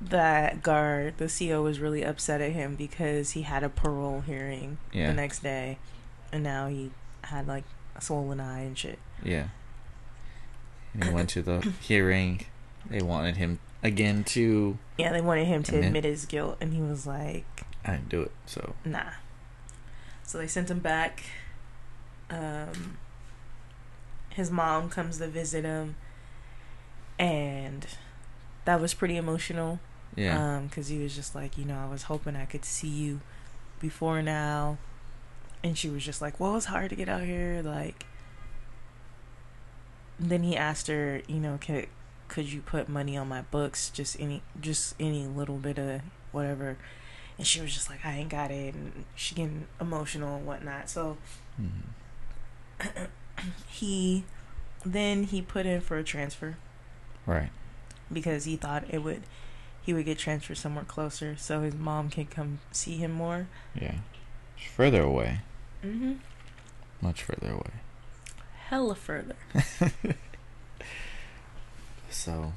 that 0.01 0.61
guard, 0.65 1.19
the 1.19 1.28
CO, 1.28 1.62
was 1.62 1.78
really 1.78 2.03
upset 2.05 2.40
at 2.40 2.51
him 2.51 2.74
because 2.74 3.32
he 3.32 3.43
had 3.43 3.62
a 3.62 3.69
parole 3.69 4.23
hearing 4.23 4.78
Yeah. 4.93 5.07
the 5.09 5.12
next 5.15 5.44
day, 5.44 5.78
and 6.32 6.43
now 6.43 6.66
he 6.66 6.90
had 7.33 7.49
like 7.49 7.65
a 7.97 8.01
swollen 8.01 8.41
eye 8.41 8.61
and 8.61 8.79
shit. 8.79 8.99
Yeah. 9.25 9.49
And 10.95 11.05
he 11.05 11.11
went 11.11 11.29
to 11.31 11.43
the 11.43 11.61
hearing. 11.81 12.45
They 12.89 13.03
wanted 13.03 13.37
him 13.37 13.59
again 13.83 14.25
to. 14.25 14.79
Yeah, 14.99 15.13
they 15.13 15.21
wanted 15.21 15.47
him 15.47 15.63
to 15.65 15.73
Admit? 15.77 15.87
admit 15.89 16.05
his 16.05 16.27
guilt, 16.27 16.59
and 16.61 16.73
he 16.75 16.81
was 16.81 17.07
like, 17.07 17.45
I 17.85 17.93
didn't 17.93 18.09
do 18.09 18.23
it, 18.23 18.33
so. 18.47 18.75
"Nah." 18.85 19.13
So 20.25 20.39
they 20.39 20.47
sent 20.47 20.71
him 20.71 20.79
back. 20.79 21.23
Um, 22.31 22.97
his 24.31 24.51
mom 24.51 24.89
comes 24.89 25.19
to 25.19 25.27
visit 25.29 25.65
him, 25.65 25.97
and 27.19 27.87
that 28.65 28.81
was 28.81 28.95
pretty 28.95 29.17
emotional. 29.17 29.81
Yeah. 30.15 30.57
Um, 30.57 30.67
because 30.67 30.89
he 30.89 30.99
was 30.99 31.15
just 31.15 31.35
like, 31.35 31.57
you 31.57 31.65
know, 31.65 31.79
I 31.79 31.91
was 31.91 32.05
hoping 32.05 32.37
I 32.37 32.45
could 32.45 32.65
see 32.65 32.89
you 32.89 33.21
before 33.81 34.21
now, 34.23 34.77
and 35.65 35.77
she 35.79 35.89
was 35.89 36.05
just 36.05 36.21
like, 36.21 36.39
well, 36.41 36.57
it's 36.57 36.67
hard 36.67 36.91
to 36.91 36.97
get 36.97 37.09
out 37.09 37.23
here. 37.23 37.63
Like, 37.65 38.07
then 40.19 40.43
he 40.43 40.57
asked 40.57 40.87
her, 40.89 41.23
you 41.27 41.37
know, 41.37 41.59
could 41.61 41.89
could 42.29 42.51
you 42.51 42.61
put 42.63 42.89
money 42.89 43.17
on 43.17 43.29
my 43.29 43.43
books, 43.43 43.91
just 43.91 44.19
any 44.21 44.43
just 44.61 44.95
any 44.99 45.27
little 45.27 45.59
bit 45.59 45.79
of 45.79 46.01
whatever, 46.31 46.77
and 47.39 47.47
she 47.47 47.61
was 47.61 47.75
just 47.75 47.91
like, 47.91 48.05
I 48.07 48.15
ain't 48.15 48.29
got 48.31 48.51
it, 48.51 48.75
and 48.75 49.05
she 49.15 49.35
getting 49.35 49.67
emotional 49.81 50.37
and 50.37 50.47
whatnot. 50.47 50.89
So 50.89 51.17
Mhm. 51.61 51.83
he 53.69 54.25
then 54.85 55.25
he 55.25 55.43
put 55.43 55.67
in 55.67 55.81
for 55.81 55.97
a 55.97 56.03
transfer 56.05 56.57
Right. 57.27 57.51
because 58.13 58.45
he 58.47 58.57
thought 58.57 58.85
it 58.89 58.99
would 59.03 59.23
he 59.83 59.93
would 59.93 60.05
get 60.05 60.19
transferred 60.19 60.57
somewhere 60.59 60.85
closer 60.85 61.37
so 61.37 61.63
his 61.63 61.75
mom 61.75 62.09
can 62.09 62.27
come 62.27 62.61
see 62.71 62.97
him 62.99 63.11
more. 63.13 63.47
Yeah. 63.75 63.97
Further 64.77 65.03
away. 65.03 65.41
Mm-hmm. 65.85 66.13
Much 67.01 67.23
further 67.23 67.53
away. 67.53 67.71
Hella 68.69 68.95
further. 68.95 69.37
So 72.11 72.53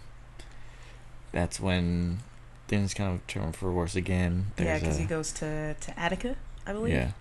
that's 1.32 1.60
when 1.60 2.20
things 2.68 2.94
kind 2.94 3.14
of 3.16 3.26
turn 3.28 3.52
for 3.54 3.72
worse 3.72 3.96
again. 3.96 4.48
yeah, 4.58 4.78
because 4.80 4.98
a- 4.98 5.02
he 5.02 5.06
goes 5.06 5.32
to 5.34 5.76
to 5.76 6.00
Attica, 6.00 6.36
I 6.68 6.74
believe. 6.74 6.94
Yeah. 6.94 7.12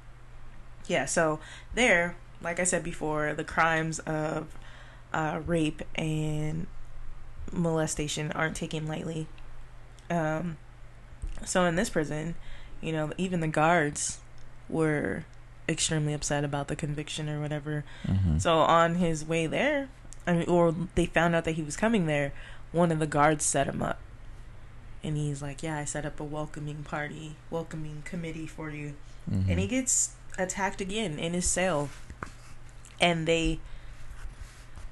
Yeah, 0.87 1.05
so 1.07 1.41
there, 1.75 2.17
like 2.43 2.61
I 2.61 2.65
said 2.65 2.83
before, 2.85 3.33
the 3.35 3.45
crimes 3.45 4.01
of 4.01 4.49
uh, 5.15 5.41
rape 5.47 5.81
and 5.95 6.67
molestation 7.53 8.31
aren't 8.33 8.57
taken 8.57 8.87
lightly. 8.87 9.27
Um, 10.11 10.59
so 11.47 11.65
in 11.65 11.77
this 11.77 11.89
prison, 11.89 12.35
you 12.83 12.93
know, 12.93 13.13
even 13.17 13.41
the 13.41 13.49
guards 13.49 14.19
were 14.69 15.25
extremely 15.69 16.13
upset 16.13 16.45
about 16.45 16.69
the 16.69 16.77
conviction 16.77 17.29
or 17.29 17.41
whatever. 17.41 17.85
Mhm. 18.07 18.41
So 18.41 18.59
on 18.59 18.97
his 18.97 19.25
way 19.25 19.47
there, 19.47 19.89
I 20.27 20.33
mean, 20.35 20.49
or 20.49 20.75
they 20.95 21.07
found 21.07 21.35
out 21.35 21.45
that 21.45 21.53
he 21.53 21.63
was 21.63 21.77
coming 21.77 22.07
there, 22.07 22.33
one 22.73 22.91
of 22.93 22.99
the 22.99 23.07
guards 23.07 23.45
set 23.45 23.67
him 23.67 23.83
up. 23.83 23.99
And 25.03 25.17
he's 25.17 25.43
like, 25.43 25.63
Yeah, 25.63 25.77
I 25.79 25.85
set 25.85 26.07
up 26.07 26.19
a 26.21 26.25
welcoming 26.25 26.83
party, 26.83 27.37
welcoming 27.51 28.03
committee 28.05 28.47
for 28.47 28.71
you 28.71 28.95
Mhm. 29.31 29.49
and 29.51 29.59
he 29.61 29.67
gets 29.67 30.11
attacked 30.39 30.81
again 30.81 31.19
in 31.19 31.33
his 31.33 31.49
cell 31.49 31.89
and 33.01 33.27
they 33.27 33.59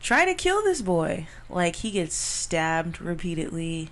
try 0.00 0.24
to 0.24 0.34
kill 0.34 0.62
this 0.62 0.82
boy 0.82 1.26
like 1.48 1.76
he 1.76 1.90
gets 1.90 2.14
stabbed 2.14 3.00
repeatedly 3.00 3.90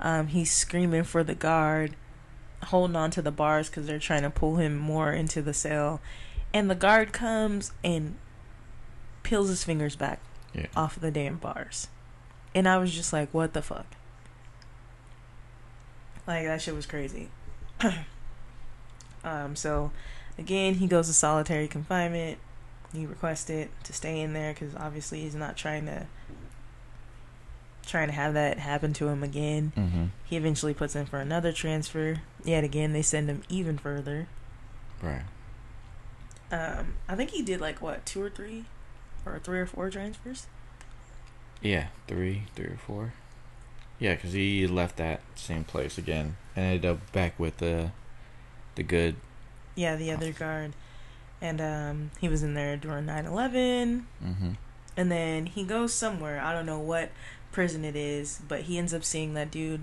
um 0.00 0.28
he's 0.28 0.50
screaming 0.52 1.02
for 1.04 1.22
the 1.24 1.34
guard 1.34 1.94
holding 2.64 2.96
on 2.96 3.10
to 3.12 3.22
the 3.22 3.30
bars 3.30 3.68
because 3.68 3.86
they're 3.86 3.98
trying 3.98 4.22
to 4.22 4.30
pull 4.30 4.56
him 4.56 4.76
more 4.76 5.12
into 5.12 5.42
the 5.42 5.54
cell. 5.54 6.00
And 6.54 6.70
the 6.70 6.74
guard 6.74 7.12
comes 7.12 7.72
and 7.84 8.16
peels 9.22 9.48
his 9.48 9.62
fingers 9.64 9.96
back 9.96 10.20
Yeah. 10.54 10.66
off 10.76 10.98
the 11.00 11.10
damn 11.10 11.36
bars. 11.36 11.88
And 12.54 12.66
i 12.68 12.78
was 12.78 12.94
just 12.94 13.12
like 13.12 13.28
what 13.34 13.52
the 13.52 13.62
fuck? 13.62 13.86
Like 16.26 16.46
that 16.46 16.62
shit 16.62 16.74
was 16.74 16.86
crazy. 16.86 17.28
Um 19.24 19.56
so 19.56 19.90
again 20.38 20.74
he 20.74 20.86
goes 20.86 21.08
to 21.08 21.12
solitary 21.12 21.66
confinement. 21.66 22.38
He 22.92 23.06
requested 23.06 23.70
to 23.82 23.92
stay 23.92 24.20
in 24.20 24.32
there 24.34 24.52
because 24.54 24.74
obviously 24.76 25.20
he's 25.22 25.34
not 25.34 25.56
trying 25.56 25.86
to 25.86 26.06
trying 27.86 28.08
to 28.08 28.12
have 28.14 28.34
that 28.34 28.58
happen 28.58 28.92
to 28.92 29.08
him 29.08 29.22
again 29.22 29.72
Mhm. 29.76 30.08
he 30.24 30.36
eventually 30.36 30.74
puts 30.74 30.94
in 30.96 31.06
for 31.06 31.18
another 31.20 31.52
transfer 31.52 32.16
yet 32.44 32.64
again 32.64 32.92
they 32.92 33.02
send 33.02 33.28
him 33.30 33.42
even 33.48 33.78
further 33.78 34.26
Right. 35.02 35.22
um 36.50 36.94
i 37.08 37.14
think 37.14 37.30
he 37.30 37.42
did 37.42 37.60
like 37.60 37.80
what 37.82 38.04
two 38.06 38.22
or 38.22 38.30
three 38.30 38.64
or 39.24 39.38
three 39.38 39.58
or 39.60 39.66
four 39.66 39.90
transfers 39.90 40.46
Yeah. 41.62 41.86
Three, 42.06 42.42
three 42.54 42.66
or 42.66 42.76
four. 42.86 43.12
Yeah, 43.98 44.14
because 44.14 44.34
he 44.34 44.66
left 44.66 44.98
that 44.98 45.20
same 45.36 45.64
place 45.64 45.96
again 45.96 46.36
and 46.54 46.66
ended 46.66 46.84
up 46.84 47.12
back 47.12 47.38
with 47.40 47.56
the 47.58 47.90
the 48.74 48.82
good. 48.82 49.16
yeah 49.74 49.96
the 49.96 50.10
other 50.12 50.32
guard 50.32 50.74
and 51.40 51.60
um 51.60 52.10
he 52.20 52.28
was 52.28 52.42
in 52.42 52.52
there 52.54 52.76
during 52.76 53.06
9-11 53.06 54.04
Mm-hmm. 54.22 54.50
and 54.98 55.10
then 55.10 55.46
he 55.46 55.64
goes 55.64 55.92
somewhere 55.94 56.40
i 56.40 56.52
don't 56.52 56.66
know 56.66 56.78
what 56.78 57.10
prison 57.56 57.84
it 57.86 57.96
is 57.96 58.40
but 58.46 58.60
he 58.68 58.76
ends 58.76 58.92
up 58.92 59.02
seeing 59.02 59.32
that 59.32 59.50
dude 59.50 59.82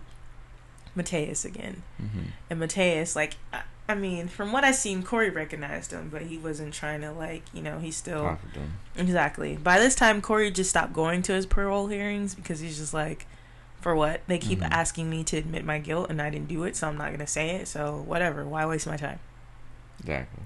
mateus 0.95 1.43
again 1.43 1.81
Mm-hmm. 2.01 2.19
and 2.51 2.59
mateus 2.59 3.15
like 3.15 3.33
I, 3.51 3.63
I 3.89 3.95
mean 3.95 4.27
from 4.27 4.51
what 4.51 4.63
i 4.63 4.71
seen 4.71 5.01
korey 5.01 5.33
recognized 5.33 5.91
him 5.91 6.09
but 6.11 6.21
he 6.23 6.37
wasn't 6.37 6.73
trying 6.73 7.01
to 7.01 7.11
like 7.11 7.41
you 7.51 7.63
know 7.63 7.79
he's 7.79 7.95
still 7.95 8.37
exactly 8.95 9.57
by 9.57 9.79
this 9.79 9.95
time 9.95 10.21
korey 10.21 10.53
just 10.53 10.69
stopped 10.69 10.93
going 10.93 11.23
to 11.23 11.33
his 11.33 11.47
parole 11.47 11.87
hearings 11.87 12.35
because 12.35 12.59
he's 12.59 12.77
just 12.77 12.93
like 12.93 13.25
for 13.81 13.95
what 13.95 14.21
they 14.27 14.37
keep 14.37 14.59
Mhm. 14.59 14.69
asking 14.71 15.09
me 15.09 15.23
to 15.25 15.37
admit 15.37 15.65
my 15.65 15.79
guilt 15.79 16.09
and 16.11 16.21
i 16.21 16.29
didn't 16.29 16.47
do 16.47 16.63
it 16.65 16.75
so 16.75 16.87
i'm 16.87 16.97
not 16.97 17.11
gonna 17.11 17.25
say 17.27 17.49
it 17.55 17.67
so 17.67 18.03
whatever 18.05 18.45
why 18.45 18.65
waste 18.65 18.85
my 18.87 18.97
time 18.97 19.19
Exactly. 19.99 20.43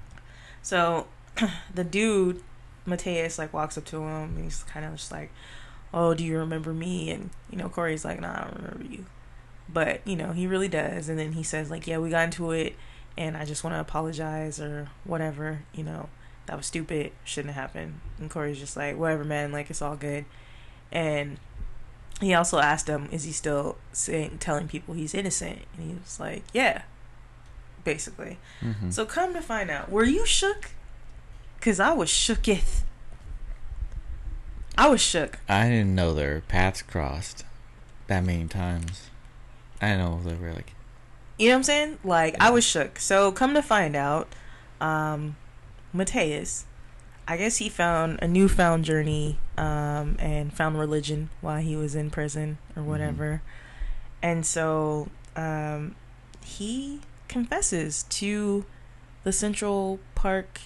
So 0.61 1.07
the 1.73 1.83
dude, 1.83 2.41
Mateus, 2.85 3.37
like 3.39 3.53
walks 3.53 3.77
up 3.77 3.85
to 3.85 3.97
him 3.97 4.35
and 4.35 4.43
he's 4.43 4.63
kind 4.63 4.85
of 4.85 4.91
just 4.95 5.11
like, 5.11 5.31
Oh, 5.93 6.13
do 6.13 6.23
you 6.23 6.37
remember 6.37 6.73
me? 6.73 7.11
And, 7.11 7.29
you 7.49 7.57
know, 7.57 7.69
Korey's 7.69 8.05
like, 8.05 8.19
Nah, 8.19 8.33
I 8.33 8.43
don't 8.43 8.55
remember 8.57 8.85
you. 8.85 9.05
But, 9.69 10.01
you 10.05 10.15
know, 10.15 10.31
he 10.31 10.47
really 10.47 10.67
does. 10.67 11.09
And 11.09 11.17
then 11.17 11.33
he 11.33 11.43
says, 11.43 11.69
like, 11.69 11.87
Yeah, 11.87 11.97
we 11.99 12.09
got 12.09 12.25
into 12.25 12.51
it 12.51 12.75
and 13.17 13.35
I 13.35 13.45
just 13.45 13.63
want 13.63 13.75
to 13.75 13.79
apologize 13.79 14.59
or 14.59 14.89
whatever, 15.03 15.61
you 15.73 15.83
know, 15.83 16.09
that 16.45 16.55
was 16.55 16.67
stupid, 16.67 17.11
shouldn't 17.23 17.53
have 17.53 17.61
happened. 17.61 17.99
And 18.19 18.29
Korey's 18.29 18.59
just 18.59 18.77
like, 18.77 18.97
Whatever, 18.97 19.23
man, 19.23 19.51
like, 19.51 19.69
it's 19.69 19.81
all 19.81 19.95
good. 19.95 20.25
And 20.91 21.37
he 22.21 22.33
also 22.33 22.59
asked 22.59 22.87
him, 22.87 23.09
Is 23.11 23.23
he 23.23 23.31
still 23.31 23.77
saying, 23.91 24.37
telling 24.39 24.67
people 24.67 24.93
he's 24.93 25.13
innocent? 25.13 25.59
And 25.75 25.89
he 25.89 25.95
was 25.95 26.19
like, 26.19 26.43
Yeah, 26.53 26.83
basically. 27.83 28.37
Mm-hmm. 28.61 28.91
So 28.91 29.05
come 29.05 29.33
to 29.33 29.41
find 29.41 29.69
out, 29.69 29.91
were 29.91 30.03
you 30.03 30.25
shook? 30.25 30.71
Cause 31.59 31.79
I 31.79 31.91
was 31.91 32.09
shooketh. 32.09 32.83
I 34.77 34.87
was 34.89 35.01
shook. 35.01 35.39
I 35.49 35.69
didn't 35.69 35.95
know 35.95 36.13
their 36.13 36.41
paths 36.41 36.81
crossed 36.81 37.43
that 38.07 38.23
many 38.23 38.45
times. 38.47 39.09
I 39.81 39.89
didn't 39.89 40.05
know 40.05 40.21
they 40.23 40.35
were 40.35 40.53
like. 40.53 40.73
You 41.39 41.47
know 41.47 41.53
what 41.53 41.57
I'm 41.57 41.63
saying? 41.63 41.99
Like 42.03 42.35
I 42.39 42.51
was 42.51 42.63
shook. 42.63 42.99
So 42.99 43.31
come 43.31 43.53
to 43.55 43.61
find 43.61 43.95
out, 43.95 44.27
um, 44.79 45.35
Mateus, 45.93 46.65
I 47.27 47.37
guess 47.37 47.57
he 47.57 47.69
found 47.69 48.19
a 48.21 48.27
newfound 48.27 48.85
journey, 48.85 49.39
um, 49.57 50.15
and 50.19 50.53
found 50.53 50.79
religion 50.79 51.29
while 51.41 51.59
he 51.59 51.75
was 51.75 51.95
in 51.95 52.09
prison 52.09 52.57
or 52.75 52.83
whatever. 52.83 53.41
And 54.21 54.45
so, 54.45 55.09
um, 55.35 55.95
he 56.43 57.01
confesses 57.27 58.03
to 58.03 58.65
the 59.23 59.31
Central 59.31 59.99
Park 60.15 60.61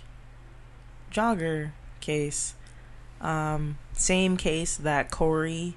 jogger 1.12 1.72
case. 2.00 2.56
Um, 3.20 3.78
same 3.94 4.38
case 4.38 4.76
that 4.78 5.12
Korey, 5.12 5.74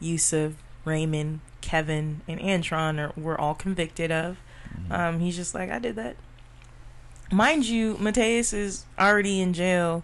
Yusef, 0.00 0.54
Raymond, 0.84 1.40
Kevin, 1.60 2.20
and 2.28 2.40
Antron 2.40 2.98
are, 2.98 3.20
were 3.20 3.38
all 3.40 3.54
convicted 3.54 4.10
of. 4.10 4.38
mhm. 4.74 4.92
Um, 4.92 5.20
he's 5.20 5.36
just 5.36 5.54
like, 5.54 5.70
I 5.70 5.78
did 5.78 5.96
that. 5.96 6.16
Mind 7.30 7.66
you, 7.66 7.96
Mateus 8.00 8.52
is 8.52 8.86
already 8.98 9.40
in 9.40 9.52
jail. 9.52 10.02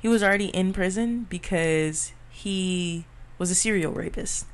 He 0.00 0.08
was 0.08 0.22
already 0.22 0.46
in 0.48 0.72
prison 0.72 1.26
because 1.28 2.12
he 2.30 3.04
was 3.38 3.50
a 3.50 3.54
serial 3.54 3.92
rapist. 3.92 4.46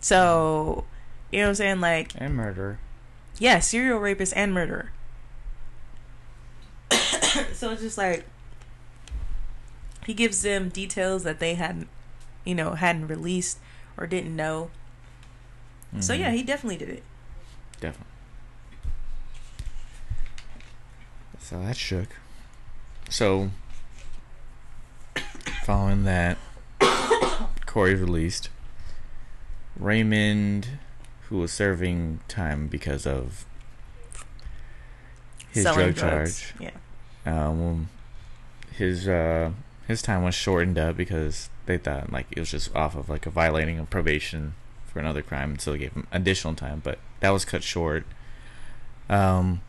So, 0.00 0.84
you 1.30 1.38
know 1.40 1.44
what 1.46 1.48
I'm 1.50 1.54
saying? 1.56 1.80
Like, 1.80 2.12
and 2.16 2.34
murder. 2.34 2.78
yeah, 3.38 3.58
serial 3.60 3.98
rapist 3.98 4.32
and 4.34 4.52
murderer. 4.54 4.92
so 7.52 7.70
it's 7.70 7.82
just 7.82 7.98
like 7.98 8.24
he 10.06 10.14
gives 10.14 10.42
them 10.42 10.68
details 10.68 11.22
that 11.24 11.38
they 11.38 11.54
hadn't, 11.54 11.88
you 12.44 12.54
know, 12.54 12.72
hadn't 12.74 13.06
released 13.08 13.58
or 13.96 14.06
didn't 14.06 14.34
know. 14.34 14.70
So 16.00 16.14
Mhm. 16.14 16.18
yeah, 16.20 16.30
he 16.32 16.42
definitely 16.42 16.78
did 16.78 16.88
it. 16.88 17.02
Definitely. 17.80 18.06
So 21.38 21.60
that 21.60 21.76
shook. 21.76 22.08
So, 23.10 23.50
following 25.64 26.04
that, 26.04 26.38
Corey's 27.66 28.00
released. 28.00 28.48
Raymond, 29.78 30.78
who 31.28 31.38
was 31.38 31.52
serving 31.52 32.20
time 32.28 32.68
because 32.68 33.06
of 33.06 33.44
his 35.50 35.64
Selling 35.64 35.92
drug 35.92 35.94
drugs. 35.96 36.40
charge, 36.40 36.54
Yeah. 37.26 37.48
um, 37.48 37.88
his 38.76 39.08
uh, 39.08 39.50
his 39.88 40.02
time 40.02 40.22
was 40.22 40.34
shortened 40.34 40.78
up 40.78 40.96
because 40.96 41.50
they 41.66 41.78
thought 41.78 42.12
like 42.12 42.26
it 42.30 42.40
was 42.40 42.50
just 42.50 42.74
off 42.74 42.94
of 42.96 43.08
like 43.08 43.26
a 43.26 43.30
violating 43.30 43.78
of 43.78 43.90
probation 43.90 44.54
for 44.86 44.98
another 44.98 45.22
crime, 45.22 45.58
so 45.58 45.72
they 45.72 45.78
gave 45.78 45.92
him 45.92 46.06
additional 46.12 46.54
time, 46.54 46.80
but 46.84 46.98
that 47.20 47.30
was 47.30 47.44
cut 47.44 47.62
short. 47.62 48.04
Um, 49.08 49.60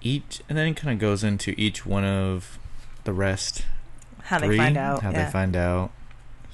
each 0.00 0.40
and 0.48 0.56
then 0.56 0.68
it 0.68 0.76
kind 0.76 0.92
of 0.92 1.00
goes 1.00 1.24
into 1.24 1.54
each 1.56 1.84
one 1.84 2.04
of 2.04 2.58
the 3.04 3.12
rest. 3.12 3.64
How 4.24 4.38
they 4.38 4.46
three, 4.48 4.56
find 4.58 4.76
out. 4.76 5.02
How 5.02 5.10
yeah. 5.10 5.24
they 5.24 5.30
find 5.30 5.56
out. 5.56 5.90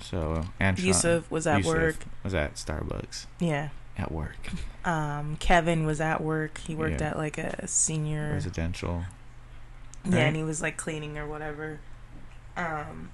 So 0.01 0.45
Antron, 0.61 0.83
Yusef 0.85 1.31
was 1.31 1.47
at 1.47 1.59
Yusef 1.59 1.73
work. 1.73 1.97
Was 2.23 2.35
at 2.35 2.55
Starbucks 2.55 3.27
Yeah. 3.41 3.71
at 3.97 4.13
work. 4.13 4.37
Um, 4.85 5.37
Kevin 5.37 5.87
was 5.87 6.01
at 6.01 6.21
work. 6.21 6.59
He 6.59 6.75
worked 6.75 7.01
Yeah. 7.01 7.11
at 7.11 7.17
like 7.17 7.39
a 7.39 7.67
senior. 7.67 8.33
Residential. 8.35 9.05
Yeah, 10.05 10.11
right? 10.17 10.21
and 10.25 10.37
he 10.37 10.43
was 10.43 10.61
like 10.61 10.77
cleaning 10.77 11.17
or 11.17 11.27
whatever. 11.27 11.81
Um, 12.57 13.11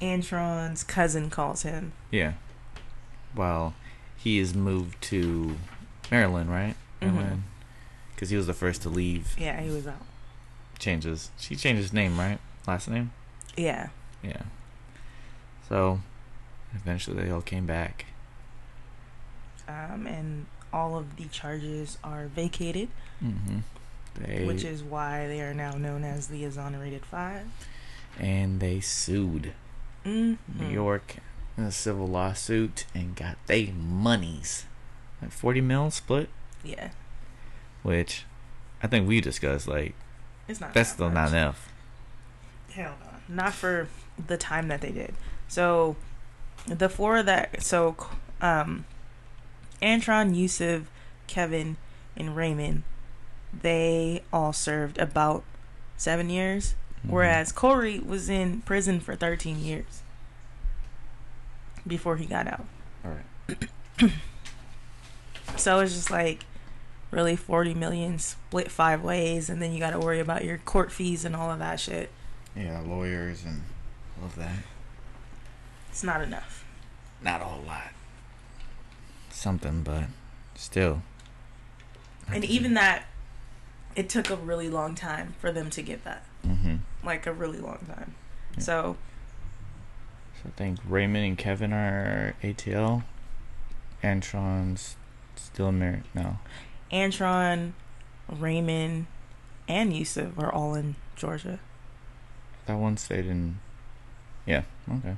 Antron's 0.00 0.82
cousin 0.84 1.30
calls 1.30 1.62
him. 1.62 1.92
Yeah. 2.10 2.34
Well, 3.34 3.74
he 4.16 4.38
is 4.38 4.54
moved 4.54 5.00
to 5.02 5.56
Maryland, 6.10 6.50
right? 6.50 6.74
Mhm. 7.00 7.12
Maryland. 7.14 7.42
Because 8.14 8.30
he 8.30 8.36
was 8.36 8.46
the 8.46 8.54
first 8.54 8.82
to 8.82 8.88
leave. 8.88 9.34
Yeah, 9.38 9.60
he 9.60 9.70
was 9.70 9.86
out. 9.86 10.04
Changes. 10.78 11.30
She 11.38 11.56
changed 11.56 11.80
his 11.82 11.92
name, 11.92 12.18
right? 12.18 12.38
Last 12.66 12.88
name. 12.88 13.12
Yeah. 13.56 13.88
Yeah. 14.22 14.42
So, 15.68 16.00
eventually 16.74 17.22
they 17.22 17.30
all 17.30 17.40
came 17.42 17.66
back. 17.66 18.06
Um, 19.68 20.06
and 20.06 20.46
all 20.72 20.96
of 20.96 21.16
the 21.16 21.24
charges 21.26 21.98
are 22.02 22.26
vacated, 22.26 22.88
Mm-hmm. 23.22 23.58
They 24.16 24.44
which 24.44 24.64
is 24.64 24.82
why 24.82 25.26
they 25.28 25.40
are 25.42 25.54
now 25.54 25.72
known 25.72 26.02
as 26.04 26.26
the 26.28 26.44
Exonerated 26.44 27.04
Five. 27.06 27.46
And 28.18 28.60
they 28.60 28.80
sued 28.80 29.52
Mm. 30.04 30.38
New 30.58 30.68
York 30.68 31.16
in 31.58 31.64
a 31.64 31.70
civil 31.72 32.06
lawsuit 32.06 32.86
and 32.94 33.14
got 33.14 33.36
they 33.46 33.66
monies, 33.66 34.64
like 35.20 35.30
forty 35.30 35.60
mil 35.60 35.90
split, 35.90 36.30
Yeah, 36.64 36.90
which 37.82 38.24
I 38.82 38.86
think 38.86 39.06
we 39.06 39.20
discussed. 39.20 39.68
Like 39.68 39.94
it's 40.48 40.58
not. 40.58 40.72
that's 40.72 40.90
that 40.90 40.94
still 40.94 41.06
much. 41.10 41.14
not 41.14 41.28
enough. 41.28 41.68
Hell 42.72 42.94
no. 43.28 43.34
Not 43.42 43.52
for 43.52 43.88
the 44.26 44.38
time 44.38 44.68
that 44.68 44.80
they 44.80 44.90
did. 44.90 45.14
So 45.48 45.96
the 46.66 46.88
four 46.88 47.22
that 47.22 47.62
so 47.62 47.94
um 48.40 48.86
Antron, 49.82 50.34
Yusef, 50.34 50.90
Kevin, 51.26 51.76
and 52.16 52.34
Raymond, 52.34 52.84
they 53.52 54.22
all 54.32 54.54
served 54.54 54.96
about 54.96 55.44
seven 55.98 56.30
years. 56.30 56.74
Mhm. 57.06 57.10
Whereas 57.10 57.52
Korey 57.52 58.04
was 58.04 58.28
in 58.28 58.60
prison 58.62 59.00
for 59.00 59.16
thirteen 59.16 59.58
years 59.62 60.02
before 61.86 62.16
he 62.16 62.26
got 62.26 62.46
out. 62.46 62.66
all 63.04 63.12
right. 63.12 64.12
So 65.56 65.80
it's 65.80 65.92
just 65.92 66.10
like 66.10 66.44
really 67.10 67.34
forty 67.36 67.74
million 67.74 68.18
split 68.18 68.70
five 68.70 69.02
ways 69.02 69.50
and 69.50 69.60
then 69.60 69.72
you 69.72 69.80
gotta 69.80 69.98
worry 69.98 70.20
about 70.20 70.44
your 70.44 70.58
court 70.58 70.92
fees 70.92 71.24
and 71.24 71.34
all 71.34 71.50
of 71.50 71.58
that 71.58 71.80
shit. 71.80 72.10
Yeah, 72.56 72.80
lawyers 72.80 73.44
and 73.44 73.62
all 74.18 74.26
of 74.26 74.36
that. 74.36 74.54
It's 75.90 76.04
not 76.04 76.22
enough. 76.22 76.64
Not 77.20 77.40
a 77.42 77.44
whole 77.44 77.64
lot. 77.64 77.90
Something, 79.30 79.82
but 79.82 80.04
still. 80.54 81.02
And 82.32 82.44
even 82.44 82.74
that, 82.74 83.06
it 83.96 84.08
took 84.08 84.30
a 84.30 84.36
really 84.36 84.70
long 84.70 84.94
time 84.94 85.34
for 85.40 85.50
them 85.50 85.68
to 85.70 85.82
get 85.82 86.04
that. 86.04 86.24
Mm-hmm. 86.46 86.59
Like 87.04 87.26
a 87.26 87.32
really 87.32 87.58
long 87.58 87.78
time. 87.86 88.14
Yeah. 88.54 88.62
So 88.62 88.96
So 90.42 90.48
I 90.48 90.58
think 90.58 90.78
Raymond 90.86 91.24
and 91.24 91.38
Kevin 91.38 91.72
are 91.72 92.34
ATL. 92.42 93.04
Antron's 94.02 94.96
still 95.36 95.72
married. 95.72 96.04
No. 96.14 96.38
Antron, 96.92 97.72
Raymond, 98.28 99.06
and 99.68 99.92
Yusef 99.92 100.38
are 100.38 100.52
all 100.52 100.74
in 100.74 100.96
Georgia. 101.16 101.60
That 102.66 102.78
one 102.78 102.96
stayed 102.96 103.26
in. 103.26 103.58
Yeah. 104.46 104.62
Okay. 104.90 105.16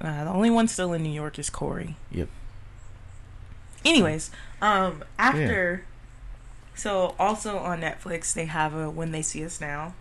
Uh, 0.00 0.24
the 0.24 0.30
only 0.30 0.50
one 0.50 0.68
still 0.68 0.92
in 0.92 1.02
New 1.02 1.12
York 1.12 1.38
is 1.38 1.48
Korey. 1.50 1.94
Yep. 2.10 2.28
Anyways, 3.84 4.30
um, 4.60 5.04
after, 5.18 5.84
so 6.74 7.14
also 7.18 7.58
on 7.58 7.80
Netflix 7.80 8.32
they 8.32 8.46
have 8.46 8.74
a 8.74 8.90
When 8.90 9.12
They 9.12 9.22
See 9.22 9.44
Us 9.44 9.60
Now. 9.60 9.94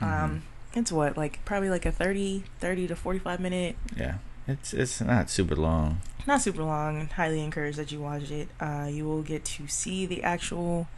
Um, 0.00 0.42
it's 0.74 0.92
what 0.92 1.16
like 1.16 1.44
probably 1.44 1.68
like 1.70 1.84
a 1.86 1.92
30, 1.92 2.44
30 2.60 2.86
to 2.88 2.96
forty 2.96 3.18
five 3.18 3.40
minute. 3.40 3.76
Yeah. 3.96 4.14
It's 4.48 4.72
it's 4.74 5.00
not 5.00 5.30
super 5.30 5.54
long. 5.54 6.00
Not 6.26 6.40
super 6.42 6.62
long. 6.64 7.06
Highly 7.08 7.42
encourage 7.42 7.76
that 7.76 7.92
you 7.92 8.00
watch 8.00 8.30
it. 8.30 8.48
Uh, 8.60 8.88
you 8.90 9.04
will 9.04 9.22
get 9.22 9.44
to 9.46 9.68
see 9.68 10.06
the 10.06 10.22
actual 10.22 10.88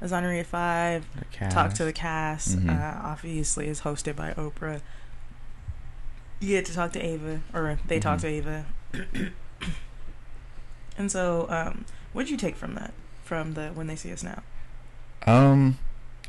Exonerated 0.00 0.46
Five. 0.46 1.06
Talk 1.50 1.74
to 1.74 1.84
the 1.84 1.92
cast. 1.92 2.58
Mhm. 2.58 2.70
Uh, 2.70 3.00
obviously, 3.06 3.66
is 3.68 3.80
hosted 3.82 4.16
by 4.16 4.32
Oprah. 4.34 4.80
You 6.40 6.48
get 6.56 6.64
to 6.66 6.74
talk 6.74 6.92
to 6.92 7.00
Ava, 7.04 7.40
or 7.52 7.78
they 7.86 7.98
talk 8.00 8.18
Mhm. 8.18 8.22
to 8.22 8.26
Ava. 8.28 8.64
and 10.98 11.10
so, 11.10 11.46
um, 11.50 11.84
what'd 12.12 12.30
you 12.30 12.36
take 12.36 12.56
from 12.56 12.74
that? 12.74 12.92
From 13.24 13.54
the 13.54 13.68
When 13.68 13.86
They 13.86 13.96
See 13.96 14.12
Us 14.12 14.22
Now? 14.22 14.42
Um, 15.26 15.78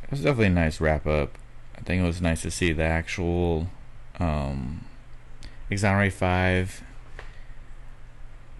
it 0.03 0.11
was 0.11 0.21
definitely 0.21 0.47
a 0.47 0.49
nice 0.51 0.81
wrap 0.81 1.05
up. 1.07 1.37
I 1.81 1.83
think 1.83 2.03
it 2.03 2.05
was 2.05 2.21
nice 2.21 2.43
to 2.43 2.51
see 2.51 2.71
the 2.73 2.83
actual 2.83 3.67
um, 4.19 4.85
Exonerate 5.71 6.13
Five, 6.13 6.83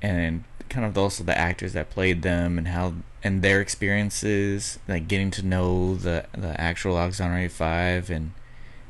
and 0.02 0.43
kind 0.69 0.85
of 0.85 0.98
also 0.98 1.23
the 1.23 1.38
actors 1.38 1.73
that 1.73 1.89
played 1.91 2.23
them 2.23 2.57
and 2.57 2.69
how 2.69 2.93
and 3.23 3.43
their 3.43 3.61
experiences, 3.61 4.80
like 4.88 5.07
getting 5.07 5.30
to 5.31 5.45
know 5.45 5.95
the 5.95 6.26
the 6.34 6.60
actual 6.60 6.95
Exonerate 6.98 7.52
Five 7.52 8.10
and 8.10 8.31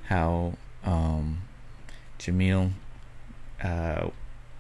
how 0.06 0.53
um, 0.86 1.41
Jamil 2.18 2.72
uh, 3.62 4.10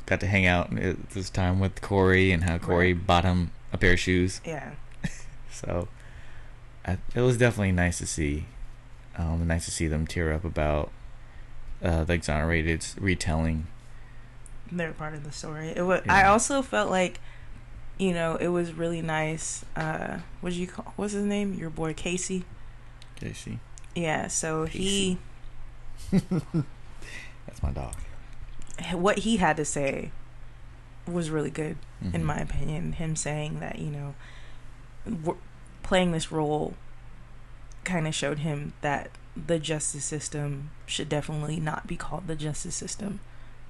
got 0.05 0.19
to 0.19 0.27
hang 0.27 0.45
out 0.45 0.69
this 1.13 1.29
time 1.29 1.59
with 1.59 1.79
Korey 1.81 2.33
and 2.33 2.43
how 2.43 2.57
Korey 2.57 2.93
Right. 2.93 3.07
bought 3.07 3.23
him 3.23 3.51
a 3.71 3.77
pair 3.77 3.93
of 3.93 3.99
shoes. 3.99 4.41
Yeah, 4.45 4.71
So 5.51 5.87
I, 6.85 6.97
it 7.15 7.21
was 7.21 7.37
definitely 7.37 7.71
nice 7.71 7.99
to 7.99 8.05
see. 8.05 8.45
Um, 9.21 9.47
nice 9.47 9.65
to 9.65 9.71
see 9.71 9.87
them 9.87 10.07
tear 10.07 10.33
up 10.33 10.43
about 10.43 10.91
uh, 11.83 12.03
the 12.03 12.13
exonerated 12.13 12.85
retelling. 12.99 13.67
they're 14.71 14.93
part 14.93 15.13
of 15.13 15.23
the 15.23 15.31
story. 15.31 15.73
It 15.75 15.83
was. 15.83 16.01
I 16.09 16.23
also 16.25 16.61
felt 16.61 16.89
like, 16.89 17.19
you 17.97 18.13
know, 18.13 18.35
it 18.37 18.47
was 18.47 18.73
really 18.73 19.01
nice. 19.01 19.63
Uh, 19.75 20.19
what 20.41 20.53
you 20.53 20.67
call? 20.67 20.93
What's 20.95 21.13
his 21.13 21.23
name? 21.25 21.53
Your 21.53 21.69
boy 21.69 21.93
Casey. 21.93 22.45
Casey, 23.15 23.59
Yeah. 23.95 24.27
So 24.27 24.65
he, 24.65 25.19
that's 26.11 27.61
my 27.61 27.71
dog. 27.71 27.93
what 28.93 29.19
he 29.19 29.37
had 29.37 29.57
to 29.57 29.65
say, 29.65 30.11
was 31.07 31.29
really 31.29 31.51
good. 31.51 31.77
in 32.01 32.11
Mhm. 32.13 32.23
my 32.23 32.37
opinion. 32.37 32.93
Him 32.93 33.15
saying 33.15 33.59
that, 33.59 33.77
you 33.77 33.91
know, 33.91 35.35
playing 35.83 36.11
this 36.13 36.31
role 36.31 36.73
kind 37.83 38.07
of 38.07 38.13
showed 38.15 38.39
him 38.39 38.73
that 38.81 39.09
the 39.35 39.59
justice 39.59 40.03
system 40.05 40.69
should 40.85 41.09
definitely 41.09 41.59
not 41.59 41.87
be 41.87 41.95
called 41.95 42.27
the 42.27 42.35
justice 42.35 42.75
system 42.75 43.19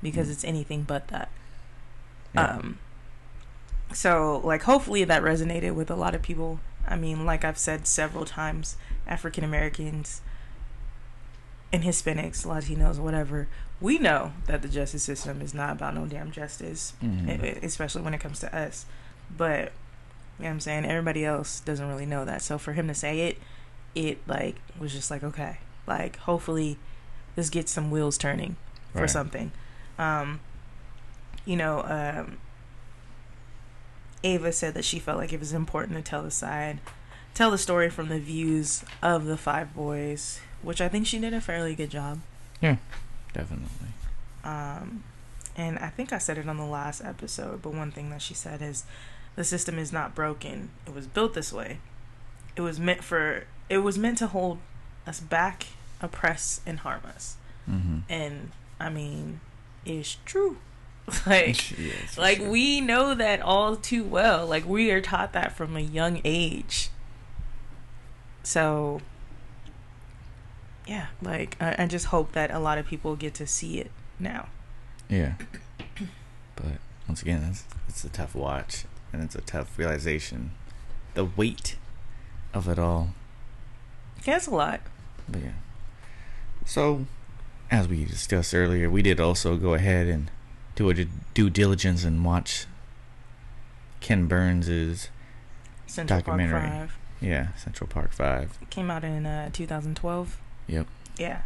because 0.02 0.28
Mm. 0.28 0.32
it's 0.32 0.44
anything 0.44 0.84
but 0.84 1.08
that. 1.10 1.30
Yeah. 2.34 2.46
Um, 2.56 2.80
so, 3.94 4.42
like, 4.44 4.64
hopefully 4.64 5.04
that 5.04 5.22
resonated 5.22 5.76
with 5.76 5.92
a 5.92 5.96
lot 5.96 6.16
of 6.16 6.22
people. 6.22 6.60
I 6.88 6.96
mean, 6.96 7.26
like 7.26 7.44
I've 7.46 7.58
said 7.58 7.86
several 7.86 8.26
times, 8.26 8.76
African 9.06 9.44
Americans 9.44 10.22
and 11.74 11.84
Hispanics, 11.84 12.46
Latinos, 12.46 12.98
whatever, 13.00 13.48
we 13.80 13.98
know 13.98 14.34
that 14.48 14.62
the 14.62 14.68
justice 14.68 15.04
system 15.04 15.42
is 15.42 15.54
not 15.54 15.72
about 15.74 15.96
no 15.96 16.06
damn 16.06 16.32
justice 16.32 16.94
e- 17.04 17.58
especially 17.64 18.02
when 18.02 18.14
it 18.14 18.20
comes 18.20 18.40
to 18.40 18.56
us. 18.56 18.86
But 19.36 19.72
you 20.38 20.44
know 20.44 20.46
what 20.46 20.50
I'm 20.50 20.60
saying 20.60 20.86
everybody 20.86 21.24
else 21.26 21.60
doesn't 21.62 21.88
really 21.88 22.06
know 22.06 22.26
that. 22.26 22.42
So 22.42 22.58
for 22.58 22.74
him 22.74 22.88
to 22.88 22.94
say 22.94 23.22
it, 23.22 23.38
it 23.96 24.20
like 24.28 24.56
was 24.80 24.92
just 24.94 25.10
like 25.12 25.24
okay, 25.24 25.58
like 25.88 26.18
hopefully 26.18 26.78
this 27.36 27.50
gets 27.50 27.72
some 27.72 27.92
wheels 27.92 28.18
turning 28.18 28.56
for 28.94 29.02
Right. 29.02 29.10
something. 29.10 29.52
Um, 29.98 30.40
you 31.46 31.56
know, 31.56 31.84
um, 31.84 32.38
Ava 34.24 34.52
said 34.52 34.74
that 34.76 34.86
she 34.86 35.00
felt 35.00 35.18
like 35.18 35.34
it 35.34 35.40
was 35.40 35.54
important 35.54 35.98
to 35.98 36.04
tell 36.08 36.22
the 36.24 36.32
side, 36.32 36.80
tell 37.34 37.50
the 37.52 37.58
story 37.58 37.90
from 37.90 38.10
the 38.10 38.20
views 38.20 38.84
of 39.02 39.26
the 39.26 39.38
five 39.38 39.74
boys, 39.74 40.40
which 40.62 40.80
I 40.82 40.88
think 40.88 41.08
she 41.08 41.18
did 41.20 41.34
a 41.34 41.42
fairly 41.42 41.74
good 41.74 41.90
job. 41.90 42.20
Yeah, 42.62 42.78
definitely. 43.34 43.68
Um, 44.44 45.04
and 45.56 45.80
I 45.80 45.90
think 45.90 46.14
I 46.14 46.18
said 46.20 46.38
it 46.38 46.48
on 46.48 46.58
the 46.58 46.66
last 46.66 47.02
episode, 47.04 47.62
but 47.64 47.74
one 47.74 47.92
thing 47.92 48.10
that 48.12 48.22
she 48.22 48.34
said 48.34 48.62
is 48.62 48.84
the 49.36 49.44
system 49.44 49.80
is 49.80 49.92
not 49.92 50.14
broken. 50.14 50.70
It 50.86 50.94
was 50.94 51.08
built 51.08 51.34
this 51.34 51.52
way. 51.52 51.80
It 52.56 52.62
was 52.62 52.80
meant 52.80 53.04
for 53.04 53.46
it 53.72 53.78
was 53.78 53.98
meant 53.98 54.18
to 54.18 54.28
hold 54.28 54.58
us 55.08 55.22
back, 55.22 55.68
oppress 56.02 56.60
and 56.66 56.80
harm 56.80 57.02
us. 57.06 57.38
Mm-hmm. 57.70 58.00
And 58.10 58.52
I 58.82 58.90
mean, 58.90 59.40
it's 59.86 60.18
true. 60.26 60.58
like 61.26 61.72
yes, 61.80 62.18
like 62.18 62.38
sure. 62.38 62.50
we 62.50 62.82
know 62.82 63.16
that 63.16 63.42
all 63.42 63.78
too 63.78 64.04
well. 64.04 64.46
Like 64.46 64.68
we 64.68 64.92
are 64.92 65.00
taught 65.00 65.32
that 65.34 65.56
from 65.56 65.78
a 65.78 65.80
young 65.80 66.20
age. 66.26 66.90
So 68.44 69.00
yeah, 70.86 71.08
like 71.22 71.56
I, 71.62 71.84
I 71.84 71.88
just 71.88 72.08
hope 72.08 72.34
that 72.34 72.52
a 72.52 72.60
lot 72.60 72.78
of 72.78 72.86
people 72.86 73.16
get 73.16 73.34
to 73.36 73.48
see 73.48 73.80
it 73.80 73.90
now. 74.20 74.50
Yeah. 75.10 75.36
But 76.54 76.80
once 77.08 77.22
again, 77.22 77.44
it's 77.50 77.64
it's 77.88 78.04
a 78.04 78.10
tough 78.10 78.36
watch, 78.36 78.84
and 79.12 79.24
it's 79.24 79.34
a 79.34 79.42
tough 79.42 79.80
realization, 79.80 80.52
the 81.16 81.26
weight 81.26 81.78
of 82.54 82.68
it 82.68 82.78
all. 82.78 83.16
Yeah, 84.26 84.38
it's 84.38 84.48
a 84.48 84.52
lot. 84.52 84.82
But 85.28 85.42
yeah. 85.42 85.52
So, 86.66 87.06
as 87.70 87.88
we 87.88 88.06
discussed 88.06 88.54
earlier, 88.54 88.90
we 88.90 89.02
did 89.02 89.20
also 89.20 89.56
go 89.58 89.74
ahead 89.74 90.08
and 90.08 90.30
do 90.76 90.90
a 90.90 90.94
due 91.34 91.50
diligence 91.50 92.04
and 92.04 92.24
watch 92.24 92.66
Ken 94.00 94.28
Burns's 94.28 95.10
Central 95.88 96.20
Documentary. 96.20 96.62
Park 96.62 96.90
Five 96.90 96.98
yeah 97.22 97.54
Central 97.56 97.88
Park 97.88 98.12
Five. 98.12 98.58
came 98.70 98.92
out 98.92 99.04
in 99.04 99.26
uh, 99.26 99.50
2012. 99.54 100.38
Yep. 100.68 100.88
Yeah. 101.18 101.42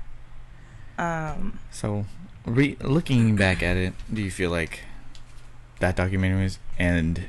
Um. 0.98 1.60
So, 1.72 2.06
re- 2.46 2.78
looking 2.82 3.36
back 3.36 3.62
at 3.62 3.76
it, 3.76 3.94
do 4.12 4.22
you 4.22 4.32
feel 4.32 4.50
like 4.50 4.84
that 5.80 5.98
documentary 5.98 6.44
was, 6.44 6.60
and 6.80 7.26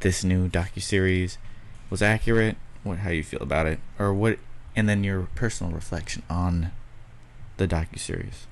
this 0.00 0.22
new 0.22 0.48
docu 0.48 0.80
series 0.80 1.36
was 1.90 2.00
accurate? 2.00 2.56
What 2.84 2.98
how 2.98 3.10
you 3.10 3.24
feel 3.24 3.42
about 3.42 3.66
it, 3.66 3.80
or 3.98 4.14
what? 4.14 4.38
And 4.76 4.88
then 4.88 5.02
your 5.02 5.22
personal 5.34 5.72
reflection 5.72 6.22
on 6.28 6.70
the 7.56 7.66
docu 7.66 7.98
series. 7.98 8.46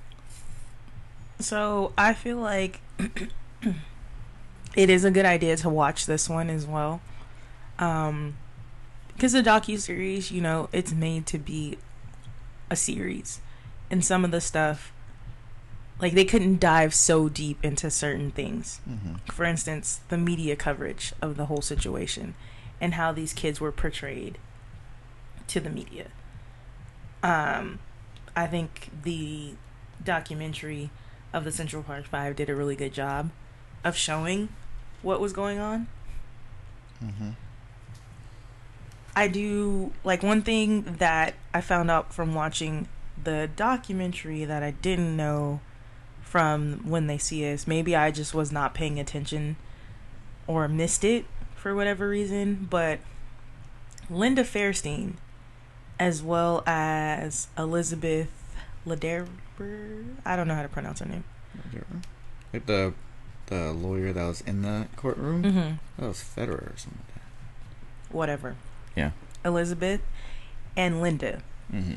So 1.39 1.93
I 1.99 2.15
feel 2.15 2.39
like 2.39 2.81
it 4.75 4.89
is 4.91 5.05
a 5.05 5.11
good 5.11 5.27
idea 5.27 5.57
to 5.59 5.69
watch 5.69 6.07
this 6.07 6.29
one 6.29 6.49
as 6.49 6.67
well. 6.67 7.03
Um, 7.79 8.37
because 9.09 9.33
the 9.33 9.43
docu 9.43 9.79
series, 9.79 10.31
you 10.31 10.41
know, 10.41 10.69
it's 10.73 10.93
made 10.93 11.27
to 11.27 11.39
be 11.39 11.79
a 12.71 12.77
series, 12.77 13.41
and 13.91 14.05
some 14.05 14.25
of 14.25 14.31
the 14.31 14.41
stuff, 14.41 14.93
like 16.01 16.15
they 16.15 16.25
couldn't 16.25 16.59
dive 16.59 16.95
so 16.95 17.29
deep 17.29 17.63
into 17.63 17.91
certain 17.91 18.31
things. 18.31 18.81
Mm-hmm. 18.89 19.17
For 19.31 19.45
instance, 19.45 20.01
the 20.09 20.19
media 20.19 20.57
coverage 20.57 21.13
of 21.21 21.37
the 21.37 21.47
whole 21.47 21.63
situation 21.63 22.35
and 22.81 22.95
how 22.95 23.13
these 23.13 23.33
kids 23.33 23.61
were 23.61 23.71
portrayed 23.71 24.39
to 25.49 25.61
the 25.61 25.71
media. 25.71 26.07
Um, 27.23 27.79
I 28.37 28.47
think 28.47 28.91
the 29.03 29.55
documentary 30.03 30.91
of 31.33 31.45
the 31.45 31.53
Central 31.53 31.83
Park 31.83 32.07
Five 32.07 32.37
did 32.37 32.51
a 32.51 32.55
really 32.55 32.77
good 32.77 32.93
job 32.93 33.31
of 33.83 33.97
showing 33.97 34.49
what 35.03 35.21
was 35.21 35.33
going 35.33 35.59
on. 35.59 35.87
Mm-hmm. 37.03 37.31
I 39.17 39.29
do 39.29 39.93
like 40.03 40.23
one 40.23 40.43
thing 40.43 40.97
that 40.99 41.35
I 41.53 41.61
found 41.61 41.91
out 41.91 42.13
from 42.13 42.35
watching 42.35 42.89
the 43.23 43.49
documentary 43.55 44.45
that 44.45 44.63
I 44.63 44.73
didn't 44.73 45.17
know 45.17 45.61
from 46.23 46.81
when 46.85 47.07
they 47.07 47.19
see 47.19 47.51
us. 47.53 47.67
Maybe 47.67 47.95
I 47.95 48.11
just 48.11 48.35
was 48.35 48.51
not 48.51 48.75
paying 48.75 48.99
attention 48.99 49.57
or 50.47 50.67
missed 50.67 51.05
it 51.05 51.27
for 51.55 51.75
whatever 51.75 52.09
reason, 52.09 52.67
but 52.69 52.99
Linda 54.11 54.43
Fairstein 54.43 55.15
as 55.99 56.23
well 56.23 56.63
as 56.67 57.49
Elizabeth 57.57 58.31
Lederer, 58.87 59.27
I 60.25 60.37
don't 60.37 60.49
know 60.49 60.55
how 60.55 60.63
to 60.63 60.69
pronounce 60.69 61.01
her 61.01 61.07
name. 61.07 61.25
Like 62.53 62.67
the 62.67 62.93
the 63.47 63.73
lawyer 63.73 64.13
that 64.13 64.25
was 64.27 64.41
in 64.43 64.63
the 64.63 64.87
courtroom. 64.97 65.43
Mm-hmm. 65.43 65.75
That 65.99 66.09
was 66.09 66.19
Federer 66.19 66.73
or 66.73 66.77
something 66.77 66.99
like 67.07 67.15
that. 67.15 68.15
Whatever. 68.15 68.57
Yeah. 68.97 69.11
Elizabeth 69.45 70.01
and 70.77 71.01
Linda. 71.03 71.43
Mm-hmm. 71.73 71.97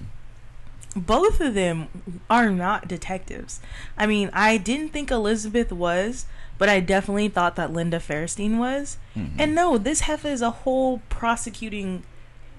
both 1.02 1.42
of 1.42 1.54
them 1.54 1.88
are 2.30 2.50
not 2.50 2.88
detectives. 2.88 3.60
I 3.98 4.08
mean, 4.08 4.30
I 4.34 4.58
didn't 4.58 4.90
think 4.90 5.12
Elizabeth 5.12 5.72
was, 5.72 6.26
but 6.58 6.70
I 6.70 6.80
definitely 6.80 7.28
thought 7.30 7.56
that 7.58 7.72
Linda 7.74 8.00
Fairstein 8.00 8.58
was. 8.58 8.98
Mm-hmm. 9.16 9.40
And 9.40 9.54
no, 9.54 9.78
this 9.78 10.02
heifer 10.02 10.30
is 10.30 10.42
a 10.42 10.50
whole 10.52 11.02
prosecuting 11.10 12.04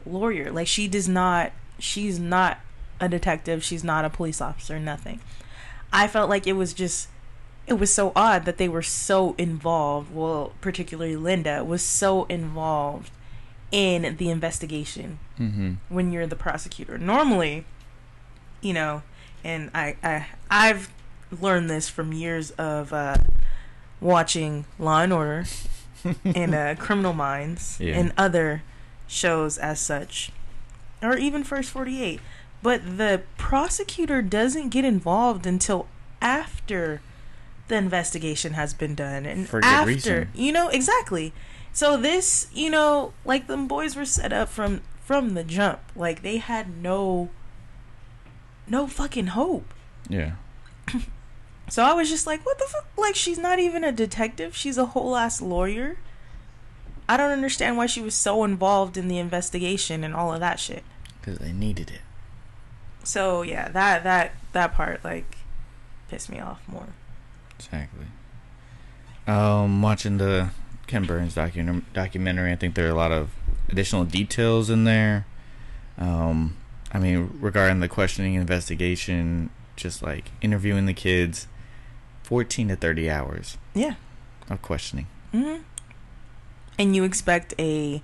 lawyer. 0.08 0.50
Like 0.50 0.66
she 0.66 0.88
does 0.88 1.08
not 1.08 1.52
she's 1.78 2.18
not 2.18 2.58
a 3.00 3.08
detective, 3.08 3.62
she's 3.62 3.84
not 3.84 4.04
a 4.04 4.10
police 4.10 4.40
officer, 4.40 4.78
nothing. 4.80 5.20
I 5.92 6.08
felt 6.08 6.28
like 6.28 6.46
it 6.46 6.54
was 6.54 6.72
just 6.74 7.08
it 7.66 7.74
was 7.74 7.92
so 7.92 8.12
odd 8.16 8.44
that 8.46 8.56
they 8.56 8.68
were 8.68 8.82
so 8.82 9.34
involved, 9.36 10.12
well, 10.14 10.52
particularly 10.62 11.16
Linda 11.16 11.62
was 11.62 11.82
so 11.82 12.24
involved 12.24 13.10
in 13.70 14.16
the 14.16 14.30
investigation 14.30 15.18
Mm-hmm. 15.38 15.74
when 15.88 16.10
you're 16.10 16.26
the 16.26 16.34
prosecutor. 16.34 16.98
Normally, 16.98 17.64
you 18.60 18.72
know, 18.72 19.02
and 19.44 19.70
I, 19.72 19.94
I 20.02 20.26
I've 20.50 20.90
learned 21.40 21.70
this 21.70 21.88
from 21.88 22.12
years 22.12 22.50
of 22.52 22.92
uh, 22.92 23.18
watching 24.00 24.64
Law 24.80 25.02
and 25.02 25.12
Order 25.12 25.44
and 26.24 26.54
uh, 26.54 26.74
Criminal 26.76 27.12
Minds 27.12 27.78
Yeah. 27.80 27.98
and 27.98 28.12
other 28.16 28.62
shows 29.08 29.58
as 29.58 29.80
such, 29.80 30.30
or 31.02 31.16
even 31.16 31.42
First 31.42 31.70
Forty 31.70 32.00
Eight. 32.02 32.20
But 32.62 32.98
the 32.98 33.22
prosecutor 33.36 34.22
doesn't 34.22 34.68
get 34.68 34.84
involved 34.84 35.46
until 35.46 35.86
after 36.20 37.00
the 37.68 37.76
investigation 37.76 38.54
has 38.54 38.74
been 38.74 38.94
done 38.94 39.26
and 39.26 39.48
For 39.48 39.64
after 39.64 39.86
reason. 39.88 40.28
you 40.34 40.52
know 40.52 40.68
exactly. 40.68 41.32
So 41.72 41.96
this, 41.96 42.48
you 42.52 42.70
know, 42.70 43.12
like 43.24 43.46
them 43.46 43.68
boys 43.68 43.94
were 43.96 44.04
set 44.04 44.32
up 44.32 44.48
from 44.48 44.82
from 45.04 45.34
the 45.34 45.44
jump. 45.44 45.80
Like 45.96 46.22
they 46.22 46.38
had 46.38 46.82
no 46.82 47.30
no 48.66 48.86
fucking 48.86 49.28
hope. 49.28 49.72
Yeah. 50.08 50.32
So 51.70 51.82
I 51.82 51.92
was 51.92 52.08
just 52.08 52.26
like, 52.26 52.46
what 52.46 52.58
the 52.58 52.64
fuck? 52.64 52.86
Like 52.96 53.14
she's 53.14 53.36
not 53.38 53.58
even 53.58 53.84
a 53.84 53.92
detective. 53.92 54.56
She's 54.56 54.78
a 54.78 54.86
whole 54.86 55.14
ass 55.16 55.42
lawyer. 55.42 55.98
I 57.08 57.16
don't 57.16 57.30
understand 57.30 57.76
why 57.76 57.86
she 57.86 58.00
was 58.00 58.14
so 58.14 58.44
involved 58.44 58.96
in 58.96 59.08
the 59.08 59.18
investigation 59.18 60.04
and 60.04 60.14
all 60.14 60.32
of 60.34 60.40
that 60.40 60.60
shit. 60.60 60.84
Because 61.20 61.38
they 61.38 61.52
needed 61.52 61.90
it. 61.90 62.00
So 63.04 63.42
yeah, 63.42 63.68
that 63.68 64.04
that 64.04 64.32
that 64.52 64.74
part 64.74 65.02
like 65.04 65.38
pissed 66.08 66.28
me 66.30 66.38
off 66.40 66.60
more. 66.68 66.88
Exactly. 67.58 68.06
Um, 69.26 69.82
watching 69.82 70.18
the 70.18 70.50
Ken 70.86 71.04
Burns 71.04 71.34
docu- 71.34 71.82
documentary, 71.92 72.52
I 72.52 72.56
think 72.56 72.74
there 72.74 72.86
are 72.86 72.90
a 72.90 72.94
lot 72.94 73.12
of 73.12 73.30
additional 73.68 74.04
details 74.04 74.70
in 74.70 74.84
there. 74.84 75.26
Um, 75.98 76.56
I 76.92 76.98
mean, 76.98 77.36
regarding 77.40 77.80
the 77.80 77.88
questioning 77.88 78.34
investigation, 78.34 79.50
just 79.76 80.02
like 80.02 80.30
interviewing 80.40 80.86
the 80.86 80.94
kids, 80.94 81.46
14 82.22 82.68
to 82.68 82.76
30 82.76 83.10
hours 83.10 83.58
Yeah. 83.74 83.94
of 84.48 84.62
questioning. 84.62 85.06
hmm 85.32 85.56
And 86.78 86.94
you 86.94 87.04
expect 87.04 87.54
a 87.58 88.02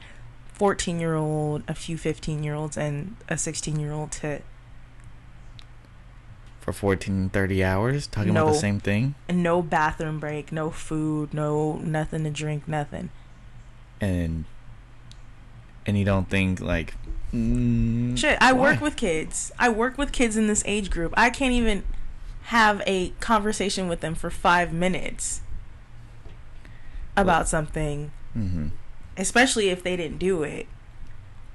14 0.52 1.00
year 1.00 1.14
old, 1.14 1.62
a 1.68 1.74
few 1.74 1.96
15 1.96 2.42
year 2.42 2.54
olds, 2.54 2.76
and 2.76 3.16
a 3.28 3.38
16 3.38 3.78
year 3.78 3.92
old 3.92 4.12
to 4.12 4.40
For 6.60 6.72
14, 6.72 7.28
30 7.28 7.64
hours, 7.64 8.06
talking 8.06 8.30
about 8.30 8.46
the 8.52 8.54
same 8.58 8.80
thing. 8.80 9.14
no 9.30 9.62
bathroom 9.62 10.18
break, 10.18 10.50
no 10.50 10.70
food, 10.70 11.32
no 11.34 11.74
nothing 11.78 12.24
to 12.24 12.30
drink, 12.30 12.66
nothing. 12.66 13.10
And 14.00 14.44
and 15.86 15.98
you 15.98 16.04
don't 16.04 16.30
think, 16.30 16.60
like, 16.60 16.94
mm, 17.32 18.16
Shit, 18.16 18.38
I 18.40 18.52
work 18.54 18.80
with 18.80 18.96
kids. 18.96 19.52
I 19.58 19.68
work 19.68 19.98
with 19.98 20.12
kids 20.12 20.36
in 20.36 20.46
this 20.46 20.62
age 20.66 20.90
group. 20.90 21.12
I 21.16 21.28
can't 21.28 21.52
even 21.52 21.84
have 22.44 22.82
a 22.86 23.10
conversation 23.20 23.86
with 23.86 24.00
them 24.00 24.14
for 24.14 24.30
five 24.30 24.72
minutes 24.72 25.42
about 27.16 27.48
something, 27.48 28.12
Mhm. 28.36 28.70
especially 29.16 29.68
if 29.70 29.82
they 29.82 29.96
didn't 29.96 30.18
do 30.18 30.42
it. 30.42 30.66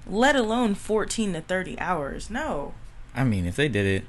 Let 0.07 0.35
alone 0.35 0.75
14 0.75 1.33
to 1.33 1.41
30 1.41 1.77
hours. 1.79 2.29
No. 2.29 2.73
I 3.13 3.23
mean, 3.23 3.45
if 3.45 3.55
they 3.55 3.67
did 3.67 3.85
it, 3.85 4.05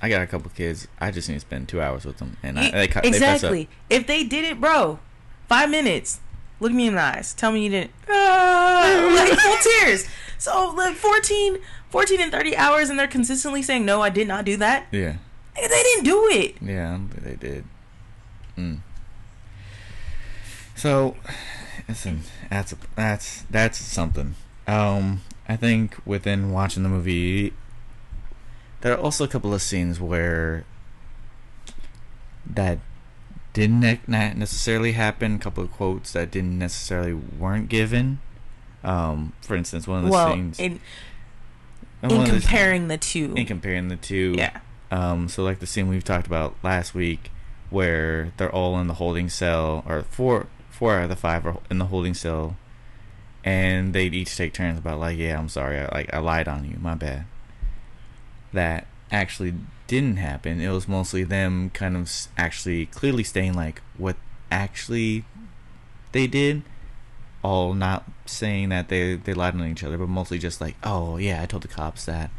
I 0.00 0.08
got 0.08 0.22
a 0.22 0.26
couple 0.26 0.50
kids. 0.54 0.86
I 1.00 1.10
just 1.10 1.28
need 1.28 1.34
to 1.36 1.40
spend 1.40 1.68
two 1.68 1.80
hours 1.82 2.04
with 2.04 2.18
them, 2.18 2.36
and 2.42 2.58
I, 2.58 2.70
they, 2.70 2.86
cut- 2.88 3.02
they 3.02 3.08
exactly. 3.08 3.68
If 3.90 4.06
they 4.06 4.22
did 4.24 4.44
it, 4.44 4.60
bro, 4.60 5.00
five 5.48 5.68
minutes. 5.70 6.20
Look 6.60 6.72
me 6.72 6.86
in 6.88 6.94
the 6.96 7.00
eyes. 7.02 7.34
Tell 7.34 7.52
me 7.52 7.64
you 7.64 7.70
didn't. 7.70 7.90
Like 8.08 9.38
full 9.38 9.56
tears. 9.82 10.06
So 10.38 10.70
like 10.76 10.94
14, 10.96 11.58
14 11.90 12.20
and 12.20 12.30
30 12.32 12.56
hours, 12.56 12.90
and 12.90 12.98
they're 12.98 13.06
consistently 13.08 13.62
saying, 13.62 13.84
no, 13.84 14.00
I 14.02 14.10
did 14.10 14.26
not 14.28 14.44
do 14.44 14.56
that. 14.58 14.86
Yeah, 14.92 15.16
Nigga, 15.56 15.68
They 15.68 15.82
didn't 15.82 16.04
do 16.04 16.28
it. 16.30 16.54
yeah, 16.62 16.98
they 17.20 17.34
did. 17.34 17.64
Mm. 18.56 18.78
So, 20.76 21.16
listen, 21.88 22.22
that's 22.50 22.74
that's 22.94 23.42
that's 23.50 23.78
something. 23.78 24.34
Um, 24.66 25.22
I 25.48 25.56
think 25.56 25.96
within 26.04 26.52
watching 26.52 26.82
the 26.82 26.88
movie, 26.88 27.54
there 28.82 28.92
are 28.92 28.98
also 28.98 29.24
a 29.24 29.28
couple 29.28 29.54
of 29.54 29.62
scenes 29.62 29.98
where 29.98 30.64
that 32.46 32.78
didn't 33.52 34.08
not 34.08 34.36
necessarily 34.36 34.92
happen. 34.92 35.36
A 35.36 35.38
couple 35.38 35.64
of 35.64 35.72
quotes 35.72 36.12
that 36.12 36.30
didn't 36.30 36.58
necessarily 36.58 37.14
weren't 37.14 37.68
given. 37.68 38.20
Um, 38.84 39.32
for 39.40 39.56
instance, 39.56 39.88
one 39.88 39.98
of 40.00 40.04
the 40.04 40.10
well, 40.10 40.32
scenes 40.32 40.60
in, 40.60 40.80
in 42.02 42.12
of 42.12 42.26
the- 42.26 42.30
comparing 42.30 42.88
the 42.88 42.98
two. 42.98 43.34
in 43.36 43.46
comparing 43.46 43.88
the 43.88 43.96
two, 43.96 44.34
yeah. 44.36 44.60
Um, 44.90 45.28
so 45.28 45.42
like 45.42 45.58
the 45.58 45.66
scene 45.66 45.88
we've 45.88 46.04
talked 46.04 46.26
about 46.26 46.54
last 46.62 46.94
week, 46.94 47.30
where 47.70 48.32
they're 48.36 48.54
all 48.54 48.78
in 48.78 48.86
the 48.86 48.94
holding 48.94 49.28
cell, 49.28 49.82
or 49.86 50.02
four 50.02 50.46
four 50.78 50.94
out 50.94 51.04
of 51.04 51.08
the 51.10 51.16
five 51.16 51.44
are 51.44 51.58
in 51.70 51.78
the 51.78 51.86
holding 51.86 52.14
cell, 52.14 52.56
and 53.44 53.92
they'd 53.92 54.14
each 54.14 54.36
take 54.36 54.54
turns 54.54 54.78
about 54.78 55.00
like, 55.00 55.18
yeah, 55.18 55.38
I'm 55.38 55.48
sorry, 55.48 55.78
I, 55.78 55.88
like 55.92 56.14
I 56.14 56.18
lied 56.18 56.46
on 56.46 56.64
you, 56.64 56.76
my 56.80 56.94
bad. 56.94 57.24
That 58.52 58.86
actually 59.10 59.54
didn't 59.88 60.16
happen. 60.16 60.60
It 60.60 60.70
was 60.70 60.86
mostly 60.86 61.24
them 61.24 61.70
kind 61.70 61.96
of 61.96 62.10
actually 62.36 62.86
clearly 62.86 63.24
stating 63.24 63.54
like 63.54 63.82
what 63.96 64.16
actually 64.50 65.24
they 66.12 66.26
did. 66.26 66.62
All 67.42 67.74
not 67.74 68.04
saying 68.26 68.68
that 68.68 68.88
they 68.88 69.16
they 69.16 69.34
lied 69.34 69.54
on 69.54 69.66
each 69.66 69.84
other, 69.84 69.98
but 69.98 70.08
mostly 70.08 70.38
just 70.38 70.60
like, 70.60 70.76
oh 70.84 71.16
yeah, 71.16 71.42
I 71.42 71.46
told 71.46 71.62
the 71.62 71.68
cops 71.68 72.04
that 72.04 72.30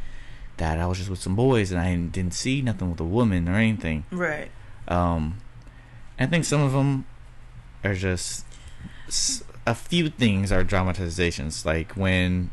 that 0.58 0.80
I 0.80 0.86
was 0.88 0.98
just 0.98 1.10
with 1.10 1.22
some 1.22 1.36
boys 1.36 1.72
and 1.72 1.80
I 1.80 1.96
didn't 1.96 2.34
see 2.34 2.62
nothing 2.62 2.90
with 2.90 3.00
a 3.00 3.06
woman 3.06 3.48
or 3.48 3.56
anything. 3.56 4.06
Right. 4.12 4.52
Um, 4.88 5.40
I 6.20 6.26
think 6.26 6.46
some 6.46 6.62
of 6.62 6.74
them 6.74 7.06
are 7.84 7.94
just 7.94 8.46
a 9.66 9.76
few 9.76 10.10
things 10.10 10.52
are 10.52 10.64
dramatizations, 10.64 11.66
like 11.66 11.94
when 11.94 12.52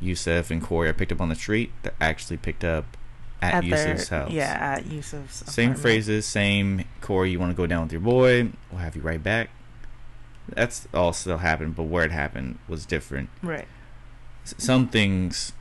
Yusef 0.00 0.50
and 0.50 0.62
Korey 0.62 0.88
are 0.88 0.92
picked 0.92 1.12
up 1.12 1.20
on 1.20 1.28
the 1.28 1.34
street. 1.34 1.72
They're 1.82 1.94
actually 2.00 2.36
picked 2.36 2.64
up 2.64 2.96
at, 3.40 3.64
Yusef's 3.64 4.08
their, 4.08 4.20
house. 4.20 4.30
Yeah, 4.30 4.56
at 4.60 4.86
Yusef's. 4.86 5.52
Same 5.52 5.70
apartment. 5.70 5.78
phrases, 5.78 6.26
same 6.26 6.84
Korey. 7.00 7.30
You 7.30 7.38
want 7.38 7.52
to 7.52 7.56
go 7.56 7.66
down 7.66 7.84
with 7.84 7.92
your 7.92 8.00
boy? 8.00 8.50
We'll 8.70 8.80
have 8.80 8.96
you 8.96 9.02
right 9.02 9.22
back. 9.22 9.50
That's 10.48 10.88
all 10.94 11.12
still 11.12 11.38
happened, 11.38 11.76
but 11.76 11.84
where 11.84 12.04
it 12.04 12.10
happened 12.10 12.58
was 12.68 12.86
different. 12.86 13.28
Right. 13.42 13.66
Some 14.44 14.88
things, 14.88 15.52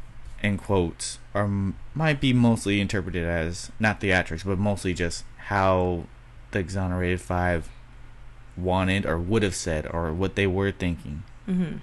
in 0.42 0.58
quotes, 0.58 1.20
are 1.34 1.48
might 1.94 2.22
be 2.22 2.32
mostly 2.32 2.80
interpreted 2.80 3.26
as 3.26 3.72
not 3.80 4.00
theatrics, 4.00 4.46
but 4.46 4.58
mostly 4.58 4.94
just 4.94 5.26
how 5.38 6.06
the 6.52 6.60
exonerated 6.60 7.20
five 7.20 7.70
wanted 8.58 9.06
or 9.06 9.18
would 9.18 9.44
have 9.44 9.56
said 9.56 9.88
or 9.92 10.12
what 10.14 10.36
they 10.36 10.48
were 10.48 10.72
thinking. 10.72 11.24
Mm-hmm. 11.48 11.78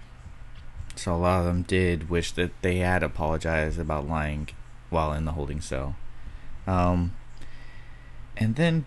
So 0.97 1.15
a 1.15 1.17
lot 1.19 1.41
of 1.41 1.45
them 1.47 1.63
did 1.63 2.09
wish 2.11 2.33
that 2.33 2.51
they 2.63 2.77
had 2.79 3.03
apologized 3.03 3.79
about 3.81 4.09
lying 4.09 4.49
while 4.91 5.13
in 5.13 5.25
the 5.25 5.33
holding 5.33 5.61
cell. 5.61 5.97
Um, 6.67 7.15
and 8.37 8.57
then 8.57 8.85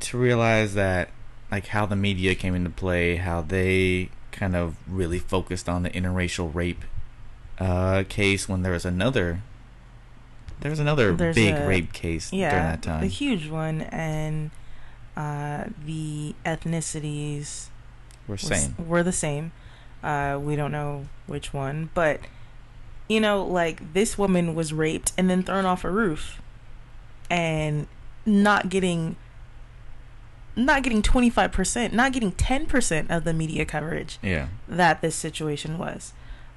to 0.00 0.18
realize 0.18 0.74
that, 0.74 1.10
like, 1.50 1.68
how 1.68 1.86
the 1.86 1.96
media 1.96 2.34
came 2.34 2.54
into 2.54 2.70
play, 2.70 3.16
how 3.16 3.40
they 3.42 4.10
kind 4.32 4.54
of 4.56 4.76
really 4.88 5.18
focused 5.18 5.68
on 5.68 5.82
the 5.82 5.90
interracial 5.90 6.54
rape 6.54 6.84
uh, 7.58 8.04
case 8.08 8.48
when 8.48 8.62
there 8.62 8.72
was 8.72 8.84
another. 8.84 9.42
There 10.60 10.70
was 10.70 10.80
another 10.80 11.12
There's 11.14 11.34
big 11.34 11.54
a- 11.54 11.66
rape 11.66 11.92
case 11.92 12.32
Yeah, 12.32 12.50
during 12.50 12.64
that 12.66 12.82
time. 12.82 13.02
a 13.02 13.06
huge 13.06 13.48
one, 13.48 13.82
and 13.82 14.50
uh, 15.16 15.64
the 15.84 16.34
ethnicities 16.44 17.66
We're 18.26 18.34
was- 18.34 18.70
were 18.78 19.02
the 19.02 19.12
same. 19.12 19.52
Uh, 20.02 20.38
we 20.40 20.56
don't 20.56 20.72
know 20.72 21.06
which 21.26 21.52
one, 21.52 21.90
but 21.94 22.20
you 23.08 23.20
know, 23.20 23.42
like 23.44 23.92
this 23.92 24.16
woman 24.16 24.54
was 24.54 24.72
raped 24.72 25.12
and 25.18 25.28
then 25.28 25.42
thrown 25.42 25.66
off 25.66 25.84
a 25.84 25.90
roof, 25.90 26.40
and 27.28 27.86
not 28.24 28.68
getting, 28.70 29.16
not 30.56 30.82
getting 30.82 31.02
twenty 31.02 31.28
five 31.28 31.52
percent, 31.52 31.92
not 31.92 32.12
getting 32.12 32.32
ten 32.32 32.64
percent 32.66 33.10
of 33.10 33.24
the 33.24 33.32
media 33.34 33.64
coverage 33.66 34.18
Yeah. 34.22 34.48
that 34.68 35.00
this 35.02 35.14
situation 35.16 35.76
was, 35.76 36.12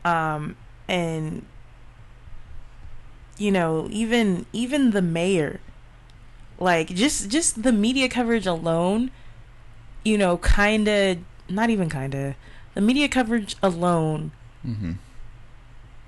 um, 0.05 0.55
and 0.87 1.45
you 3.37 3.51
know, 3.51 3.87
even 3.91 4.45
even 4.53 4.91
the 4.91 5.01
mayor, 5.01 5.59
like 6.59 6.89
just 6.89 7.29
just 7.29 7.63
the 7.63 7.71
media 7.71 8.07
coverage 8.09 8.45
alone, 8.45 9.11
you 10.03 10.17
know, 10.17 10.37
kind 10.37 10.87
of 10.87 11.17
not 11.49 11.69
even 11.69 11.89
kind 11.89 12.13
of 12.15 12.35
the 12.73 12.81
media 12.81 13.07
coverage 13.09 13.55
alone 13.61 14.31
Mm-hmm. 14.65 14.93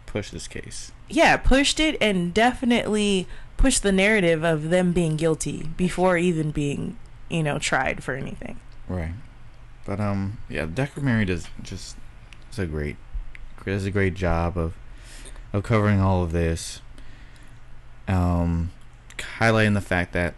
Push 0.06 0.30
this 0.32 0.48
case. 0.48 0.94
yeah 1.10 1.36
pushed 1.36 1.78
it 1.80 1.98
and 2.00 2.34
definitely 2.34 3.28
pushed 3.58 3.84
the 3.84 3.92
narrative 3.92 4.44
of 4.46 4.70
them 4.70 4.94
being 4.94 5.18
guilty 5.18 5.70
before 5.76 6.18
even 6.18 6.52
being 6.52 6.98
you 7.30 7.44
know 7.44 7.60
tried 7.60 8.02
for 8.04 8.14
anything 8.16 8.58
Right. 8.88 9.14
But 9.86 10.00
um 10.00 10.38
yeah, 10.50 10.66
the 10.66 10.72
documentary 10.72 11.26
does 11.26 11.48
just 11.62 11.98
does 12.50 12.60
a 12.60 12.66
great 12.66 12.96
does 13.66 13.86
a 13.86 13.92
great 13.92 14.14
job 14.14 14.58
of 14.58 14.74
of 15.52 15.64
covering 15.64 16.00
all 16.00 16.24
of 16.24 16.32
this. 16.32 16.82
Um 18.08 18.72
highlighting 19.40 19.74
the 19.74 19.82
fact 19.82 20.14
that 20.14 20.34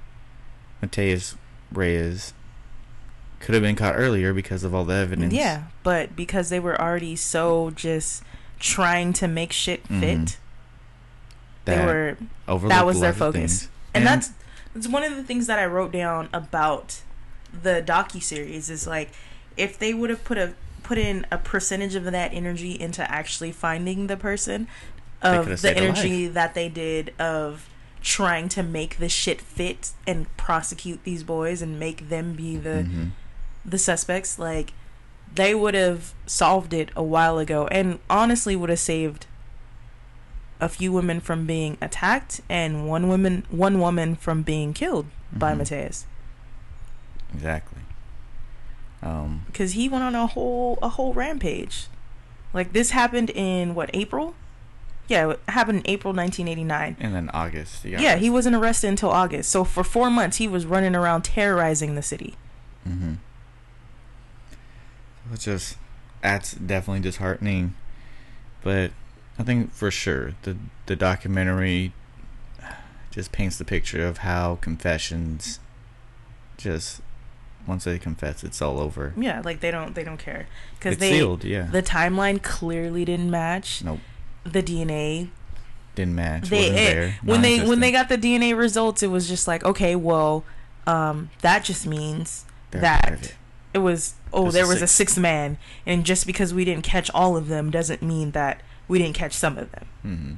Matias 0.81 1.35
Reyes 1.71 2.33
could 3.39 3.53
have 3.53 3.61
been 3.63 3.75
caught 3.75 3.95
earlier 3.95 4.33
because 4.33 4.63
of 4.63 4.73
all 4.73 4.83
the 4.83 4.95
evidence. 4.95 5.33
yeah 5.33 5.63
but 5.83 6.15
because 6.15 6.49
they 6.49 6.59
were 6.59 6.79
already 6.81 7.15
so 7.15 7.69
just 7.75 8.23
trying 8.59 9.13
to 9.13 9.27
make 9.27 9.51
shit 9.53 9.81
fit 9.87 10.17
Mhm. 10.19 10.35
they 11.65 11.85
were 11.85 12.17
that 12.67 12.85
was 12.85 12.99
their 12.99 13.13
focus. 13.13 13.39
things. 13.63 13.69
and, 13.93 14.05
that's 14.07 14.31
that's 14.73 14.87
one 14.87 15.03
of 15.03 15.15
the 15.15 15.23
things 15.23 15.47
that 15.47 15.59
I 15.59 15.65
wrote 15.65 15.91
down 15.91 16.29
about 16.33 17.01
the 17.61 17.83
docu 17.85 18.21
series 18.21 18.69
is 18.69 18.87
like 18.87 19.11
if 19.55 19.77
they 19.77 19.93
would 19.93 20.09
have 20.09 20.23
put 20.23 20.37
a 20.37 20.53
put 20.83 20.97
in 20.97 21.25
a 21.31 21.37
percentage 21.37 21.95
of 21.95 22.05
that 22.05 22.33
energy 22.33 22.71
into 22.79 23.09
actually 23.11 23.51
finding 23.51 24.07
the 24.07 24.17
person 24.17 24.67
of 25.21 25.61
the 25.61 25.75
energy 25.77 26.27
that 26.27 26.53
they 26.53 26.69
did 26.69 27.13
of 27.19 27.67
trying 28.07 28.47
to 28.47 28.63
make 28.63 28.99
the 28.99 29.09
shit 29.09 29.41
fit 29.41 29.91
and 30.07 30.25
prosecute 30.38 31.03
these 31.03 31.23
boys 31.23 31.61
and 31.61 31.77
make 31.77 32.07
them 32.07 32.31
be 32.34 32.55
the 32.55 32.85
Mhm. 32.88 33.11
the 33.65 33.77
suspects 33.77 34.39
like 34.39 34.71
they 35.35 35.53
would 35.53 35.73
have 35.73 36.13
solved 36.25 36.73
it 36.73 36.89
a 36.95 37.03
while 37.03 37.38
ago 37.38 37.67
and 37.67 37.99
honestly 38.09 38.55
would 38.55 38.69
have 38.69 38.79
saved 38.79 39.25
a 40.61 40.69
few 40.69 40.93
women 40.93 41.19
from 41.19 41.45
being 41.45 41.77
attacked 41.81 42.39
and 42.47 42.88
one 42.88 43.09
woman 43.09 43.43
one 43.49 43.77
woman 43.81 44.15
from 44.15 44.41
being 44.41 44.73
killed 44.73 45.07
by 45.34 45.51
Mhm. 45.53 45.57
Matias 45.57 46.05
Exactly. 47.34 47.81
Um 49.03 49.41
because 49.47 49.73
he 49.73 49.89
went 49.89 50.03
on 50.05 50.15
a 50.15 50.27
whole 50.27 50.79
a 50.81 50.88
whole 50.89 51.13
rampage 51.13 51.88
like 52.53 52.71
this 52.71 52.91
happened 52.91 53.29
in 53.31 53.75
what 53.75 53.89
April 53.93 54.34
yeah 55.07 55.31
it 55.31 55.39
happened 55.47 55.79
in 55.79 55.84
April 55.89 56.13
1989 56.13 56.97
and 56.99 57.15
then 57.15 57.29
August. 57.34 57.84
got 57.84 57.99
yeah 58.01 58.15
he 58.17 58.29
wasn't 58.29 58.55
arrested 58.55 58.88
until 58.88 59.09
August 59.09 59.49
so 59.49 59.63
for 59.63 59.84
4 59.84 60.09
months 60.09 60.38
he 60.38 60.47
was 60.47 60.65
running 60.65 60.95
around 60.95 61.23
terrorizing 61.23 61.95
the 61.95 62.01
city 62.01 62.35
Mm-hmm. 62.88 63.15
It's 65.34 65.43
just 65.43 65.77
that's 66.21 66.53
definitely 66.53 67.01
disheartening, 67.01 67.75
but 68.63 68.91
I 69.38 69.43
think 69.43 69.73
for 69.73 69.91
sure 69.91 70.34
the 70.43 70.55
the 70.85 70.95
documentary 70.95 71.91
just 73.11 73.31
paints 73.31 73.57
the 73.57 73.65
picture 73.65 74.05
of 74.05 74.19
how 74.19 74.55
confessions 74.61 75.59
just 76.57 77.01
once 77.67 77.84
they 77.84 77.99
confess, 77.99 78.43
it's 78.43 78.61
all 78.61 78.79
over. 78.79 79.13
yeah 79.17 79.41
like 79.43 79.59
they 79.59 79.69
don't 79.71 79.95
they 79.95 80.03
don't 80.05 80.17
care 80.19 80.47
because 80.79 80.97
they 80.97 81.11
sealed, 81.11 81.43
yeah. 81.43 81.63
the 81.63 81.84
timeline 81.84 82.41
clearly 82.41 83.03
didn't 83.03 83.29
match 83.29 83.84
nope, 83.84 83.99
the 84.53 84.64
DNA 84.64 85.30
didn't 85.95 86.15
match. 86.15 86.49
they 86.49 86.68
it- 86.69 87.14
when 87.24 87.41
they 87.41 87.65
when 87.68 87.80
they 87.80 87.91
got 87.91 88.10
the 88.10 88.18
DNA 88.18 88.56
results, 88.57 89.02
it 89.03 89.07
was 89.07 89.28
just 89.28 89.48
like, 89.48 89.64
okay, 89.65 89.95
well, 89.95 90.44
um, 90.86 91.30
that 91.41 91.64
just 91.64 91.86
means 91.88 92.45
They're 92.72 92.82
that 92.82 93.02
private. 93.07 93.36
it 93.74 93.80
was 93.80 94.14
oh, 94.32 94.44
There's 94.44 94.53
there 94.53 94.65
a 94.65 94.68
was 94.68 94.82
a 94.82 94.88
sixth. 94.88 95.18
man, 95.18 95.57
and 95.86 96.06
just 96.06 96.26
because 96.28 96.53
we 96.53 96.65
didn't 96.65 96.84
catch 96.84 97.10
all 97.14 97.36
of 97.38 97.48
them 97.48 97.69
doesn't 97.72 98.02
mean 98.02 98.32
that 98.32 98.61
we 98.88 98.99
didn't 98.99 99.15
catch 99.15 99.34
some 99.34 99.57
of 99.57 99.72
them. 99.72 99.86
Mhm. 100.06 100.36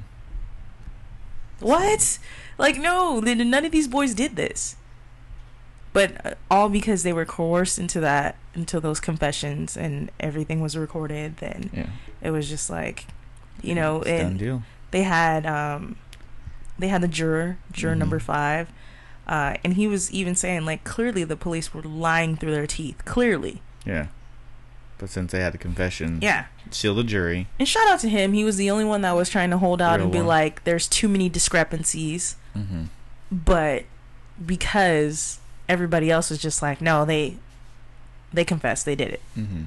What? 1.60 2.18
Like 2.58 2.78
no, 2.78 3.20
none 3.20 3.64
of 3.64 3.72
these 3.72 3.88
boys 3.88 4.14
did 4.14 4.36
this. 4.36 4.76
But 5.92 6.24
uh, 6.24 6.34
all 6.50 6.68
because 6.68 7.02
they 7.02 7.12
were 7.12 7.24
coerced 7.24 7.78
into 7.78 7.98
that, 8.00 8.36
into 8.54 8.78
those 8.80 9.00
confessions, 9.00 9.76
and 9.76 10.10
everything 10.20 10.60
was 10.60 10.76
recorded. 10.76 11.38
Then 11.38 11.70
Yeah, 11.72 11.86
it 12.22 12.30
was 12.30 12.48
just 12.48 12.70
like, 12.70 13.06
you 13.62 13.74
know, 13.74 14.02
it's 14.02 14.08
and 14.24 14.38
deal. 14.38 14.62
they 14.90 15.02
had 15.02 15.46
um 15.46 15.96
they 16.78 16.88
had 16.88 17.02
the 17.02 17.08
juror 17.08 17.58
juror 17.72 17.94
Mhm. 17.94 17.98
number 17.98 18.18
five 18.18 18.68
uh 19.28 19.54
and 19.62 19.74
he 19.74 19.86
was 19.86 20.10
even 20.12 20.34
saying 20.34 20.64
like 20.64 20.82
clearly 20.84 21.24
the 21.24 21.36
police 21.36 21.72
were 21.74 21.82
lying 21.82 22.36
through 22.36 22.52
their 22.52 22.66
teeth 22.66 23.04
clearly 23.04 23.60
Yeah, 23.84 24.06
but 24.98 25.10
since 25.10 25.30
they 25.32 25.40
had 25.40 25.52
the 25.52 25.58
confession, 25.58 26.18
yeah 26.22 26.46
seal 26.70 26.94
the 26.94 27.04
jury. 27.04 27.46
and 27.58 27.68
shout 27.68 27.86
out 27.88 28.00
to 28.00 28.08
him 28.08 28.32
he 28.32 28.44
was 28.44 28.56
the 28.56 28.70
only 28.70 28.84
one 28.84 29.02
that 29.02 29.12
was 29.14 29.28
trying 29.28 29.50
to 29.50 29.58
hold 29.58 29.82
out 29.82 29.96
Real 29.96 30.04
and 30.04 30.12
be 30.12 30.18
one. 30.18 30.26
like 30.26 30.64
there's 30.64 30.88
too 30.88 31.08
many 31.08 31.28
discrepancies 31.28 32.36
Mm-hmm. 32.56 32.84
but 33.30 33.84
because 34.44 35.38
everybody 35.68 36.10
else 36.10 36.30
was 36.30 36.38
just 36.40 36.62
like 36.62 36.80
no 36.80 37.04
they 37.04 37.36
they 38.32 38.44
confessed 38.44 38.84
they 38.86 38.94
did 38.96 39.08
it 39.08 39.20
Mm-hmm. 39.38 39.62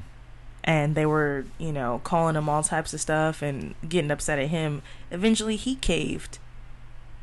And 0.64 0.95
they 0.95 1.06
were 1.06 1.45
you 1.57 1.72
know 1.72 1.99
calling 2.03 2.35
him 2.35 2.48
all 2.49 2.64
types 2.64 2.94
of 2.94 3.02
stuff 3.02 3.41
and 3.41 3.76
getting 3.88 4.11
upset 4.11 4.40
at 4.40 4.48
him 4.48 4.81
eventually 5.11 5.56
he 5.57 5.76
caved 5.76 6.40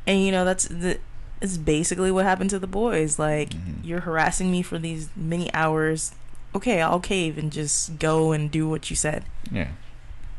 and 0.05 0.21
you 0.23 0.31
know 0.31 0.45
that's 0.45 0.65
the 0.67 0.99
it's 1.41 1.57
basically 1.57 2.11
what 2.11 2.23
happened 2.23 2.51
to 2.51 2.59
the 2.59 2.67
boys. 2.67 3.17
Like, 3.17 3.49
Mhm. 3.49 3.83
you're 3.83 4.01
harassing 4.01 4.51
me 4.51 4.61
for 4.61 4.77
these 4.77 5.09
many 5.15 5.51
hours. 5.55 6.11
Okay, 6.53 6.83
I'll 6.83 6.99
cave 6.99 7.35
and 7.35 7.51
just 7.51 7.97
go 7.97 8.31
and 8.31 8.51
do 8.51 8.69
what 8.69 8.91
you 8.91 8.95
said. 8.95 9.23
Yeah. 9.51 9.69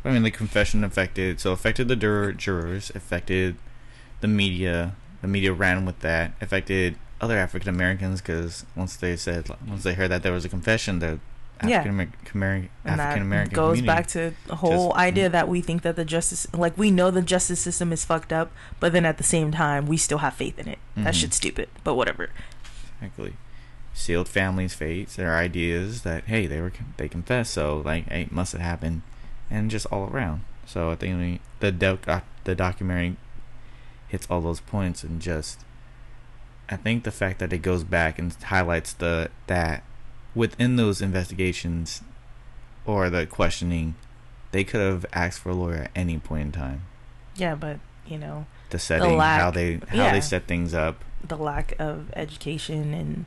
I 0.04 0.12
mean, 0.12 0.22
the 0.22 0.30
confession 0.30 0.84
affected, 0.84 1.40
so 1.40 1.50
affected 1.50 1.88
the 1.88 1.96
juror, 1.96 2.32
jurors, 2.32 2.92
affected 2.94 3.56
the 4.20 4.28
media. 4.28 4.94
The 5.22 5.26
media 5.26 5.52
ran 5.52 5.84
with 5.84 5.98
that. 6.00 6.34
Affected 6.40 6.94
other 7.20 7.36
African 7.36 7.68
Americans 7.68 8.20
because 8.20 8.64
once 8.76 8.94
they 8.94 9.16
said, 9.16 9.48
once 9.66 9.82
they 9.82 9.94
heard 9.94 10.12
that 10.12 10.22
there 10.22 10.30
was 10.32 10.44
a 10.44 10.48
confession, 10.48 11.00
Yeah. 11.00 11.18
African 11.62 11.90
American 12.34 12.70
And 12.84 13.00
African 13.00 13.22
American 13.22 13.54
goes 13.54 13.78
community. 13.78 13.86
back 13.86 14.06
to 14.08 14.32
the 14.46 14.56
whole 14.56 14.88
just- 14.90 14.98
idea 15.00 15.28
that 15.28 15.48
we 15.48 15.60
think 15.60 15.82
that 15.82 15.96
the 15.96 16.04
justice, 16.04 16.46
like 16.52 16.76
we 16.76 16.90
know 16.90 17.10
the 17.10 17.22
justice 17.22 17.60
system 17.60 17.92
is 17.92 18.04
fucked 18.04 18.32
up, 18.32 18.50
but 18.80 18.92
then 18.92 19.04
at 19.04 19.18
the 19.18 19.24
same 19.24 19.52
time 19.52 19.86
we 19.86 19.96
still 19.96 20.18
have 20.18 20.34
faith 20.34 20.58
in 20.58 20.68
it. 20.68 20.78
That 20.96 21.14
Mhm. 21.14 21.20
shit's 21.20 21.36
stupid, 21.36 21.68
but 21.84 21.94
whatever. 21.94 22.30
exactly 23.00 23.34
sealed 23.94 24.28
families' 24.28 24.72
fates, 24.74 25.16
their 25.16 25.36
ideas 25.36 26.02
that 26.02 26.24
hey 26.26 26.46
they 26.46 26.60
were 26.60 26.72
they 26.96 27.08
confessed, 27.08 27.52
so 27.52 27.82
like 27.84 28.08
hey 28.08 28.22
it 28.22 28.32
must 28.32 28.52
have 28.52 28.60
happened, 28.62 29.02
and 29.50 29.70
just 29.70 29.86
all 29.86 30.08
around. 30.08 30.42
So 30.66 30.90
I 30.90 30.94
think 30.94 31.18
we, 31.18 31.40
the 31.60 31.72
doc, 31.72 32.06
doc- 32.06 32.24
the 32.44 32.54
documentary 32.54 33.16
hits 34.08 34.26
all 34.30 34.40
those 34.40 34.60
points 34.60 35.02
and 35.04 35.20
just 35.20 35.60
I 36.70 36.76
think 36.76 37.04
the 37.04 37.10
fact 37.10 37.38
that 37.40 37.52
it 37.52 37.58
goes 37.58 37.84
back 37.84 38.18
and 38.18 38.34
highlights 38.44 38.92
the 38.94 39.30
that 39.48 39.82
within 40.34 40.76
those 40.76 41.00
investigations 41.02 42.02
or 42.86 43.10
the 43.10 43.26
questioning, 43.26 43.94
they 44.50 44.64
could 44.64 44.80
have 44.80 45.06
asked 45.12 45.38
for 45.40 45.50
a 45.50 45.54
lawyer 45.54 45.82
at 45.84 45.90
any 45.94 46.18
point 46.18 46.42
in 46.42 46.52
time. 46.52 46.82
Yeah, 47.36 47.54
but 47.54 47.78
you 48.06 48.18
know 48.18 48.46
The 48.70 48.78
setting, 48.78 49.16
lack- 49.16 49.40
how 49.40 49.50
they 49.50 49.76
how 49.88 49.96
yeah. 49.96 50.12
they 50.12 50.20
set 50.20 50.46
things 50.46 50.74
up. 50.74 51.04
the 51.26 51.36
lack 51.36 51.74
of 51.78 52.10
education 52.16 52.92
and 52.94 53.26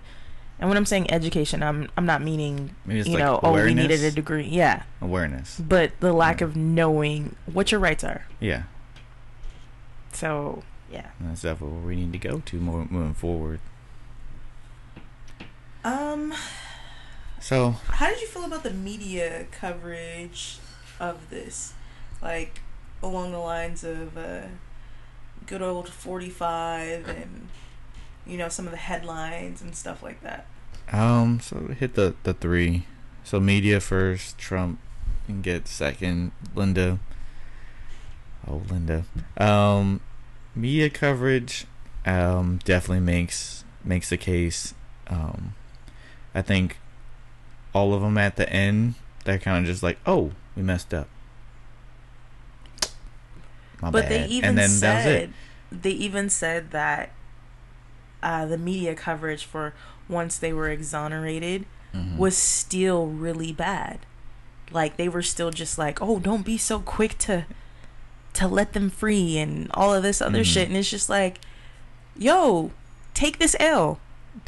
and 0.59 0.69
when 0.69 0.77
I'm 0.77 0.85
saying 0.85 1.11
education, 1.11 1.61
I'm 1.63 1.89
I'm 1.97 2.05
not 2.05 2.21
meaning 2.21 2.75
you 2.87 3.03
like 3.03 3.17
know 3.19 3.39
oh 3.43 3.53
we 3.53 3.73
needed 3.73 4.03
a 4.03 4.11
degree, 4.11 4.47
yeah, 4.47 4.83
awareness. 5.01 5.59
but 5.59 5.91
the 5.99 6.13
lack 6.13 6.39
Yeah. 6.41 6.47
of 6.47 6.55
knowing 6.55 7.35
what 7.51 7.71
your 7.71 7.79
rights 7.81 8.03
are. 8.03 8.25
Yeah. 8.39 8.63
So 10.13 10.63
yeah. 10.91 11.09
And 11.19 11.29
that's 11.31 11.41
definitely 11.41 11.77
where 11.77 11.87
we 11.87 11.95
need 11.97 12.13
to 12.13 12.19
go 12.19 12.39
to 12.45 12.57
more, 12.57 12.85
moving 12.89 13.13
forward. 13.15 13.59
Um, 15.83 16.33
So, 17.45 17.75
how 17.89 18.09
did 18.09 18.21
you 18.21 18.25
feel 18.25 18.43
about 18.43 18.63
the 18.63 18.71
media 18.71 19.45
coverage 19.51 20.57
of 20.99 21.29
this? 21.29 21.73
Like 22.19 22.61
along 23.03 23.33
the 23.33 23.37
lines 23.37 23.83
of 23.83 24.17
uh, 24.17 24.47
good 25.45 25.61
old 25.61 25.87
45 25.87 27.07
and 27.07 27.49
you 28.25 28.35
know 28.39 28.49
some 28.49 28.65
of 28.65 28.71
the 28.71 28.79
headlines 28.79 29.61
and 29.61 29.75
stuff 29.75 30.01
like 30.01 30.23
that. 30.23 30.47
um, 30.91 31.39
so 31.39 31.67
hit 31.67 31.93
the 31.93 32.15
the 32.23 32.33
three. 32.33 32.87
So 33.23 33.39
media 33.39 33.79
first, 33.79 34.39
Trump, 34.39 34.79
and 35.27 35.43
get 35.43 35.67
second, 35.67 36.31
Linda. 36.55 36.97
Oh, 38.47 38.63
Linda. 38.71 39.05
Um, 39.37 40.01
media 40.55 40.89
coverage, 40.89 41.67
um, 42.07 42.59
definitely 42.65 43.01
makes 43.01 43.65
makes 43.83 44.09
the 44.09 44.17
case. 44.17 44.73
Um, 45.05 45.53
I 46.33 46.41
think 46.41 46.79
all 47.75 47.93
of 47.93 48.01
them 48.01 48.17
at 48.17 48.37
the 48.37 48.49
end, 48.49 48.95
they're 49.25 49.37
kind 49.37 49.59
of 49.59 49.65
just 49.65 49.83
like, 49.83 49.99
oh, 50.07 50.31
we 50.55 50.63
messed 50.63 50.93
up. 50.93 51.07
My 53.81 53.91
but 53.91 54.03
bad. 54.03 54.11
they 54.11 54.25
even 54.27 54.49
and 54.51 54.57
then 54.57 54.79
that 54.79 54.95
was 54.95 55.05
it. 55.05 55.19
said 55.19 55.33
they 55.83 55.91
even 55.91 56.29
said 56.29 56.71
that 56.71 57.11
uh, 58.23 58.45
the 58.45 58.57
media 58.57 58.95
coverage 58.95 59.43
for 59.43 59.73
once 60.07 60.37
they 60.37 60.53
were 60.53 60.69
exonerated 60.69 61.65
Mhm. 61.93 62.15
was 62.17 62.37
still 62.37 63.07
really 63.07 63.51
bad. 63.51 63.99
Like 64.71 64.95
they 64.97 65.09
were 65.09 65.21
still 65.21 65.51
just 65.51 65.77
like, 65.77 66.01
"Oh, 66.01 66.19
don't 66.19 66.45
be 66.45 66.57
so 66.57 66.79
quick 66.79 67.17
to 67.19 67.45
to 68.33 68.47
let 68.47 68.73
them 68.73 68.89
free 68.89 69.37
and 69.37 69.69
all 69.73 69.93
of 69.93 70.03
this 70.03 70.21
other 70.21 70.41
Mhm. 70.41 70.45
shit." 70.53 70.67
And 70.69 70.77
it's 70.77 70.89
just 70.89 71.09
like, 71.09 71.39
"Yo, 72.17 72.71
take 73.13 73.37
this 73.39 73.55
L. 73.59 73.99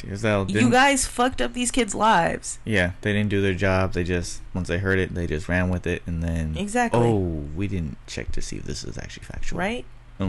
You 0.04 0.70
guys 0.70 1.06
fucked 1.06 1.40
up 1.40 1.52
these 1.54 1.70
kids' 1.70 1.94
lives." 1.94 2.58
Yeah, 2.64 2.92
they 3.02 3.12
didn't 3.12 3.30
do 3.30 3.40
their 3.42 3.54
job. 3.54 3.92
They 3.94 4.04
just 4.04 4.40
once 4.54 4.68
they 4.68 4.78
heard 4.78 4.98
it, 4.98 5.14
they 5.14 5.26
just 5.26 5.48
ran 5.48 5.68
with 5.70 5.86
it, 5.86 6.02
and 6.06 6.22
then 6.22 6.56
Exactly. 6.56 7.00
oh, 7.00 7.44
we 7.54 7.66
didn't 7.68 7.96
check 8.06 8.30
to 8.32 8.42
see 8.42 8.56
if 8.56 8.64
this 8.64 8.84
is 8.84 8.96
actually 8.98 9.24
factual. 9.24 9.58
Right? 9.58 9.84
Oh, 10.20 10.24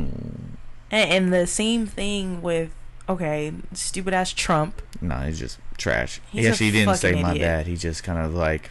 And, 0.91 1.09
and 1.11 1.33
the 1.33 1.45
same 1.47 1.85
thing 1.85 2.41
with 2.41 2.71
okay, 3.07 3.51
stupid 3.73 4.13
ass 4.13 4.31
Trump. 4.33 4.81
no, 5.01 5.15
he's 5.19 5.39
just 5.39 5.59
trash. 5.77 6.21
He's 6.31 6.41
he 6.41 6.47
a 6.47 6.51
actually 6.51 6.71
didn't 6.71 6.95
say 6.95 7.09
fucking 7.11 7.23
my 7.23 7.31
idiot. 7.31 7.45
bad. 7.45 7.67
He 7.67 7.75
just 7.75 8.03
kind 8.03 8.19
of 8.19 8.33
like 8.33 8.69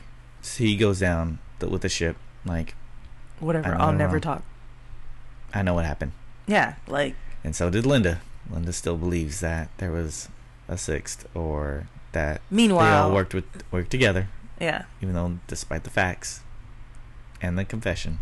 he 0.57 0.77
goes 0.77 1.01
down 1.01 1.39
the, 1.59 1.69
with 1.69 1.83
the 1.83 1.89
ship. 1.89 2.17
Like 2.45 2.75
Whatever. 3.41 3.75
I'll 3.75 3.93
never 3.93 4.15
wrong. 4.15 4.21
talk. 4.21 4.43
I 5.55 5.63
know 5.63 5.75
what 5.75 5.85
happened, 5.85 6.13
Yeah, 6.47 6.75
like 6.87 7.15
and 7.45 7.55
so 7.57 7.71
did 7.71 7.87
Linda. 7.87 8.21
Linda 8.51 8.73
still 8.73 8.97
believes 8.97 9.41
that 9.41 9.69
there 9.79 9.91
was 9.93 10.29
a 10.69 10.77
sixth, 10.79 11.27
or 11.35 11.89
that 12.13 12.41
they 12.51 12.69
all 12.71 13.13
worked 13.13 13.35
with 13.35 13.45
worked 13.73 13.91
together, 13.91 14.29
yeah. 14.61 14.85
even 15.01 15.15
though 15.15 15.39
despite 15.47 15.85
the 15.85 15.91
facts 15.91 16.41
and 17.41 17.59
the 17.59 17.65
confession. 17.65 18.19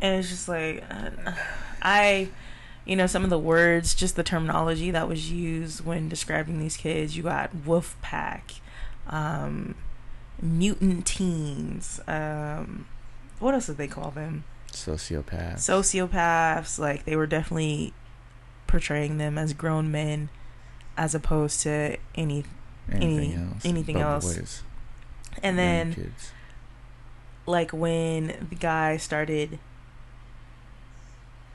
and 0.00 0.18
it's 0.18 0.28
just 0.28 0.48
like 0.48 0.82
uh, 0.90 1.32
i 1.82 2.28
you 2.84 2.96
know 2.96 3.06
some 3.06 3.24
of 3.24 3.30
the 3.30 3.38
words 3.38 3.94
just 3.94 4.16
the 4.16 4.22
terminology 4.22 4.90
that 4.90 5.08
was 5.08 5.30
used 5.30 5.84
when 5.84 6.08
describing 6.08 6.58
these 6.58 6.76
kids 6.76 7.16
you 7.16 7.22
got 7.22 7.54
wolf 7.66 7.96
pack 8.02 8.54
um 9.06 9.74
mutant 10.40 11.06
teens 11.06 12.00
um 12.08 12.86
what 13.38 13.54
else 13.54 13.66
did 13.66 13.76
they 13.76 13.86
call 13.86 14.10
them 14.10 14.44
sociopaths 14.72 15.58
sociopaths 15.58 16.78
like 16.78 17.04
they 17.04 17.14
were 17.14 17.26
definitely 17.26 17.92
portraying 18.66 19.18
them 19.18 19.38
as 19.38 19.52
grown 19.52 19.90
men 19.90 20.28
as 20.96 21.14
opposed 21.14 21.60
to 21.62 21.96
any 22.14 22.44
anything 22.90 23.32
any- 23.32 23.34
else. 23.34 23.64
anything 23.64 24.00
else. 24.00 24.36
boys, 24.36 24.62
and 25.42 25.58
then 25.58 25.94
kids. 25.94 26.32
like 27.46 27.72
when 27.72 28.46
the 28.50 28.56
guy 28.56 28.96
started 28.96 29.58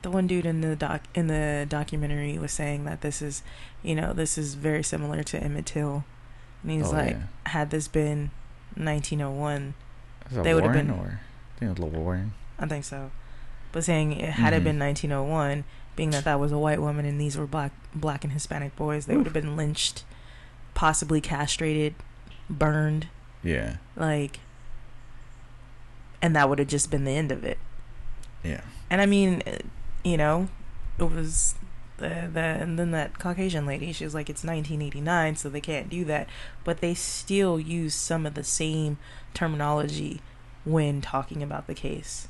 the 0.02 0.10
one 0.10 0.26
dude 0.26 0.46
in 0.46 0.60
the 0.60 0.76
doc 0.76 1.02
in 1.14 1.26
the 1.26 1.66
documentary 1.68 2.38
was 2.38 2.52
saying 2.52 2.84
that 2.84 3.00
this 3.00 3.20
is 3.20 3.42
you 3.82 3.94
know 3.94 4.12
this 4.12 4.38
is 4.38 4.54
very 4.54 4.82
similar 4.82 5.22
to 5.22 5.38
Emmett 5.42 5.66
Till 5.66 6.04
and 6.62 6.70
he's 6.72 6.88
Oh, 6.88 6.92
like 6.92 7.10
yeah. 7.10 7.22
had 7.50 7.70
this 7.70 7.88
been 7.88 8.30
1901 8.76 9.74
they 10.30 10.54
would've 10.54 10.72
been- 10.72 10.90
or 10.90 11.20
I 11.56 11.58
think 11.58 11.62
it 11.62 11.68
was 11.70 11.78
Little 11.78 12.00
Warren. 12.02 12.32
I 12.58 12.66
think 12.66 12.84
so 12.84 13.10
but 13.72 13.84
saying 13.84 14.12
it 14.12 14.30
had 14.30 14.52
Mhm. 14.52 14.56
it 14.58 14.64
been 14.64 14.78
1901 14.78 15.64
being 15.98 16.10
that 16.10 16.24
that 16.24 16.38
was 16.38 16.52
a 16.52 16.58
white 16.58 16.80
woman 16.80 17.04
and 17.04 17.20
these 17.20 17.36
were 17.36 17.46
black 17.46 17.72
black 17.94 18.22
and 18.22 18.32
Hispanic 18.32 18.74
boys 18.76 19.06
they 19.06 19.16
would 19.16 19.26
have 19.26 19.34
been 19.34 19.56
lynched 19.56 20.04
possibly 20.78 21.20
castrated 21.20 21.92
burned. 22.48 23.08
Yeah, 23.42 23.78
like 23.96 24.38
and 26.22 26.36
that 26.36 26.48
would 26.48 26.60
have 26.60 26.68
just 26.68 26.88
been 26.90 27.04
the 27.04 27.10
end 27.10 27.32
of 27.32 27.44
it. 27.44 27.58
Yeah, 28.44 28.60
And 28.88 29.00
I 29.00 29.06
mean, 29.06 29.42
you 30.04 30.16
know, 30.16 30.48
it 30.98 31.10
was 31.10 31.56
the, 31.96 32.30
the 32.32 32.40
and 32.40 32.78
then 32.78 32.92
that 32.92 33.18
Caucasian 33.18 33.66
lady, 33.66 33.92
she 33.92 34.04
was 34.04 34.14
like, 34.14 34.30
it's 34.30 34.44
1989, 34.44 35.34
so 35.34 35.48
they 35.48 35.60
can't 35.60 35.90
do 35.90 36.04
that. 36.04 36.28
But 36.62 36.80
they 36.80 36.94
still 36.94 37.58
use 37.58 37.94
some 37.96 38.24
of 38.24 38.34
the 38.34 38.44
same 38.44 38.98
terminology 39.34 40.20
when 40.64 41.00
talking 41.00 41.42
about 41.42 41.66
the 41.66 41.74
case 41.74 42.28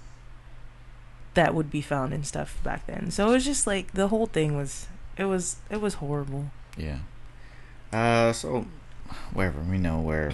that 1.35 1.55
would 1.55 1.71
be 1.71 1.81
found 1.81 2.13
in 2.13 2.25
stuff 2.25 2.59
back 2.65 2.87
then. 2.87 3.11
So 3.11 3.29
it 3.29 3.33
was 3.33 3.45
just 3.45 3.67
like 3.67 3.93
the 3.93 4.09
whole 4.09 4.27
thing 4.27 4.57
was 4.57 4.87
it 5.17 5.25
was 5.25 5.57
it 5.71 5.81
was 5.81 5.95
horrible. 5.95 6.51
yeah. 6.77 6.99
Uh, 7.93 8.33
so 8.35 8.67
wherever 9.33 9.61
we 9.61 9.79
know 9.79 9.99
where, 10.01 10.33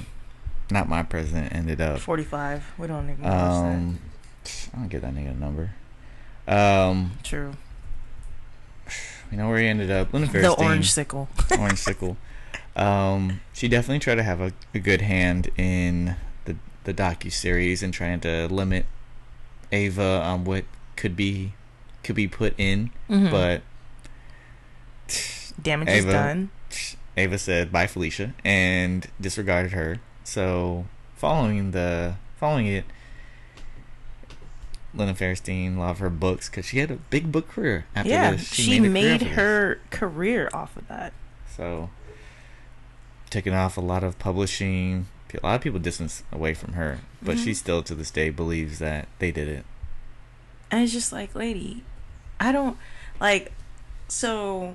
not 0.70 0.88
my 0.88 1.02
president 1.04 1.52
ended 1.54 1.80
up. 1.80 2.00
45. 2.00 2.72
We 2.78 2.86
don't 2.88 3.08
acknowledge 3.08 3.74
Um, 3.76 3.98
I 4.74 4.78
don't 4.78 4.88
give 4.88 5.02
that 5.02 5.14
nigga 5.14 5.30
a 5.30 5.34
number. 5.34 5.70
Um. 6.48 7.12
True. 7.22 7.52
we 9.30 9.36
know 9.36 9.48
where 9.48 9.58
he 9.58 9.66
ended 9.68 9.90
up. 9.90 10.12
Linda 10.12 10.30
The 10.32 10.38
Fairstein, 10.40 10.58
orange 10.58 10.90
sickle. 10.90 11.28
orange 11.58 11.78
sickle. 11.78 12.16
Um, 12.76 13.40
she 13.52 13.68
definitely 13.68 14.00
tried 14.00 14.16
to 14.16 14.24
have 14.24 14.40
a, 14.40 14.52
a 14.74 14.78
good 14.80 15.00
hand 15.02 15.48
in 15.56 16.16
the 16.44 16.56
the 16.82 16.92
docu 16.92 17.30
series 17.32 17.82
and 17.84 17.94
trying 17.94 18.18
to 18.20 18.48
limit 18.48 18.86
Ava 19.70 20.22
on 20.24 20.44
what 20.44 20.64
could 20.96 21.16
be 21.16 21.54
could 22.02 22.16
be 22.16 22.28
put 22.28 22.54
in, 22.58 22.90
Mhm. 23.08 23.30
but 23.30 23.62
damage 25.60 25.88
is 25.88 26.04
done. 26.04 26.50
Ava 27.16 27.38
said 27.38 27.70
bye 27.72 27.86
Felicia 27.86 28.34
and 28.44 29.06
disregarded 29.20 29.72
her. 29.72 30.00
So 30.24 30.86
following 31.16 31.70
the 31.70 32.16
following 32.38 32.66
it, 32.66 32.84
Linda 34.92 35.14
Fairstein, 35.14 35.76
a 35.76 35.80
lot 35.80 35.90
of 35.90 35.98
her 35.98 36.10
books, 36.10 36.48
because 36.48 36.66
she 36.66 36.78
had 36.78 36.90
a 36.90 36.96
big 36.96 37.32
book 37.32 37.48
career 37.48 37.86
after 37.96 38.10
yeah, 38.10 38.32
this. 38.32 38.52
she, 38.52 38.76
a 38.76 38.78
career 38.80 38.90
made 38.90 39.12
off 39.14 39.20
of 39.22 39.28
this. 39.28 39.36
her 39.36 39.80
career 39.90 40.50
off 40.52 40.76
of 40.76 40.88
that. 40.88 41.12
So, 41.56 41.90
taking 43.30 43.52
off 43.54 43.76
a 43.76 43.80
lot 43.80 44.04
of 44.04 44.18
publishing. 44.18 45.06
A 45.42 45.44
lot 45.44 45.56
of 45.56 45.62
people 45.62 45.80
distance 45.80 46.22
away 46.30 46.54
from 46.54 46.74
her, 46.74 47.00
but 47.20 47.38
she 47.40 47.50
Mhm. 47.50 47.56
still 47.56 47.82
to 47.82 47.94
this 47.96 48.12
day 48.12 48.30
believes 48.30 48.78
that 48.78 49.08
they 49.18 49.32
did 49.32 49.48
it. 49.48 49.64
And 50.74 50.82
it's 50.82 50.92
just 50.92 51.12
like, 51.12 51.36
lady, 51.36 51.84
I 52.40 52.50
don't 52.50 52.76
like. 53.20 53.52
So 54.08 54.74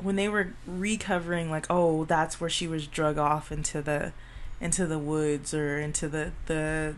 when 0.00 0.14
they 0.14 0.28
were 0.28 0.54
recovering, 0.64 1.50
like, 1.50 1.66
oh, 1.68 2.04
that's 2.04 2.40
where 2.40 2.48
she 2.48 2.68
was 2.68 2.86
drug 2.86 3.18
off 3.18 3.50
into 3.50 3.82
the 3.82 4.12
into 4.60 4.86
the 4.86 4.96
woods 4.96 5.52
or 5.52 5.80
into 5.80 6.08
the 6.08 6.30
the 6.46 6.94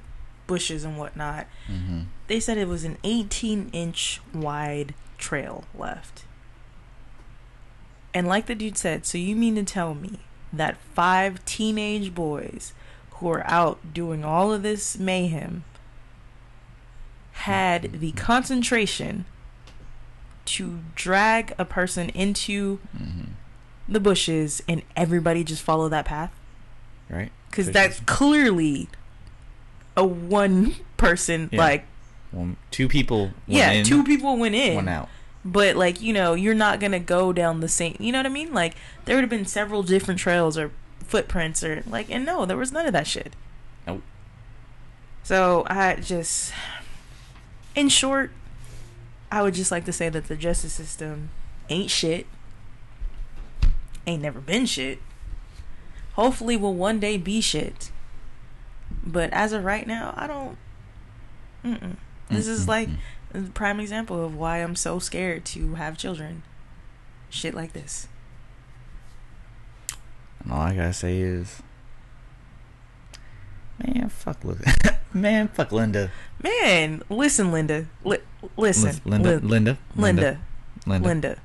bushes 0.47 0.85
and 0.85 0.99
whatnot. 0.99 1.47
Mm-hmm. 1.67 2.01
They 2.27 2.41
said 2.41 2.59
it 2.59 2.69
was 2.69 2.85
an 2.85 2.99
18 3.05 3.71
inch 3.73 4.21
wide 4.35 4.93
trail 5.17 5.65
left. 5.75 6.25
And 8.13 8.29
like 8.29 8.45
the 8.45 8.55
dude 8.55 8.77
said, 8.77 9.07
so 9.07 9.17
you 9.17 9.35
mean 9.35 9.55
to 9.55 9.65
tell 9.65 9.95
me 9.95 10.19
that 10.53 10.77
five 10.95 11.43
teenage 11.47 12.15
boys 12.15 12.75
who 13.13 13.31
are 13.31 13.47
out 13.47 13.95
doing 13.95 14.27
all 14.27 14.53
of 14.53 14.63
this 14.63 14.99
mayhem 14.99 15.65
had 17.45 18.01
the 18.01 18.13
concentration 18.13 19.25
to 20.47 20.81
drag 20.95 21.55
a 21.59 21.65
person 21.65 22.09
into 22.11 22.79
Mm-hmm. 22.97 23.33
the 23.89 24.01
bushes 24.01 24.63
and 24.69 24.83
everybody 24.97 25.45
just 25.45 25.63
follow 25.63 25.89
that 25.89 26.05
path? 26.05 26.33
Right? 27.09 27.31
Because 27.51 27.71
that's 27.71 28.01
clearly 28.01 28.89
a 29.97 30.05
one 30.05 30.77
person, 30.97 31.49
Yeah. 31.53 31.59
like, 31.59 31.85
One, 32.31 32.57
two 32.71 32.89
people. 32.89 33.23
Went 33.23 33.35
yeah, 33.49 33.73
in, 33.73 33.85
two 33.85 34.05
people 34.05 34.37
went 34.37 34.55
in. 34.55 34.77
one 34.77 34.89
out. 34.89 35.09
But 35.45 35.75
like, 35.77 36.01
you 36.01 36.13
know, 36.13 36.35
you're 36.35 36.55
not 36.55 36.79
gonna 36.81 37.01
go 37.01 37.33
down 37.33 37.61
the 37.61 37.69
same 37.69 37.97
you 37.99 38.13
know 38.13 38.19
what 38.19 38.27
I 38.27 38.31
mean? 38.31 38.53
Like 38.53 38.75
there 39.05 39.17
would 39.17 39.23
have 39.23 39.31
been 39.31 39.47
several 39.47 39.83
different 39.83 40.21
trails 40.21 40.57
or 40.59 40.71
footprints 41.01 41.65
or 41.65 41.83
like 41.89 42.11
and 42.11 42.25
no, 42.25 42.45
there 42.47 42.57
was 42.57 42.71
none 42.73 42.87
of 42.87 42.93
that 42.93 43.07
shit. 43.07 43.35
Nope. 43.87 44.03
So 45.25 45.65
I 45.69 45.95
just 45.97 46.53
in 47.75 47.89
short, 47.89 48.31
I 49.31 49.43
would 49.43 49.55
just 49.55 49.71
like 49.71 49.85
to 49.85 49.93
say 49.93 50.09
that 50.09 50.29
the 50.29 50.37
justice 50.37 50.73
system 50.73 51.31
ain't 51.69 51.91
shit. 51.91 52.27
Ain't 54.07 54.23
never 54.23 54.41
been 54.41 54.67
shit. 54.67 54.99
Hopefully 56.15 56.57
will 56.57 56.75
one 56.75 56.99
day 56.99 57.17
be 57.17 57.41
shit. 57.41 57.91
But 59.05 59.33
as 59.33 59.53
of 59.53 59.65
right 59.65 59.87
now, 59.87 60.15
I 60.17 60.27
don't 60.27 60.57
mm-mm. 61.65 61.97
This 62.29 62.47
is 62.47 62.69
like 62.69 62.89
a 63.35 63.43
prime 63.43 63.81
example 63.81 64.25
of 64.25 64.37
why 64.37 64.59
I'm 64.59 64.77
so 64.77 64.99
scared 64.99 65.45
to 65.47 65.75
have 65.75 65.99
children. 65.99 66.43
Shit 67.29 67.55
like 67.55 67.73
this. 67.73 68.09
And 70.43 70.53
all 70.53 70.61
I 70.61 70.75
gotta 70.75 70.93
say 70.93 71.19
is, 71.19 71.63
man, 73.85 74.09
fuck, 74.09 74.45
Linda. 74.45 74.73
man, 75.13 75.49
fuck 75.49 75.73
Linda. 75.73 76.11
Man, 76.43 77.03
listen, 77.09 77.53
Linda. 77.53 77.87
Li- 78.05 78.19
listen, 78.57 78.87
Lis- 78.89 79.01
Linda, 79.05 79.29
Lin- 79.37 79.49
Linda, 79.49 79.79
Linda, 79.97 80.41
Linda, 80.87 81.09
Linda. 81.09 81.37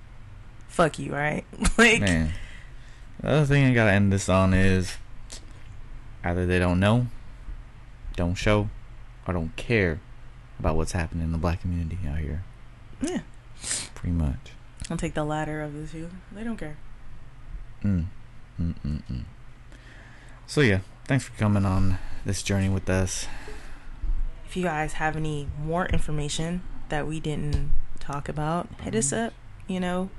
Fuck 0.67 0.99
you, 0.99 1.13
right? 1.13 1.45
like, 1.77 2.01
Man, 2.01 2.31
the 3.21 3.29
other 3.29 3.45
thing 3.45 3.65
I 3.65 3.73
gotta 3.73 3.91
end 3.91 4.11
this 4.11 4.27
on 4.29 4.53
is 4.53 4.97
either 6.23 6.45
they 6.45 6.59
don't 6.59 6.79
know, 6.79 7.07
don't 8.15 8.35
show, 8.35 8.69
or 9.27 9.33
don't 9.33 9.55
care 9.55 9.99
about 10.59 10.75
what's 10.75 10.91
happening 10.93 11.23
in 11.25 11.31
the 11.31 11.37
black 11.37 11.61
community 11.61 11.97
out 12.07 12.19
here. 12.19 12.43
yeah. 13.01 13.19
Pretty 13.95 14.13
much. 14.13 14.51
I'll 14.89 14.97
take 14.97 15.13
the 15.15 15.23
latter 15.23 15.61
of 15.61 15.73
the 15.73 15.87
two. 15.87 16.09
They 16.31 16.43
don't 16.43 16.57
care. 16.57 16.77
Mm. 17.83 18.05
Mm 18.61 18.75
mm 18.85 19.01
mm. 19.11 19.23
So 20.47 20.61
yeah, 20.61 20.79
thanks 21.05 21.25
for 21.25 21.31
coming 21.37 21.65
on 21.65 21.97
this 22.25 22.41
journey 22.43 22.69
with 22.69 22.89
us. 22.89 23.27
If 24.47 24.55
you 24.57 24.63
guys 24.63 24.93
have 24.93 25.15
any 25.15 25.47
more 25.63 25.85
information 25.87 26.61
that 26.89 27.07
we 27.07 27.19
didn't 27.19 27.71
talk 27.99 28.29
about, 28.29 28.67
hit 28.81 28.95
us 28.95 29.11
up. 29.11 29.33
You 29.67 29.79
know, 29.79 30.09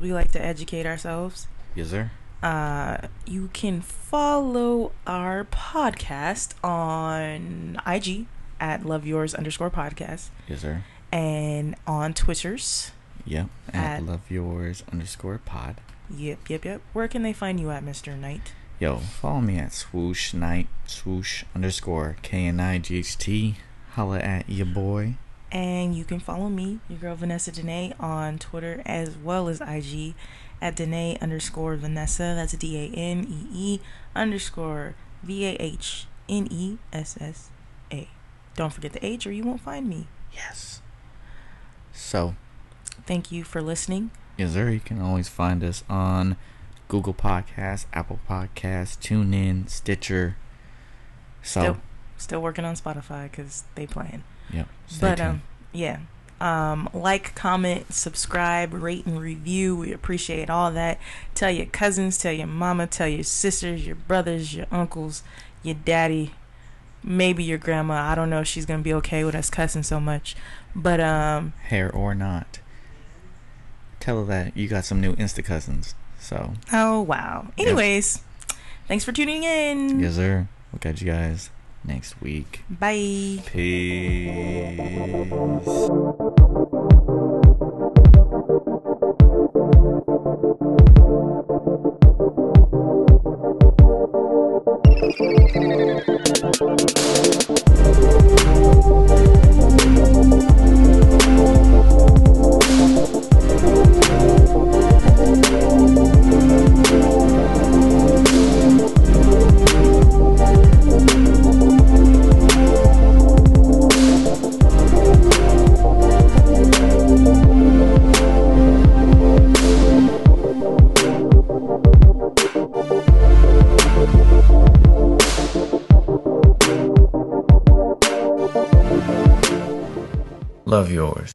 we 0.00 0.12
like 0.12 0.32
to 0.32 0.42
educate 0.44 0.86
ourselves. 0.86 1.46
Yes, 1.74 1.88
sir. 1.90 2.10
uh, 2.42 3.08
you 3.26 3.48
can 3.52 3.80
follow 3.80 4.92
our 5.06 5.44
podcast 5.44 6.52
on 6.64 7.78
IG 7.86 8.26
at 8.58 8.86
love 8.86 9.06
yours 9.06 9.34
underscore 9.34 9.70
podcast 9.70 10.28
Yes, 10.48 10.60
sir. 10.62 10.82
and 11.12 11.74
on 11.86 12.14
Twitters. 12.14 12.92
Yep. 13.26 13.48
At, 13.72 13.96
At- 13.98 14.02
love 14.06 14.30
yours 14.30 14.82
underscore 14.90 15.38
pod. 15.38 15.80
Yep, 16.08 16.48
yep, 16.48 16.64
yep. 16.64 16.80
Where 16.92 17.08
can 17.08 17.22
they 17.22 17.32
find 17.32 17.58
you 17.60 17.70
at, 17.70 17.84
Mr. 17.84 18.16
Knight? 18.18 18.52
Yo, 18.78 18.98
follow 18.98 19.40
me 19.40 19.58
at 19.58 19.72
swoosh 19.72 20.34
night 20.34 20.68
swoosh 20.86 21.44
underscore 21.54 22.16
K 22.22 22.46
N 22.46 22.60
I 22.60 22.78
G 22.78 22.98
H 22.98 23.16
T. 23.16 23.56
Holla 23.92 24.18
at 24.18 24.48
your 24.50 24.66
boy. 24.66 25.14
And 25.50 25.94
you 25.96 26.04
can 26.04 26.20
follow 26.20 26.48
me, 26.50 26.80
your 26.88 26.98
girl 26.98 27.14
Vanessa 27.14 27.50
Danae, 27.52 27.94
on 27.98 28.38
Twitter 28.38 28.82
as 28.84 29.16
well 29.16 29.48
as 29.48 29.60
IG 29.62 30.14
at 30.60 30.76
Danae 30.76 31.16
underscore 31.22 31.76
Vanessa. 31.76 32.34
That's 32.36 32.52
D 32.52 32.76
A 32.76 32.94
N 32.94 33.26
E 33.30 33.46
E 33.54 33.80
underscore 34.14 34.94
V 35.22 35.46
A 35.46 35.56
H 35.58 36.06
N 36.28 36.46
E 36.50 36.76
S 36.92 37.16
S 37.18 37.48
A. 37.90 38.08
Don't 38.56 38.72
forget 38.72 38.92
the 38.92 39.04
H 39.04 39.26
or 39.26 39.32
you 39.32 39.44
won't 39.44 39.60
find 39.62 39.88
me. 39.88 40.06
Yes. 40.34 40.82
So, 41.92 42.34
Thank 43.06 43.30
you 43.32 43.42
for 43.44 43.62
listening. 43.62 44.10
yes, 44.36 44.52
sir. 44.52 44.68
You 44.68 44.80
can 44.80 45.00
always 45.00 45.28
find 45.28 45.62
us 45.64 45.82
on 45.88 46.36
Google 46.88 47.14
Podcasts, 47.14 47.86
Apple 47.92 48.20
Podcasts, 48.28 48.96
TuneIn, 48.98 49.68
Stitcher. 49.68 50.36
So, 51.42 51.60
Still, 51.60 51.76
still 52.16 52.42
working 52.42 52.64
on 52.64 52.74
Spotify 52.76 53.30
because 53.30 53.64
they 53.74 53.86
playing. 53.86 54.24
yep. 54.52 54.68
But 55.00 55.16
tuned. 55.16 55.28
um, 55.28 55.42
yeah. 55.72 55.98
Um, 56.38 56.88
like, 56.92 57.34
comment, 57.34 57.92
subscribe, 57.94 58.74
rate, 58.74 59.06
and 59.06 59.18
review. 59.20 59.74
We 59.76 59.92
appreciate 59.92 60.50
all 60.50 60.70
that. 60.72 60.98
Tell 61.34 61.50
your 61.50 61.66
cousins, 61.66 62.18
tell 62.18 62.32
your 62.32 62.46
mama, 62.46 62.86
tell 62.86 63.08
your 63.08 63.22
sisters, 63.24 63.86
your 63.86 63.96
brothers, 63.96 64.54
your 64.54 64.66
uncles, 64.70 65.22
your 65.62 65.76
daddy, 65.76 66.32
maybe 67.02 67.42
your 67.42 67.56
grandma. 67.58 67.94
I 68.10 68.14
don't 68.14 68.28
know 68.28 68.40
if 68.40 68.46
she's 68.48 68.66
gonna 68.66 68.82
be 68.82 68.92
okay 68.94 69.24
with 69.24 69.34
us 69.34 69.48
cussing 69.48 69.82
so 69.82 69.98
much, 69.98 70.36
but 70.74 71.00
um, 71.00 71.54
hair 71.64 71.90
or 71.90 72.14
not. 72.14 72.60
Tell 73.98 74.18
her 74.20 74.24
that 74.26 74.56
you 74.56 74.68
got 74.68 74.84
some 74.84 75.00
new 75.00 75.16
Insta 75.16 75.42
cousins. 75.42 75.94
So, 76.26 76.52
oh 76.72 77.02
wow. 77.02 77.46
Anyways, 77.56 78.20
thanks 78.88 79.04
for 79.04 79.12
tuning 79.12 79.44
in. 79.44 80.00
yes, 80.00 80.16
sir. 80.16 80.48
We'll 80.72 80.80
catch 80.80 81.00
you 81.00 81.06
guys 81.06 81.50
next 81.84 82.20
week. 82.20 82.64
Bye. 82.68 83.44
Peace. 83.46 84.72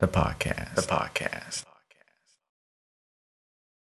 The 0.02 0.08
podcast. 0.08 0.76
The. 0.76 0.91